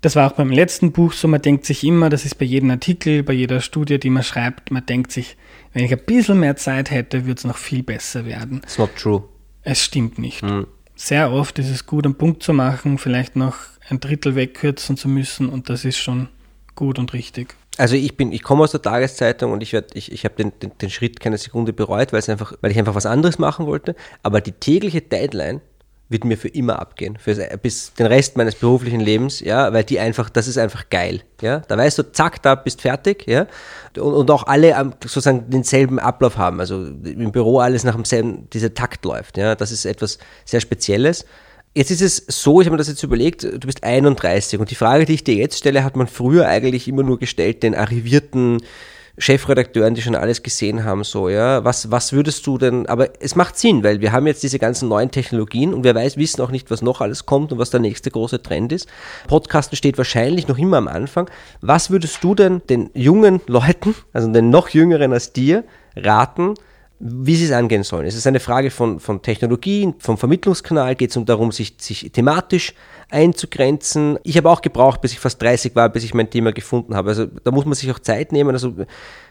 das 0.00 0.16
war 0.16 0.30
auch 0.30 0.36
beim 0.36 0.50
letzten 0.50 0.92
Buch 0.92 1.12
so, 1.12 1.28
man 1.28 1.42
denkt 1.42 1.64
sich 1.64 1.84
immer, 1.84 2.10
das 2.10 2.24
ist 2.24 2.38
bei 2.38 2.44
jedem 2.44 2.70
Artikel, 2.70 3.22
bei 3.22 3.32
jeder 3.32 3.60
Studie, 3.60 3.98
die 3.98 4.10
man 4.10 4.22
schreibt, 4.22 4.70
man 4.70 4.84
denkt 4.84 5.12
sich, 5.12 5.36
wenn 5.72 5.84
ich 5.84 5.92
ein 5.92 6.04
bisschen 6.04 6.40
mehr 6.40 6.56
Zeit 6.56 6.90
hätte, 6.90 7.26
würde 7.26 7.38
es 7.38 7.44
noch 7.44 7.56
viel 7.56 7.82
besser 7.82 8.26
werden. 8.26 8.60
It's 8.64 8.78
not 8.78 8.94
true. 8.96 9.24
Es 9.64 9.82
stimmt 9.82 10.18
nicht. 10.18 10.42
Mhm 10.42 10.66
sehr 10.96 11.32
oft 11.32 11.58
ist 11.58 11.70
es 11.70 11.86
gut, 11.86 12.04
einen 12.04 12.14
Punkt 12.14 12.42
zu 12.42 12.52
machen, 12.52 12.98
vielleicht 12.98 13.36
noch 13.36 13.56
ein 13.88 14.00
Drittel 14.00 14.34
wegkürzen 14.34 14.96
zu 14.96 15.08
müssen 15.08 15.48
und 15.48 15.68
das 15.68 15.84
ist 15.84 15.98
schon 15.98 16.28
gut 16.74 16.98
und 16.98 17.12
richtig. 17.12 17.54
Also 17.76 17.96
ich 17.96 18.16
bin, 18.16 18.32
ich 18.32 18.42
komme 18.42 18.62
aus 18.62 18.70
der 18.70 18.82
Tageszeitung 18.82 19.50
und 19.50 19.60
ich 19.60 19.72
werde, 19.72 19.88
ich, 19.94 20.12
ich 20.12 20.24
habe 20.24 20.36
den, 20.36 20.52
den, 20.60 20.78
den 20.78 20.90
Schritt 20.90 21.18
keine 21.18 21.38
Sekunde 21.38 21.72
bereut, 21.72 22.12
weil 22.12 22.20
es 22.20 22.28
einfach, 22.28 22.52
weil 22.60 22.70
ich 22.70 22.78
einfach 22.78 22.94
was 22.94 23.06
anderes 23.06 23.38
machen 23.38 23.66
wollte. 23.66 23.96
Aber 24.22 24.40
die 24.40 24.52
tägliche 24.52 25.00
Deadline 25.00 25.60
wird 26.08 26.24
mir 26.24 26.36
für 26.36 26.48
immer 26.48 26.78
abgehen, 26.78 27.16
für, 27.18 27.34
bis 27.62 27.94
den 27.94 28.06
Rest 28.06 28.36
meines 28.36 28.54
beruflichen 28.54 29.00
Lebens, 29.00 29.40
ja, 29.40 29.72
weil 29.72 29.84
die 29.84 29.98
einfach, 29.98 30.28
das 30.28 30.48
ist 30.48 30.58
einfach 30.58 30.90
geil, 30.90 31.22
ja. 31.40 31.60
Da 31.60 31.78
weißt 31.78 31.98
du, 31.98 32.12
zack, 32.12 32.42
da 32.42 32.54
bist 32.54 32.82
fertig, 32.82 33.26
ja. 33.26 33.46
Und, 33.96 34.12
und 34.12 34.30
auch 34.30 34.46
alle 34.46 34.74
sozusagen 35.02 35.48
denselben 35.48 35.98
Ablauf 35.98 36.36
haben, 36.36 36.60
also 36.60 36.84
im 36.84 37.32
Büro 37.32 37.58
alles 37.58 37.84
nach 37.84 37.94
demselben, 37.94 38.48
dieser 38.50 38.74
Takt 38.74 39.04
läuft, 39.04 39.38
ja. 39.38 39.54
Das 39.54 39.72
ist 39.72 39.86
etwas 39.86 40.18
sehr 40.44 40.60
Spezielles. 40.60 41.24
Jetzt 41.74 41.90
ist 41.90 42.02
es 42.02 42.24
so, 42.28 42.60
ich 42.60 42.66
habe 42.66 42.74
mir 42.74 42.78
das 42.78 42.88
jetzt 42.88 43.02
überlegt, 43.02 43.42
du 43.42 43.58
bist 43.58 43.82
31 43.82 44.60
und 44.60 44.70
die 44.70 44.76
Frage, 44.76 45.06
die 45.06 45.14
ich 45.14 45.24
dir 45.24 45.34
jetzt 45.34 45.58
stelle, 45.58 45.82
hat 45.82 45.96
man 45.96 46.06
früher 46.06 46.46
eigentlich 46.46 46.86
immer 46.86 47.02
nur 47.02 47.18
gestellt, 47.18 47.64
den 47.64 47.74
arrivierten 47.74 48.60
Chefredakteuren, 49.16 49.94
die 49.94 50.02
schon 50.02 50.16
alles 50.16 50.42
gesehen 50.42 50.84
haben, 50.84 51.04
so, 51.04 51.28
ja, 51.28 51.64
was, 51.64 51.90
was 51.90 52.12
würdest 52.12 52.46
du 52.46 52.58
denn, 52.58 52.86
aber 52.86 53.10
es 53.20 53.36
macht 53.36 53.56
Sinn, 53.56 53.84
weil 53.84 54.00
wir 54.00 54.10
haben 54.10 54.26
jetzt 54.26 54.42
diese 54.42 54.58
ganzen 54.58 54.88
neuen 54.88 55.10
Technologien 55.10 55.72
und 55.72 55.84
wir 55.84 55.94
weiß, 55.94 56.16
wissen 56.16 56.40
auch 56.40 56.50
nicht, 56.50 56.70
was 56.70 56.82
noch 56.82 57.00
alles 57.00 57.24
kommt 57.24 57.52
und 57.52 57.58
was 57.58 57.70
der 57.70 57.80
nächste 57.80 58.10
große 58.10 58.42
Trend 58.42 58.72
ist. 58.72 58.88
Podcasten 59.28 59.76
steht 59.76 59.98
wahrscheinlich 59.98 60.48
noch 60.48 60.58
immer 60.58 60.78
am 60.78 60.88
Anfang. 60.88 61.30
Was 61.60 61.90
würdest 61.90 62.24
du 62.24 62.34
denn 62.34 62.62
den 62.68 62.90
jungen 62.94 63.40
Leuten, 63.46 63.94
also 64.12 64.30
den 64.32 64.50
noch 64.50 64.70
jüngeren 64.70 65.12
als 65.12 65.32
dir, 65.32 65.64
raten, 65.94 66.54
wie 67.00 67.36
sie 67.36 67.44
es 67.44 67.52
angehen 67.52 67.82
sollen. 67.82 68.06
Es 68.06 68.14
ist 68.14 68.26
eine 68.26 68.40
Frage 68.40 68.70
von, 68.70 69.00
von 69.00 69.20
Technologie, 69.20 69.92
vom 69.98 70.16
Vermittlungskanal, 70.16 70.94
geht 70.94 71.10
es 71.10 71.16
um 71.16 71.26
darum, 71.26 71.52
sich, 71.52 71.74
sich 71.78 72.10
thematisch 72.12 72.72
einzugrenzen. 73.14 74.18
Ich 74.24 74.36
habe 74.36 74.50
auch 74.50 74.60
gebraucht, 74.60 75.00
bis 75.00 75.12
ich 75.12 75.20
fast 75.20 75.40
30 75.40 75.74
war, 75.74 75.88
bis 75.88 76.04
ich 76.04 76.12
mein 76.12 76.28
Thema 76.28 76.52
gefunden 76.52 76.94
habe. 76.94 77.10
Also 77.10 77.26
da 77.26 77.50
muss 77.50 77.64
man 77.64 77.74
sich 77.74 77.90
auch 77.90 77.98
Zeit 77.98 78.32
nehmen. 78.32 78.50
Also 78.50 78.74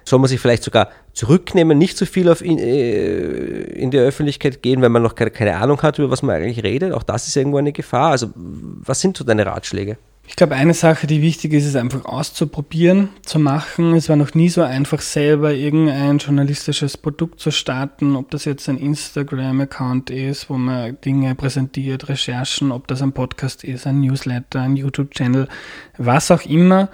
soll 0.06 0.20
man 0.20 0.28
sich 0.28 0.40
vielleicht 0.40 0.64
sogar 0.64 0.90
zurücknehmen, 1.14 1.78
nicht 1.78 1.98
zu 1.98 2.06
so 2.06 2.12
viel 2.12 2.30
auf 2.30 2.42
in, 2.42 2.58
äh, 2.58 3.62
in 3.74 3.92
die 3.92 4.00
Öffentlichkeit 4.00 4.62
gehen, 4.62 4.82
wenn 4.82 4.92
man 4.92 5.04
noch 5.04 5.16
keine, 5.16 5.32
keine 5.32 5.58
Ahnung 5.58 5.82
hat, 5.82 6.00
über 6.00 6.10
was 6.10 6.24
man 6.24 6.36
eigentlich 6.36 6.64
redet. 6.64 6.94
Auch 6.94 7.04
das 7.04 7.28
ist 7.28 7.36
irgendwo 7.36 7.58
eine 7.58 7.74
Gefahr. 7.74 8.12
Also 8.12 8.30
was 8.36 9.02
sind 9.02 9.18
so 9.18 9.24
deine 9.24 9.46
Ratschläge? 9.46 9.98
Ich 10.26 10.38
glaube, 10.38 10.56
eine 10.56 10.74
Sache, 10.74 11.06
die 11.06 11.22
wichtig 11.22 11.52
ist, 11.54 11.66
ist 11.66 11.76
einfach 11.76 12.06
auszuprobieren, 12.06 13.10
zu 13.24 13.40
machen. 13.40 13.94
Es 13.94 14.08
war 14.08 14.16
noch 14.16 14.34
nie 14.34 14.48
so 14.48 14.62
einfach, 14.62 15.02
selber 15.02 15.54
irgendein 15.54 16.18
journalistisches 16.18 16.98
Produkt 16.98 17.42
zu 17.42 17.52
starten, 17.52 18.16
ob 18.16 18.32
das 18.32 18.46
jetzt 18.46 18.70
ein 18.70 18.78
Instagram-Account 18.78 20.10
ist, 20.10 20.50
wo 20.50 20.58
man 20.58 21.00
Dinge 21.02 21.36
präsentiert, 21.36 22.08
Recherchen, 22.08 22.72
ob 22.72 22.88
das 22.88 23.02
ein 23.02 23.12
Podcast 23.12 23.66
ist, 23.66 23.86
ein 23.86 24.00
Newsletter, 24.00 24.62
ein 24.62 24.78
YouTube-Channel, 24.78 25.50
was 25.98 26.32
auch 26.32 26.46
immer. 26.46 26.90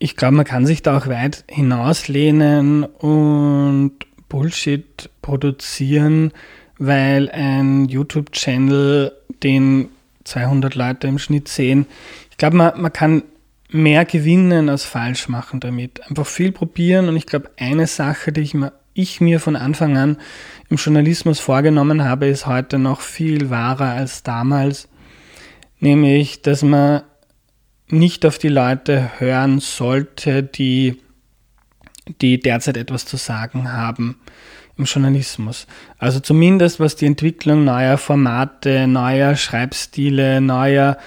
Ich 0.00 0.16
glaube, 0.16 0.34
man 0.34 0.44
kann 0.44 0.66
sich 0.66 0.82
da 0.82 0.98
auch 0.98 1.06
weit 1.06 1.44
hinauslehnen 1.48 2.82
und 2.82 3.92
Bullshit 4.28 5.08
produzieren, 5.22 6.32
weil 6.78 7.30
ein 7.30 7.88
YouTube-Channel, 7.88 9.12
den 9.44 9.88
200 10.24 10.74
Leute 10.74 11.06
im 11.06 11.18
Schnitt 11.18 11.46
sehen, 11.48 11.86
glaube, 12.42 12.56
man, 12.56 12.80
man 12.80 12.92
kann 12.92 13.22
mehr 13.70 14.04
gewinnen 14.04 14.68
als 14.68 14.84
falsch 14.84 15.28
machen 15.28 15.60
damit. 15.60 16.04
Einfach 16.08 16.26
viel 16.26 16.50
probieren 16.50 17.08
und 17.08 17.14
ich 17.14 17.26
glaube, 17.26 17.52
eine 17.56 17.86
Sache, 17.86 18.32
die 18.32 18.40
ich 18.40 18.52
mir, 18.52 18.72
ich 18.94 19.20
mir 19.20 19.38
von 19.38 19.54
Anfang 19.54 19.96
an 19.96 20.16
im 20.68 20.76
Journalismus 20.76 21.38
vorgenommen 21.38 22.02
habe, 22.02 22.26
ist 22.26 22.46
heute 22.46 22.80
noch 22.80 23.00
viel 23.00 23.48
wahrer 23.48 23.90
als 23.90 24.24
damals. 24.24 24.88
Nämlich, 25.78 26.42
dass 26.42 26.64
man 26.64 27.02
nicht 27.86 28.26
auf 28.26 28.38
die 28.38 28.48
Leute 28.48 29.12
hören 29.20 29.60
sollte, 29.60 30.42
die, 30.42 31.00
die 32.20 32.40
derzeit 32.40 32.76
etwas 32.76 33.06
zu 33.06 33.16
sagen 33.18 33.72
haben 33.72 34.18
im 34.76 34.86
Journalismus. 34.86 35.68
Also 35.96 36.18
zumindest 36.18 36.80
was 36.80 36.96
die 36.96 37.06
Entwicklung 37.06 37.64
neuer 37.64 37.98
Formate, 37.98 38.88
neuer 38.88 39.36
Schreibstile, 39.36 40.40
neuer 40.40 40.98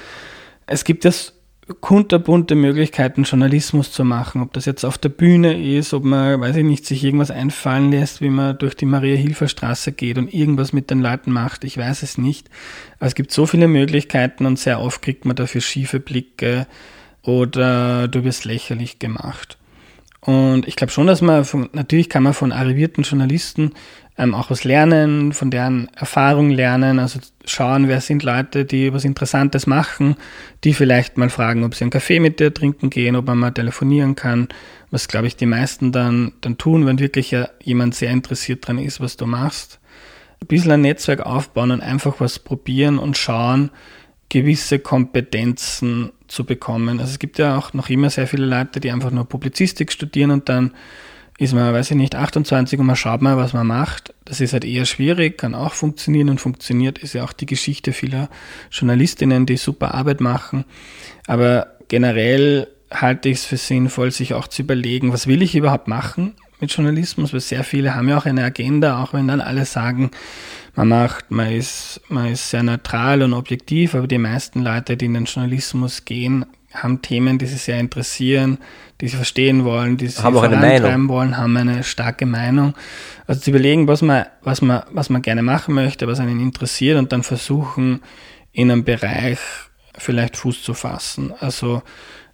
es 0.68 0.84
gibt 0.84 1.03
jetzt 1.03 1.34
kunterbunte 1.82 2.53
Möglichkeiten, 2.53 3.24
Journalismus 3.24 3.91
zu 3.91 4.03
machen. 4.03 4.41
Ob 4.41 4.53
das 4.53 4.66
jetzt 4.66 4.84
auf 4.84 4.97
der 4.97 5.09
Bühne 5.09 5.78
ist, 5.78 5.93
ob 5.93 6.03
man, 6.03 6.39
weiß 6.39 6.57
ich 6.57 6.63
nicht, 6.63 6.86
sich 6.86 7.03
irgendwas 7.03 7.32
einfallen 7.32 7.91
lässt, 7.91 8.22
wie 8.22 8.30
man 8.30 8.57
durch 8.57 8.76
die 8.76 8.86
Maria-Hilfer-Straße 8.86 9.91
geht 9.91 10.20
und 10.20 10.32
irgendwas 10.32 10.74
mit 10.74 10.91
den 10.91 10.99
Leuten 10.99 11.32
macht. 11.32 11.63
Ich 11.63 11.78
weiß 11.78 12.03
es 12.03 12.20
nicht. 12.20 12.49
Aber 12.99 13.07
es 13.07 13.16
gibt 13.16 13.32
so 13.32 13.47
viele 13.47 13.68
Möglichkeiten 13.68 14.45
und 14.45 14.59
sehr 14.59 14.80
oft 14.80 15.01
kriegt 15.01 15.26
man 15.26 15.36
dafür 15.36 15.61
schiefe 15.61 15.99
Blicke 15.99 16.68
oder 17.24 18.07
du 18.07 18.24
wirst 18.24 18.45
lächerlich 18.45 18.99
gemacht. 18.99 19.57
Und 20.26 20.67
ich 20.67 20.76
glaube 20.76 20.91
schon, 20.91 21.05
dass 21.05 21.21
man, 21.21 21.45
von, 21.45 21.69
natürlich 21.73 22.09
kann 22.09 22.23
man 22.23 22.34
von 22.34 22.51
arrivierten 22.51 23.03
Journalisten 23.03 23.73
ähm, 24.17 24.34
auch 24.34 24.49
was 24.49 24.63
lernen, 24.63 25.34
von 25.34 25.51
deren 25.51 25.88
Erfahrung 25.95 26.49
lernen, 26.49 26.99
also 26.99 27.19
schauen, 27.45 27.88
wer 27.88 28.01
sind 28.01 28.23
Leute, 28.23 28.65
die 28.65 28.91
was 28.91 29.05
Interessantes 29.05 29.67
machen, 29.67 30.15
die 30.63 30.73
vielleicht 30.73 31.17
mal 31.17 31.30
fragen, 31.30 31.63
ob 31.63 31.76
sie 31.76 31.84
einen 31.84 31.91
Kaffee 31.91 32.19
mit 32.19 32.39
dir 32.39 32.53
trinken 32.53 32.89
gehen, 32.89 33.15
ob 33.15 33.28
man 33.28 33.38
mal 33.38 33.51
telefonieren 33.51 34.15
kann, 34.15 34.47
was 34.89 35.07
glaube 35.07 35.28
ich 35.28 35.36
die 35.36 35.45
meisten 35.45 35.91
dann, 35.91 36.34
dann 36.41 36.57
tun, 36.57 36.88
wenn 36.88 36.99
wirklich 36.99 37.30
ja 37.32 37.49
jemand 37.61 37.93
sehr 37.93 38.11
interessiert 38.11 38.67
dran 38.67 38.80
ist, 38.80 38.99
was 39.01 39.17
du 39.17 39.28
machst. 39.28 39.80
Ein 40.41 40.47
bisschen 40.47 40.71
ein 40.71 40.82
Netzwerk 40.82 41.21
aufbauen 41.21 41.71
und 41.71 41.82
einfach 41.82 42.15
was 42.19 42.39
probieren 42.39 42.97
und 42.97 43.17
schauen, 43.17 43.69
gewisse 44.30 44.80
Kompetenzen 44.80 46.11
zu 46.28 46.43
bekommen. 46.43 46.99
Also 46.99 47.11
es 47.11 47.19
gibt 47.19 47.38
ja 47.38 47.57
auch 47.57 47.73
noch 47.73 47.89
immer 47.89 48.09
sehr 48.09 48.28
viele 48.28 48.45
Leute, 48.45 48.80
die 48.80 48.91
einfach 48.91 49.11
nur 49.11 49.26
Publizistik 49.26 49.91
studieren 49.91 50.32
und 50.32 50.49
dann 50.49 50.71
ist 51.38 51.53
man, 51.53 51.73
weiß 51.73 51.91
ich 51.91 51.97
nicht, 51.97 52.15
28 52.15 52.80
und 52.80 52.86
man 52.86 52.95
schaut 52.95 53.21
mal, 53.21 53.36
was 53.36 53.53
man 53.53 53.67
macht. 53.67 54.13
Das 54.23 54.39
ist 54.39 54.53
halt 54.53 54.63
eher 54.63 54.86
schwierig, 54.86 55.38
kann 55.38 55.53
auch 55.53 55.73
funktionieren 55.73 56.30
und 56.30 56.39
funktioniert, 56.39 56.97
ist 56.97 57.13
ja 57.13 57.23
auch 57.23 57.34
die 57.34 57.45
Geschichte 57.45 57.91
vieler 57.91 58.30
Journalistinnen, 58.71 59.45
die 59.45 59.57
super 59.57 59.93
Arbeit 59.93 60.21
machen. 60.21 60.63
Aber 61.28 61.67
generell 61.89 62.67
halte 62.89 63.30
ich 63.30 63.39
es 63.39 63.45
für 63.45 63.57
sinnvoll, 63.57 64.11
sich 64.11 64.34
auch 64.34 64.47
zu 64.47 64.61
überlegen, 64.61 65.11
was 65.11 65.28
will 65.28 65.41
ich 65.41 65.55
überhaupt 65.55 65.88
machen 65.89 66.36
mit 66.61 66.71
Journalismus, 66.71 67.34
weil 67.34 67.41
sehr 67.41 67.65
viele 67.65 67.95
haben 67.95 68.07
ja 68.07 68.17
auch 68.17 68.26
eine 68.26 68.43
Agenda, 68.43 69.03
auch 69.03 69.13
wenn 69.13 69.28
dann 69.28 69.41
alle 69.41 69.65
sagen, 69.65 70.11
man 70.76 70.89
macht, 70.89 71.32
man 71.32 71.51
ist, 71.51 72.01
man 72.09 72.32
ist 72.32 72.49
sehr 72.49 72.63
neutral 72.63 73.21
und 73.21 73.34
objektiv, 73.34 73.95
aber 73.95 74.07
die 74.07 74.17
meisten 74.17 74.61
Leute, 74.61 74.97
die 74.97 75.05
in 75.05 75.13
den 75.13 75.26
Journalismus 75.26 76.05
gehen, 76.05 76.45
haben 76.73 77.01
Themen, 77.01 77.38
die 77.38 77.45
sie 77.45 77.57
sehr 77.57 77.80
interessieren, 77.80 78.57
die 78.99 79.07
sie 79.07 79.15
verstehen 79.15 79.63
wollen, 79.63 79.97
die 79.97 80.07
sie 80.07 80.21
haben 80.21 80.34
vorantreiben 80.34 81.07
wollen, 81.07 81.38
haben 81.38 81.55
eine 81.55 81.84
starke 81.84 82.26
Meinung. 82.26 82.73
Also 83.28 83.41
zu 83.41 83.51
überlegen, 83.51 83.88
was 83.88 84.01
man, 84.01 84.26
was 84.41 84.61
man, 84.61 84.84
was 84.91 85.09
man 85.09 85.21
gerne 85.21 85.41
machen 85.41 85.73
möchte, 85.73 86.07
was 86.07 86.19
einen 86.19 86.41
interessiert 86.41 86.97
und 86.97 87.11
dann 87.11 87.23
versuchen, 87.23 88.01
in 88.51 88.71
einem 88.71 88.84
Bereich 88.84 89.39
vielleicht 89.97 90.36
Fuß 90.36 90.63
zu 90.63 90.73
fassen. 90.73 91.34
Also 91.39 91.82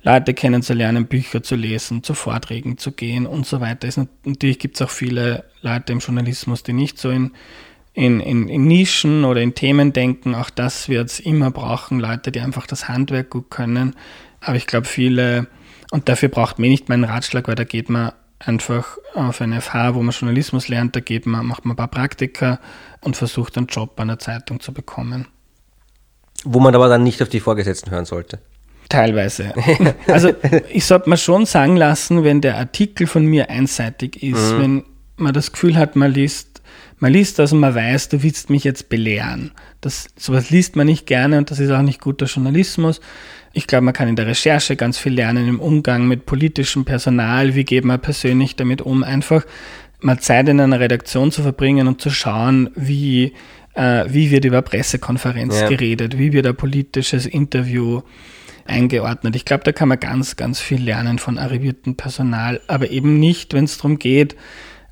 Leute 0.03 0.33
kennenzulernen, 0.33 1.05
Bücher 1.05 1.43
zu 1.43 1.55
lesen, 1.55 2.01
zu 2.01 2.15
Vorträgen 2.15 2.79
zu 2.79 2.91
gehen 2.91 3.27
und 3.27 3.45
so 3.45 3.61
weiter. 3.61 3.87
Es, 3.87 3.99
natürlich 4.25 4.57
gibt 4.57 4.75
es 4.75 4.81
auch 4.81 4.89
viele 4.89 5.45
Leute 5.61 5.93
im 5.93 5.99
Journalismus, 5.99 6.63
die 6.63 6.73
nicht 6.73 6.97
so 6.97 7.11
in, 7.11 7.31
in, 7.93 8.19
in, 8.19 8.47
in 8.47 8.67
Nischen 8.67 9.25
oder 9.25 9.41
in 9.41 9.53
Themen 9.53 9.93
denken. 9.93 10.35
Auch 10.35 10.49
das 10.49 10.89
wird 10.89 11.09
es 11.09 11.19
immer 11.19 11.51
brauchen, 11.51 11.99
Leute, 11.99 12.31
die 12.31 12.39
einfach 12.39 12.67
das 12.67 12.87
Handwerk 12.87 13.29
gut 13.29 13.49
können. 13.49 13.95
Aber 14.39 14.55
ich 14.55 14.67
glaube, 14.67 14.87
viele, 14.87 15.47
und 15.91 16.09
dafür 16.09 16.29
braucht 16.29 16.59
man 16.59 16.69
nicht 16.69 16.89
meinen 16.89 17.03
Ratschlag, 17.03 17.47
weil 17.47 17.55
da 17.55 17.63
geht 17.63 17.89
man 17.89 18.13
einfach 18.39 18.97
auf 19.13 19.41
eine 19.41 19.61
FH, 19.61 19.93
wo 19.95 20.01
man 20.01 20.13
Journalismus 20.13 20.67
lernt, 20.67 20.95
da 20.95 20.99
geht 20.99 21.25
man, 21.25 21.45
macht 21.45 21.65
man 21.65 21.73
ein 21.73 21.77
paar 21.77 21.89
Praktika 21.89 22.59
und 23.01 23.15
versucht 23.15 23.57
einen 23.57 23.67
Job 23.67 23.95
bei 23.95 24.03
einer 24.03 24.19
Zeitung 24.19 24.59
zu 24.59 24.73
bekommen. 24.73 25.27
Wo 26.43 26.59
man 26.59 26.73
aber 26.73 26.89
dann 26.89 27.03
nicht 27.03 27.21
auf 27.21 27.29
die 27.29 27.39
Vorgesetzten 27.39 27.91
hören 27.91 28.05
sollte. 28.05 28.39
Teilweise. 28.89 29.53
Also 30.07 30.33
ich 30.69 30.85
sollte 30.85 31.09
mir 31.09 31.17
schon 31.17 31.45
sagen 31.45 31.77
lassen, 31.77 32.23
wenn 32.23 32.41
der 32.41 32.57
Artikel 32.57 33.07
von 33.07 33.25
mir 33.25 33.49
einseitig 33.49 34.21
ist, 34.21 34.53
mhm. 34.53 34.59
wenn 34.59 34.83
man 35.17 35.33
das 35.33 35.51
Gefühl 35.51 35.77
hat, 35.77 35.95
man 35.95 36.11
liest, 36.11 36.50
man 37.01 37.11
liest 37.11 37.39
das 37.39 37.51
und 37.51 37.59
man 37.59 37.73
weiß, 37.73 38.09
du 38.09 38.21
willst 38.21 38.51
mich 38.51 38.63
jetzt 38.63 38.87
belehren. 38.87 39.51
Das, 39.81 40.09
sowas 40.15 40.51
liest 40.51 40.75
man 40.75 40.85
nicht 40.85 41.07
gerne 41.07 41.39
und 41.39 41.49
das 41.49 41.59
ist 41.59 41.71
auch 41.71 41.81
nicht 41.81 41.99
guter 41.99 42.27
Journalismus. 42.27 43.01
Ich 43.53 43.65
glaube, 43.65 43.85
man 43.85 43.95
kann 43.95 44.07
in 44.07 44.15
der 44.15 44.27
Recherche 44.27 44.75
ganz 44.75 44.99
viel 44.99 45.13
lernen 45.13 45.47
im 45.47 45.59
Umgang 45.59 46.07
mit 46.07 46.27
politischem 46.27 46.85
Personal. 46.85 47.55
Wie 47.55 47.63
geht 47.63 47.85
man 47.85 47.99
persönlich 47.99 48.55
damit 48.55 48.83
um? 48.83 49.03
Einfach 49.03 49.43
mal 49.99 50.19
Zeit 50.19 50.47
in 50.47 50.59
einer 50.59 50.79
Redaktion 50.79 51.31
zu 51.31 51.41
verbringen 51.41 51.87
und 51.87 51.99
zu 52.01 52.11
schauen, 52.11 52.69
wie, 52.75 53.33
äh, 53.73 54.05
wie 54.07 54.29
wird 54.29 54.45
über 54.45 54.61
Pressekonferenz 54.61 55.59
ja. 55.59 55.69
geredet, 55.69 56.19
wie 56.19 56.33
wird 56.33 56.45
ein 56.45 56.55
politisches 56.55 57.25
Interview 57.25 58.03
eingeordnet. 58.67 59.35
Ich 59.35 59.45
glaube, 59.45 59.63
da 59.63 59.71
kann 59.71 59.89
man 59.89 59.99
ganz, 59.99 60.35
ganz 60.35 60.59
viel 60.59 60.83
lernen 60.83 61.17
von 61.17 61.39
arriviertem 61.39 61.95
Personal, 61.95 62.61
aber 62.67 62.91
eben 62.91 63.19
nicht, 63.19 63.55
wenn 63.55 63.63
es 63.63 63.77
darum 63.77 63.97
geht, 63.97 64.35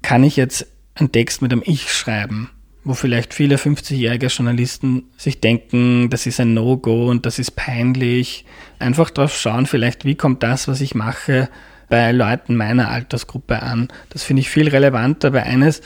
kann 0.02 0.24
ich 0.24 0.38
jetzt 0.38 0.66
einen 1.00 1.12
Text 1.12 1.42
mit 1.42 1.52
einem 1.52 1.64
Ich 1.66 1.92
schreiben, 1.92 2.50
wo 2.84 2.94
vielleicht 2.94 3.34
viele 3.34 3.58
50-jährige 3.58 4.28
Journalisten 4.28 5.04
sich 5.18 5.42
denken, 5.42 6.10
das 6.10 6.26
ist 6.26 6.40
ein 6.40 6.54
No-Go 6.54 7.10
und 7.10 7.26
das 7.26 7.40
ist 7.40 7.56
peinlich. 7.56 8.46
Einfach 8.80 9.10
drauf 9.10 9.36
schauen, 9.38 9.66
vielleicht, 9.66 10.06
wie 10.06 10.16
kommt 10.16 10.44
das, 10.44 10.68
was 10.68 10.82
ich 10.82 10.96
mache, 10.96 11.50
bei 11.90 12.12
Leuten 12.12 12.56
meiner 12.56 12.90
Altersgruppe 12.90 13.62
an. 13.62 13.90
Das 14.10 14.24
finde 14.24 14.42
ich 14.42 14.50
viel 14.50 14.70
relevanter, 14.70 15.34
weil 15.34 15.44
eines 15.44 15.82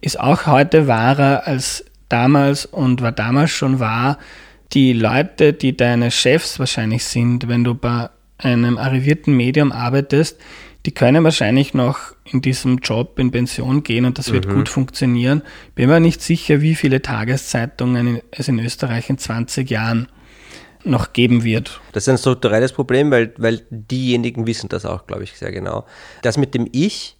ist 0.00 0.18
auch 0.18 0.46
heute 0.46 0.86
wahrer 0.86 1.46
als 1.46 1.84
damals 2.08 2.64
und 2.64 3.02
war 3.02 3.12
damals 3.12 3.50
schon 3.50 3.80
wahr, 3.80 4.18
die 4.72 4.92
Leute, 4.92 5.52
die 5.52 5.76
deine 5.76 6.10
Chefs 6.10 6.58
wahrscheinlich 6.58 7.04
sind, 7.04 7.48
wenn 7.48 7.64
du 7.64 7.74
bei 7.74 8.10
einem 8.38 8.78
arrivierten 8.78 9.34
Medium 9.36 9.72
arbeitest, 9.72 10.38
die 10.88 10.94
können 10.94 11.22
wahrscheinlich 11.22 11.74
noch 11.74 11.98
in 12.24 12.40
diesem 12.40 12.78
Job 12.78 13.18
in 13.18 13.30
Pension 13.30 13.82
gehen 13.82 14.06
und 14.06 14.16
das 14.16 14.32
wird 14.32 14.48
mhm. 14.48 14.54
gut 14.54 14.70
funktionieren. 14.70 15.42
Bin 15.74 15.90
mir 15.90 16.00
nicht 16.00 16.22
sicher, 16.22 16.62
wie 16.62 16.74
viele 16.74 17.02
Tageszeitungen 17.02 18.22
es 18.30 18.48
in 18.48 18.58
Österreich 18.58 19.10
in 19.10 19.18
20 19.18 19.68
Jahren 19.68 20.08
noch 20.84 21.12
geben 21.12 21.44
wird. 21.44 21.82
Das 21.92 22.04
ist 22.04 22.08
ein 22.08 22.16
strukturelles 22.16 22.72
Problem, 22.72 23.10
weil, 23.10 23.34
weil 23.36 23.66
diejenigen 23.68 24.46
wissen 24.46 24.70
das 24.70 24.86
auch, 24.86 25.06
glaube 25.06 25.24
ich, 25.24 25.34
sehr 25.34 25.52
genau. 25.52 25.84
Das 26.22 26.38
mit 26.38 26.54
dem 26.54 26.66
Ich 26.72 27.18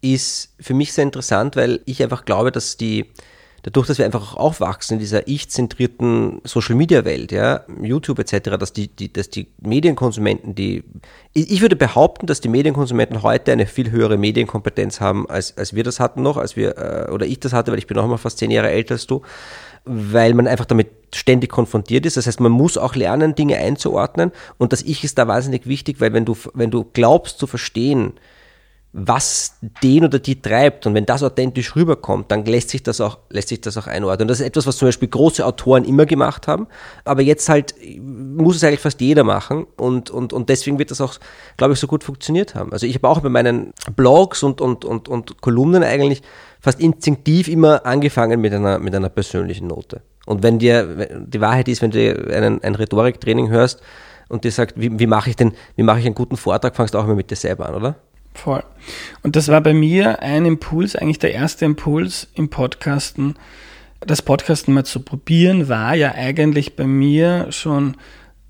ist 0.00 0.56
für 0.58 0.74
mich 0.74 0.92
sehr 0.92 1.04
interessant, 1.04 1.54
weil 1.54 1.80
ich 1.86 2.02
einfach 2.02 2.24
glaube, 2.24 2.50
dass 2.50 2.76
die, 2.76 3.04
dadurch, 3.64 3.86
dass 3.86 3.96
wir 3.96 4.04
einfach 4.04 4.34
auch 4.34 4.36
aufwachsen 4.36 4.94
in 4.94 5.00
dieser 5.00 5.26
ich-zentrierten 5.26 6.42
Social-Media-Welt, 6.44 7.32
ja, 7.32 7.62
YouTube 7.80 8.18
etc., 8.18 8.58
dass 8.58 8.74
die, 8.74 8.88
die, 8.88 9.10
dass 9.10 9.30
die 9.30 9.48
Medienkonsumenten, 9.62 10.54
die, 10.54 10.84
ich 11.32 11.62
würde 11.62 11.74
behaupten, 11.74 12.26
dass 12.26 12.42
die 12.42 12.50
Medienkonsumenten 12.50 13.22
heute 13.22 13.52
eine 13.52 13.66
viel 13.66 13.90
höhere 13.90 14.18
Medienkompetenz 14.18 15.00
haben, 15.00 15.28
als, 15.28 15.56
als 15.56 15.74
wir 15.74 15.82
das 15.82 15.98
hatten 15.98 16.20
noch, 16.20 16.36
als 16.36 16.56
wir, 16.56 16.76
äh, 16.76 17.10
oder 17.10 17.24
ich 17.24 17.40
das 17.40 17.54
hatte, 17.54 17.72
weil 17.72 17.78
ich 17.78 17.86
bin 17.86 17.96
auch 17.96 18.04
immer 18.04 18.18
fast 18.18 18.38
zehn 18.38 18.50
Jahre 18.50 18.70
älter 18.70 18.94
als 18.94 19.06
du, 19.06 19.22
weil 19.86 20.34
man 20.34 20.46
einfach 20.46 20.66
damit 20.66 20.88
ständig 21.14 21.50
konfrontiert 21.50 22.04
ist. 22.04 22.18
Das 22.18 22.26
heißt, 22.26 22.40
man 22.40 22.52
muss 22.52 22.76
auch 22.76 22.94
lernen, 22.94 23.34
Dinge 23.34 23.56
einzuordnen 23.56 24.30
und 24.58 24.74
das 24.74 24.82
Ich 24.82 25.04
ist 25.04 25.16
da 25.16 25.26
wahnsinnig 25.26 25.66
wichtig, 25.66 26.00
weil 26.00 26.12
wenn 26.12 26.26
du, 26.26 26.36
wenn 26.52 26.70
du 26.70 26.84
glaubst 26.92 27.38
zu 27.38 27.46
verstehen, 27.46 28.12
was 28.96 29.56
den 29.82 30.04
oder 30.04 30.20
die 30.20 30.40
treibt. 30.40 30.86
Und 30.86 30.94
wenn 30.94 31.04
das 31.04 31.24
authentisch 31.24 31.74
rüberkommt, 31.74 32.30
dann 32.30 32.44
lässt 32.44 32.70
sich 32.70 32.84
das 32.84 33.00
auch, 33.00 33.18
lässt 33.28 33.48
sich 33.48 33.60
das 33.60 33.76
auch 33.76 33.88
einordnen. 33.88 34.28
Das 34.28 34.38
ist 34.38 34.46
etwas, 34.46 34.68
was 34.68 34.76
zum 34.76 34.86
Beispiel 34.86 35.08
große 35.08 35.44
Autoren 35.44 35.84
immer 35.84 36.06
gemacht 36.06 36.46
haben. 36.46 36.68
Aber 37.04 37.20
jetzt 37.20 37.48
halt 37.48 37.74
muss 38.00 38.54
es 38.54 38.62
eigentlich 38.62 38.78
fast 38.78 39.00
jeder 39.00 39.24
machen. 39.24 39.66
Und, 39.76 40.10
und, 40.10 40.32
und 40.32 40.48
deswegen 40.48 40.78
wird 40.78 40.92
das 40.92 41.00
auch, 41.00 41.16
glaube 41.56 41.72
ich, 41.72 41.80
so 41.80 41.88
gut 41.88 42.04
funktioniert 42.04 42.54
haben. 42.54 42.72
Also 42.72 42.86
ich 42.86 42.94
habe 42.94 43.08
auch 43.08 43.18
bei 43.18 43.28
meinen 43.30 43.72
Blogs 43.96 44.44
und, 44.44 44.60
und, 44.60 44.84
und, 44.84 45.08
und 45.08 45.40
Kolumnen 45.42 45.82
eigentlich 45.82 46.22
fast 46.60 46.78
instinktiv 46.78 47.48
immer 47.48 47.84
angefangen 47.84 48.40
mit 48.40 48.54
einer, 48.54 48.78
mit 48.78 48.94
einer 48.94 49.08
persönlichen 49.08 49.66
Note. 49.66 50.02
Und 50.24 50.44
wenn 50.44 50.60
dir, 50.60 51.24
die 51.26 51.40
Wahrheit 51.40 51.66
ist, 51.66 51.82
wenn 51.82 51.90
du 51.90 52.32
einen, 52.32 52.62
ein 52.62 52.76
Rhetoriktraining 52.76 53.48
hörst 53.48 53.82
und 54.28 54.44
dir 54.44 54.52
sagt, 54.52 54.80
wie, 54.80 54.96
wie 55.00 55.08
mache 55.08 55.30
ich 55.30 55.36
denn, 55.36 55.52
wie 55.74 55.82
mache 55.82 55.98
ich 55.98 56.06
einen 56.06 56.14
guten 56.14 56.36
Vortrag, 56.36 56.76
fangst 56.76 56.94
du 56.94 56.98
auch 56.98 57.04
immer 57.04 57.16
mit 57.16 57.32
dir 57.32 57.36
selber 57.36 57.68
an, 57.68 57.74
oder? 57.74 57.96
Voll. 58.34 58.62
Und 59.22 59.36
das 59.36 59.48
war 59.48 59.60
bei 59.60 59.72
mir 59.72 60.20
ein 60.20 60.44
Impuls, 60.44 60.96
eigentlich 60.96 61.20
der 61.20 61.32
erste 61.32 61.64
Impuls 61.64 62.28
im 62.34 62.50
Podcasten. 62.50 63.36
Das 64.00 64.20
Podcasten 64.20 64.74
mal 64.74 64.84
zu 64.84 65.00
probieren, 65.00 65.68
war 65.68 65.94
ja 65.94 66.12
eigentlich 66.12 66.76
bei 66.76 66.86
mir 66.86 67.50
schon 67.50 67.96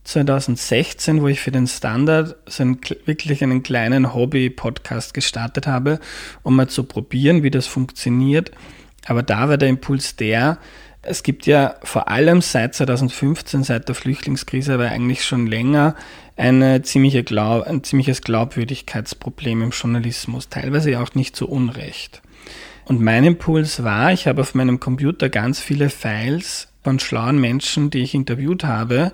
2016, 0.05 1.22
wo 1.22 1.28
ich 1.28 1.41
für 1.41 1.53
den 1.53 1.66
Standard 1.66 2.37
so 2.47 2.62
einen, 2.62 2.80
wirklich 3.05 3.43
einen 3.43 3.62
kleinen 3.62 4.14
Hobby-Podcast 4.14 5.14
gestartet 5.14 5.66
habe, 5.66 6.01
um 6.43 6.57
mal 6.57 6.68
zu 6.68 6.85
probieren, 6.85 7.43
wie 7.43 7.51
das 7.51 7.66
funktioniert. 7.66 8.51
Aber 9.07 9.22
da 9.22 9.49
war 9.49 9.59
der 9.59 9.68
Impuls 9.68 10.16
der, 10.16 10.59
es 11.03 11.22
gibt 11.22 11.47
ja 11.47 11.76
vor 11.82 12.09
allem 12.09 12.41
seit 12.41 12.74
2015, 12.74 13.62
seit 13.62 13.89
der 13.89 13.95
Flüchtlingskrise, 13.95 14.74
aber 14.74 14.89
eigentlich 14.89 15.24
schon 15.24 15.47
länger, 15.47 15.95
eine 16.37 16.82
ziemliche 16.82 17.22
Glaub, 17.22 17.66
ein 17.66 17.85
ziemliches 17.85 18.22
Glaubwürdigkeitsproblem 18.22 19.62
im 19.62 19.70
Journalismus, 19.70 20.49
teilweise 20.49 21.01
auch 21.01 21.14
nicht 21.14 21.37
zu 21.37 21.49
Unrecht. 21.49 22.22
Und 22.85 23.01
mein 23.01 23.24
Impuls 23.24 23.82
war, 23.82 24.12
ich 24.12 24.26
habe 24.26 24.43
auf 24.43 24.55
meinem 24.55 24.80
Computer 24.80 25.28
ganz 25.28 25.61
viele 25.61 25.89
Files 25.89 26.68
von 26.82 26.99
schlauen 26.99 27.41
Menschen, 27.41 27.91
die 27.91 28.01
ich 28.01 28.14
interviewt 28.14 28.64
habe. 28.64 29.12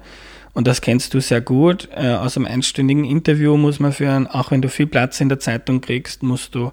Und 0.53 0.67
das 0.67 0.81
kennst 0.81 1.15
du 1.15 1.21
sehr 1.21 1.41
gut. 1.41 1.89
Äh, 1.95 2.09
aus 2.09 2.37
einem 2.37 2.47
einstündigen 2.47 3.05
Interview 3.05 3.57
muss 3.57 3.79
man 3.79 3.93
führen, 3.93 4.27
auch 4.27 4.51
wenn 4.51 4.63
du 4.63 4.69
viel 4.69 4.89
Platz 4.89 5.21
in 5.21 5.29
der 5.29 5.39
Zeitung 5.39 5.81
kriegst, 5.81 6.25
musst 6.25 6.57
du 6.57 6.73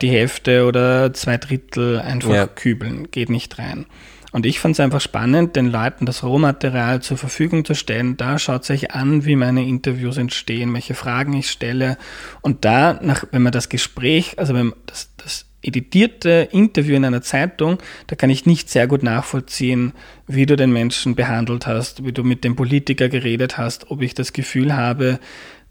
die 0.00 0.10
Hälfte 0.10 0.66
oder 0.66 1.12
zwei 1.12 1.36
Drittel 1.36 1.98
einfach 1.98 2.32
ja. 2.32 2.46
kübeln. 2.46 3.10
Geht 3.10 3.30
nicht 3.30 3.58
rein. 3.58 3.86
Und 4.32 4.44
ich 4.44 4.60
fand 4.60 4.74
es 4.74 4.80
einfach 4.80 5.00
spannend, 5.00 5.56
den 5.56 5.66
Leuten 5.66 6.04
das 6.04 6.22
Rohmaterial 6.22 7.00
zur 7.00 7.16
Verfügung 7.16 7.64
zu 7.64 7.74
stellen. 7.74 8.16
Da 8.16 8.38
schaut 8.38 8.64
sich 8.64 8.92
an, 8.92 9.24
wie 9.24 9.36
meine 9.36 9.66
Interviews 9.66 10.16
entstehen, 10.16 10.74
welche 10.74 10.94
Fragen 10.94 11.32
ich 11.32 11.50
stelle. 11.50 11.96
Und 12.42 12.64
da, 12.64 12.98
nach, 13.02 13.24
wenn 13.30 13.42
man 13.42 13.52
das 13.52 13.68
Gespräch, 13.68 14.38
also 14.38 14.54
wenn 14.54 14.72
das, 14.86 15.10
das 15.16 15.46
editierte 15.62 16.48
Interview 16.52 16.96
in 16.96 17.04
einer 17.04 17.22
Zeitung, 17.22 17.78
da 18.06 18.16
kann 18.16 18.30
ich 18.30 18.46
nicht 18.46 18.70
sehr 18.70 18.86
gut 18.86 19.02
nachvollziehen, 19.02 19.92
wie 20.26 20.46
du 20.46 20.56
den 20.56 20.72
Menschen 20.72 21.14
behandelt 21.14 21.66
hast, 21.66 22.04
wie 22.04 22.12
du 22.12 22.22
mit 22.22 22.44
dem 22.44 22.56
Politiker 22.56 23.08
geredet 23.08 23.58
hast, 23.58 23.90
ob 23.90 24.02
ich 24.02 24.14
das 24.14 24.32
Gefühl 24.32 24.76
habe, 24.76 25.18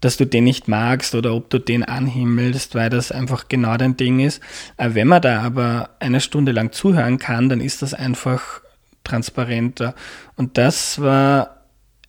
dass 0.00 0.16
du 0.16 0.26
den 0.26 0.44
nicht 0.44 0.68
magst 0.68 1.14
oder 1.14 1.34
ob 1.34 1.50
du 1.50 1.58
den 1.58 1.82
anhimmelst, 1.84 2.74
weil 2.74 2.90
das 2.90 3.12
einfach 3.12 3.48
genau 3.48 3.76
dein 3.76 3.96
Ding 3.96 4.20
ist. 4.20 4.40
Äh, 4.76 4.90
wenn 4.92 5.08
man 5.08 5.22
da 5.22 5.42
aber 5.42 5.90
eine 6.00 6.20
Stunde 6.20 6.52
lang 6.52 6.72
zuhören 6.72 7.18
kann, 7.18 7.48
dann 7.48 7.60
ist 7.60 7.82
das 7.82 7.94
einfach 7.94 8.60
transparenter. 9.04 9.94
Und 10.36 10.58
das 10.58 11.00
war 11.00 11.62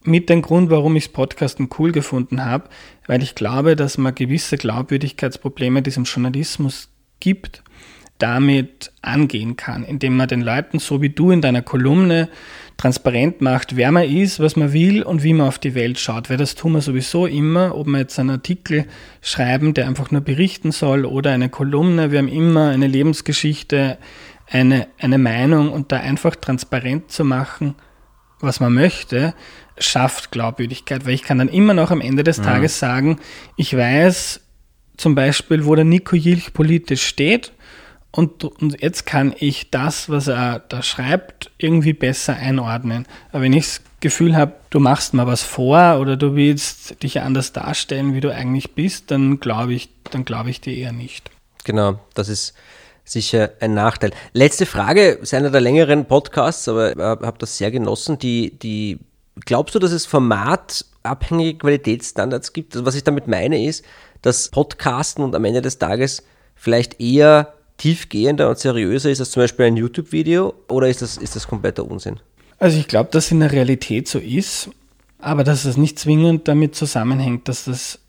mit 0.04 0.30
dem 0.30 0.42
Grund, 0.42 0.70
warum 0.70 0.96
ich 0.96 1.14
Podcasten 1.14 1.70
cool 1.78 1.92
gefunden 1.92 2.44
habe, 2.44 2.70
weil 3.08 3.22
ich 3.22 3.36
glaube, 3.36 3.76
dass 3.76 3.98
man 3.98 4.16
gewisse 4.16 4.58
Glaubwürdigkeitsprobleme, 4.58 5.82
die 5.82 5.90
es 5.90 5.98
im 5.98 6.06
Journalismus 6.06 6.90
gibt, 7.20 7.64
damit 8.18 8.92
angehen 9.02 9.58
kann, 9.58 9.84
indem 9.84 10.18
man 10.18 10.28
den 10.28 10.42
Leuten, 10.42 10.80
so 10.80 11.02
wie 11.02 11.10
du 11.10 11.32
in 11.32 11.42
deiner 11.42 11.62
Kolumne, 11.62 12.30
transparent 12.78 13.41
macht, 13.41 13.76
wer 13.76 13.91
man 13.91 14.08
ist, 14.08 14.40
was 14.40 14.56
man 14.56 14.72
will 14.72 15.02
und 15.02 15.24
wie 15.24 15.34
man 15.34 15.48
auf 15.48 15.60
die 15.60 15.74
Welt 15.74 15.99
schaut. 15.99 16.30
Weil 16.30 16.38
das 16.38 16.56
tun 16.56 16.74
wir 16.74 16.82
sowieso 16.82 17.26
immer, 17.26 17.76
ob 17.76 17.88
wir 17.88 17.98
jetzt 17.98 18.20
einen 18.20 18.30
Artikel 18.30 18.86
schreiben, 19.22 19.74
der 19.74 19.88
einfach 19.88 20.12
nur 20.12 20.22
berichten 20.22 20.72
soll 20.72 21.06
oder 21.06 21.32
eine 21.32 21.49
Kolumne. 21.49 22.12
Wir 22.12 22.20
haben 22.20 22.28
immer 22.28 22.70
eine 22.70 22.88
Lebensgeschichte, 22.88 23.98
eine, 24.49 24.88
eine 24.99 25.18
Meinung 25.18 25.72
und 25.72 25.91
da 25.91 25.98
einfach 25.98 26.36
transparent 26.36 27.12
zu 27.12 27.26
machen, 27.26 27.76
was 28.40 28.60
man 28.60 28.74
möchte, 28.74 29.34
schafft 29.80 30.32
Glaubwürdigkeit, 30.32 31.06
weil 31.06 31.14
ich 31.14 31.24
kann 31.24 31.40
dann 31.40 31.49
immer 31.49 31.74
noch 31.74 31.91
am 31.91 32.02
Ende 32.02 32.24
des. 32.24 32.38
Tages 32.38 32.80
sagen, 32.80 33.20
ich 33.56 33.76
weiß 33.76 34.41
zum 34.95 35.16
Beispiel, 35.16 35.66
wo 35.66 35.76
der 35.76 35.86
Nico 35.86 36.16
Jilch 36.16 36.54
politisch 36.54 37.04
steht 37.04 37.52
und, 38.18 38.44
und 38.44 38.81
jetzt 38.81 39.06
kann 39.06 39.35
ich 39.38 39.69
das, 39.69 40.10
was 40.10 40.27
er 40.27 40.57
da 40.57 40.81
schreibt, 40.81 41.52
irgendwie 41.60 41.94
besser 41.94 42.35
einordnen. 42.35 43.06
Aber 43.31 43.44
wenn 43.44 43.53
ich 43.53 43.65
das 43.65 43.81
Gefühl 43.99 44.35
habe, 44.35 44.53
du 44.72 44.80
machst 44.80 45.14
mal 45.14 45.27
was 45.27 45.44
vor 45.44 45.99
oder 45.99 46.18
du 46.18 46.34
willst 46.34 47.03
dich 47.03 47.22
anders 47.22 47.53
darstellen, 47.53 48.15
wie 48.15 48.19
du 48.19 48.34
eigentlich 48.34 48.73
bist, 48.73 49.11
dann 49.11 49.39
glaube 49.39 49.76
ich, 49.76 49.89
dann 50.10 50.26
glaube 50.26 50.49
ich 50.49 50.60
dir 50.60 50.76
eher 50.76 50.94
nicht. 50.94 51.30
Genau, 51.64 51.99
das 52.15 52.27
ist 52.27 52.56
sicher 53.06 53.52
ein 53.60 53.76
Nachteil. 53.76 54.10
Letzte 54.34 54.65
Frage, 54.65 55.10
ist 55.10 55.35
einer 55.35 55.52
der 55.52 55.61
längeren 55.61 56.06
Podcasts, 56.06 56.68
aber 56.68 56.94
ich 56.94 56.98
habe 56.98 57.38
das 57.38 57.60
sehr 57.60 57.69
genossen. 57.69 58.18
Die, 58.18 58.57
die, 58.57 58.98
glaubst 59.45 59.76
du, 59.76 59.80
dass 59.80 59.91
es 59.91 60.07
formatabhängige 60.07 61.60
Qualitätsstandards 61.60 62.52
gibt? 62.52 62.73
Also 62.73 62.84
was 62.84 62.95
ich 62.95 63.03
damit 63.03 63.27
meine 63.27 63.64
ist, 63.64 63.85
dass 64.23 64.49
Podcasten 64.49 65.23
und 65.23 65.35
am 65.35 65.45
Ende 65.45 65.61
des 65.61 65.77
Tages 65.77 66.23
vielleicht 66.56 66.99
eher 66.99 67.53
tiefgehender 67.78 68.49
und 68.49 68.58
seriöser 68.58 69.10
ist 69.10 69.20
als 69.20 69.32
zum 69.32 69.44
Beispiel 69.44 69.66
ein 69.66 69.78
YouTube-Video 69.78 70.54
oder 70.68 70.90
ist 70.90 71.02
das, 71.02 71.18
ist 71.18 71.36
das 71.36 71.48
kompletter 71.48 71.86
Unsinn? 71.90 72.20
Also 72.60 72.80
ich 72.80 72.88
glaube, 72.88 73.10
dass 73.12 73.32
in 73.32 73.40
der 73.40 73.52
Realität 73.52 74.08
so 74.08 74.20
ist, 74.20 74.70
aber 75.20 75.44
dass 75.44 75.66
es 75.66 75.78
nicht 75.78 75.99
zwingend 75.99 76.48
damit 76.48 76.76
zusammenhängt, 76.76 77.48
dass 77.48 77.66
das, 77.66 77.99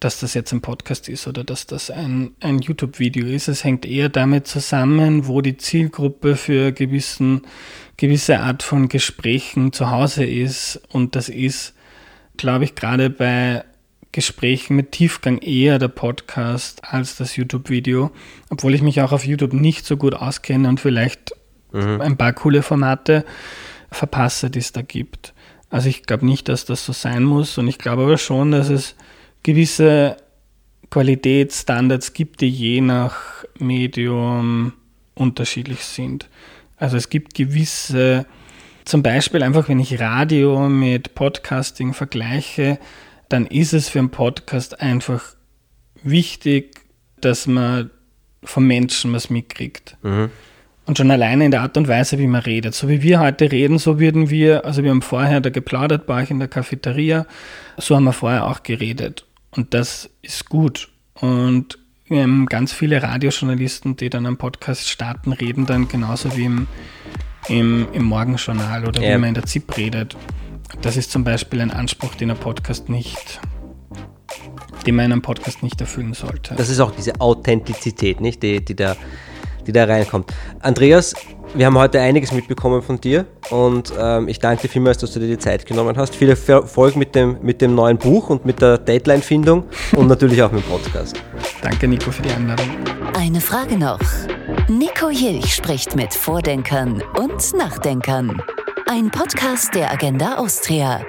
dass 0.00 0.20
das 0.20 0.34
jetzt 0.34 0.52
ein 0.52 0.60
Podcast 0.60 1.08
ist 1.08 1.26
oder 1.28 1.44
dass 1.44 1.66
das 1.66 1.90
ein, 1.90 2.32
ein 2.40 2.58
YouTube-Video 2.58 3.26
ist. 3.26 3.48
Es 3.48 3.64
hängt 3.64 3.86
eher 3.86 4.08
damit 4.08 4.46
zusammen, 4.48 5.28
wo 5.28 5.40
die 5.40 5.56
Zielgruppe 5.56 6.36
für 6.36 6.72
gewissen, 6.72 7.42
gewisse 7.96 8.40
Art 8.40 8.62
von 8.62 8.88
Gesprächen 8.88 9.72
zu 9.72 9.90
Hause 9.90 10.24
ist. 10.24 10.80
Und 10.90 11.14
das 11.14 11.28
ist, 11.28 11.74
glaube 12.36 12.64
ich, 12.64 12.74
gerade 12.74 13.10
bei 13.10 13.64
Gesprächen 14.12 14.76
mit 14.76 14.92
Tiefgang 14.92 15.38
eher 15.38 15.78
der 15.78 15.88
Podcast 15.88 16.82
als 16.84 17.16
das 17.16 17.36
YouTube-Video, 17.36 18.10
obwohl 18.50 18.74
ich 18.74 18.82
mich 18.82 19.00
auch 19.00 19.12
auf 19.12 19.26
YouTube 19.26 19.52
nicht 19.52 19.84
so 19.84 19.96
gut 19.96 20.14
auskenne 20.14 20.68
und 20.68 20.80
vielleicht 20.80 21.32
mhm. 21.72 22.00
ein 22.00 22.16
paar 22.16 22.32
coole 22.32 22.62
Formate 22.62 23.24
verpasse, 23.90 24.50
die 24.50 24.60
es 24.60 24.72
da 24.72 24.82
gibt. 24.82 25.34
Also 25.70 25.88
ich 25.88 26.04
glaube 26.04 26.24
nicht, 26.24 26.48
dass 26.48 26.64
das 26.64 26.84
so 26.84 26.92
sein 26.92 27.24
muss 27.24 27.58
und 27.58 27.68
ich 27.68 27.78
glaube 27.78 28.02
aber 28.02 28.18
schon, 28.18 28.52
dass 28.52 28.70
es 28.70 28.94
gewisse 29.42 30.16
Qualitätsstandards 30.90 32.14
gibt, 32.14 32.40
die 32.40 32.48
je 32.48 32.80
nach 32.80 33.44
Medium 33.58 34.72
unterschiedlich 35.14 35.84
sind. 35.84 36.28
Also 36.76 36.96
es 36.96 37.10
gibt 37.10 37.34
gewisse, 37.34 38.24
zum 38.84 39.02
Beispiel 39.02 39.42
einfach, 39.42 39.68
wenn 39.68 39.80
ich 39.80 40.00
Radio 40.00 40.68
mit 40.68 41.14
Podcasting 41.14 41.92
vergleiche, 41.92 42.78
dann 43.28 43.46
ist 43.46 43.72
es 43.72 43.88
für 43.88 43.98
einen 43.98 44.10
Podcast 44.10 44.80
einfach 44.80 45.22
wichtig, 46.02 46.80
dass 47.20 47.46
man 47.46 47.90
vom 48.42 48.66
Menschen 48.66 49.12
was 49.12 49.30
mitkriegt. 49.30 49.96
Mhm. 50.02 50.30
Und 50.86 50.96
schon 50.96 51.10
alleine 51.10 51.44
in 51.44 51.50
der 51.50 51.60
Art 51.60 51.76
und 51.76 51.86
Weise, 51.86 52.18
wie 52.18 52.26
man 52.26 52.40
redet. 52.40 52.74
So 52.74 52.88
wie 52.88 53.02
wir 53.02 53.20
heute 53.20 53.52
reden, 53.52 53.78
so 53.78 54.00
würden 54.00 54.30
wir, 54.30 54.64
also 54.64 54.82
wir 54.82 54.90
haben 54.90 55.02
vorher 55.02 55.42
da 55.42 55.50
geplaudert 55.50 56.06
bei 56.06 56.22
euch 56.22 56.30
in 56.30 56.38
der 56.38 56.48
Cafeteria, 56.48 57.26
so 57.76 57.94
haben 57.94 58.04
wir 58.04 58.14
vorher 58.14 58.46
auch 58.46 58.62
geredet. 58.62 59.26
Und 59.50 59.74
das 59.74 60.08
ist 60.22 60.48
gut. 60.48 60.88
Und 61.14 61.78
wir 62.06 62.22
haben 62.22 62.46
ganz 62.46 62.72
viele 62.72 63.02
Radiojournalisten, 63.02 63.96
die 63.96 64.08
dann 64.08 64.24
am 64.24 64.38
Podcast 64.38 64.88
starten, 64.88 65.32
reden 65.32 65.66
dann 65.66 65.88
genauso 65.88 66.34
wie 66.38 66.46
im, 66.46 66.66
im, 67.48 67.86
im 67.92 68.04
Morgenjournal 68.04 68.86
oder 68.86 69.02
ja. 69.02 69.14
wie 69.14 69.18
man 69.18 69.28
in 69.28 69.34
der 69.34 69.44
ZIP 69.44 69.76
redet. 69.76 70.16
Das 70.82 70.96
ist 70.96 71.10
zum 71.10 71.24
Beispiel 71.24 71.60
ein 71.60 71.70
Anspruch, 71.70 72.14
den 72.14 72.30
ein 72.30 72.36
Podcast 72.36 72.88
nicht, 72.88 73.40
den 74.86 74.94
man 74.94 75.06
in 75.06 75.12
einem 75.12 75.22
Podcast 75.22 75.62
nicht 75.62 75.80
erfüllen 75.80 76.14
sollte. 76.14 76.54
Das 76.54 76.68
ist 76.68 76.80
auch 76.80 76.92
diese 76.92 77.20
Authentizität, 77.20 78.20
nicht, 78.20 78.42
die, 78.42 78.64
die, 78.64 78.76
da, 78.76 78.96
die 79.66 79.72
da 79.72 79.84
reinkommt. 79.84 80.32
Andreas, 80.60 81.14
wir 81.54 81.66
haben 81.66 81.78
heute 81.78 82.00
einiges 82.00 82.32
mitbekommen 82.32 82.82
von 82.82 83.00
dir 83.00 83.26
und 83.50 83.92
ähm, 83.98 84.28
ich 84.28 84.38
danke 84.38 84.62
dir 84.62 84.68
vielmals, 84.68 84.98
dass 84.98 85.12
du 85.12 85.20
dir 85.20 85.28
die 85.28 85.38
Zeit 85.38 85.64
genommen 85.66 85.96
hast. 85.96 86.14
Viel 86.14 86.28
Erfolg 86.28 86.94
mit 86.94 87.14
dem, 87.14 87.38
mit 87.42 87.62
dem 87.62 87.74
neuen 87.74 87.96
Buch 87.96 88.30
und 88.30 88.44
mit 88.44 88.60
der 88.60 88.78
Deadline-Findung 88.78 89.64
und 89.96 90.06
natürlich 90.06 90.42
auch 90.42 90.52
mit 90.52 90.64
dem 90.64 90.70
Podcast. 90.70 91.20
Danke, 91.62 91.88
Nico, 91.88 92.10
für 92.10 92.22
die 92.22 92.30
Einladung. 92.30 92.68
Eine 93.16 93.40
Frage 93.40 93.78
noch. 93.78 94.00
Nico 94.68 95.08
Jilch 95.10 95.54
spricht 95.54 95.96
mit 95.96 96.12
Vordenkern 96.12 97.02
und 97.18 97.54
Nachdenkern. 97.56 98.42
Ein 98.90 99.10
Podcast 99.10 99.74
der 99.74 99.92
Agenda 99.92 100.36
Austria. 100.36 101.04